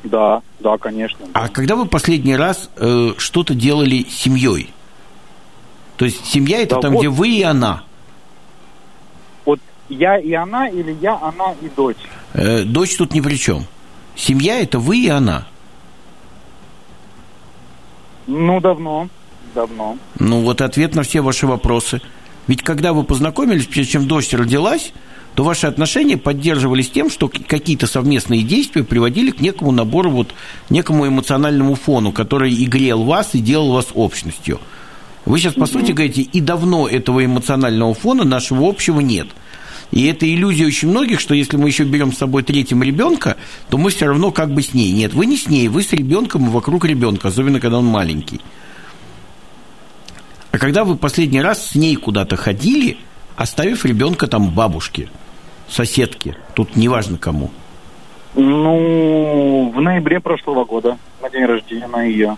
Да, 0.05 0.43
да, 0.61 0.77
конечно. 0.79 1.27
А 1.33 1.49
когда 1.49 1.77
вы 1.77 1.87
последний 1.87 2.37
раз 2.37 2.71
э, 2.77 3.13
что-то 3.17 3.55
делали 3.55 4.05
с 4.05 4.15
семьей? 4.15 4.71
То 5.97 6.05
есть 6.05 6.25
семья 6.27 6.61
это 6.61 6.77
да 6.77 6.81
там, 6.83 6.93
вот. 6.93 7.01
где 7.01 7.09
вы 7.09 7.29
и 7.29 7.43
она? 7.43 7.85
Я 9.89 10.19
и 10.19 10.33
она 10.33 10.69
или 10.69 10.97
я, 11.01 11.19
она 11.21 11.55
и 11.61 11.69
дочь? 11.69 11.97
Э, 12.33 12.65
дочь 12.65 12.97
тут 12.97 13.13
ни 13.13 13.21
при 13.21 13.37
чем. 13.37 13.67
Семья 14.17 14.61
это 14.61 14.79
вы 14.79 14.99
и 14.99 15.09
она. 15.09 15.47
Ну, 18.27 18.61
давно. 18.61 19.09
Давно. 19.55 19.99
Ну, 20.19 20.41
вот 20.41 20.63
ответ 20.63 20.95
на 20.95 21.03
все 21.03 21.21
ваши 21.21 21.47
вопросы. 21.47 22.01
Ведь 22.47 22.63
когда 22.63 22.93
вы 22.93 23.05
познакомились, 23.05 23.67
прежде 23.67 23.93
чем 23.93 24.09
дочь 24.09 24.33
родилась, 24.33 24.93
то 25.35 25.45
ваши 25.45 25.67
отношения 25.67 26.17
поддерживались 26.17 26.91
тем, 26.91 27.11
что 27.11 27.29
какие-то 27.29 27.87
совместные 27.87 28.43
действия 28.43 28.85
приводили 28.85 29.31
к 29.31 29.41
некому 29.41 29.73
набору, 29.73 30.11
вот, 30.11 30.35
некому 30.71 31.09
эмоциональному 31.09 31.75
фону, 31.75 32.13
который 32.13 32.53
и 32.53 32.67
грел 32.67 33.05
вас, 33.05 33.31
и 33.35 33.41
делал 33.41 33.73
вас 33.73 33.89
общностью. 33.95 34.61
Вы 35.25 35.39
сейчас, 35.39 35.55
по 35.55 35.67
сути, 35.67 35.93
говорите, 35.93 36.23
и 36.23 36.41
давно 36.41 36.87
этого 36.87 37.25
эмоционального 37.25 37.95
фона 37.95 38.25
нашего 38.25 38.69
общего 38.69 39.01
нет– 39.01 39.29
и 39.95 40.07
это 40.07 40.27
иллюзия 40.27 40.67
очень 40.67 40.89
многих, 40.89 41.21
что 41.21 41.35
если 41.35 41.57
мы 41.57 41.69
еще 41.69 41.85
берем 41.85 42.13
с 42.13 42.19
собой 42.19 42.43
третьим 42.43 42.83
ребенка, 42.83 43.37
то 43.71 43.79
мы 43.79 43.91
все 43.91 44.07
равно 44.07 44.33
как 44.33 44.53
бы 44.53 44.61
с 44.61 44.75
ней. 44.75 44.91
Нет, 44.91 45.15
вы 45.15 45.27
не 45.27 45.37
с 45.37 45.47
ней, 45.49 45.69
вы 45.69 45.85
с 45.85 45.93
ребенком 45.93 46.47
и 46.47 46.51
вокруг 46.51 46.85
ребенка, 46.85 47.29
особенно 47.29 47.61
когда 47.61 47.79
он 47.79 47.87
маленький. 47.87 48.41
А 50.51 50.59
когда 50.59 50.83
вы 50.83 50.97
последний 50.97 51.41
раз 51.41 51.69
с 51.69 51.75
ней 51.77 51.95
куда-то 51.95 52.35
ходили, 52.35 52.99
оставив 53.37 53.85
ребенка 53.85 54.27
там 54.27 54.51
бабушке, 54.51 55.11
соседке, 55.73 56.37
тут 56.55 56.77
неважно 56.77 57.19
кому, 57.19 57.51
Ну, 58.35 59.73
в 59.75 59.81
ноябре 59.81 60.21
прошлого 60.21 60.65
года, 60.65 60.99
на 61.23 61.31
день 61.31 61.45
рождения, 61.45 61.87
на 61.87 62.03
ее. 62.03 62.37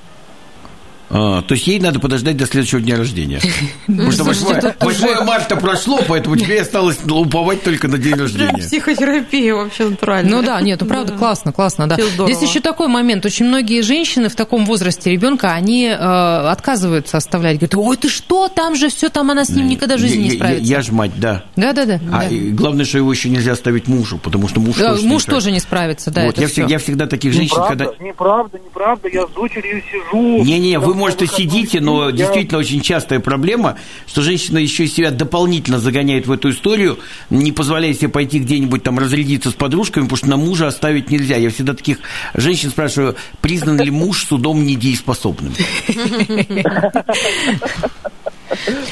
А, 1.08 1.42
то 1.42 1.54
есть 1.54 1.66
ей 1.66 1.78
надо 1.78 2.00
подождать 2.00 2.36
до 2.36 2.46
следующего 2.46 2.80
дня 2.80 2.96
рождения. 2.96 3.40
Потому 3.86 4.12
что 4.12 4.24
8, 4.24 4.72
8 4.80 5.24
марта 5.24 5.56
прошло, 5.56 6.00
поэтому 6.06 6.36
тебе 6.36 6.60
осталось 6.60 6.98
уповать 7.04 7.62
только 7.62 7.88
на 7.88 7.98
день 7.98 8.14
рождения. 8.14 8.58
Психотерапия 8.58 9.54
вообще 9.54 9.88
натурально. 9.88 10.30
Ну 10.30 10.42
да, 10.42 10.60
нет, 10.60 10.80
ну 10.80 10.86
правда 10.86 11.12
классно, 11.12 11.52
классно, 11.52 11.86
да. 11.86 11.96
Здесь 11.96 12.42
еще 12.42 12.60
такой 12.60 12.88
момент. 12.88 13.24
Очень 13.24 13.46
многие 13.46 13.82
женщины 13.82 14.28
в 14.28 14.34
таком 14.34 14.66
возрасте 14.66 15.10
ребенка, 15.10 15.52
они 15.52 15.86
э, 15.86 15.92
отказываются 15.94 17.16
оставлять. 17.16 17.56
Говорят, 17.56 17.74
ой, 17.76 17.96
ты 17.96 18.08
что, 18.08 18.48
там 18.48 18.74
же 18.74 18.88
все, 18.88 19.08
там 19.08 19.30
она 19.30 19.44
с 19.44 19.50
ним 19.50 19.68
никогда 19.68 19.96
в 19.96 20.00
жизни 20.00 20.24
не 20.24 20.30
справится. 20.32 20.64
Я 20.64 20.82
ж 20.82 20.90
мать, 20.90 21.12
да. 21.16 21.44
Да, 21.56 21.72
да, 21.72 21.84
да. 21.84 22.00
А 22.12 22.28
главное, 22.30 22.84
что 22.84 22.98
его 22.98 23.12
еще 23.12 23.28
нельзя 23.28 23.52
оставить 23.52 23.86
мужу, 23.86 24.18
потому 24.18 24.48
что 24.48 24.60
муж 24.60 24.76
Да, 24.76 24.90
тоже 24.90 25.02
не 25.02 25.08
муж 25.08 25.22
справится. 25.22 25.44
тоже 25.46 25.52
не 25.52 25.60
справится, 25.60 26.10
да. 26.10 26.26
Вот, 26.26 26.38
я, 26.38 26.78
всегда, 26.78 27.06
таких 27.06 27.32
женщин, 27.32 27.62
когда... 27.66 27.84
Неправда, 27.84 28.04
неправда, 28.04 28.58
неправда, 28.58 29.08
я 29.08 29.26
с 29.26 29.30
дочерью 29.30 29.82
сижу. 29.90 30.44
Не-не, 30.44 30.78
вы, 30.78 30.94
может, 30.96 31.22
и 31.22 31.26
сидите, 31.26 31.80
но 31.80 32.06
я- 32.06 32.12
действительно 32.12 32.58
очень 32.58 32.80
частая 32.80 33.20
проблема, 33.20 33.76
что 34.06 34.22
женщина 34.22 34.58
еще 34.58 34.84
и 34.84 34.88
себя 34.88 35.10
дополнительно 35.10 35.78
загоняет 35.78 36.26
в 36.26 36.32
эту 36.32 36.50
историю, 36.50 36.98
не 37.30 37.52
позволяя 37.52 37.92
себе 37.94 38.08
пойти 38.08 38.38
где-нибудь 38.40 38.82
там 38.82 38.98
разрядиться 38.98 39.50
с 39.50 39.54
подружками, 39.54 40.04
потому 40.04 40.16
что 40.16 40.28
на 40.28 40.36
мужа 40.36 40.66
оставить 40.66 41.10
нельзя. 41.10 41.36
Я 41.36 41.50
всегда 41.50 41.74
таких 41.74 41.98
женщин 42.34 42.70
спрашиваю, 42.70 43.16
признан 43.40 43.80
ли 43.80 43.90
муж 43.90 44.24
судом 44.24 44.64
недееспособным? 44.66 45.54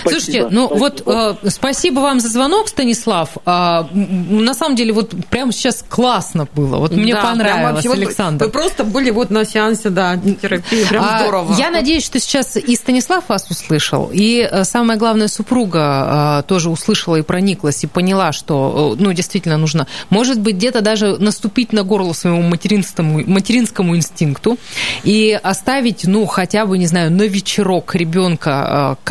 Слушайте, 0.03 0.49
ну 0.51 0.69
вот 0.69 1.03
э, 1.07 1.35
спасибо 1.49 2.01
вам 2.01 2.21
за 2.21 2.29
звонок, 2.29 2.69
Станислав. 2.69 3.31
А, 3.45 3.89
на 3.93 4.55
самом 4.55 4.77
деле, 4.77 4.93
вот 4.93 5.15
прямо 5.31 5.53
сейчас 5.53 5.85
классно 5.89 6.47
было. 6.55 6.79
Вот 6.79 6.93
мне 6.93 7.15
понравилось, 7.15 7.75
вообще 7.75 7.89
вот 7.89 7.99
Александр. 7.99 8.45
Вы 8.45 8.51
просто 8.51 8.85
были 8.85 9.11
вот 9.11 9.31
на 9.31 9.45
сеансе, 9.45 9.91
да, 9.91 10.17
терапии, 10.17 10.85
прям 10.85 11.05
А, 11.05 11.21
здорово. 11.21 11.55
Я 11.59 11.71
надеюсь, 11.71 12.05
что 12.05 12.19
сейчас 12.21 12.57
и 12.57 12.77
Станислав 12.77 13.29
вас 13.29 13.51
услышал, 13.51 14.11
и 14.13 14.49
э, 14.51 14.65
самое 14.65 14.99
главное, 14.99 15.29
супруга 15.29 16.41
э, 16.41 16.49
тоже 16.49 16.71
услышала 16.71 17.17
и 17.17 17.23
прониклась, 17.23 17.85
и 17.85 17.87
поняла, 17.87 18.33
что, 18.33 18.95
э, 18.99 19.03
ну, 19.03 19.13
действительно 19.13 19.57
нужно, 19.57 19.87
может 20.11 20.41
быть, 20.41 20.57
где-то 20.57 20.81
даже 20.81 21.17
наступить 21.19 21.73
на 21.73 21.83
горло 21.83 22.13
своему 22.13 22.43
материнскому, 22.43 23.23
материнскому 23.27 23.97
инстинкту 23.97 24.59
и 25.03 25.39
оставить, 25.43 26.05
ну, 26.05 26.27
хотя 26.27 26.67
бы, 26.67 26.79
не 26.79 26.87
знаю, 26.87 27.11
на 27.11 27.23
вечерок 27.23 27.95
ребенка 27.95 28.97
э, 29.01 29.05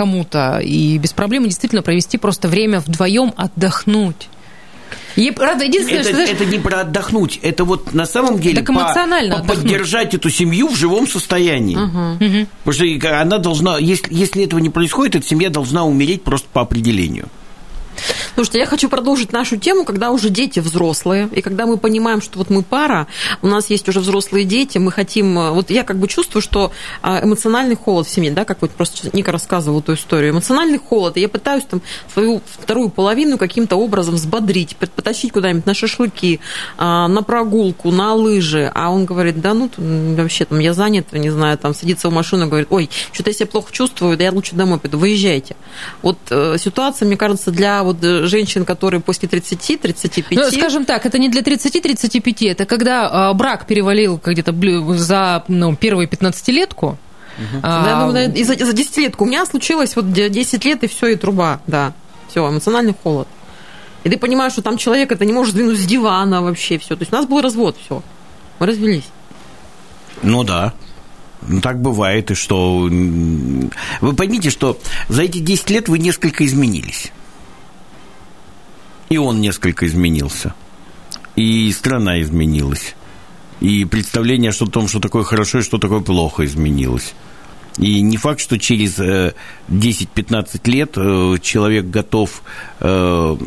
и 0.64 0.98
без 0.98 1.14
проблем 1.14 1.44
действительно 1.46 1.82
провести 1.82 2.18
просто 2.18 2.48
время 2.48 2.80
вдвоем 2.80 3.34
отдохнуть. 3.36 4.30
И, 5.16 5.32
правда, 5.32 5.66
единственное, 5.66 6.02
Это, 6.02 6.10
что, 6.10 6.16
знаешь, 6.18 6.32
это 6.32 6.46
не 6.46 6.60
про 6.60 6.82
отдохнуть, 6.82 7.40
это 7.44 7.66
вот 7.66 7.94
на 7.94 8.06
самом 8.06 8.40
деле 8.40 8.56
Так 8.58 8.70
эмоционально 8.70 9.36
по- 9.36 9.40
по- 9.42 9.44
отдохнуть. 9.46 9.72
поддержать 9.72 10.14
эту 10.16 10.30
семью 10.30 10.68
в 10.70 10.76
живом 10.76 11.08
состоянии. 11.08 11.76
Мгм. 11.76 12.48
Потому 12.64 13.00
что 13.00 13.22
она 13.22 13.38
должна, 13.38 13.78
если, 13.78 14.08
если 14.14 14.44
этого 14.44 14.60
не 14.60 14.70
происходит, 14.70 15.16
эта 15.16 15.26
семья 15.28 15.50
должна 15.50 15.84
умереть 15.86 16.24
просто 16.24 16.48
по 16.52 16.62
определению. 16.62 17.28
Слушайте, 18.36 18.60
я 18.60 18.66
хочу 18.66 18.90
продолжить 18.90 19.32
нашу 19.32 19.58
тему, 19.58 19.86
когда 19.86 20.10
уже 20.10 20.30
дети 20.32 20.60
взрослые, 20.60 21.30
и 21.32 21.42
когда 21.42 21.68
мы 21.68 21.78
понимаем, 21.78 22.20
что 22.20 22.40
вот 22.40 22.50
мы 22.50 22.64
пара, 22.64 23.06
у 23.44 23.48
нас 23.48 23.70
есть 23.70 23.88
уже 23.88 24.00
взрослые 24.00 24.44
дети, 24.44 24.80
мы 24.80 24.92
хотим... 24.92 25.38
э, 25.38 25.52
Вот 25.52 25.70
я 25.70 25.84
как 25.84 25.98
бы 25.98 26.08
чувствую, 26.08 26.42
что 26.42 26.72
а, 27.04 27.24
эмоциональный 27.24 27.76
холод 27.76 28.08
в 28.08 28.10
семье, 28.10 28.32
да, 28.32 28.44
как 28.44 28.64
вот 28.64 28.72
просто 28.72 29.16
Ника 29.16 29.32
рассказывала 29.32 29.82
эту 29.82 29.94
историю, 29.94 30.32
эмоциональный 30.32 30.80
холод, 30.80 31.16
и 31.18 31.22
я 31.22 31.30
пытаюсь 31.30 31.64
там 31.66 31.84
свою 32.12 32.42
вторую 32.46 32.90
половину 32.90 33.38
каким-то 33.38 33.76
образом 33.76 34.16
взбодрить, 34.16 34.78
пот- 34.80 34.90
потащить 34.90 35.32
куда-нибудь 35.32 35.68
на 35.68 35.76
шашлыки, 35.76 36.40
а, 36.80 37.08
на 37.08 37.22
прогулку, 37.22 37.92
на 37.92 38.16
лыжи, 38.16 38.72
а 38.74 38.90
он 38.90 39.06
говорит, 39.06 39.42
да 39.42 39.54
ну, 39.54 39.70
вообще 39.78 40.46
там 40.46 40.58
я 40.58 40.74
занят, 40.74 41.14
не 41.14 41.30
знаю, 41.30 41.60
там 41.60 41.76
садится 41.76 42.10
в 42.10 42.14
машину 42.14 42.48
говорит, 42.48 42.68
ой, 42.72 42.90
что-то 43.12 43.30
я 43.30 43.36
себя 43.36 43.46
плохо 43.46 43.72
чувствую, 43.72 44.18
да 44.18 44.24
я 44.24 44.32
лучше 44.32 44.56
домой 44.56 44.80
пойду, 44.80 44.98
выезжайте. 44.98 45.56
Вот 46.02 46.18
э, 46.32 46.58
ситуация, 46.58 47.06
мне 47.06 47.16
кажется, 47.16 47.52
для 47.52 47.84
вот 47.84 48.04
э, 48.04 48.23
женщин, 48.28 48.66
которые 48.66 49.02
после 49.02 49.30
30-35... 49.30 50.26
Ну, 50.32 50.52
скажем 50.52 50.86
так, 50.86 51.06
это 51.06 51.18
не 51.20 51.30
для 51.30 51.42
30-35, 51.42 52.52
это 52.52 52.66
когда 52.66 53.30
а, 53.30 53.34
брак 53.34 53.66
перевалил 53.66 54.20
где-то 54.24 54.54
за 54.96 55.44
ну, 55.48 55.76
первую 55.76 56.08
15-летку. 56.08 56.98
Да, 57.38 57.60
А, 57.64 58.06
ну, 58.06 58.14
да, 58.14 58.26
и 58.26 58.44
за, 58.44 58.56
за 58.56 58.74
10 58.74 58.98
лет. 58.98 59.16
У 59.18 59.26
меня 59.26 59.46
случилось 59.46 59.96
вот 59.96 60.12
10 60.12 60.66
лет, 60.66 60.84
и 60.84 60.88
все, 60.88 61.08
и 61.08 61.16
труба, 61.16 61.62
да. 61.68 61.94
Все, 62.30 62.48
эмоциональный 62.48 62.96
холод. 63.04 63.28
И 64.04 64.10
ты 64.10 64.18
понимаешь, 64.18 64.54
что 64.54 64.62
там 64.62 64.78
человек 64.78 65.12
это 65.12 65.26
не 65.26 65.34
может 65.34 65.54
сдвинуть 65.54 65.80
с 65.80 65.86
дивана 65.86 66.42
вообще 66.42 66.78
все. 66.78 66.96
То 66.96 67.02
есть 67.02 67.14
у 67.14 67.16
нас 67.16 67.26
был 67.26 67.42
развод, 67.42 67.78
все. 67.84 68.04
Мы 68.60 68.68
развелись. 68.68 69.06
Ну 70.22 70.44
да. 70.44 70.74
Ну, 71.48 71.62
так 71.62 71.82
бывает, 71.82 72.32
и 72.32 72.36
что... 72.36 72.90
Вы 74.02 74.14
поймите, 74.16 74.50
что 74.50 74.78
за 75.10 75.24
эти 75.24 75.40
10 75.40 75.70
лет 75.72 75.90
вы 75.90 76.00
несколько 76.00 76.46
изменились. 76.46 77.12
И 79.14 79.18
он 79.18 79.42
несколько 79.42 79.86
изменился. 79.86 80.56
И 81.36 81.72
страна 81.72 82.20
изменилась. 82.20 82.96
И 83.60 83.86
представление 83.86 84.50
о 84.50 84.66
том, 84.66 84.88
что 84.88 85.00
такое 85.00 85.24
хорошо 85.24 85.60
и 85.60 85.62
что 85.62 85.78
такое 85.78 86.00
плохо, 86.00 86.44
изменилось. 86.46 87.14
И 87.78 88.02
не 88.02 88.18
факт, 88.18 88.40
что 88.40 88.58
через 88.58 88.98
э, 88.98 89.34
10-15 89.70 90.62
лет 90.66 90.94
э, 90.96 91.36
человек 91.44 91.86
готов... 91.86 92.42
э, 92.80 93.38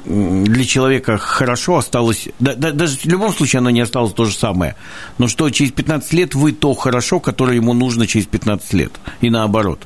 Для 0.47 0.65
человека 0.65 1.19
хорошо 1.19 1.79
осталось... 1.79 2.29
да- 2.39 2.55
да- 2.55 2.71
даже 2.71 2.97
в 2.99 3.05
любом 3.07 3.33
случае 3.33 3.59
оно 3.59 3.71
не 3.71 3.81
осталось 3.81 4.13
то 4.13 4.25
же 4.25 4.37
самое. 4.37 4.77
Но 5.19 5.27
что 5.27 5.51
через 5.51 5.73
15 5.73 6.13
лет 6.13 6.37
вы 6.37 6.53
то 6.53 6.75
хорошо, 6.75 7.19
которое 7.19 7.57
ему 7.57 7.73
нужно 7.75 8.07
через 8.07 8.27
15 8.27 8.73
лет. 8.75 8.93
И 9.21 9.31
наоборот. 9.31 9.81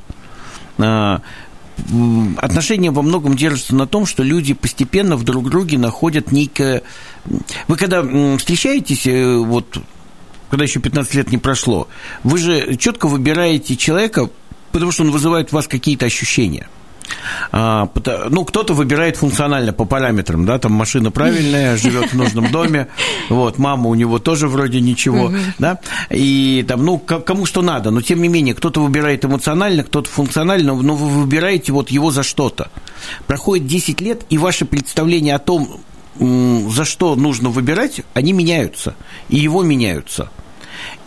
Отношения 2.37 2.91
во 2.91 3.01
многом 3.01 3.35
держатся 3.35 3.75
на 3.75 3.87
том, 3.87 4.05
что 4.05 4.23
люди 4.23 4.53
постепенно 4.53 5.15
в 5.15 5.23
друг 5.23 5.49
друге 5.49 5.77
находят 5.77 6.31
некое... 6.31 6.83
Вы 7.67 7.75
когда 7.75 8.01
встречаетесь, 8.37 9.07
э, 9.07 9.37
вот 9.37 9.77
когда 10.49 10.63
еще 10.63 10.79
15 10.79 11.15
лет 11.15 11.31
не 11.31 11.37
прошло, 11.37 11.87
вы 12.23 12.37
же 12.37 12.75
четко 12.75 13.07
выбираете 13.07 13.75
человека, 13.75 14.29
потому 14.71 14.91
что 14.91 15.03
он 15.03 15.11
вызывает 15.11 15.51
у 15.51 15.55
вас 15.55 15.67
какие-то 15.67 16.05
ощущения. 16.05 16.67
А, 17.51 17.89
ну, 18.29 18.45
кто-то 18.45 18.73
выбирает 18.73 19.17
функционально 19.17 19.73
по 19.73 19.85
параметрам, 19.85 20.45
да, 20.45 20.57
там 20.59 20.71
машина 20.73 21.11
правильная, 21.11 21.77
живет 21.83 22.11
в 22.13 22.17
нужном 22.17 22.51
доме, 22.51 22.87
вот, 23.29 23.57
мама 23.57 23.89
у 23.89 23.95
него 23.95 24.19
тоже 24.19 24.47
вроде 24.47 24.79
ничего, 24.81 25.31
да, 25.59 25.79
и 26.09 26.65
там, 26.67 26.85
ну, 26.85 26.97
ко- 26.97 27.19
кому 27.19 27.45
что 27.45 27.61
надо, 27.61 27.91
но 27.91 28.01
тем 28.01 28.21
не 28.21 28.27
менее, 28.27 28.53
кто-то 28.55 28.81
выбирает 28.81 29.25
эмоционально, 29.25 29.83
кто-то 29.83 30.09
функционально, 30.09 30.73
но 30.75 30.95
вы 30.95 31.07
выбираете 31.09 31.71
вот 31.71 31.89
его 31.91 32.11
за 32.11 32.23
что-то. 32.23 32.69
Проходит 33.27 33.67
10 33.67 34.01
лет, 34.01 34.21
и 34.29 34.37
ваше 34.37 34.65
представление 34.65 35.35
о 35.35 35.39
том, 35.39 35.79
за 36.19 36.85
что 36.85 37.15
нужно 37.15 37.49
выбирать, 37.49 38.01
они 38.13 38.33
меняются, 38.33 38.95
и 39.29 39.37
его 39.39 39.63
меняются. 39.63 40.29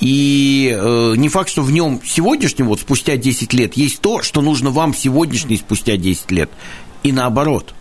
И 0.01 0.77
э, 0.77 1.15
не 1.17 1.29
факт, 1.29 1.49
что 1.51 1.63
в 1.63 1.71
нем 1.71 2.01
сегодняшнем, 2.05 2.69
вот 2.69 2.81
спустя 2.81 3.17
10 3.17 3.53
лет, 3.55 3.77
есть 3.77 4.01
то, 4.01 4.23
что 4.23 4.41
нужно 4.43 4.71
вам 4.71 4.95
сегодняшний 4.95 5.57
спустя 5.57 5.97
10 5.97 6.31
лет. 6.31 6.51
И 7.03 7.13
наоборот. 7.13 7.75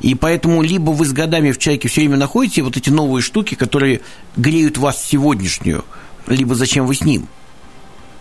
И 0.00 0.14
поэтому 0.14 0.62
либо 0.62 0.90
вы 0.90 1.06
с 1.06 1.12
годами 1.12 1.52
в 1.52 1.58
человеке 1.58 1.88
все 1.88 2.02
время 2.02 2.18
находите 2.18 2.62
вот 2.62 2.76
эти 2.76 2.90
новые 2.90 3.22
штуки, 3.22 3.54
которые 3.54 4.02
греют 4.36 4.76
вас 4.76 5.02
сегодняшнюю, 5.02 5.84
либо 6.26 6.54
зачем 6.54 6.86
вы 6.86 6.94
с 6.94 7.00
ним. 7.00 7.26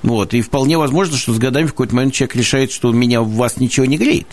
Вот, 0.02 0.34
и 0.34 0.42
вполне 0.42 0.78
возможно, 0.78 1.18
что 1.18 1.34
с 1.34 1.38
годами 1.38 1.66
в 1.66 1.72
какой-то 1.72 1.94
момент 1.94 2.14
человек 2.14 2.36
решает, 2.38 2.72
что 2.72 2.92
меня 2.94 3.22
в 3.22 3.32
вас 3.32 3.58
ничего 3.58 3.86
не 3.86 3.98
греет. 3.98 4.28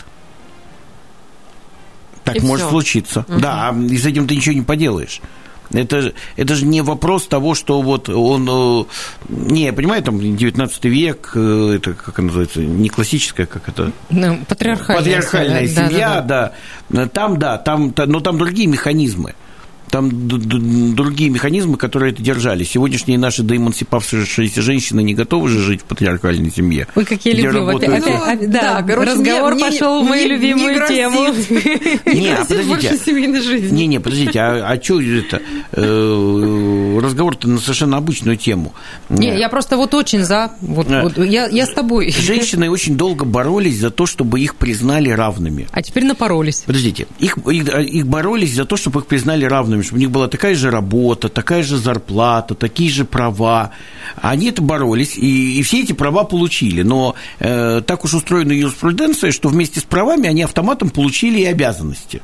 Так 2.23 2.37
И 2.37 2.41
может 2.41 2.67
всё. 2.67 2.71
случиться. 2.71 3.25
Мгм. 3.29 3.41
Да, 3.41 3.77
и 3.91 3.99
с 3.99 4.07
этим 4.07 4.29
ты 4.29 4.37
ничего 4.37 4.55
не 4.55 4.63
поделаешь. 4.63 5.21
Это, 5.73 6.13
это 6.37 6.55
же 6.55 6.65
не 6.67 6.81
вопрос 6.83 7.27
того, 7.27 7.55
что 7.55 7.83
вот 7.83 8.09
он... 8.09 8.49
э, 8.49 8.85
Не, 9.29 9.65
я 9.65 9.73
понимаю, 9.73 10.03
там 10.03 10.19
19 10.21 10.85
век, 10.85 11.33
э, 11.35 11.77
это 11.77 11.95
как 11.95 12.19
называется, 12.19 12.61
не 12.61 12.89
классическая, 12.89 13.47
как 13.47 13.69
это... 13.69 13.93
ну, 14.11 14.39
патриархальная, 14.49 15.03
Патриархальная 15.03 15.69
да, 15.75 15.89
семья, 15.89 16.21
да, 16.21 16.53
да, 16.89 17.07
Там, 17.09 17.39
да, 17.39 17.59
там, 17.59 17.93
та- 17.93 18.07
но 18.07 18.21
там 18.21 18.39
другие 18.39 18.69
механизмы. 18.69 19.35
Там 19.91 20.29
д- 20.29 20.37
д- 20.39 20.95
другие 20.95 21.31
механизмы, 21.31 21.77
которые 21.77 22.13
это 22.13 22.23
держали. 22.23 22.65
Сегодняшние 22.65 23.19
наши 23.19 23.43
доэмансипавшиеся 23.43 24.63
женщины 24.63 25.03
не 25.03 25.15
готовы 25.15 25.49
же 25.49 25.61
жить 25.61 25.83
в 25.83 25.85
патриархальной 25.85 26.51
семье. 26.51 26.87
Ой, 26.95 27.05
как 27.05 27.25
я 27.25 27.33
люблю. 27.33 27.53
работают- 27.67 28.03
Опять- 28.05 28.15
опять- 28.37 28.51
да, 28.51 28.61
да, 28.61 28.83
короче, 28.83 29.11
разговор 29.13 29.55
мне- 29.55 29.65
мне- 29.65 29.73
пошел 29.73 30.03
в 30.05 30.09
мою 30.09 30.29
любимую 30.29 30.81
не 30.81 30.89
тему. 30.89 31.21
Не 32.07 32.21
Не, 32.21 32.37
подождите. 32.49 32.63
больше 32.69 32.99
семейной 33.05 33.41
жизни. 33.41 33.75
Не-не, 33.77 34.01
подождите, 34.01 34.41
а, 34.41 34.67
а 34.73 34.83
что 34.83 35.01
это? 35.01 35.41
Э, 35.73 36.99
разговор 37.01 37.17
разговор-то 37.17 37.49
на 37.49 37.59
совершенно 37.59 37.97
обычную 37.97 38.37
тему. 38.37 38.75
Не, 39.09 39.39
я 39.39 39.49
просто 39.49 39.77
вот 39.79 39.95
очень 39.95 40.23
за. 40.23 40.53
Вот, 40.61 40.87
Да. 40.87 41.03
вот 41.03 41.17
я, 41.19 41.47
я 41.49 41.65
с 41.67 41.71
тобой. 41.73 42.11
Женщины 42.11 42.69
очень 42.69 42.97
долго 42.97 43.25
боролись 43.25 43.79
за 43.79 43.91
то, 43.91 44.05
чтобы 44.07 44.41
их 44.41 44.57
признали 44.57 45.09
равными. 45.09 45.67
А 45.73 45.83
теперь 45.83 46.05
напоролись. 46.05 46.63
Подождите, 46.67 47.07
их, 47.19 47.39
их, 47.51 47.69
их 47.69 48.07
боролись 48.07 48.55
за 48.55 48.65
то, 48.67 48.77
чтобы 48.77 49.01
их 49.01 49.07
признали 49.07 49.45
равными, 49.47 49.76
чтобы 49.83 49.99
у 49.99 50.01
них 50.01 50.11
была 50.11 50.29
такая 50.29 50.55
же 50.55 50.71
работа, 50.71 51.29
такая 51.29 51.63
же 51.63 51.77
зарплата, 51.77 52.55
такие 52.55 52.91
же 52.91 53.05
права. 53.05 53.71
Они 54.17 54.49
это 54.49 54.63
боролись, 54.63 55.17
и, 55.17 55.59
и 55.59 55.63
все 55.63 55.83
эти 55.83 55.93
права 55.93 56.25
получили. 56.25 56.83
Но 56.83 57.15
э, 57.39 57.83
так 57.87 58.05
уж 58.05 58.15
устроена 58.15 58.53
юриспруденция, 58.53 59.33
что 59.33 59.49
вместе 59.49 59.81
с 59.81 59.85
правами 59.85 60.29
они 60.29 60.43
автоматом 60.43 60.91
получили 60.91 61.41
и 61.41 61.45
обязанности. 61.45 62.23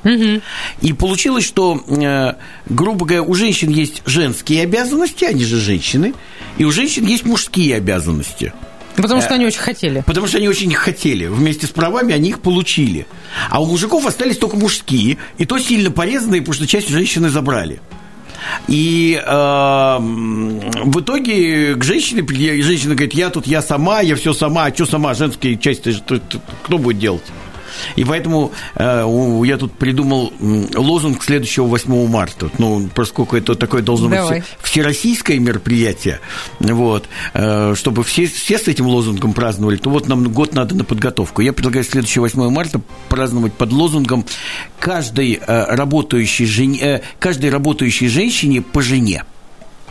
И 0.81 0.93
получилось, 0.93 1.45
что, 1.45 1.83
э, 1.87 2.35
грубо 2.69 3.07
говоря, 3.07 3.23
у 3.23 3.35
женщин 3.35 3.71
есть 3.71 4.03
женские 4.07 4.63
обязанности, 4.63 5.25
они 5.25 5.45
же 5.45 5.59
женщины, 5.59 6.15
и 6.59 6.65
у 6.65 6.71
женщин 6.71 7.07
есть 7.07 7.25
мужские 7.25 7.77
обязанности. 7.77 8.53
Потому 8.97 9.21
что 9.23 9.31
Э, 9.33 9.35
они 9.37 9.47
очень 9.47 9.61
хотели. 9.61 10.03
Потому 10.07 10.27
что 10.27 10.39
они 10.39 10.49
очень 10.49 10.71
их 10.71 10.79
хотели. 10.79 11.27
Вместе 11.27 11.67
с 11.67 11.71
правами 11.71 12.15
они 12.15 12.31
их 12.31 12.41
получили. 12.41 13.07
А 13.51 13.63
у 13.63 13.67
мужиков 13.67 14.07
остались 14.07 14.37
только 14.39 14.57
мужские, 14.57 15.19
и 15.39 15.45
то 15.47 15.59
сильно 15.59 15.91
порезанные, 15.91 16.41
потому 16.43 16.55
что 16.55 16.67
часть 16.67 16.89
женщины 16.89 17.29
забрали. 17.31 17.81
И 18.69 19.21
э, 19.25 19.97
в 19.99 21.01
итоге 21.01 21.75
к 21.77 21.85
женщине, 21.85 22.23
женщина 22.63 22.95
говорит, 22.95 23.15
я 23.15 23.31
тут, 23.31 23.47
я 23.47 23.63
сама, 23.63 24.01
я 24.01 24.17
все 24.17 24.33
сама, 24.33 24.65
а 24.65 24.75
что 24.75 24.85
сама, 24.87 25.15
женские 25.15 25.57
части, 25.57 25.93
что- 25.93 26.17
что- 26.17 26.41
кто 26.65 26.79
будет 26.79 26.99
делать? 26.99 27.23
И 27.97 28.05
поэтому 28.05 28.53
э, 28.75 29.43
я 29.45 29.57
тут 29.57 29.73
придумал 29.73 30.33
лозунг 30.75 31.23
следующего 31.23 31.65
8 31.67 32.09
марта. 32.09 32.51
Ну, 32.59 32.89
поскольку 32.95 33.37
это 33.37 33.55
такое 33.55 33.83
должно 33.83 34.09
Давай. 34.09 34.41
быть 34.41 34.49
всероссийское 34.63 35.39
мероприятие, 35.39 36.21
вот, 36.61 37.07
э, 37.35 37.75
чтобы 37.77 38.05
все, 38.05 38.27
все 38.27 38.59
с 38.59 38.69
этим 38.69 38.87
лозунгом 38.87 39.33
праздновали, 39.33 39.77
то 39.77 39.91
вот 39.91 40.09
нам 40.09 40.25
год 40.33 40.55
надо 40.55 40.75
на 40.75 40.85
подготовку. 40.85 41.43
Я 41.43 41.53
предлагаю 41.53 41.85
следующее 41.85 42.21
8 42.23 42.51
марта 42.51 42.81
праздновать 43.09 43.53
под 43.55 43.73
лозунгом 43.73 44.25
каждой 44.79 45.41
э, 45.45 45.65
работающей, 45.75 46.47
жен- 46.47 46.79
э, 46.81 47.03
каждой 47.19 47.51
работающей 47.51 48.09
женщине 48.09 48.63
по 48.63 48.83
жене. 48.83 49.25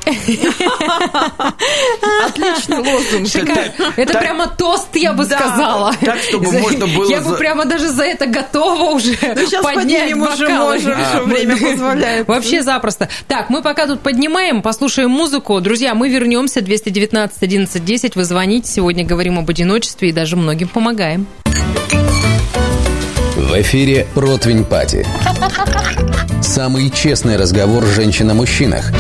Отличный 2.26 2.78
лозунг. 2.78 3.28
Шикарно. 3.28 3.94
Это 3.96 4.18
прямо 4.18 4.48
тост, 4.48 4.96
я 4.96 5.14
бы 5.14 5.26
Да. 5.26 5.38
сказала. 5.38 5.94
Так, 6.02 6.20
чтобы 6.20 6.48
За- 6.48 6.60
можно 6.60 6.88
было 6.88 7.10
Я 7.10 7.22
бы 7.22 7.36
прямо 7.36 7.66
даже 7.66 7.90
за 7.90 8.04
это 8.04 8.26
готова 8.26 8.92
уже 8.92 9.12
Ну, 9.22 9.50
щас 9.50 9.64
поднять 9.64 10.12
поднимем 10.12 10.22
уже, 10.24 10.50
можем, 10.50 10.94
А. 10.96 11.22
время 11.24 11.58
позволяет. 11.58 12.28
Вообще 12.28 12.64
запросто. 12.64 13.10
Так, 13.28 13.50
мы 13.50 13.62
пока 13.62 13.88
тут 13.88 14.02
поднимаем, 14.02 14.62
послушаем 14.62 15.10
музыку. 15.12 15.60
Друзья, 15.62 15.94
мы 15.94 16.10
вернемся. 16.10 16.62
219 16.62 17.42
11 17.44 17.86
10. 17.86 18.16
Вы 18.16 18.24
звоните. 18.24 18.72
Сегодня 18.72 19.06
говорим 19.06 19.40
об 19.40 19.50
одиночестве 19.50 20.10
и 20.10 20.12
даже 20.12 20.36
многим 20.36 20.68
помогаем. 20.68 21.28
В 23.36 23.62
эфире 23.62 24.08
«Противень 24.14 24.64
Пати». 24.64 25.06
Самый 26.42 26.90
честный 26.90 27.38
разговор 27.38 27.86
женщин 27.86 28.30
о 28.30 28.34
мужчинах. 28.34 28.92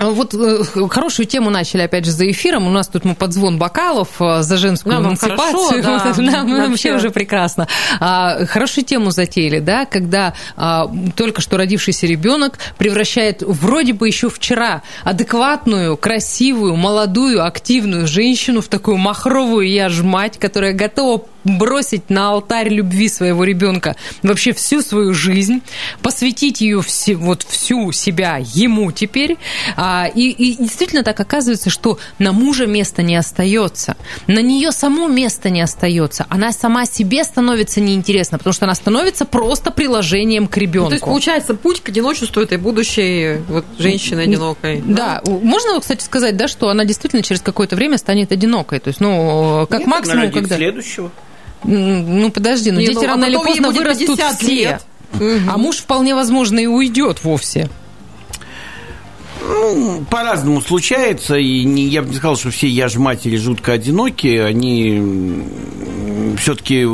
Вот 0.00 0.34
э, 0.34 0.62
хорошую 0.88 1.26
тему 1.26 1.50
начали, 1.50 1.82
опять 1.82 2.04
же, 2.04 2.12
за 2.12 2.30
эфиром. 2.30 2.66
У 2.66 2.70
нас 2.70 2.88
тут 2.88 3.04
мы 3.04 3.14
под 3.14 3.32
звон 3.32 3.58
бокалов 3.58 4.08
э, 4.20 4.42
за 4.42 4.56
женскую 4.56 4.94
Нам 4.94 5.06
эмансипацию. 5.06 5.82
хорошо, 5.82 6.14
да. 6.16 6.22
Нам 6.22 6.46
вообще 6.48 6.68
Вообще. 6.68 6.94
уже 6.94 7.10
прекрасно. 7.10 7.66
А, 8.00 8.46
Хорошую 8.46 8.84
тему 8.84 9.10
затеяли, 9.10 9.58
да, 9.58 9.86
когда 9.86 10.34
а, 10.56 10.90
только 11.16 11.40
что 11.40 11.56
родившийся 11.56 12.06
ребенок 12.06 12.58
превращает 12.78 13.42
вроде 13.42 13.92
бы 13.92 14.06
еще 14.06 14.30
вчера 14.30 14.82
адекватную, 15.04 15.96
красивую, 15.96 16.76
молодую, 16.76 17.44
активную 17.44 18.06
женщину 18.06 18.60
в 18.60 18.68
такую 18.68 18.98
махровую 18.98 19.68
я 19.68 19.88
ж 19.88 20.02
мать, 20.02 20.38
которая 20.38 20.72
готова 20.72 21.24
бросить 21.44 22.10
на 22.10 22.30
алтарь 22.30 22.68
любви 22.68 23.08
своего 23.08 23.44
ребенка 23.44 23.96
вообще 24.22 24.52
всю 24.52 24.82
свою 24.82 25.14
жизнь, 25.14 25.62
посвятить 26.02 26.60
ее 26.60 26.82
все, 26.82 27.14
вот 27.14 27.42
всю 27.42 27.90
себя 27.92 28.38
ему 28.38 28.92
теперь. 28.92 29.38
А, 29.76 29.87
и, 30.14 30.30
и 30.30 30.56
действительно 30.56 31.02
так 31.02 31.18
оказывается, 31.20 31.70
что 31.70 31.98
на 32.18 32.32
мужа 32.32 32.66
места 32.66 33.02
не 33.02 33.16
остается, 33.16 33.96
на 34.26 34.40
нее 34.40 34.72
саму 34.72 35.08
места 35.08 35.50
не 35.50 35.60
остается, 35.60 36.26
она 36.28 36.52
сама 36.52 36.86
себе 36.86 37.24
становится 37.24 37.80
неинтересна, 37.80 38.38
потому 38.38 38.52
что 38.54 38.64
она 38.66 38.74
становится 38.74 39.24
просто 39.24 39.70
приложением 39.70 40.46
к 40.48 40.56
Ну, 40.56 40.62
ребенку. 40.62 40.88
то 40.90 40.94
есть, 40.94 41.04
получается, 41.04 41.54
путь 41.54 41.80
к 41.82 41.88
одиночеству 41.88 42.42
этой 42.42 42.58
будущей 42.58 43.38
вот, 43.48 43.64
женщины 43.78 44.20
одинокой. 44.22 44.82
Да, 44.84 45.22
можно, 45.26 45.78
кстати, 45.80 46.04
сказать, 46.04 46.36
да, 46.36 46.48
что 46.48 46.68
она 46.68 46.84
действительно 46.84 47.22
через 47.22 47.40
какое-то 47.42 47.76
время 47.76 47.98
станет 47.98 48.32
одинокой. 48.32 48.80
То 48.80 48.88
есть, 48.88 49.00
ну, 49.00 49.66
как 49.70 49.80
Нет, 49.80 49.88
максимум, 49.88 50.20
родит 50.20 50.34
когда... 50.34 50.56
следующего. 50.56 51.10
Ну, 51.64 52.30
подожди, 52.30 52.70
ну 52.70 52.78
Не, 52.80 52.86
дети 52.86 52.96
ну, 52.96 53.04
а 53.04 53.06
рано 53.08 53.24
или 53.24 53.34
потом 53.36 53.52
ей 53.52 53.60
поздно 53.62 53.80
вырастут 53.82 54.16
50 54.16 54.36
все. 54.40 54.46
лет. 54.54 54.82
А 55.48 55.56
муж 55.58 55.76
вполне 55.78 56.14
возможно 56.14 56.58
и 56.58 56.66
уйдет 56.66 57.24
вовсе. 57.24 57.68
Ну, 59.48 60.04
по-разному 60.10 60.60
случается, 60.60 61.36
и 61.36 61.64
не, 61.64 61.84
я 61.84 62.02
бы 62.02 62.10
не 62.10 62.16
сказал, 62.16 62.36
что 62.36 62.50
все 62.50 62.68
я 62.68 62.88
же 62.88 63.00
матери 63.00 63.36
жутко 63.36 63.72
одинокие, 63.72 64.44
они 64.44 65.02
все-таки 66.38 66.86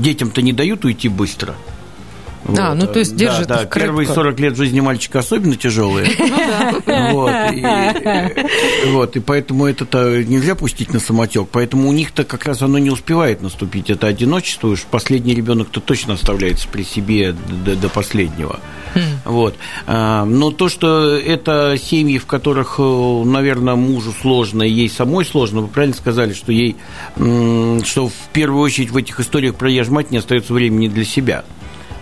детям-то 0.00 0.40
не 0.40 0.54
дают 0.54 0.86
уйти 0.86 1.08
быстро. 1.08 1.54
А, 2.58 2.74
ну, 2.74 2.86
то 2.86 2.98
есть 2.98 3.14
держит 3.16 3.48
да, 3.48 3.56
да, 3.56 3.66
крепко. 3.66 3.80
первые 3.80 4.06
40 4.08 4.40
лет 4.40 4.56
жизни 4.56 4.80
мальчика 4.80 5.20
особенно 5.20 5.56
тяжелые. 5.56 6.10
Вот, 7.10 7.32
и, 7.52 8.88
вот, 8.90 9.16
и 9.16 9.20
поэтому 9.20 9.66
это-то 9.66 10.22
нельзя 10.22 10.54
пустить 10.54 10.92
на 10.92 11.00
самотек. 11.00 11.48
Поэтому 11.50 11.88
у 11.88 11.92
них-то 11.92 12.24
как 12.24 12.46
раз 12.46 12.62
оно 12.62 12.78
не 12.78 12.90
успевает 12.90 13.42
наступить. 13.42 13.90
Это 13.90 14.06
одиночество. 14.06 14.68
Уж 14.68 14.82
последний 14.84 15.34
ребенок-то 15.34 15.80
точно 15.80 16.14
оставляется 16.14 16.68
при 16.68 16.82
себе 16.82 17.32
до, 17.32 17.88
последнего. 17.88 18.60
Вот. 19.24 19.56
А, 19.86 20.24
Но 20.24 20.50
то, 20.50 20.68
что 20.68 21.16
это 21.16 21.76
семьи, 21.80 22.18
в 22.18 22.26
которых, 22.26 22.76
э, 22.78 23.22
наверное, 23.24 23.74
мужу 23.74 24.12
сложно, 24.20 24.62
и 24.62 24.70
ей 24.70 24.88
самой 24.88 25.24
сложно, 25.24 25.60
вы 25.62 25.68
правильно 25.68 25.96
сказали, 25.96 26.32
что 26.32 26.52
ей, 26.52 26.76
что 27.16 28.08
в 28.08 28.28
первую 28.32 28.62
очередь 28.62 28.90
в 28.90 28.96
этих 28.96 29.20
историях 29.20 29.54
про 29.54 29.70
я 29.70 29.84
мать 29.90 30.10
не 30.10 30.18
остается 30.18 30.52
времени 30.54 30.88
для 30.88 31.04
себя. 31.04 31.44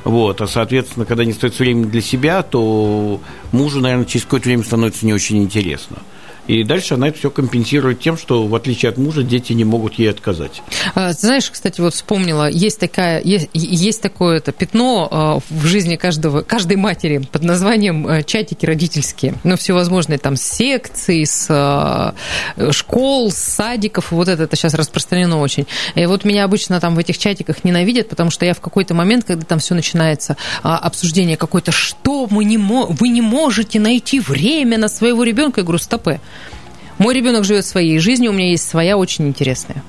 Вот, 0.04 0.40
а, 0.40 0.46
соответственно, 0.46 1.04
когда 1.04 1.24
не 1.24 1.32
остается 1.32 1.62
времени 1.62 1.84
для 1.84 2.00
себя, 2.00 2.42
то 2.42 3.20
мужу, 3.52 3.80
наверное, 3.80 4.06
через 4.06 4.24
какое-то 4.24 4.46
время 4.48 4.62
становится 4.62 5.04
не 5.04 5.12
очень 5.12 5.38
интересно. 5.42 5.98
И 6.48 6.64
дальше 6.64 6.94
она 6.94 7.08
это 7.08 7.18
все 7.18 7.30
компенсирует 7.30 8.00
тем, 8.00 8.16
что, 8.16 8.46
в 8.46 8.54
отличие 8.54 8.88
от 8.88 8.96
мужа, 8.96 9.22
дети 9.22 9.52
не 9.52 9.64
могут 9.64 9.94
ей 9.98 10.10
отказать. 10.10 10.62
А, 10.94 11.12
Знаешь, 11.12 11.50
кстати, 11.50 11.80
вот 11.80 11.94
вспомнила, 11.94 12.48
есть, 12.48 12.80
такая, 12.80 13.20
есть, 13.22 13.50
есть 13.52 14.00
такое 14.00 14.38
это 14.38 14.52
пятно 14.52 15.08
а, 15.10 15.38
в 15.50 15.66
жизни 15.66 15.96
каждого, 15.96 16.40
каждой 16.40 16.78
матери 16.78 17.18
под 17.30 17.42
названием 17.44 18.06
а, 18.06 18.22
чатики 18.22 18.64
родительские. 18.64 19.34
Ну, 19.44 19.56
всевозможные 19.56 20.18
там 20.18 20.36
с 20.36 20.42
секций, 20.42 21.26
с 21.26 21.46
а, 21.50 22.14
школ, 22.70 23.30
с 23.30 23.36
садиков. 23.36 24.10
Вот 24.10 24.28
это, 24.28 24.44
это 24.44 24.56
сейчас 24.56 24.72
распространено 24.72 25.40
очень. 25.40 25.66
И 25.94 26.06
вот 26.06 26.24
меня 26.24 26.44
обычно 26.44 26.80
там 26.80 26.94
в 26.94 26.98
этих 26.98 27.18
чатиках 27.18 27.62
ненавидят, 27.62 28.08
потому 28.08 28.30
что 28.30 28.46
я 28.46 28.54
в 28.54 28.60
какой-то 28.60 28.94
момент, 28.94 29.24
когда 29.24 29.44
там 29.44 29.58
все 29.58 29.74
начинается, 29.74 30.36
обсуждение 30.62 31.36
какое-то, 31.36 31.72
что 31.72 32.26
мы 32.30 32.44
не 32.44 32.56
вы 32.56 33.08
не 33.08 33.20
можете 33.20 33.78
найти 33.80 34.18
время 34.18 34.78
на 34.78 34.88
своего 34.88 35.24
ребенка, 35.24 35.60
я 35.60 35.64
говорю, 35.64 35.78
стопы. 35.78 36.20
Мой 36.98 37.14
ребенок 37.14 37.44
живет 37.44 37.64
своей 37.64 37.98
жизнью, 37.98 38.30
у 38.30 38.34
меня 38.34 38.50
есть 38.50 38.68
своя 38.68 38.96
очень 38.96 39.28
интересная. 39.28 39.82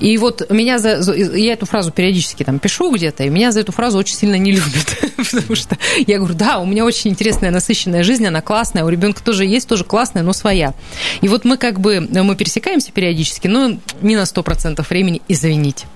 И 0.00 0.16
вот 0.18 0.48
меня 0.50 0.78
за, 0.78 1.12
я 1.12 1.52
эту 1.52 1.66
фразу 1.66 1.90
периодически 1.90 2.44
там 2.44 2.58
пишу 2.58 2.92
где-то, 2.92 3.24
и 3.24 3.28
меня 3.28 3.52
за 3.52 3.60
эту 3.60 3.72
фразу 3.72 3.98
очень 3.98 4.14
сильно 4.14 4.36
не 4.36 4.52
любят, 4.52 4.98
потому 5.16 5.54
что 5.54 5.76
я 6.06 6.18
говорю, 6.18 6.34
да, 6.34 6.58
у 6.58 6.66
меня 6.66 6.84
очень 6.84 7.10
интересная, 7.10 7.50
насыщенная 7.50 8.02
жизнь, 8.02 8.26
она 8.26 8.40
классная, 8.40 8.84
у 8.84 8.88
ребенка 8.88 9.22
тоже 9.22 9.44
есть, 9.44 9.68
тоже 9.68 9.84
классная, 9.84 10.22
но 10.22 10.32
своя. 10.32 10.74
И 11.20 11.28
вот 11.28 11.44
мы 11.44 11.56
как 11.56 11.80
бы, 11.80 12.00
мы 12.00 12.36
пересекаемся 12.36 12.92
периодически, 12.92 13.48
но 13.48 13.78
не 14.02 14.16
на 14.16 14.22
100% 14.22 14.84
времени, 14.88 15.22
извините. 15.28 15.86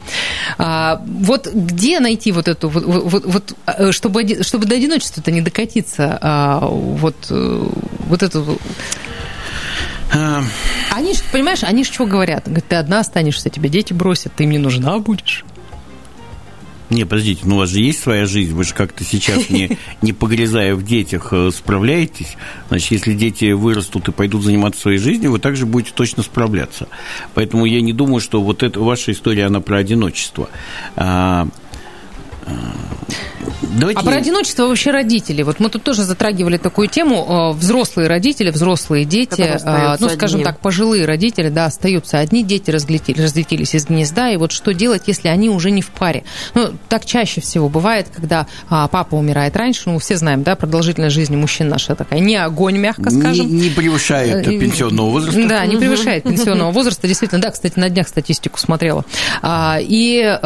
А, 0.59 1.03
вот 1.07 1.49
где 1.53 2.01
найти 2.01 2.33
вот 2.33 2.49
эту, 2.49 2.69
вот, 2.69 2.85
вот- 2.85 3.25
вот, 3.25 3.55
э, 3.67 3.93
чтобы, 3.93 4.43
чтобы 4.43 4.67
до 4.67 4.75
одиночества-то 4.75 5.31
не 5.31 5.41
докатиться, 5.41 6.19
а, 6.21 6.67
вот, 6.67 7.17
э, 7.31 7.69
вот 8.09 8.23
эту 8.23 8.59
они 10.13 11.15
же, 11.15 11.21
понимаешь, 11.33 11.63
они 11.63 11.85
же 11.85 11.93
что 11.93 12.07
говорят? 12.07 12.45
Говорят, 12.45 12.67
ты 12.69 12.77
одна 12.77 13.01
останешься, 13.01 13.51
тебе 13.51 13.69
дети 13.69 13.93
бросят, 13.93 14.35
ты 14.35 14.45
им 14.45 14.51
не 14.51 14.59
нужна 14.59 14.99
будешь. 14.99 15.45
Не, 16.93 17.05
подождите, 17.05 17.41
ну 17.45 17.57
у 17.57 17.59
вас 17.61 17.71
же 17.71 17.81
есть 17.81 18.03
своя 18.03 18.27
жизнь, 18.27 18.53
вы 18.53 18.65
же 18.65 18.75
как-то 18.75 19.03
сейчас, 19.03 19.49
не, 19.49 19.79
не 20.03 20.13
погрязая 20.13 20.75
в 20.75 20.85
детях, 20.85 21.29
э, 21.33 21.51
справляетесь. 21.51 22.37
Значит, 22.69 22.91
если 22.91 23.15
дети 23.15 23.53
вырастут 23.53 24.09
и 24.09 24.13
пойдут 24.13 24.43
заниматься 24.43 24.83
своей 24.83 24.99
жизнью, 24.99 25.33
вы 25.33 25.39
также 25.39 25.65
будете 25.65 25.93
точно 25.95 26.23
справляться. 26.23 26.89
Поэтому 27.33 27.65
я 27.65 27.81
не 27.81 27.95
думаю, 27.95 28.21
что 28.21 28.43
вот 28.43 28.63
эта 28.63 28.79
ваша 28.79 29.13
история, 29.13 29.47
она 29.47 29.61
про 29.61 29.79
одиночество. 29.79 30.51
А, 30.95 31.49
а, 32.45 32.53
Давайте... 33.79 34.01
А 34.01 34.05
про 34.05 34.17
одиночество 34.17 34.67
вообще 34.67 34.91
родителей. 34.91 35.45
Вот 35.45 35.61
мы 35.61 35.69
тут 35.71 35.83
тоже 35.83 36.05
затрагивали 36.05 36.57
такую 36.57 36.89
тему. 36.89 37.53
Э, 37.53 37.59
взрослые 37.59 38.09
родители, 38.09 38.51
взрослые 38.51 39.05
дети, 39.05 39.41
э, 39.41 39.97
ну, 39.99 40.09
скажем 40.09 40.41
одни. 40.41 40.45
так, 40.45 40.61
пожилые 40.61 41.07
родители, 41.07 41.49
да, 41.49 41.67
остаются 41.67 42.19
одни, 42.19 42.45
дети 42.45 42.71
разлетелись, 42.71 43.21
разлетелись 43.21 43.75
из 43.75 43.87
гнезда, 43.87 44.31
и 44.31 44.37
вот 44.37 44.53
что 44.53 44.73
делать, 44.75 45.03
если 45.07 45.29
они 45.29 45.49
уже 45.49 45.71
не 45.71 45.81
в 45.83 45.91
паре? 45.91 46.25
Ну, 46.55 46.73
так 46.89 47.05
чаще 47.07 47.41
всего 47.41 47.69
бывает, 47.69 48.09
когда 48.15 48.47
а, 48.69 48.89
папа 48.89 49.15
умирает 49.15 49.57
раньше, 49.57 49.91
ну, 49.91 49.99
все 49.99 50.17
знаем, 50.17 50.43
да, 50.43 50.55
продолжительность 50.55 51.15
жизни 51.15 51.37
мужчин 51.37 51.69
наша 51.69 51.95
такая 51.95 52.21
не 52.21 52.37
огонь, 52.37 52.77
мягко 52.77 53.11
скажем. 53.11 53.47
Не, 53.47 53.69
не 53.69 53.71
превышает 53.71 54.47
э, 54.47 54.59
пенсионного 54.59 55.11
возраста. 55.11 55.49
Да, 55.49 55.67
не 55.67 55.77
превышает 55.77 56.25
пенсионного 56.25 56.71
возраста, 56.73 57.09
действительно. 57.09 57.41
Да, 57.41 57.51
кстати, 57.51 57.79
на 57.79 57.89
днях 57.89 58.09
статистику 58.09 58.59
смотрела. 58.59 59.05
А, 59.41 59.79
и 59.81 60.39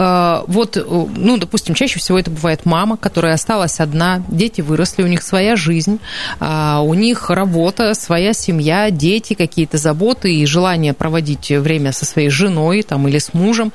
вот, 0.47 0.77
ну, 1.17 1.37
допустим, 1.37 1.75
чаще 1.75 1.99
всего 1.99 2.19
это 2.19 2.31
бывает 2.31 2.65
мама, 2.65 2.86
которая 2.95 3.17
которая 3.17 3.35
осталась 3.35 3.81
одна, 3.81 4.23
дети 4.29 4.61
выросли, 4.61 5.03
у 5.03 5.07
них 5.07 5.23
своя 5.23 5.57
жизнь, 5.57 5.99
а, 6.39 6.81
у 6.81 6.95
них 6.95 7.31
работа, 7.31 7.95
своя 7.95 8.35
семья, 8.35 8.91
дети, 8.91 9.35
какие-то 9.35 9.79
заботы 9.79 10.33
и 10.33 10.47
желание 10.47 10.93
проводить 10.93 11.49
время 11.51 11.93
со 11.93 12.05
своей 12.05 12.29
женой 12.29 12.83
там, 12.83 13.09
или 13.09 13.19
с 13.19 13.35
мужем. 13.35 13.73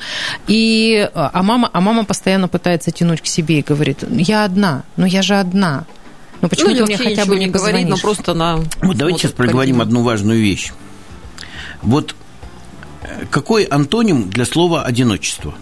И, 0.48 1.10
а, 1.14 1.44
мама, 1.44 1.70
а 1.74 1.82
мама 1.82 2.06
постоянно 2.06 2.48
пытается 2.48 2.92
тянуть 2.92 3.22
к 3.22 3.26
себе 3.26 3.60
и 3.60 3.62
говорит, 3.62 4.04
я 4.10 4.46
одна, 4.46 4.84
но 4.96 5.06
я 5.06 5.22
же 5.22 5.36
одна. 5.36 5.86
Ну 6.40 6.48
почему 6.48 6.70
ну, 6.70 6.78
ты 6.78 6.84
мне 6.86 6.98
хотя 6.98 7.26
бы 7.26 7.36
не, 7.36 7.46
не 7.46 7.52
говорит, 7.52 7.90
но 7.90 7.98
просто 7.98 8.34
на... 8.34 8.60
Вот 8.84 8.96
давайте 8.96 9.22
сейчас 9.22 9.32
проговорим 9.32 9.82
одну 9.82 10.04
важную 10.04 10.40
вещь. 10.40 10.72
Вот 11.82 12.16
э, 13.02 13.26
какой 13.30 13.64
антоним 13.64 14.30
для 14.30 14.46
слова 14.46 14.84
«одиночество»? 14.84 15.56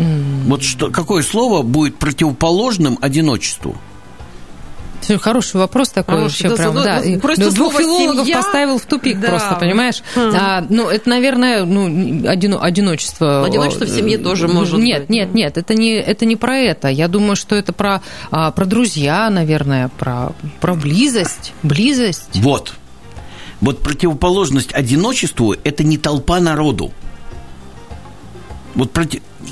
Mm. 0.00 0.44
Вот 0.46 0.62
что, 0.62 0.90
какое 0.90 1.22
слово 1.22 1.62
будет 1.62 1.96
противоположным 1.96 2.98
одиночеству? 3.00 3.76
Хороший 5.20 5.56
вопрос 5.56 5.90
такой 5.90 6.16
а, 6.16 6.20
вообще, 6.22 6.54
прям, 6.54 6.74
да. 6.74 7.00
Ну, 7.04 7.18
просто 7.20 7.50
двух 7.50 7.74
филологов 7.74 8.26
семья... 8.26 8.42
поставил 8.42 8.78
в 8.78 8.84
тупик 8.84 9.18
да. 9.18 9.28
просто, 9.28 9.56
понимаешь? 9.56 10.02
Mm. 10.14 10.36
А, 10.38 10.66
ну, 10.68 10.88
это, 10.88 11.08
наверное, 11.08 11.64
ну, 11.64 12.28
один, 12.28 12.56
одиночество. 12.60 13.44
Одиночество 13.44 13.86
в 13.86 13.90
семье 13.90 14.18
тоже 14.18 14.46
может 14.46 14.78
Нет, 14.78 15.02
быть. 15.02 15.10
нет, 15.10 15.34
нет, 15.34 15.58
это 15.58 15.74
не, 15.74 15.94
это 15.94 16.26
не 16.26 16.36
про 16.36 16.56
это. 16.58 16.88
Я 16.88 17.08
думаю, 17.08 17.34
что 17.34 17.56
это 17.56 17.72
про, 17.72 18.02
а, 18.30 18.50
про 18.52 18.66
друзья, 18.66 19.30
наверное, 19.30 19.88
про, 19.98 20.32
про 20.60 20.74
близость, 20.74 21.54
близость. 21.62 22.28
Вот. 22.34 22.74
Вот 23.60 23.80
противоположность 23.80 24.72
одиночеству– 24.72 25.54
это 25.64 25.82
не 25.82 25.98
толпа 25.98 26.40
народу. 26.40 26.92
Вот 28.74 28.96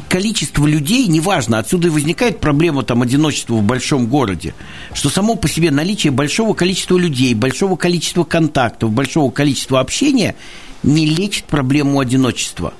количество 0.08 0.66
людей, 0.66 1.06
неважно, 1.06 1.58
отсюда 1.58 1.88
и 1.88 1.90
возникает 1.90 2.40
проблема 2.40 2.82
там 2.82 3.02
одиночества 3.02 3.54
в 3.54 3.62
большом 3.62 4.06
городе, 4.06 4.54
что 4.94 5.10
само 5.10 5.34
по 5.34 5.48
себе 5.48 5.70
наличие 5.70 6.12
большого 6.12 6.54
количества 6.54 6.96
людей, 6.96 7.34
большого 7.34 7.76
количества 7.76 8.24
контактов, 8.24 8.92
большого 8.92 9.30
количества 9.30 9.80
общения 9.80 10.36
не 10.82 11.06
лечит 11.06 11.44
проблему 11.44 11.98
одиночества. 11.98 12.74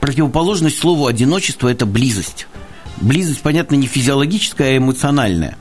Противоположность 0.00 0.78
слову 0.78 1.06
одиночество– 1.06 1.68
это 1.70 1.84
близость. 1.84 2.46
Близость, 2.98 3.42
понятно, 3.42 3.74
не 3.74 3.86
физиологическая, 3.86 4.74
а 4.74 4.76
эмоциональная. 4.78 5.58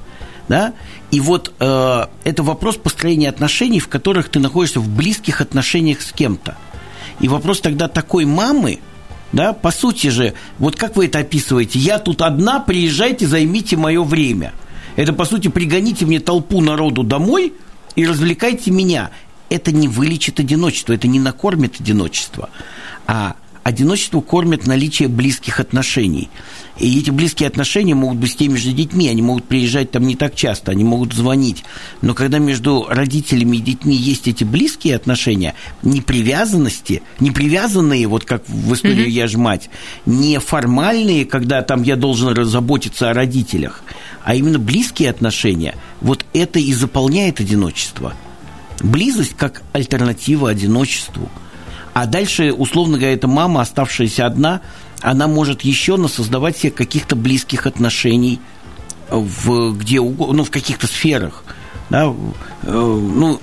Да? 0.47 0.73
И 1.11 1.19
вот 1.19 1.53
э, 1.59 2.05
это 2.23 2.43
вопрос 2.43 2.77
построения 2.77 3.27
отношений, 3.27 3.79
в 3.79 3.89
которых 3.89 4.29
ты 4.29 4.39
находишься 4.39 4.79
в 4.79 4.87
близких 4.87 5.41
отношениях 5.41 6.01
с 6.01 6.13
кем-то. 6.13 6.55
И 7.19 7.27
вопрос 7.27 7.59
тогда 7.59 7.89
такой 7.89 8.23
мамы– 8.23 8.79
да, 9.31 9.53
по 9.53 9.71
сути 9.71 10.07
же, 10.07 10.33
вот 10.57 10.75
как 10.75 10.95
вы 10.95 11.05
это 11.05 11.19
описываете? 11.19 11.79
Я 11.79 11.99
тут 11.99 12.21
одна, 12.21 12.59
приезжайте, 12.59 13.27
займите 13.27 13.75
мое 13.75 14.03
время. 14.03 14.53
Это, 14.95 15.13
по 15.13 15.25
сути, 15.25 15.47
пригоните 15.47 16.05
мне 16.05 16.19
толпу 16.19 16.61
народу 16.61 17.03
домой 17.03 17.53
и 17.95 18.05
развлекайте 18.05 18.71
меня. 18.71 19.11
Это 19.49 19.71
не 19.71 19.87
вылечит 19.87 20.39
одиночество, 20.39 20.93
это 20.93 21.07
не 21.07 21.19
накормит 21.19 21.79
одиночество. 21.79 22.49
А 23.05 23.35
одиночество 23.67 24.21
кормит 24.21 24.65
наличие 24.65 25.09
близких 25.09 25.59
отношений. 25.59 26.29
И 26.77 26.99
эти 26.99 27.09
близкие 27.09 27.47
отношения 27.47 27.95
могут 27.95 28.17
быть 28.17 28.31
с 28.31 28.35
теми 28.35 28.55
же 28.55 28.71
детьми, 28.71 29.09
они 29.09 29.21
могут 29.21 29.43
приезжать 29.43 29.91
там 29.91 30.07
не 30.07 30.15
так 30.15 30.35
часто, 30.35 30.71
они 30.71 30.85
могут 30.85 31.11
звонить. 31.11 31.65
Но 32.01 32.13
когда 32.13 32.39
между 32.39 32.85
родителями 32.89 33.57
и 33.57 33.59
детьми 33.59 33.93
есть 33.93 34.29
эти 34.29 34.45
близкие 34.45 34.95
отношения, 34.95 35.53
не 35.83 35.99
привязанности, 35.99 37.01
не 37.19 37.31
привязанные, 37.31 38.07
вот 38.07 38.23
как 38.23 38.47
в 38.47 38.73
истории 38.73 39.07
mm-hmm. 39.07 39.09
«Я 39.09 39.27
ж 39.27 39.35
мать», 39.35 39.69
не 40.05 40.39
формальные, 40.39 41.25
когда 41.25 41.61
там 41.61 41.83
я 41.83 41.97
должен 41.97 42.45
заботиться 42.45 43.09
о 43.09 43.13
родителях, 43.13 43.83
а 44.23 44.33
именно 44.33 44.59
близкие 44.59 45.09
отношения, 45.09 45.75
вот 45.99 46.25
это 46.33 46.57
и 46.57 46.71
заполняет 46.71 47.41
одиночество. 47.41 48.13
Близость 48.79 49.35
как 49.35 49.61
альтернатива 49.73 50.51
одиночеству– 50.51 51.29
а 51.97 52.05
дальше, 52.05 52.53
условно 52.53 52.99
говоря, 52.99 53.15
эта 53.15 53.27
мама, 53.27 53.61
оставшаяся 53.61 54.27
одна, 54.27 54.61
она 55.01 55.27
может 55.27 55.61
еще 55.61 55.97
насоздавать 55.97 56.55
себе 56.55 56.71
каких-то 56.71 57.15
близких 57.15 57.65
отношений 57.65 58.39
в, 59.09 59.75
где 59.75 59.99
угодно, 59.99 60.35
ну, 60.35 60.43
в 60.43 60.51
каких-то 60.51 60.85
сферах 60.85 61.43
да, 61.89 62.13
э, 62.63 62.71
ну, 62.71 63.39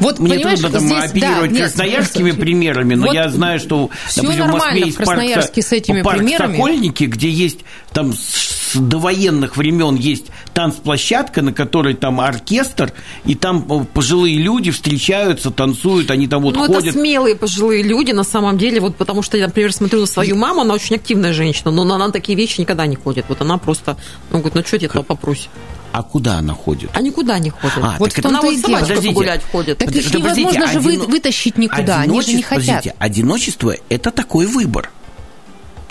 вот, 0.00 0.18
мне 0.18 0.38
трудно 0.38 0.68
там 0.68 0.82
здесь, 0.82 1.10
оперировать 1.10 1.52
да, 1.52 1.58
красноярскими 1.60 2.30
нет, 2.30 2.38
примерами, 2.38 2.94
но 2.94 3.06
вот 3.06 3.14
я 3.14 3.28
знаю, 3.30 3.58
что, 3.58 3.90
допустим, 4.14 4.48
в 4.48 4.52
Москве 4.52 4.80
есть 4.84 4.98
парк, 4.98 5.22
с 5.22 5.72
этими 5.72 6.02
парк 6.02 6.18
примерами. 6.18 6.56
Сокольники, 6.56 7.04
где 7.04 7.30
есть 7.30 7.60
там 7.92 8.12
с 8.12 8.76
довоенных 8.76 9.56
времен 9.56 9.96
есть 9.96 10.26
танцплощадка, 10.56 11.42
на 11.42 11.52
которой 11.52 11.92
там 11.92 12.18
оркестр, 12.18 12.90
и 13.26 13.34
там 13.34 13.66
э, 13.68 13.84
пожилые 13.92 14.38
люди 14.38 14.70
встречаются, 14.70 15.50
танцуют, 15.50 16.10
они 16.10 16.28
там 16.28 16.42
вот 16.42 16.54
ну, 16.54 16.66
ходят. 16.66 16.82
это 16.82 16.92
смелые 16.92 17.36
пожилые 17.36 17.82
люди, 17.82 18.12
на 18.12 18.24
самом 18.24 18.56
деле, 18.56 18.80
вот 18.80 18.96
потому 18.96 19.20
что 19.20 19.36
я, 19.36 19.48
например, 19.48 19.70
смотрю 19.74 20.00
на 20.00 20.06
свою 20.06 20.34
маму, 20.34 20.62
она 20.62 20.72
очень 20.72 20.96
активная 20.96 21.34
женщина, 21.34 21.70
но 21.70 21.82
она 21.82 21.98
на 21.98 22.10
такие 22.10 22.38
вещи 22.38 22.62
никогда 22.62 22.86
не 22.86 22.96
ходит. 22.96 23.26
Вот 23.28 23.42
она 23.42 23.58
просто, 23.58 23.98
ну, 24.30 24.38
говорит, 24.38 24.54
ну, 24.54 24.62
что 24.66 24.78
тебе 24.78 24.88
попросить? 24.88 25.50
А 25.92 26.02
куда 26.02 26.38
она 26.38 26.54
ходит? 26.54 26.88
А 26.94 27.02
никуда 27.02 27.38
не 27.38 27.50
ходит. 27.50 27.76
А, 27.82 27.96
вот 27.98 28.14
так 28.14 28.24
она 28.24 28.40
вот 28.40 28.58
сама 28.58 28.80
погулять 28.80 29.42
ходит. 29.52 29.76
Так 29.76 29.94
их 29.94 30.14
невозможно 30.14 30.66
же 30.68 30.78
один... 30.78 31.00
вытащить 31.02 31.58
никуда, 31.58 32.00
они 32.00 32.18
же 32.22 32.32
не 32.32 32.42
хотят. 32.42 32.66
Подождите, 32.66 32.94
одиночество– 32.98 33.74
это 33.90 34.10
такой 34.10 34.46
выбор. 34.46 34.90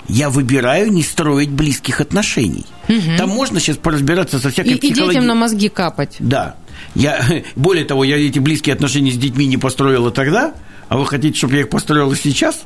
Я 0.08 0.30
выбираю 0.30 0.92
не 0.92 1.02
строить 1.02 1.50
близких 1.50 2.00
отношений. 2.00 2.66
Угу. 2.88 3.16
Там 3.18 3.30
можно 3.30 3.60
сейчас 3.60 3.76
поразбираться 3.76 4.38
со 4.38 4.50
всякой 4.50 4.74
и, 4.74 4.76
психологией. 4.76 5.04
И 5.04 5.14
детям 5.14 5.26
на 5.26 5.34
мозги 5.34 5.68
капать. 5.68 6.16
Да. 6.18 6.56
Я, 6.94 7.24
более 7.56 7.84
того, 7.84 8.04
я 8.04 8.16
эти 8.16 8.38
близкие 8.38 8.74
отношения 8.74 9.10
с 9.10 9.16
детьми 9.16 9.46
не 9.46 9.56
построила 9.56 10.10
тогда, 10.10 10.54
а 10.88 10.96
вы 10.96 11.06
хотите, 11.06 11.36
чтобы 11.36 11.54
я 11.54 11.60
их 11.60 11.70
построила 11.70 12.14
сейчас? 12.14 12.62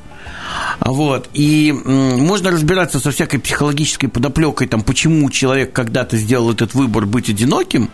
Вот. 0.79 1.29
И 1.33 1.71
можно 1.73 2.51
разбираться 2.51 2.99
со 2.99 3.11
всякой 3.11 3.39
психологической 3.39 4.09
подоплекой, 4.09 4.67
там, 4.67 4.81
почему 4.81 5.29
человек 5.29 5.73
когда-то 5.73 6.17
сделал 6.17 6.51
этот 6.51 6.73
выбор 6.73 7.05
быть 7.05 7.29
одиноким, 7.29 7.89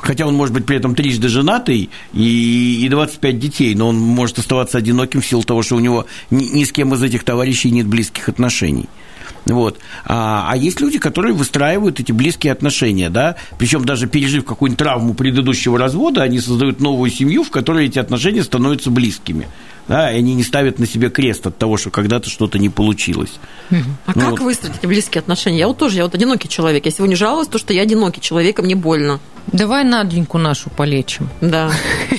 хотя 0.00 0.26
он 0.26 0.34
может 0.34 0.54
быть 0.54 0.66
при 0.66 0.76
этом 0.76 0.94
трижды 0.94 1.28
женатый 1.28 1.90
и, 2.12 2.84
и 2.84 2.88
25 2.88 3.38
детей, 3.38 3.74
но 3.74 3.88
он 3.88 3.98
может 3.98 4.38
оставаться 4.38 4.78
одиноким 4.78 5.20
в 5.20 5.26
силу 5.26 5.42
того, 5.42 5.62
что 5.62 5.76
у 5.76 5.80
него 5.80 6.06
ни, 6.30 6.44
ни 6.44 6.64
с 6.64 6.72
кем 6.72 6.94
из 6.94 7.02
этих 7.02 7.24
товарищей 7.24 7.70
нет 7.70 7.86
близких 7.86 8.28
отношений. 8.28 8.88
Вот. 9.46 9.78
А, 10.04 10.46
а 10.50 10.56
есть 10.56 10.80
люди, 10.80 10.98
которые 10.98 11.32
выстраивают 11.32 11.98
эти 11.98 12.12
близкие 12.12 12.52
отношения, 12.52 13.10
да, 13.10 13.36
причем 13.58 13.84
даже 13.84 14.06
пережив 14.06 14.44
какую-нибудь 14.44 14.78
травму 14.78 15.14
предыдущего 15.14 15.78
развода, 15.78 16.22
они 16.22 16.40
создают 16.40 16.80
новую 16.80 17.10
семью, 17.10 17.44
в 17.44 17.50
которой 17.50 17.86
эти 17.86 17.98
отношения 17.98 18.42
становятся 18.42 18.90
близкими 18.90 19.46
да, 19.90 20.12
и 20.12 20.18
они 20.18 20.34
не 20.34 20.44
ставят 20.44 20.78
на 20.78 20.86
себе 20.86 21.10
крест 21.10 21.48
от 21.48 21.58
того, 21.58 21.76
что 21.76 21.90
когда-то 21.90 22.30
что-то 22.30 22.60
не 22.60 22.68
получилось. 22.68 23.40
А 23.70 23.74
ну, 24.14 24.20
как 24.20 24.30
вот. 24.30 24.40
выстроить 24.40 24.76
эти 24.78 24.86
близкие 24.86 25.18
отношения? 25.18 25.58
Я 25.58 25.66
вот 25.66 25.78
тоже, 25.78 25.96
я 25.96 26.04
вот 26.04 26.14
одинокий 26.14 26.48
человек. 26.48 26.84
Я 26.84 26.92
сегодня 26.92 27.16
жаловалась, 27.16 27.48
то, 27.48 27.58
что 27.58 27.72
я 27.72 27.82
одинокий 27.82 28.20
человек, 28.20 28.60
и 28.60 28.62
мне 28.62 28.76
больно. 28.76 29.18
Давай 29.52 29.84
Наденьку 29.84 30.38
нашу 30.38 30.70
полечим. 30.70 31.28
Да. 31.40 31.72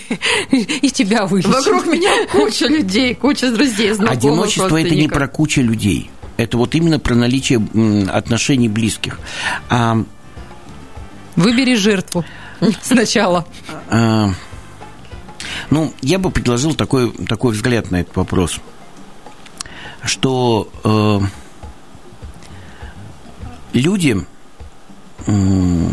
И 0.51 0.89
тебя 0.89 1.25
вылечим. 1.25 1.51
Вокруг 1.51 1.85
меня 1.85 2.27
куча 2.31 2.67
людей, 2.67 3.15
куча 3.15 3.51
друзей, 3.51 3.91
знакомых, 3.93 4.17
Одиночество– 4.17 4.81
это 4.81 4.95
не 4.95 5.07
про 5.07 5.27
кучу 5.27 5.61
людей. 5.61 6.09
Это 6.37 6.57
вот 6.57 6.75
именно 6.75 6.99
про 6.99 7.15
наличие 7.15 7.61
отношений 8.09 8.67
близких. 8.67 9.19
А... 9.69 10.03
Выбери 11.35 11.75
жертву 11.75 12.25
сначала. 12.81 13.45
А... 13.89 14.31
Ну, 15.69 15.93
я 16.01 16.19
бы 16.19 16.31
предложил 16.31 16.73
такой, 16.73 17.11
такой 17.11 17.53
взгляд 17.53 17.91
на 17.91 18.01
этот 18.01 18.15
вопрос, 18.15 18.59
что 20.03 20.69
э, 20.83 21.19
люди, 23.73 24.17
э, 25.27 25.87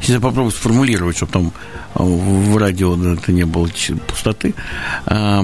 сейчас 0.00 0.16
я 0.16 0.20
попробую 0.20 0.50
сформулировать, 0.50 1.16
чтобы 1.16 1.32
там 1.32 1.52
э, 1.94 2.02
в 2.02 2.56
радио 2.56 2.96
это 3.12 3.32
не 3.32 3.44
было 3.44 3.68
пустоты, 4.06 4.54
э, 5.06 5.42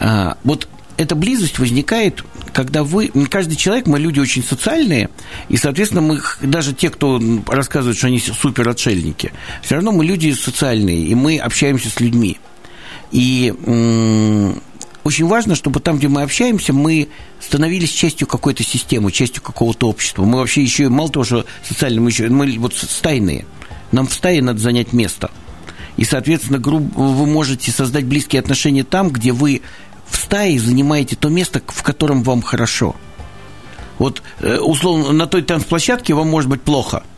э, 0.00 0.34
вот 0.44 0.68
эта 0.96 1.14
близость 1.14 1.58
возникает, 1.58 2.22
когда 2.52 2.84
вы... 2.84 3.10
Каждый 3.30 3.56
человек, 3.56 3.86
мы 3.86 3.98
люди 3.98 4.20
очень 4.20 4.44
социальные, 4.44 5.08
и, 5.48 5.56
соответственно, 5.56 6.02
мы, 6.02 6.20
даже 6.42 6.74
те, 6.74 6.90
кто 6.90 7.20
рассказывает, 7.48 7.96
что 7.96 8.08
они 8.08 8.20
супер 8.20 8.68
отшельники, 8.68 9.32
все 9.62 9.76
равно 9.76 9.92
мы 9.92 10.04
люди 10.04 10.30
социальные, 10.32 10.98
и 11.06 11.14
мы 11.14 11.38
общаемся 11.38 11.88
с 11.88 11.98
людьми. 11.98 12.38
И 13.10 13.52
очень 15.04 15.26
важно, 15.26 15.54
чтобы 15.54 15.80
там, 15.80 15.98
где 15.98 16.08
мы 16.08 16.22
общаемся, 16.22 16.72
мы 16.72 17.08
становились 17.40 17.90
частью 17.90 18.26
какой-то 18.26 18.62
системы, 18.62 19.10
частью 19.10 19.42
какого-то 19.42 19.88
общества. 19.88 20.24
Мы 20.24 20.38
вообще 20.38 20.62
еще, 20.62 20.88
мало 20.88 21.10
того, 21.10 21.24
что 21.24 21.44
социально, 21.66 22.00
мы 22.00 22.10
еще, 22.10 22.28
мы 22.28 22.58
вот 22.58 22.74
стайные. 22.74 23.44
Нам 23.90 24.06
в 24.06 24.14
стае 24.14 24.42
надо 24.42 24.60
занять 24.60 24.92
место. 24.92 25.30
И, 25.96 26.04
соответственно, 26.04 26.58
вы 26.58 27.26
можете 27.26 27.70
создать 27.70 28.04
близкие 28.04 28.40
отношения 28.40 28.84
там, 28.84 29.10
где 29.10 29.32
вы 29.32 29.62
в 30.08 30.16
стае 30.16 30.58
занимаете 30.58 31.16
то 31.16 31.28
место, 31.28 31.60
в 31.66 31.82
котором 31.82 32.22
вам 32.22 32.42
хорошо. 32.42 32.94
Вот, 33.98 34.22
э, 34.40 34.58
условно, 34.58 35.12
на 35.12 35.26
той 35.26 35.42
танцплощадке 35.42 36.14
вам 36.14 36.28
может 36.28 36.48
быть 36.48 36.62
плохо– 36.62 37.02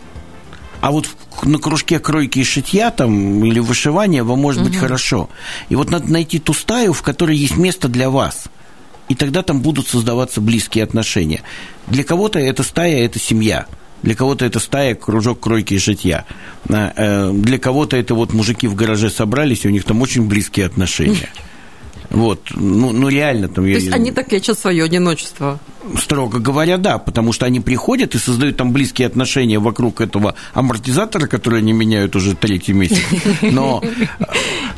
а 0.84 0.90
вот 0.90 1.08
на 1.42 1.58
кружке 1.58 1.98
кройки 1.98 2.40
и 2.40 2.44
шитья 2.44 2.90
там 2.90 3.42
или 3.42 3.58
вышивания 3.58 4.22
вам 4.22 4.40
может 4.40 4.60
угу. 4.60 4.68
быть 4.68 4.78
хорошо. 4.78 5.30
И 5.70 5.76
вот 5.76 5.88
надо 5.88 6.12
найти 6.12 6.38
ту 6.38 6.52
стаю, 6.52 6.92
в 6.92 7.00
которой 7.00 7.38
есть 7.38 7.56
место 7.56 7.88
для 7.88 8.10
вас. 8.10 8.48
И 9.08 9.14
тогда 9.14 9.40
там 9.42 9.62
будут 9.62 9.88
создаваться 9.88 10.42
близкие 10.42 10.84
отношения. 10.84 11.40
Для 11.86 12.04
кого-то 12.04 12.38
эта 12.38 12.62
стая– 12.62 12.98
это 13.06 13.18
семья. 13.18 13.64
Для 14.02 14.14
кого-то 14.14 14.44
это 14.44 14.58
стая, 14.58 14.94
кружок 14.94 15.40
кройки 15.40 15.72
и 15.72 15.78
шитья. 15.78 16.26
А, 16.68 16.92
э, 16.94 17.32
для 17.32 17.58
кого-то 17.58 17.96
это 17.96 18.14
вот 18.14 18.34
мужики 18.34 18.66
в 18.66 18.74
гараже 18.74 19.08
собрались, 19.08 19.64
и 19.64 19.68
у 19.68 19.70
них 19.70 19.84
там 19.84 20.02
очень 20.02 20.28
близкие 20.28 20.66
отношения. 20.66 21.30
Вот, 22.10 22.50
ну, 22.54 22.92
ну 22.92 23.08
реально 23.08 23.48
там. 23.48 23.64
То 23.64 23.70
я... 23.70 23.76
есть 23.76 23.92
они 23.92 24.12
так 24.12 24.30
лечат 24.30 24.56
свое 24.58 24.84
одиночество. 24.84 25.58
Строго 25.98 26.38
говоря, 26.38 26.78
да, 26.78 26.98
потому 26.98 27.32
что 27.32 27.46
они 27.46 27.60
приходят 27.60 28.14
и 28.14 28.18
создают 28.18 28.56
там 28.56 28.72
близкие 28.72 29.06
отношения 29.06 29.58
вокруг 29.58 30.00
этого 30.00 30.34
амортизатора, 30.54 31.26
который 31.26 31.58
они 31.58 31.72
меняют 31.72 32.16
уже 32.16 32.34
третий 32.34 32.72
месяц. 32.72 33.02
Но, 33.42 33.82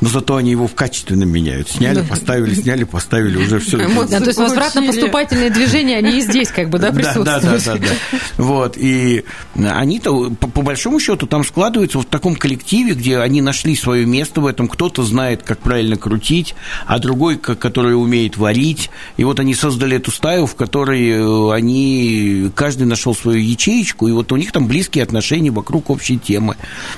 но 0.00 0.08
зато 0.08 0.36
они 0.36 0.50
его 0.50 0.66
в 0.66 0.74
качественно 0.74 1.24
меняют. 1.24 1.68
Сняли, 1.68 2.02
поставили, 2.02 2.54
сняли, 2.54 2.84
поставили, 2.84 3.36
уже 3.36 3.60
все. 3.60 3.78
Да, 3.78 4.20
то 4.20 4.26
есть 4.26 4.38
возвратно-поступательные 4.38 5.50
движения, 5.50 5.98
они 5.98 6.18
и 6.18 6.20
здесь 6.20 6.48
как 6.48 6.70
бы, 6.70 6.78
да, 6.78 6.90
присутствуют? 6.90 7.26
Да, 7.26 7.40
да, 7.40 7.58
да. 7.58 7.78
да. 7.78 8.18
Вот, 8.36 8.76
и 8.76 9.24
они-то, 9.54 10.30
по, 10.30 10.48
по 10.48 10.62
большому 10.62 10.98
счету, 10.98 11.26
там 11.26 11.44
складываются 11.44 12.00
в 12.00 12.04
таком 12.04 12.34
коллективе, 12.34 12.94
где 12.94 13.18
они 13.18 13.40
нашли 13.40 13.76
свое 13.76 14.06
место 14.06 14.40
в 14.40 14.46
этом, 14.46 14.68
кто-то 14.68 15.02
знает, 15.02 15.42
как 15.42 15.58
правильно 15.58 15.96
крутить, 15.96 16.54
а 16.86 16.98
другой, 16.98 17.36
который 17.36 17.94
умеет 17.94 18.36
варить. 18.36 18.90
И 19.16 19.24
вот 19.24 19.38
они 19.40 19.54
создали 19.54 19.96
эту 19.96 20.10
стаю, 20.10 20.46
в 20.46 20.54
которой 20.54 20.95
которой 20.96 21.52
э, 21.52 21.54
они, 21.54 22.50
каждый 22.54 22.86
нашел 22.86 23.14
свою 23.14 23.38
ячеечку, 23.38 24.08
и 24.08 24.12
вот 24.12 24.32
у 24.32 24.36
них 24.36 24.52
там 24.52 24.66
близкие 24.66 25.04
отношения 25.04 25.50
вокруг 25.50 25.90
общей 25.90 26.18
темы. 26.18 26.56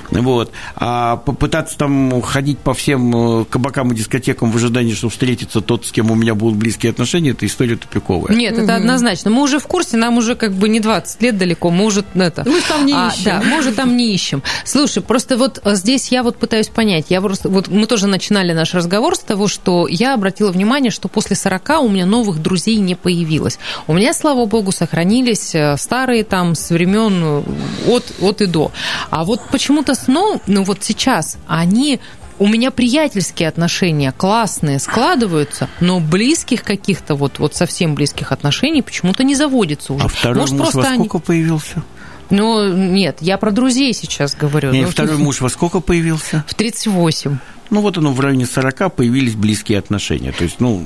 Вот. 0.09 0.51
А 0.75 1.17
попытаться 1.17 1.77
там 1.77 2.21
ходить 2.21 2.59
по 2.59 2.73
всем 2.73 3.41
э, 3.41 3.45
кабакам 3.45 3.91
и 3.91 3.95
дискотекам 3.95 4.51
в 4.51 4.55
ожидании, 4.55 4.93
чтобы 4.93 5.11
встретиться 5.11 5.61
тот, 5.61 5.85
с 5.85 5.91
кем 5.91 6.11
у 6.11 6.15
меня 6.15 6.35
будут 6.35 6.57
близкие 6.57 6.91
отношения, 6.91 7.31
это 7.31 7.45
история 7.45 7.75
тупиковая. 7.75 8.35
Нет, 8.35 8.57
это 8.57 8.75
однозначно. 8.75 9.31
Мы 9.31 9.41
уже 9.41 9.59
в 9.59 9.67
курсе, 9.67 9.97
нам 9.97 10.17
уже 10.17 10.35
как 10.35 10.53
бы 10.53 10.69
не 10.69 10.79
20 10.79 11.21
лет 11.21 11.37
далеко, 11.37 11.69
мы 11.69 11.85
уже 11.85 12.03
это... 12.13 12.43
Мы 12.45 12.61
там 12.61 12.85
не 12.85 12.93
а, 12.93 13.09
ищем. 13.09 13.23
Да, 13.25 13.41
мы 13.43 13.59
уже 13.59 13.71
там 13.71 13.95
не 13.97 14.13
ищем. 14.13 14.43
Слушай, 14.65 15.03
просто 15.03 15.37
вот 15.37 15.61
здесь 15.65 16.09
я 16.09 16.23
вот 16.23 16.37
пытаюсь 16.37 16.67
понять, 16.67 17.07
я 17.09 17.21
просто, 17.21 17.49
вот 17.49 17.67
мы 17.67 17.85
тоже 17.85 18.07
начинали 18.07 18.53
наш 18.53 18.73
разговор 18.73 19.15
с 19.15 19.19
того, 19.19 19.47
что 19.47 19.87
я 19.87 20.13
обратила 20.13 20.51
внимание, 20.51 20.91
что 20.91 21.07
после 21.07 21.35
40 21.35 21.81
у 21.81 21.89
меня 21.89 22.05
новых 22.05 22.41
друзей 22.41 22.77
не 22.77 22.95
появилось. 22.95 23.59
У 23.89 23.93
меня, 23.93 24.13
слава 24.13 24.45
богу, 24.45 24.71
сохранились 24.71 25.55
э, 25.55 25.75
старые 25.75 26.23
там 26.23 26.53
с 26.53 26.69
времен 26.69 27.23
э, 27.23 27.43
от, 27.87 28.13
от 28.21 28.41
и 28.43 28.45
до. 28.45 28.71
А 29.09 29.23
вот 29.23 29.41
почему-то 29.51 29.95
снова, 29.95 30.39
ну 30.45 30.63
вот 30.63 30.83
сейчас, 30.83 31.39
они 31.47 31.99
у 32.37 32.45
меня 32.45 32.69
приятельские 32.69 33.49
отношения 33.49 34.11
классные 34.15 34.77
складываются, 34.77 35.69
но 35.79 35.99
близких 35.99 36.63
каких-то 36.63 37.15
вот, 37.15 37.39
вот 37.39 37.55
совсем 37.55 37.95
близких 37.95 38.31
отношений 38.31 38.83
почему-то 38.83 39.23
не 39.23 39.33
заводится 39.33 39.93
уже. 39.93 40.05
А 40.05 40.07
второй 40.07 40.41
Может, 40.41 40.55
муж 40.55 40.73
во 40.75 40.83
сколько 40.83 41.17
они... 41.17 41.25
появился? 41.25 41.83
Ну, 42.29 42.71
нет, 42.71 43.17
я 43.21 43.39
про 43.39 43.49
друзей 43.49 43.93
сейчас 43.95 44.35
говорю. 44.35 44.71
Нет, 44.71 44.85
ну, 44.85 44.91
второй 44.91 45.17
муж 45.17 45.41
во 45.41 45.49
сколько 45.49 45.79
появился? 45.79 46.45
В 46.47 46.53
38. 46.53 47.39
Ну, 47.71 47.81
вот 47.81 47.97
оно 47.97 48.13
в 48.13 48.19
районе 48.19 48.45
40 48.45 48.93
появились 48.93 49.33
близкие 49.33 49.79
отношения. 49.79 50.31
То 50.31 50.43
есть, 50.43 50.59
ну, 50.59 50.85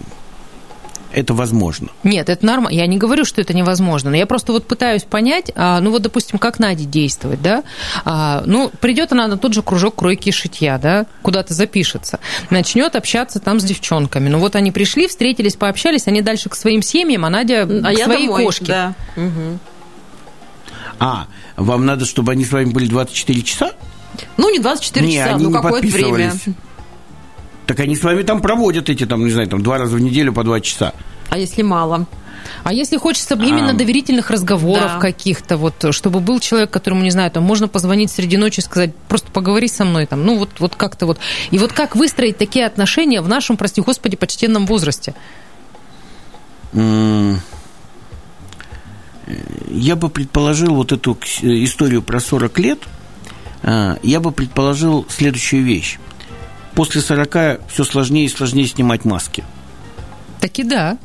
это 1.13 1.33
возможно. 1.33 1.89
Нет, 2.03 2.29
это 2.29 2.45
нормально. 2.45 2.77
Я 2.77 2.87
не 2.87 2.97
говорю, 2.97 3.25
что 3.25 3.41
это 3.41 3.53
невозможно, 3.53 4.09
но 4.09 4.17
я 4.17 4.25
просто 4.25 4.51
вот 4.51 4.67
пытаюсь 4.67 5.03
понять, 5.03 5.51
а, 5.55 5.79
ну 5.79 5.91
вот, 5.91 6.01
допустим, 6.01 6.39
как 6.39 6.59
Наде 6.59 6.85
действовать, 6.85 7.41
да? 7.41 7.63
А, 8.03 8.43
ну, 8.45 8.71
придет 8.81 9.11
она 9.11 9.27
на 9.27 9.37
тот 9.37 9.53
же 9.53 9.61
кружок 9.61 9.95
кройки 9.95 10.29
и 10.29 10.31
шитья, 10.31 10.77
да, 10.77 11.05
куда-то 11.21 11.53
запишется, 11.53 12.19
начнет 12.49 12.95
общаться 12.95 13.39
там 13.39 13.59
с 13.59 13.63
девчонками. 13.63 14.29
Ну 14.29 14.39
вот 14.39 14.55
они 14.55 14.71
пришли, 14.71 15.07
встретились, 15.07 15.55
пообщались, 15.55 16.07
они 16.07 16.21
дальше 16.21 16.49
к 16.49 16.55
своим 16.55 16.81
семьям, 16.81 17.25
а 17.25 17.29
Надя 17.29 17.63
а 17.63 17.93
к 17.93 17.97
своей 17.97 18.27
домой, 18.27 18.43
кошке. 18.43 18.65
Да. 18.65 18.95
Угу. 19.15 19.59
А, 20.99 21.27
вам 21.57 21.85
надо, 21.85 22.05
чтобы 22.05 22.31
они 22.31 22.45
с 22.45 22.51
вами 22.51 22.71
были 22.71 22.87
24 22.87 23.41
часа? 23.43 23.71
Ну, 24.37 24.51
не 24.51 24.59
24 24.59 25.05
не, 25.05 25.17
часа, 25.17 25.35
они 25.35 25.45
ну 25.45 25.51
какое-то 25.51 25.87
время. 25.87 26.33
Так 27.73 27.79
они 27.79 27.95
с 27.95 28.03
вами 28.03 28.21
там 28.21 28.39
проводят 28.39 28.87
эти, 28.91 29.03
там, 29.07 29.25
не 29.25 29.31
знаю, 29.31 29.47
там 29.47 29.63
два 29.63 29.79
раза 29.79 29.95
в 29.95 29.99
неделю 29.99 30.31
по 30.31 30.43
два 30.43 30.61
часа. 30.61 30.93
А 31.29 31.39
если 31.39 31.63
мало? 31.63 32.05
А 32.63 32.71
если 32.71 32.97
хочется 32.97 33.33
именно 33.33 33.71
а, 33.71 33.73
доверительных 33.73 34.29
разговоров 34.29 34.91
да. 34.93 34.99
каких-то, 34.99 35.57
вот, 35.57 35.83
чтобы 35.89 36.19
был 36.19 36.39
человек, 36.39 36.69
которому, 36.69 37.01
не 37.01 37.09
знаю, 37.09 37.31
там 37.31 37.41
можно 37.41 37.67
позвонить 37.67 38.11
среди 38.11 38.37
ночи 38.37 38.59
и 38.59 38.61
сказать, 38.61 38.95
просто 39.07 39.31
поговори 39.31 39.67
со 39.67 39.85
мной, 39.85 40.05
там, 40.05 40.23
ну 40.23 40.37
вот, 40.37 40.51
вот 40.59 40.75
как-то 40.75 41.07
вот. 41.07 41.17
И 41.49 41.57
вот 41.57 41.73
как 41.73 41.95
выстроить 41.95 42.37
такие 42.37 42.67
отношения 42.67 43.21
в 43.21 43.27
нашем, 43.27 43.57
прости 43.57 43.81
господи, 43.81 44.17
почтенном 44.17 44.67
возрасте? 44.67 45.15
Я 46.73 47.39
бы 49.95 50.09
предположил 50.09 50.75
вот 50.75 50.91
эту 50.91 51.17
историю 51.41 52.03
про 52.03 52.19
40 52.19 52.59
лет, 52.59 52.79
а, 53.63 53.97
я 54.03 54.19
бы 54.19 54.31
предположил 54.31 55.07
следующую 55.09 55.63
вещь 55.63 55.97
после 56.75 57.01
40 57.01 57.67
все 57.67 57.83
сложнее 57.83 58.25
и 58.25 58.29
сложнее 58.29 58.67
снимать 58.67 59.05
маски. 59.05 59.43
Так 60.39 60.59
и 60.59 60.63
да. 60.63 60.97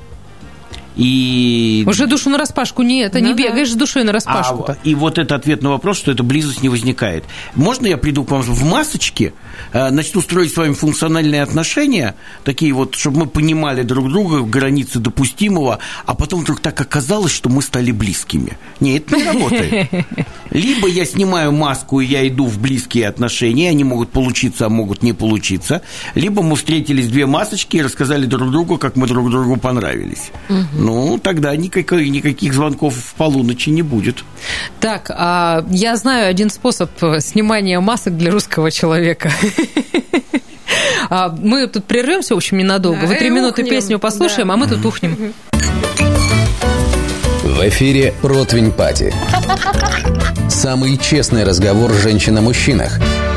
И... 0.98 1.84
Уже 1.86 2.06
душу 2.06 2.28
на 2.28 2.38
распашку 2.38 2.82
не 2.82 3.02
это, 3.02 3.20
ну, 3.20 3.28
не 3.28 3.34
бегаешь 3.34 3.70
с 3.70 3.74
душой 3.74 4.02
на 4.02 4.12
распашку. 4.12 4.64
А, 4.68 4.76
и 4.82 4.96
вот 4.96 5.18
это 5.18 5.36
ответ 5.36 5.62
на 5.62 5.70
вопрос, 5.70 5.96
что 5.96 6.10
эта 6.10 6.24
близость 6.24 6.60
не 6.60 6.68
возникает. 6.68 7.24
Можно 7.54 7.86
я 7.86 7.96
приду 7.96 8.24
к 8.24 8.30
вам 8.32 8.42
в 8.42 8.64
масочке, 8.64 9.32
э, 9.72 9.90
начну 9.90 10.20
строить 10.20 10.52
с 10.52 10.56
вами 10.56 10.74
функциональные 10.74 11.42
отношения, 11.42 12.16
такие 12.42 12.72
вот, 12.72 12.96
чтобы 12.96 13.20
мы 13.20 13.26
понимали 13.26 13.82
друг 13.82 14.08
друга, 14.08 14.40
границы 14.40 14.98
допустимого, 14.98 15.78
а 16.04 16.14
потом 16.14 16.40
вдруг 16.40 16.58
так 16.58 16.80
оказалось, 16.80 17.32
что 17.32 17.48
мы 17.48 17.62
стали 17.62 17.92
близкими. 17.92 18.58
Нет, 18.80 19.04
это 19.06 19.16
не 19.16 19.24
работает. 19.24 19.88
Либо 20.50 20.88
я 20.88 21.04
снимаю 21.04 21.52
маску, 21.52 22.00
и 22.00 22.06
я 22.06 22.26
иду 22.26 22.46
в 22.46 22.58
близкие 22.58 23.06
отношения, 23.06 23.70
они 23.70 23.84
могут 23.84 24.10
получиться, 24.10 24.66
а 24.66 24.68
могут 24.68 25.04
не 25.04 25.12
получиться, 25.12 25.82
либо 26.16 26.42
мы 26.42 26.56
встретились 26.56 27.06
две 27.06 27.26
масочки 27.26 27.76
и 27.76 27.82
рассказали 27.82 28.26
друг 28.26 28.50
другу, 28.50 28.78
как 28.78 28.96
мы 28.96 29.06
друг 29.06 29.30
другу 29.30 29.58
понравились. 29.58 30.32
Угу 30.48 30.87
ну, 30.88 31.18
тогда 31.18 31.54
никаких, 31.54 31.92
никаких 32.08 32.54
звонков 32.54 32.94
в 32.94 33.14
полуночи 33.14 33.68
не 33.70 33.82
будет. 33.82 34.24
Так, 34.80 35.10
а 35.14 35.64
я 35.70 35.96
знаю 35.96 36.28
один 36.30 36.48
способ 36.50 36.90
снимания 37.20 37.78
масок 37.80 38.16
для 38.16 38.30
русского 38.30 38.70
человека. 38.70 39.30
А, 41.10 41.30
мы 41.30 41.66
тут 41.68 41.84
прервемся, 41.84 42.34
в 42.34 42.36
общем, 42.36 42.58
ненадолго. 42.58 43.06
Вы 43.06 43.14
три 43.14 43.30
минуты 43.30 43.64
песню 43.64 43.98
послушаем, 43.98 44.52
а 44.52 44.56
мы 44.56 44.66
тут 44.66 44.84
ухнем. 44.84 45.32
В 47.42 47.68
эфире 47.68 48.12
«Ротвень 48.22 48.72
Пати». 48.72 49.14
Самый 50.50 50.98
честный 50.98 51.44
разговор 51.44 51.94
женщин 51.94 52.36
о 52.36 52.42
мужчинах– 52.42 53.00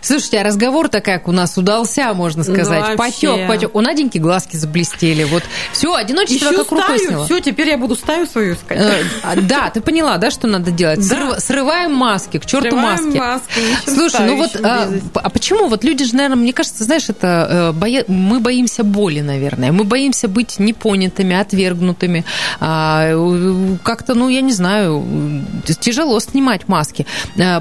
Слушайте, 0.00 0.40
а 0.40 0.44
разговор-то 0.44 1.00
как 1.00 1.28
у 1.28 1.32
нас 1.32 1.56
удался, 1.56 2.12
можно 2.14 2.44
ну, 2.46 2.54
сказать. 2.54 2.84
Ну, 2.90 2.96
потек, 2.96 3.46
потек. 3.48 3.74
У 3.74 3.80
Наденьки 3.80 4.18
глазки 4.18 4.56
заблестели. 4.56 5.24
Вот 5.24 5.42
все, 5.72 5.94
одиночество 5.94 6.46
Еще 6.46 6.56
как 6.58 6.72
рукой 6.72 6.98
сняло. 6.98 7.24
Все, 7.24 7.40
теперь 7.40 7.68
я 7.68 7.78
буду 7.78 7.94
стаю 7.96 8.26
свою 8.26 8.54
искать. 8.54 8.78
Э, 8.78 9.04
а, 9.22 9.36
да, 9.36 9.70
ты 9.70 9.80
поняла, 9.80 10.18
да, 10.18 10.30
что 10.30 10.46
надо 10.46 10.70
делать? 10.70 11.06
Да. 11.08 11.38
Срываем 11.40 11.92
маски, 11.94 12.38
к 12.38 12.46
черту 12.46 12.76
маски. 12.76 13.16
маски. 13.16 13.60
Слушай, 13.86 14.26
ну 14.26 14.36
вот, 14.36 14.56
а, 14.62 14.90
а 15.14 15.30
почему? 15.30 15.68
Вот 15.68 15.84
люди 15.84 16.04
же, 16.04 16.14
наверное, 16.14 16.36
мне 16.36 16.52
кажется, 16.52 16.84
знаешь, 16.84 17.08
это 17.08 17.48
э, 17.50 17.72
боя... 17.72 18.04
мы 18.08 18.40
боимся 18.40 18.84
боли, 18.84 19.20
наверное. 19.20 19.72
Мы 19.72 19.84
боимся 19.84 20.28
быть 20.28 20.58
непонятыми, 20.58 21.36
отвергнутыми. 21.36 22.24
А, 22.60 23.78
как-то, 23.82 24.14
ну, 24.14 24.28
я 24.28 24.40
не 24.40 24.52
знаю, 24.52 25.04
тяжело 25.80 26.20
снимать 26.20 26.68
маски. 26.68 27.06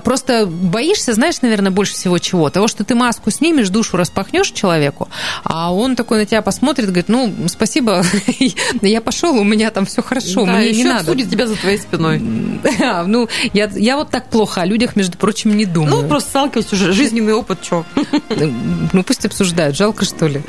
Просто 0.04 0.46
боишься, 0.46 1.14
знаешь, 1.14 1.42
наверное, 1.42 1.72
больше 1.72 1.94
всего 1.94 2.20
чего? 2.24 2.50
Того, 2.50 2.68
что 2.68 2.84
ты 2.84 2.96
маску 2.96 3.30
снимешь, 3.30 3.70
душу 3.70 3.98
распахнешь 3.98 4.50
человеку, 4.52 5.10
а 5.44 5.74
он 5.74 5.96
такой 5.96 6.18
на 6.20 6.26
тебя 6.26 6.42
посмотрит, 6.42 6.88
говорит, 6.88 7.10
ну, 7.10 7.32
спасибо, 7.48 8.04
я 8.82 9.02
пошел, 9.02 9.38
у 9.38 9.44
меня 9.44 9.70
там 9.70 9.86
все 9.86 10.02
хорошо, 10.02 10.46
Да, 10.46 10.54
мне 10.54 10.72
не 10.72 10.84
надо. 10.86 11.02
обсудит 11.02 11.30
тебя 11.30 11.46
за 11.48 11.56
твоей 11.56 11.78
спиной. 11.78 12.22
А, 12.84 13.04
Ну, 13.04 13.28
я, 13.54 13.70
я 13.76 13.98
вот 13.98 14.10
так 14.10 14.30
плохо 14.30 14.62
о 14.62 14.66
людях, 14.66 14.96
между 14.96 15.18
прочим, 15.18 15.56
не 15.56 15.66
думаю. 15.66 16.02
Ну, 16.04 16.08
просто 16.08 16.30
сталкиваюсь 16.30 16.72
уже, 16.74 16.92
жизненный 16.94 17.34
опыт, 17.34 17.60
что? 17.64 17.86
Ну, 18.94 19.04
пусть 19.04 19.26
обсуждают, 19.26 19.76
жалко, 19.76 20.06
что 20.06 20.28
ли. 20.28 20.42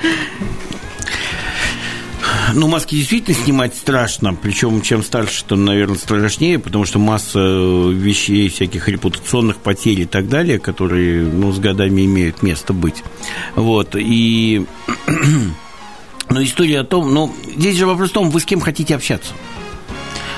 Ну, 2.54 2.68
маски 2.68 2.94
действительно 2.94 3.36
снимать 3.36 3.74
страшно, 3.74 4.34
причем 4.34 4.80
чем 4.82 5.02
старше, 5.02 5.44
тем, 5.48 5.64
наверное, 5.64 5.96
страшнее, 5.96 6.58
потому 6.58 6.84
что 6.84 6.98
масса 6.98 7.38
вещей, 7.38 8.48
всяких 8.48 8.88
репутационных 8.88 9.56
потерь 9.56 10.00
и 10.00 10.06
так 10.06 10.28
далее, 10.28 10.58
которые, 10.58 11.22
ну, 11.24 11.52
с 11.52 11.58
годами 11.58 12.04
имеют 12.04 12.42
место 12.42 12.72
быть. 12.72 13.02
Вот, 13.54 13.94
и... 13.96 14.64
Но 16.30 16.42
история 16.42 16.80
о 16.80 16.84
том, 16.84 17.12
ну, 17.12 17.34
здесь 17.56 17.76
же 17.76 17.86
вопрос 17.86 18.10
в 18.10 18.12
том, 18.14 18.30
вы 18.30 18.40
с 18.40 18.44
кем 18.44 18.60
хотите 18.60 18.94
общаться. 18.94 19.32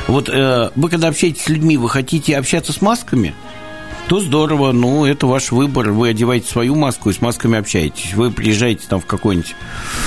Вот 0.09 0.29
э, 0.29 0.71
вы, 0.75 0.89
когда 0.89 1.09
общаетесь 1.09 1.43
с 1.43 1.49
людьми, 1.49 1.77
вы 1.77 1.89
хотите 1.89 2.37
общаться 2.37 2.73
с 2.73 2.81
масками, 2.81 3.35
то 4.09 4.21
здорово, 4.21 4.71
ну, 4.73 5.05
это 5.05 5.27
ваш 5.27 5.51
выбор. 5.51 5.91
Вы 5.91 6.11
одеваете 6.11 6.49
свою 6.49 6.77
маску 6.77 7.11
и 7.11 7.13
с 7.13 7.21
масками 7.21 7.59
общаетесь. 7.59 8.15
Вы 8.15 8.31
приезжаете 8.31 8.87
там 8.89 9.01
в 9.01 9.07
какой-нибудь 9.07 9.55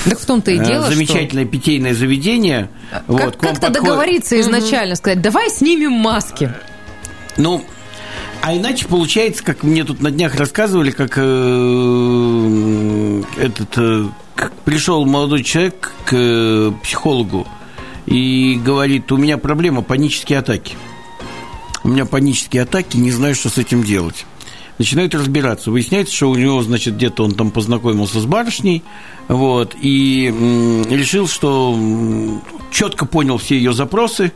Так 0.06 0.20
в 0.20 0.26
том-то 0.26 0.52
и 0.52 0.58
э, 0.60 0.66
дело, 0.66 0.86
что- 0.86 0.96
замечательное 0.96 1.46
питейное 1.46 1.94
заведение. 1.94 2.70
вот, 3.08 3.18
Как- 3.20 3.26
вам 3.26 3.32
Как-то 3.42 3.68
подходит- 3.68 3.74
договориться 3.84 4.40
изначально, 4.40 4.96
сказать, 4.96 5.22
давай 5.22 5.50
снимем 5.50 5.92
маски. 5.92 6.54
Ну, 7.36 7.62
а 8.42 8.56
иначе 8.56 8.86
получается, 8.88 9.44
как 9.44 9.64
мне 9.64 9.84
тут 9.84 10.02
на 10.02 10.12
днях 10.12 10.36
рассказывали, 10.36 10.92
как 10.92 11.14
э, 11.18 11.22
этот 13.38 13.78
э, 13.78 14.06
как 14.36 14.54
пришел 14.64 15.06
молодой 15.06 15.44
человек 15.44 15.92
к 16.06 16.14
э, 16.14 16.72
психологу 16.84 17.46
и 18.06 18.56
говорит, 18.64 19.12
у 19.12 19.18
меня 19.18 19.38
проблема 19.38 19.82
панические 19.82 20.40
атаки. 20.40 20.76
У 21.84 21.90
меня 21.90 22.06
панические 22.06 22.64
атаки, 22.64 22.98
не 22.98 23.12
знаю, 23.12 23.36
что 23.36 23.50
с 23.50 23.58
этим 23.58 23.84
делать. 23.84 24.26
Начинают 24.78 25.14
разбираться. 25.14 25.72
Выясняется, 25.72 26.16
что 26.16 26.30
у 26.30 26.36
него, 26.36 26.62
значит, 26.62 26.96
где-то 26.96 27.24
он 27.24 27.34
там 27.34 27.52
познакомился 27.52 28.20
с 28.20 28.26
барышней, 28.26 28.84
вот, 29.28 29.76
и 29.82 30.34
решил, 30.90 31.28
что 31.28 31.78
четко 32.72 33.06
понял 33.06 33.38
все 33.38 33.56
ее 33.56 33.74
запросы, 33.74 34.32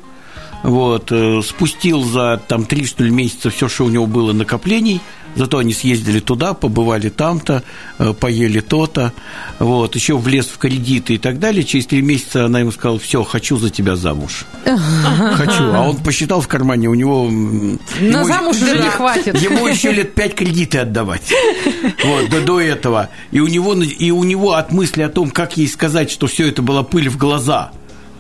вот, 0.64 1.12
э, 1.12 1.42
спустил 1.44 2.04
за 2.04 2.42
там 2.48 2.66
три, 2.66 2.86
что 2.86 3.04
ли, 3.04 3.12
месяца 3.12 3.50
все, 3.50 3.68
что 3.68 3.86
у 3.86 3.90
него 3.90 4.06
было 4.06 4.34
накоплений, 4.34 5.02
зато 5.36 5.58
они 5.58 5.74
съездили 5.74 6.20
туда, 6.20 6.54
побывали 6.54 7.10
там-то, 7.10 7.64
э, 8.00 8.14
поели 8.14 8.60
то-то, 8.60 9.14
вот, 9.60 9.96
еще 9.96 10.18
влез 10.18 10.48
в 10.48 10.58
кредиты 10.58 11.16
и 11.16 11.18
так 11.18 11.40
далее. 11.40 11.64
Через 11.64 11.88
три 11.88 12.02
месяца 12.02 12.46
она 12.46 12.60
ему 12.60 12.72
сказала, 12.72 13.00
все, 13.00 13.24
хочу 13.24 13.58
за 13.58 13.70
тебя 13.70 13.96
замуж. 13.96 14.46
Хочу. 14.66 15.74
А 15.74 15.88
он 15.90 15.98
посчитал 15.98 16.42
в 16.42 16.48
кармане, 16.48 16.88
у 16.88 16.94
него... 16.94 17.30
На 18.00 18.24
замуж 18.26 18.58
уже 18.62 18.78
не 18.78 18.90
хватит. 18.90 19.40
Ему 19.42 19.68
еще 19.68 19.92
лет 19.92 20.14
пять 20.14 20.36
кредиты 20.36 20.80
отдавать. 20.80 21.34
Вот, 22.04 22.30
до, 22.30 22.42
до 22.42 22.60
этого. 22.60 23.10
И 23.32 23.40
у, 23.40 23.48
него, 23.48 23.74
и 23.76 24.12
у 24.12 24.24
него 24.24 24.54
от 24.54 24.72
мысли 24.72 25.02
о 25.02 25.10
том, 25.10 25.32
как 25.32 25.58
ей 25.58 25.68
сказать, 25.68 26.12
что 26.12 26.28
все 26.28 26.48
это 26.48 26.62
была 26.62 26.84
пыль 26.84 27.10
в 27.10 27.18
глаза, 27.18 27.72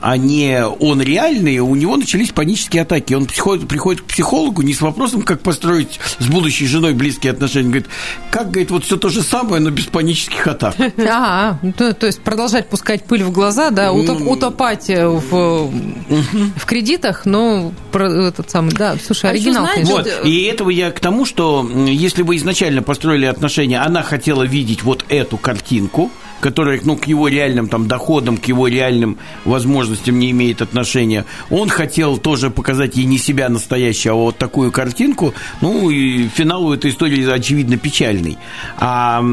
а 0.04 0.18
не 0.18 0.66
он 0.66 1.02
реальный, 1.02 1.60
у 1.60 1.74
него 1.76 1.96
начались 1.96 2.32
панические 2.32 2.82
атаки. 2.82 3.14
Он 3.14 3.26
приходит, 3.26 3.70
приходит 3.70 4.02
к 4.02 4.06
психологу 4.06 4.62
не 4.62 4.74
с 4.74 4.82
вопросом, 4.82 5.22
как 5.22 5.40
построить 5.40 5.98
с 6.20 6.28
будущей 6.28 6.68
женой 6.68 6.94
близкие 6.94 7.32
отношения. 7.32 7.70
Говорит, 7.70 7.88
как, 8.30 8.52
говорит, 8.52 8.70
вот 8.70 8.84
все 8.84 8.98
то 8.98 9.08
же 9.08 9.24
самое, 9.24 9.62
но 9.62 9.70
без 9.70 9.86
панических 9.86 10.46
атак. 10.46 10.76
А, 11.16 11.60
ну, 11.62 11.72
то, 11.72 11.94
то 11.94 12.08
есть 12.08 12.22
продолжать 12.22 12.68
пускать 12.68 13.06
пыль 13.06 13.24
в 13.24 13.32
глаза, 13.32 13.70
да, 13.70 13.92
утоп- 13.92 14.28
утопать 14.28 14.90
э, 14.90 15.08
в, 15.08 15.70
в 15.70 16.66
кредитах, 16.66 17.26
но 17.26 17.72
про 17.92 18.10
этот 18.28 18.50
самый, 18.50 18.74
да, 18.74 18.98
слушай, 19.04 19.28
А 19.28 19.30
оригинал, 19.30 19.68
конечно. 19.74 19.96
Вот. 19.96 20.08
И 20.26 20.44
этого 20.44 20.70
я 20.70 20.92
к 20.92 21.00
тому, 21.00 21.26
что 21.26 21.70
если 21.88 22.24
вы 22.24 22.38
изначально 22.38 22.82
построили 22.82 23.26
отношения, 23.26 23.80
она 23.80 24.02
хотела 24.02 24.44
видеть 24.44 24.84
вот 24.84 25.06
эту 25.08 25.38
картинку, 25.38 26.12
которая 26.44 26.78
ну, 26.84 26.98
к 26.98 27.06
его 27.06 27.30
реальным 27.30 27.70
там, 27.70 27.88
доходам, 27.88 28.36
к 28.38 28.46
его 28.46 28.68
реальным 28.68 29.18
возможностям 29.46 30.20
не 30.20 30.32
имеет 30.32 30.62
отношения. 30.62 31.26
Он 31.50 31.70
хотел 31.70 32.18
тоже 32.18 32.50
показать 32.50 32.98
ей 32.98 33.06
не 33.06 33.18
себя 33.18 33.48
настоящего, 33.48 34.14
а 34.14 34.18
вот 34.18 34.38
такую 34.38 34.70
картинку. 34.74 35.34
Ну, 35.62 35.90
и 35.90 36.28
финал 36.28 36.66
у 36.66 36.74
этой 36.74 36.92
истории, 36.92 37.26
очевидно, 37.32 37.78
печальный. 37.78 38.38
А, 38.78 39.24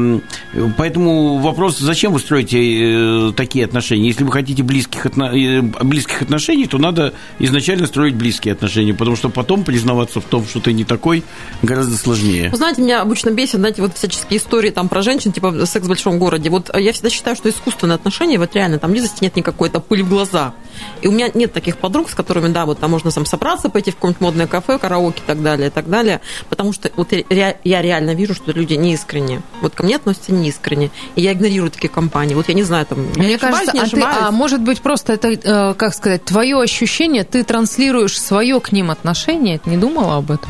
поэтому 0.77 1.39
вопрос, 1.39 1.79
зачем 1.79 2.13
вы 2.13 2.19
строите 2.19 2.59
э, 2.59 3.33
такие 3.35 3.65
отношения? 3.65 4.07
Если 4.07 4.23
вы 4.23 4.31
хотите 4.31 4.63
близких, 4.63 5.05
отно- 5.05 5.35
э, 5.35 5.61
близких 5.83 6.21
отношений, 6.21 6.65
то 6.65 6.77
надо 6.77 7.13
изначально 7.39 7.87
строить 7.87 8.15
близкие 8.15 8.53
отношения, 8.53 8.93
потому 8.93 9.17
что 9.17 9.27
потом 9.27 9.65
признаваться 9.65 10.21
в 10.21 10.23
том, 10.23 10.45
что 10.47 10.61
ты 10.61 10.71
не 10.71 10.85
такой, 10.85 11.25
гораздо 11.61 11.97
сложнее. 11.97 12.51
Вы 12.51 12.57
знаете, 12.57 12.81
меня 12.81 13.01
обычно 13.01 13.31
бесит, 13.31 13.55
знаете, 13.55 13.81
вот 13.81 13.97
всяческие 13.97 14.39
истории 14.39 14.69
там 14.69 14.87
про 14.87 15.01
женщин, 15.01 15.33
типа 15.33 15.65
секс 15.65 15.85
в 15.85 15.89
большом 15.89 16.17
городе. 16.17 16.49
Вот 16.49 16.71
я 16.73 16.93
всегда 17.01 17.09
считаю, 17.09 17.35
что 17.35 17.49
искусственные 17.49 17.95
отношения, 17.95 18.37
вот 18.37 18.53
реально, 18.55 18.79
там 18.79 18.91
близости 18.91 19.23
нет 19.23 19.35
никакой, 19.35 19.69
это 19.69 19.79
пыль 19.79 20.03
в 20.03 20.09
глаза. 20.09 20.53
И 21.01 21.07
у 21.07 21.11
меня 21.11 21.29
нет 21.33 21.51
таких 21.53 21.77
подруг, 21.77 22.09
с 22.09 22.15
которыми, 22.15 22.47
да, 22.49 22.65
вот 22.65 22.79
там 22.79 22.91
можно 22.91 23.11
там 23.11 23.25
собраться, 23.25 23.69
пойти 23.69 23.91
в 23.91 23.95
какое-нибудь 23.95 24.21
модное 24.21 24.47
кафе, 24.47 24.77
караоке 24.77 25.21
и 25.23 25.27
так 25.27 25.41
далее, 25.41 25.67
и 25.67 25.71
так 25.71 25.89
далее. 25.89 26.21
Потому 26.49 26.73
что 26.73 26.91
вот 26.95 27.11
я, 27.29 27.55
я 27.63 27.81
реально 27.81 28.13
вижу, 28.13 28.33
что 28.33 28.51
люди 28.51 28.75
неискренне. 28.75 29.41
Вот 29.61 29.75
ко 29.75 29.83
мне 29.83 29.95
относятся 29.95 30.31
неискренне. 30.31 30.91
И 31.15 31.21
я 31.21 31.33
игнорирую 31.33 31.71
такие 31.71 31.89
компании. 31.89 32.35
Вот 32.35 32.47
я 32.47 32.53
не 32.53 32.63
знаю, 32.63 32.85
там, 32.85 32.99
Мне 33.15 33.27
не 33.27 33.35
ошибаюсь, 33.35 33.69
кажется, 33.69 33.95
не 33.95 34.03
а, 34.03 34.13
ты- 34.13 34.19
а 34.21 34.31
может 34.31 34.61
быть 34.61 34.81
просто 34.81 35.13
это, 35.13 35.29
э, 35.29 35.73
как 35.73 35.93
сказать, 35.93 36.23
твое 36.23 36.59
ощущение, 36.61 37.23
ты 37.23 37.43
транслируешь 37.43 38.19
свое 38.19 38.59
к 38.59 38.71
ним 38.71 38.91
отношение, 38.91 39.59
ты 39.59 39.69
не 39.69 39.77
думала 39.77 40.17
об 40.17 40.31
этом? 40.31 40.49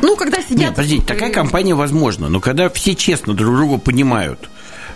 Ну, 0.00 0.16
когда 0.16 0.42
сидят... 0.42 0.58
Нет, 0.58 0.70
подождите, 0.70 1.04
такая 1.06 1.32
компания 1.32 1.74
возможна, 1.74 2.28
но 2.28 2.40
когда 2.40 2.68
все 2.68 2.94
честно 2.94 3.34
друг 3.34 3.54
друга 3.56 3.78
понимают, 3.78 4.48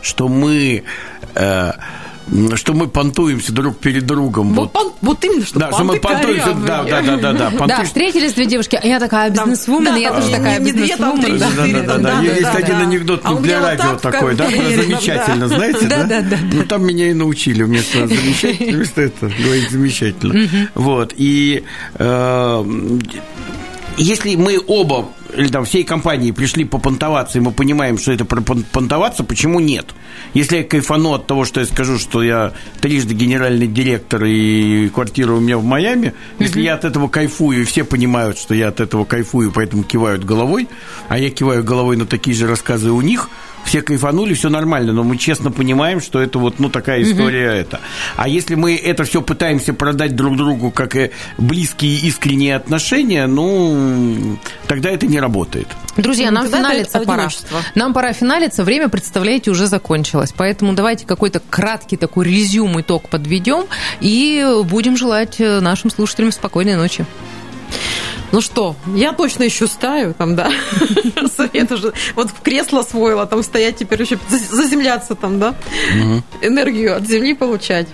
что 0.07 0.29
мы... 0.29 0.85
э, 1.35 1.73
что 2.57 2.73
мы 2.75 2.89
понтуемся 2.89 3.53
друг 3.53 3.79
перед 3.79 4.05
другом. 4.05 4.53
Вот, 4.55 4.73
пон- 4.73 4.93
вот 5.01 5.25
именно, 5.25 5.47
что 5.47 5.61
Да, 5.61 5.71
что 5.71 5.85
мы 5.85 5.97
понтуемся, 6.01 6.55
да, 6.67 6.83
корявые. 6.83 6.91
да, 6.91 7.01
да, 7.03 7.17
да, 7.17 7.33
да, 7.33 7.51
Да, 7.51 7.57
понты- 7.57 7.85
встретились 7.85 8.33
две 8.33 8.47
девушки, 8.47 8.77
а 8.83 8.85
я 8.85 8.99
такая 8.99 9.31
бизнесвумен, 9.31 9.93
да, 9.93 9.97
и 9.97 10.01
я 10.03 10.13
тоже 10.13 10.31
такая 10.33 10.59
бизнесвумен. 10.59 11.39
да. 11.39 11.49
Да, 11.57 11.67
да, 11.67 11.83
да, 11.83 11.99
Да, 11.99 12.21
Есть 12.23 12.43
да, 12.43 12.51
один 12.55 12.75
да. 12.79 12.81
анекдот 12.81 13.21
А 13.23 13.31
ну, 13.31 13.37
у 13.37 13.41
для 13.43 13.61
вот 13.61 13.67
радио 13.67 13.95
такой, 13.99 14.35
да, 14.35 14.45
про 14.51 14.83
замечательно, 14.83 15.49
да. 15.49 15.57
знаете, 15.57 15.87
Да, 15.87 15.97
да? 16.05 16.21
да, 16.21 16.23
да, 16.31 16.37
Ну, 16.53 16.65
там 16.65 16.85
меня 16.85 17.11
и 17.11 17.15
научили 17.15 17.63
вместо 17.63 18.09
замечательно, 18.09 18.73
вместо 18.77 19.03
этого 19.03 19.31
говорить 19.45 19.71
замечательно. 19.71 20.69
Вот, 20.75 21.15
и 21.17 21.63
э, 21.95 22.65
если 23.97 24.35
мы 24.37 24.61
оба 24.67 25.09
или 25.37 25.49
там 25.49 25.65
всей 25.65 25.85
компании 25.85 26.31
пришли 26.31 26.65
попонтоваться, 26.65 27.39
и 27.39 27.41
мы 27.41 27.53
понимаем, 27.53 27.99
что 27.99 28.13
это 28.13 28.25
про 28.25 28.41
пон- 28.41 28.65
понтоваться, 28.71 29.25
почему 29.25 29.61
нет? 29.61 29.87
Если 30.35 30.59
я 30.59 30.65
кайфану 30.65 31.13
от 31.13 31.27
того, 31.27 31.45
что 31.45 31.61
я 31.61 31.67
скажу, 31.67 31.99
что 31.99 32.23
я 32.23 32.53
трижды 32.81 33.15
генеральный 33.15 33.67
директор 33.67 34.25
и 34.25 34.89
квартира 34.89 35.33
у 35.33 35.41
меня 35.41 35.59
в 35.59 35.65
Майами, 35.65 36.15
если 36.39 36.63
я 36.63 36.75
от 36.75 36.85
этого 36.85 37.09
кайфую, 37.09 37.63
и 37.63 37.65
все 37.65 37.85
понимают, 37.85 38.39
что 38.39 38.55
я 38.55 38.69
от 38.69 38.81
этого 38.81 39.05
кайфую, 39.05 39.53
поэтому 39.53 39.83
кивают 39.83 40.25
головой, 40.25 40.69
а 41.09 41.19
я 41.19 41.31
киваю 41.31 41.65
головой 41.65 41.97
на 41.97 42.07
такие 42.07 42.37
же 42.37 42.47
рассказы 42.47 42.91
у 42.91 43.01
них, 43.01 43.29
все 43.67 43.83
кайфанули, 43.83 44.35
все 44.35 44.49
нормально, 44.49 44.93
но 44.93 45.03
мы 45.03 45.17
честно 45.19 45.51
понимаем, 45.51 46.01
что 46.01 46.21
это 46.21 46.39
вот, 46.39 46.59
ну, 46.59 46.71
такая 46.71 47.03
история 47.03 47.53
это. 47.53 47.81
А 48.17 48.29
если 48.29 48.55
мы 48.55 48.77
это 48.77 49.05
все 49.05 49.21
пытаемся 49.21 49.75
продать 49.75 50.15
друг 50.15 50.37
другу 50.37 50.71
как 50.71 50.97
э, 50.97 51.11
близкие 51.37 51.97
искренние 51.97 52.57
отношения, 52.57 53.27
ну, 53.27 54.39
тогда 54.67 54.91
это 54.91 55.07
не 55.07 55.21
работает. 55.21 55.69
Друзья, 55.97 56.31
нам 56.31 56.45
Тогда 56.45 56.59
финалиться 56.59 57.01
пора. 57.01 57.29
Нам 57.75 57.93
пора 57.93 58.13
финалиться. 58.13 58.65
Время, 58.65 58.89
представляете, 58.89 59.51
уже 59.51 59.67
закончилось. 59.67 60.33
Поэтому 60.37 60.73
давайте 60.73 61.07
какой-то 61.07 61.41
краткий 61.51 61.97
такой 61.97 62.27
резюм, 62.27 62.81
итог 62.81 63.09
подведем 63.09 63.65
и 64.01 64.47
будем 64.65 64.97
желать 64.97 65.41
э, 65.41 65.61
нашим 65.61 65.91
слушателям 65.91 66.33
спокойной 66.33 66.77
ночи. 66.77 67.05
Ну 68.33 68.41
что, 68.41 68.77
я 68.95 69.13
точно 69.13 69.47
ищу 69.47 69.67
стаю, 69.67 70.13
там, 70.15 70.35
да. 70.37 70.51
Совет 71.37 71.71
уже. 71.73 71.93
Вот 72.15 72.31
в 72.31 72.41
кресло 72.43 72.81
освоила, 72.81 73.27
там 73.27 73.43
стоять 73.43 73.77
теперь 73.77 74.03
еще 74.03 74.19
за- 74.29 74.57
заземляться 74.57 75.15
там, 75.15 75.39
да. 75.39 75.55
Энергию 76.43 76.97
от 76.97 77.07
земли 77.07 77.35
получать. 77.35 77.87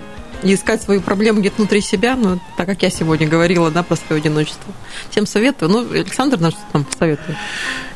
Искать 0.42 0.82
свои 0.82 0.98
проблемы 0.98 1.40
где-то 1.40 1.56
внутри 1.58 1.80
себя, 1.80 2.16
ну, 2.16 2.40
так 2.56 2.66
как 2.66 2.82
я 2.82 2.90
сегодня 2.90 3.28
говорила, 3.28 3.70
да, 3.70 3.82
про 3.82 3.96
свое 3.96 4.20
одиночество. 4.20 4.72
Всем 5.10 5.26
советую. 5.26 5.70
Ну, 5.70 5.90
Александр 5.92 6.38
наш 6.38 6.54
там 6.72 6.84
советует. 6.98 7.36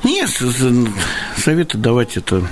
Нет, 0.04 0.30
советы 1.36 1.78
давать 1.78 2.16
это 2.16 2.46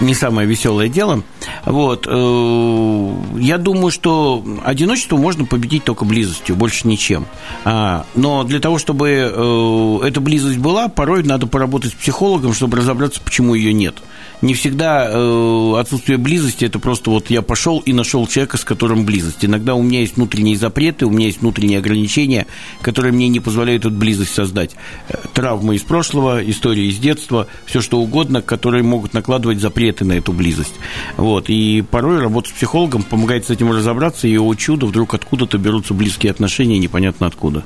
не 0.00 0.14
самое 0.14 0.46
веселое 0.46 0.88
дело. 0.88 1.22
Вот. 1.64 2.06
э, 2.08 3.14
Я 3.38 3.58
думаю, 3.58 3.90
что 3.90 4.44
одиночество 4.64 5.16
можно 5.16 5.44
победить 5.44 5.84
только 5.84 6.04
близостью, 6.04 6.54
больше 6.56 6.86
ничем. 6.86 7.26
А, 7.64 8.06
Но 8.14 8.44
для 8.44 8.60
того, 8.60 8.78
чтобы 8.78 9.08
э, 9.10 10.06
эта 10.06 10.20
близость 10.20 10.58
была, 10.58 10.88
порой 10.88 11.22
надо 11.24 11.46
поработать 11.46 11.92
с 11.92 11.94
психологом, 11.94 12.54
чтобы 12.54 12.76
разобраться, 12.78 13.20
почему 13.20 13.54
ее 13.54 13.72
нет. 13.72 13.96
Не 14.42 14.54
всегда 14.54 15.08
э, 15.10 15.74
отсутствие 15.78 16.16
близости 16.16 16.64
это 16.64 16.78
просто 16.78 17.10
вот 17.10 17.30
я 17.30 17.42
пошел 17.42 17.80
и 17.80 17.92
нашел 17.92 18.26
человека, 18.26 18.56
с 18.56 18.64
которым 18.64 19.04
близость. 19.04 19.44
Иногда 19.44 19.74
у 19.74 19.82
меня 19.82 20.00
есть 20.00 20.16
внутренние 20.16 20.56
запреты, 20.56 21.04
у 21.04 21.10
меня 21.10 21.26
есть 21.26 21.40
внутренние 21.40 21.78
ограничения, 21.78 22.46
которые 22.80 23.12
мне 23.12 23.28
не 23.28 23.40
позволяют 23.40 23.84
эту 23.84 23.94
близость 23.94 24.32
создать. 24.32 24.72
Э, 25.08 25.16
Травмы 25.34 25.76
из 25.76 25.82
прошлого, 25.82 26.42
истории 26.48 26.86
из 26.86 26.98
детства, 26.98 27.48
все 27.66 27.80
что 27.82 28.00
угодно, 28.00 28.40
которые 28.40 28.82
могут 28.82 29.12
накладывать 29.12 29.60
запреты 29.60 30.04
на 30.04 30.14
эту 30.14 30.32
близость. 30.32 30.74
Вот. 31.16 31.50
И 31.50 31.82
порой 31.82 32.20
работа 32.20 32.48
с 32.48 32.52
психологом 32.52 33.02
помогает 33.02 33.46
с 33.46 33.50
этим 33.50 33.70
разобраться, 33.72 34.26
и, 34.26 34.38
о 34.38 34.54
чудо, 34.54 34.86
вдруг 34.86 35.12
откуда-то 35.14 35.58
берутся 35.58 35.92
близкие 35.92 36.30
отношения, 36.30 36.78
непонятно 36.78 37.26
откуда. 37.26 37.62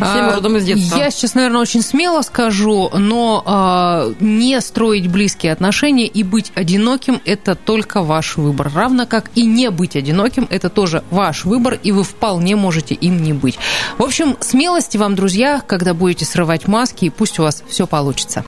А, 0.00 0.34
родом 0.34 0.56
из 0.56 0.64
детства. 0.64 0.96
Я 0.96 1.10
сейчас, 1.10 1.34
наверное, 1.34 1.60
очень 1.60 1.82
смело 1.82 2.22
скажу, 2.22 2.90
но 2.94 3.42
а, 3.44 4.12
не 4.20 4.58
строить 4.60 5.08
близкие 5.08 5.52
отношения 5.52 6.05
и 6.06 6.22
быть 6.22 6.52
одиноким– 6.54 7.20
это 7.24 7.54
только 7.54 8.02
ваш 8.02 8.36
выбор. 8.36 8.70
Равно 8.74 9.06
как 9.06 9.30
и 9.34 9.44
не 9.44 9.70
быть 9.70 9.96
одиноким– 9.96 10.46
это 10.50 10.68
тоже 10.68 11.02
ваш 11.10 11.44
выбор, 11.44 11.78
и 11.82 11.92
вы 11.92 12.04
вполне 12.04 12.56
можете 12.56 12.94
им 12.94 13.22
не 13.22 13.32
быть. 13.32 13.58
В 13.98 14.02
общем, 14.02 14.36
смелости 14.40 14.96
вам, 14.96 15.14
друзья, 15.14 15.62
когда 15.66 15.94
будете 15.94 16.24
срывать 16.24 16.68
маски, 16.68 17.06
и 17.06 17.10
пусть 17.10 17.38
у 17.38 17.42
вас 17.42 17.62
все 17.68 17.86
получится. 17.86 18.44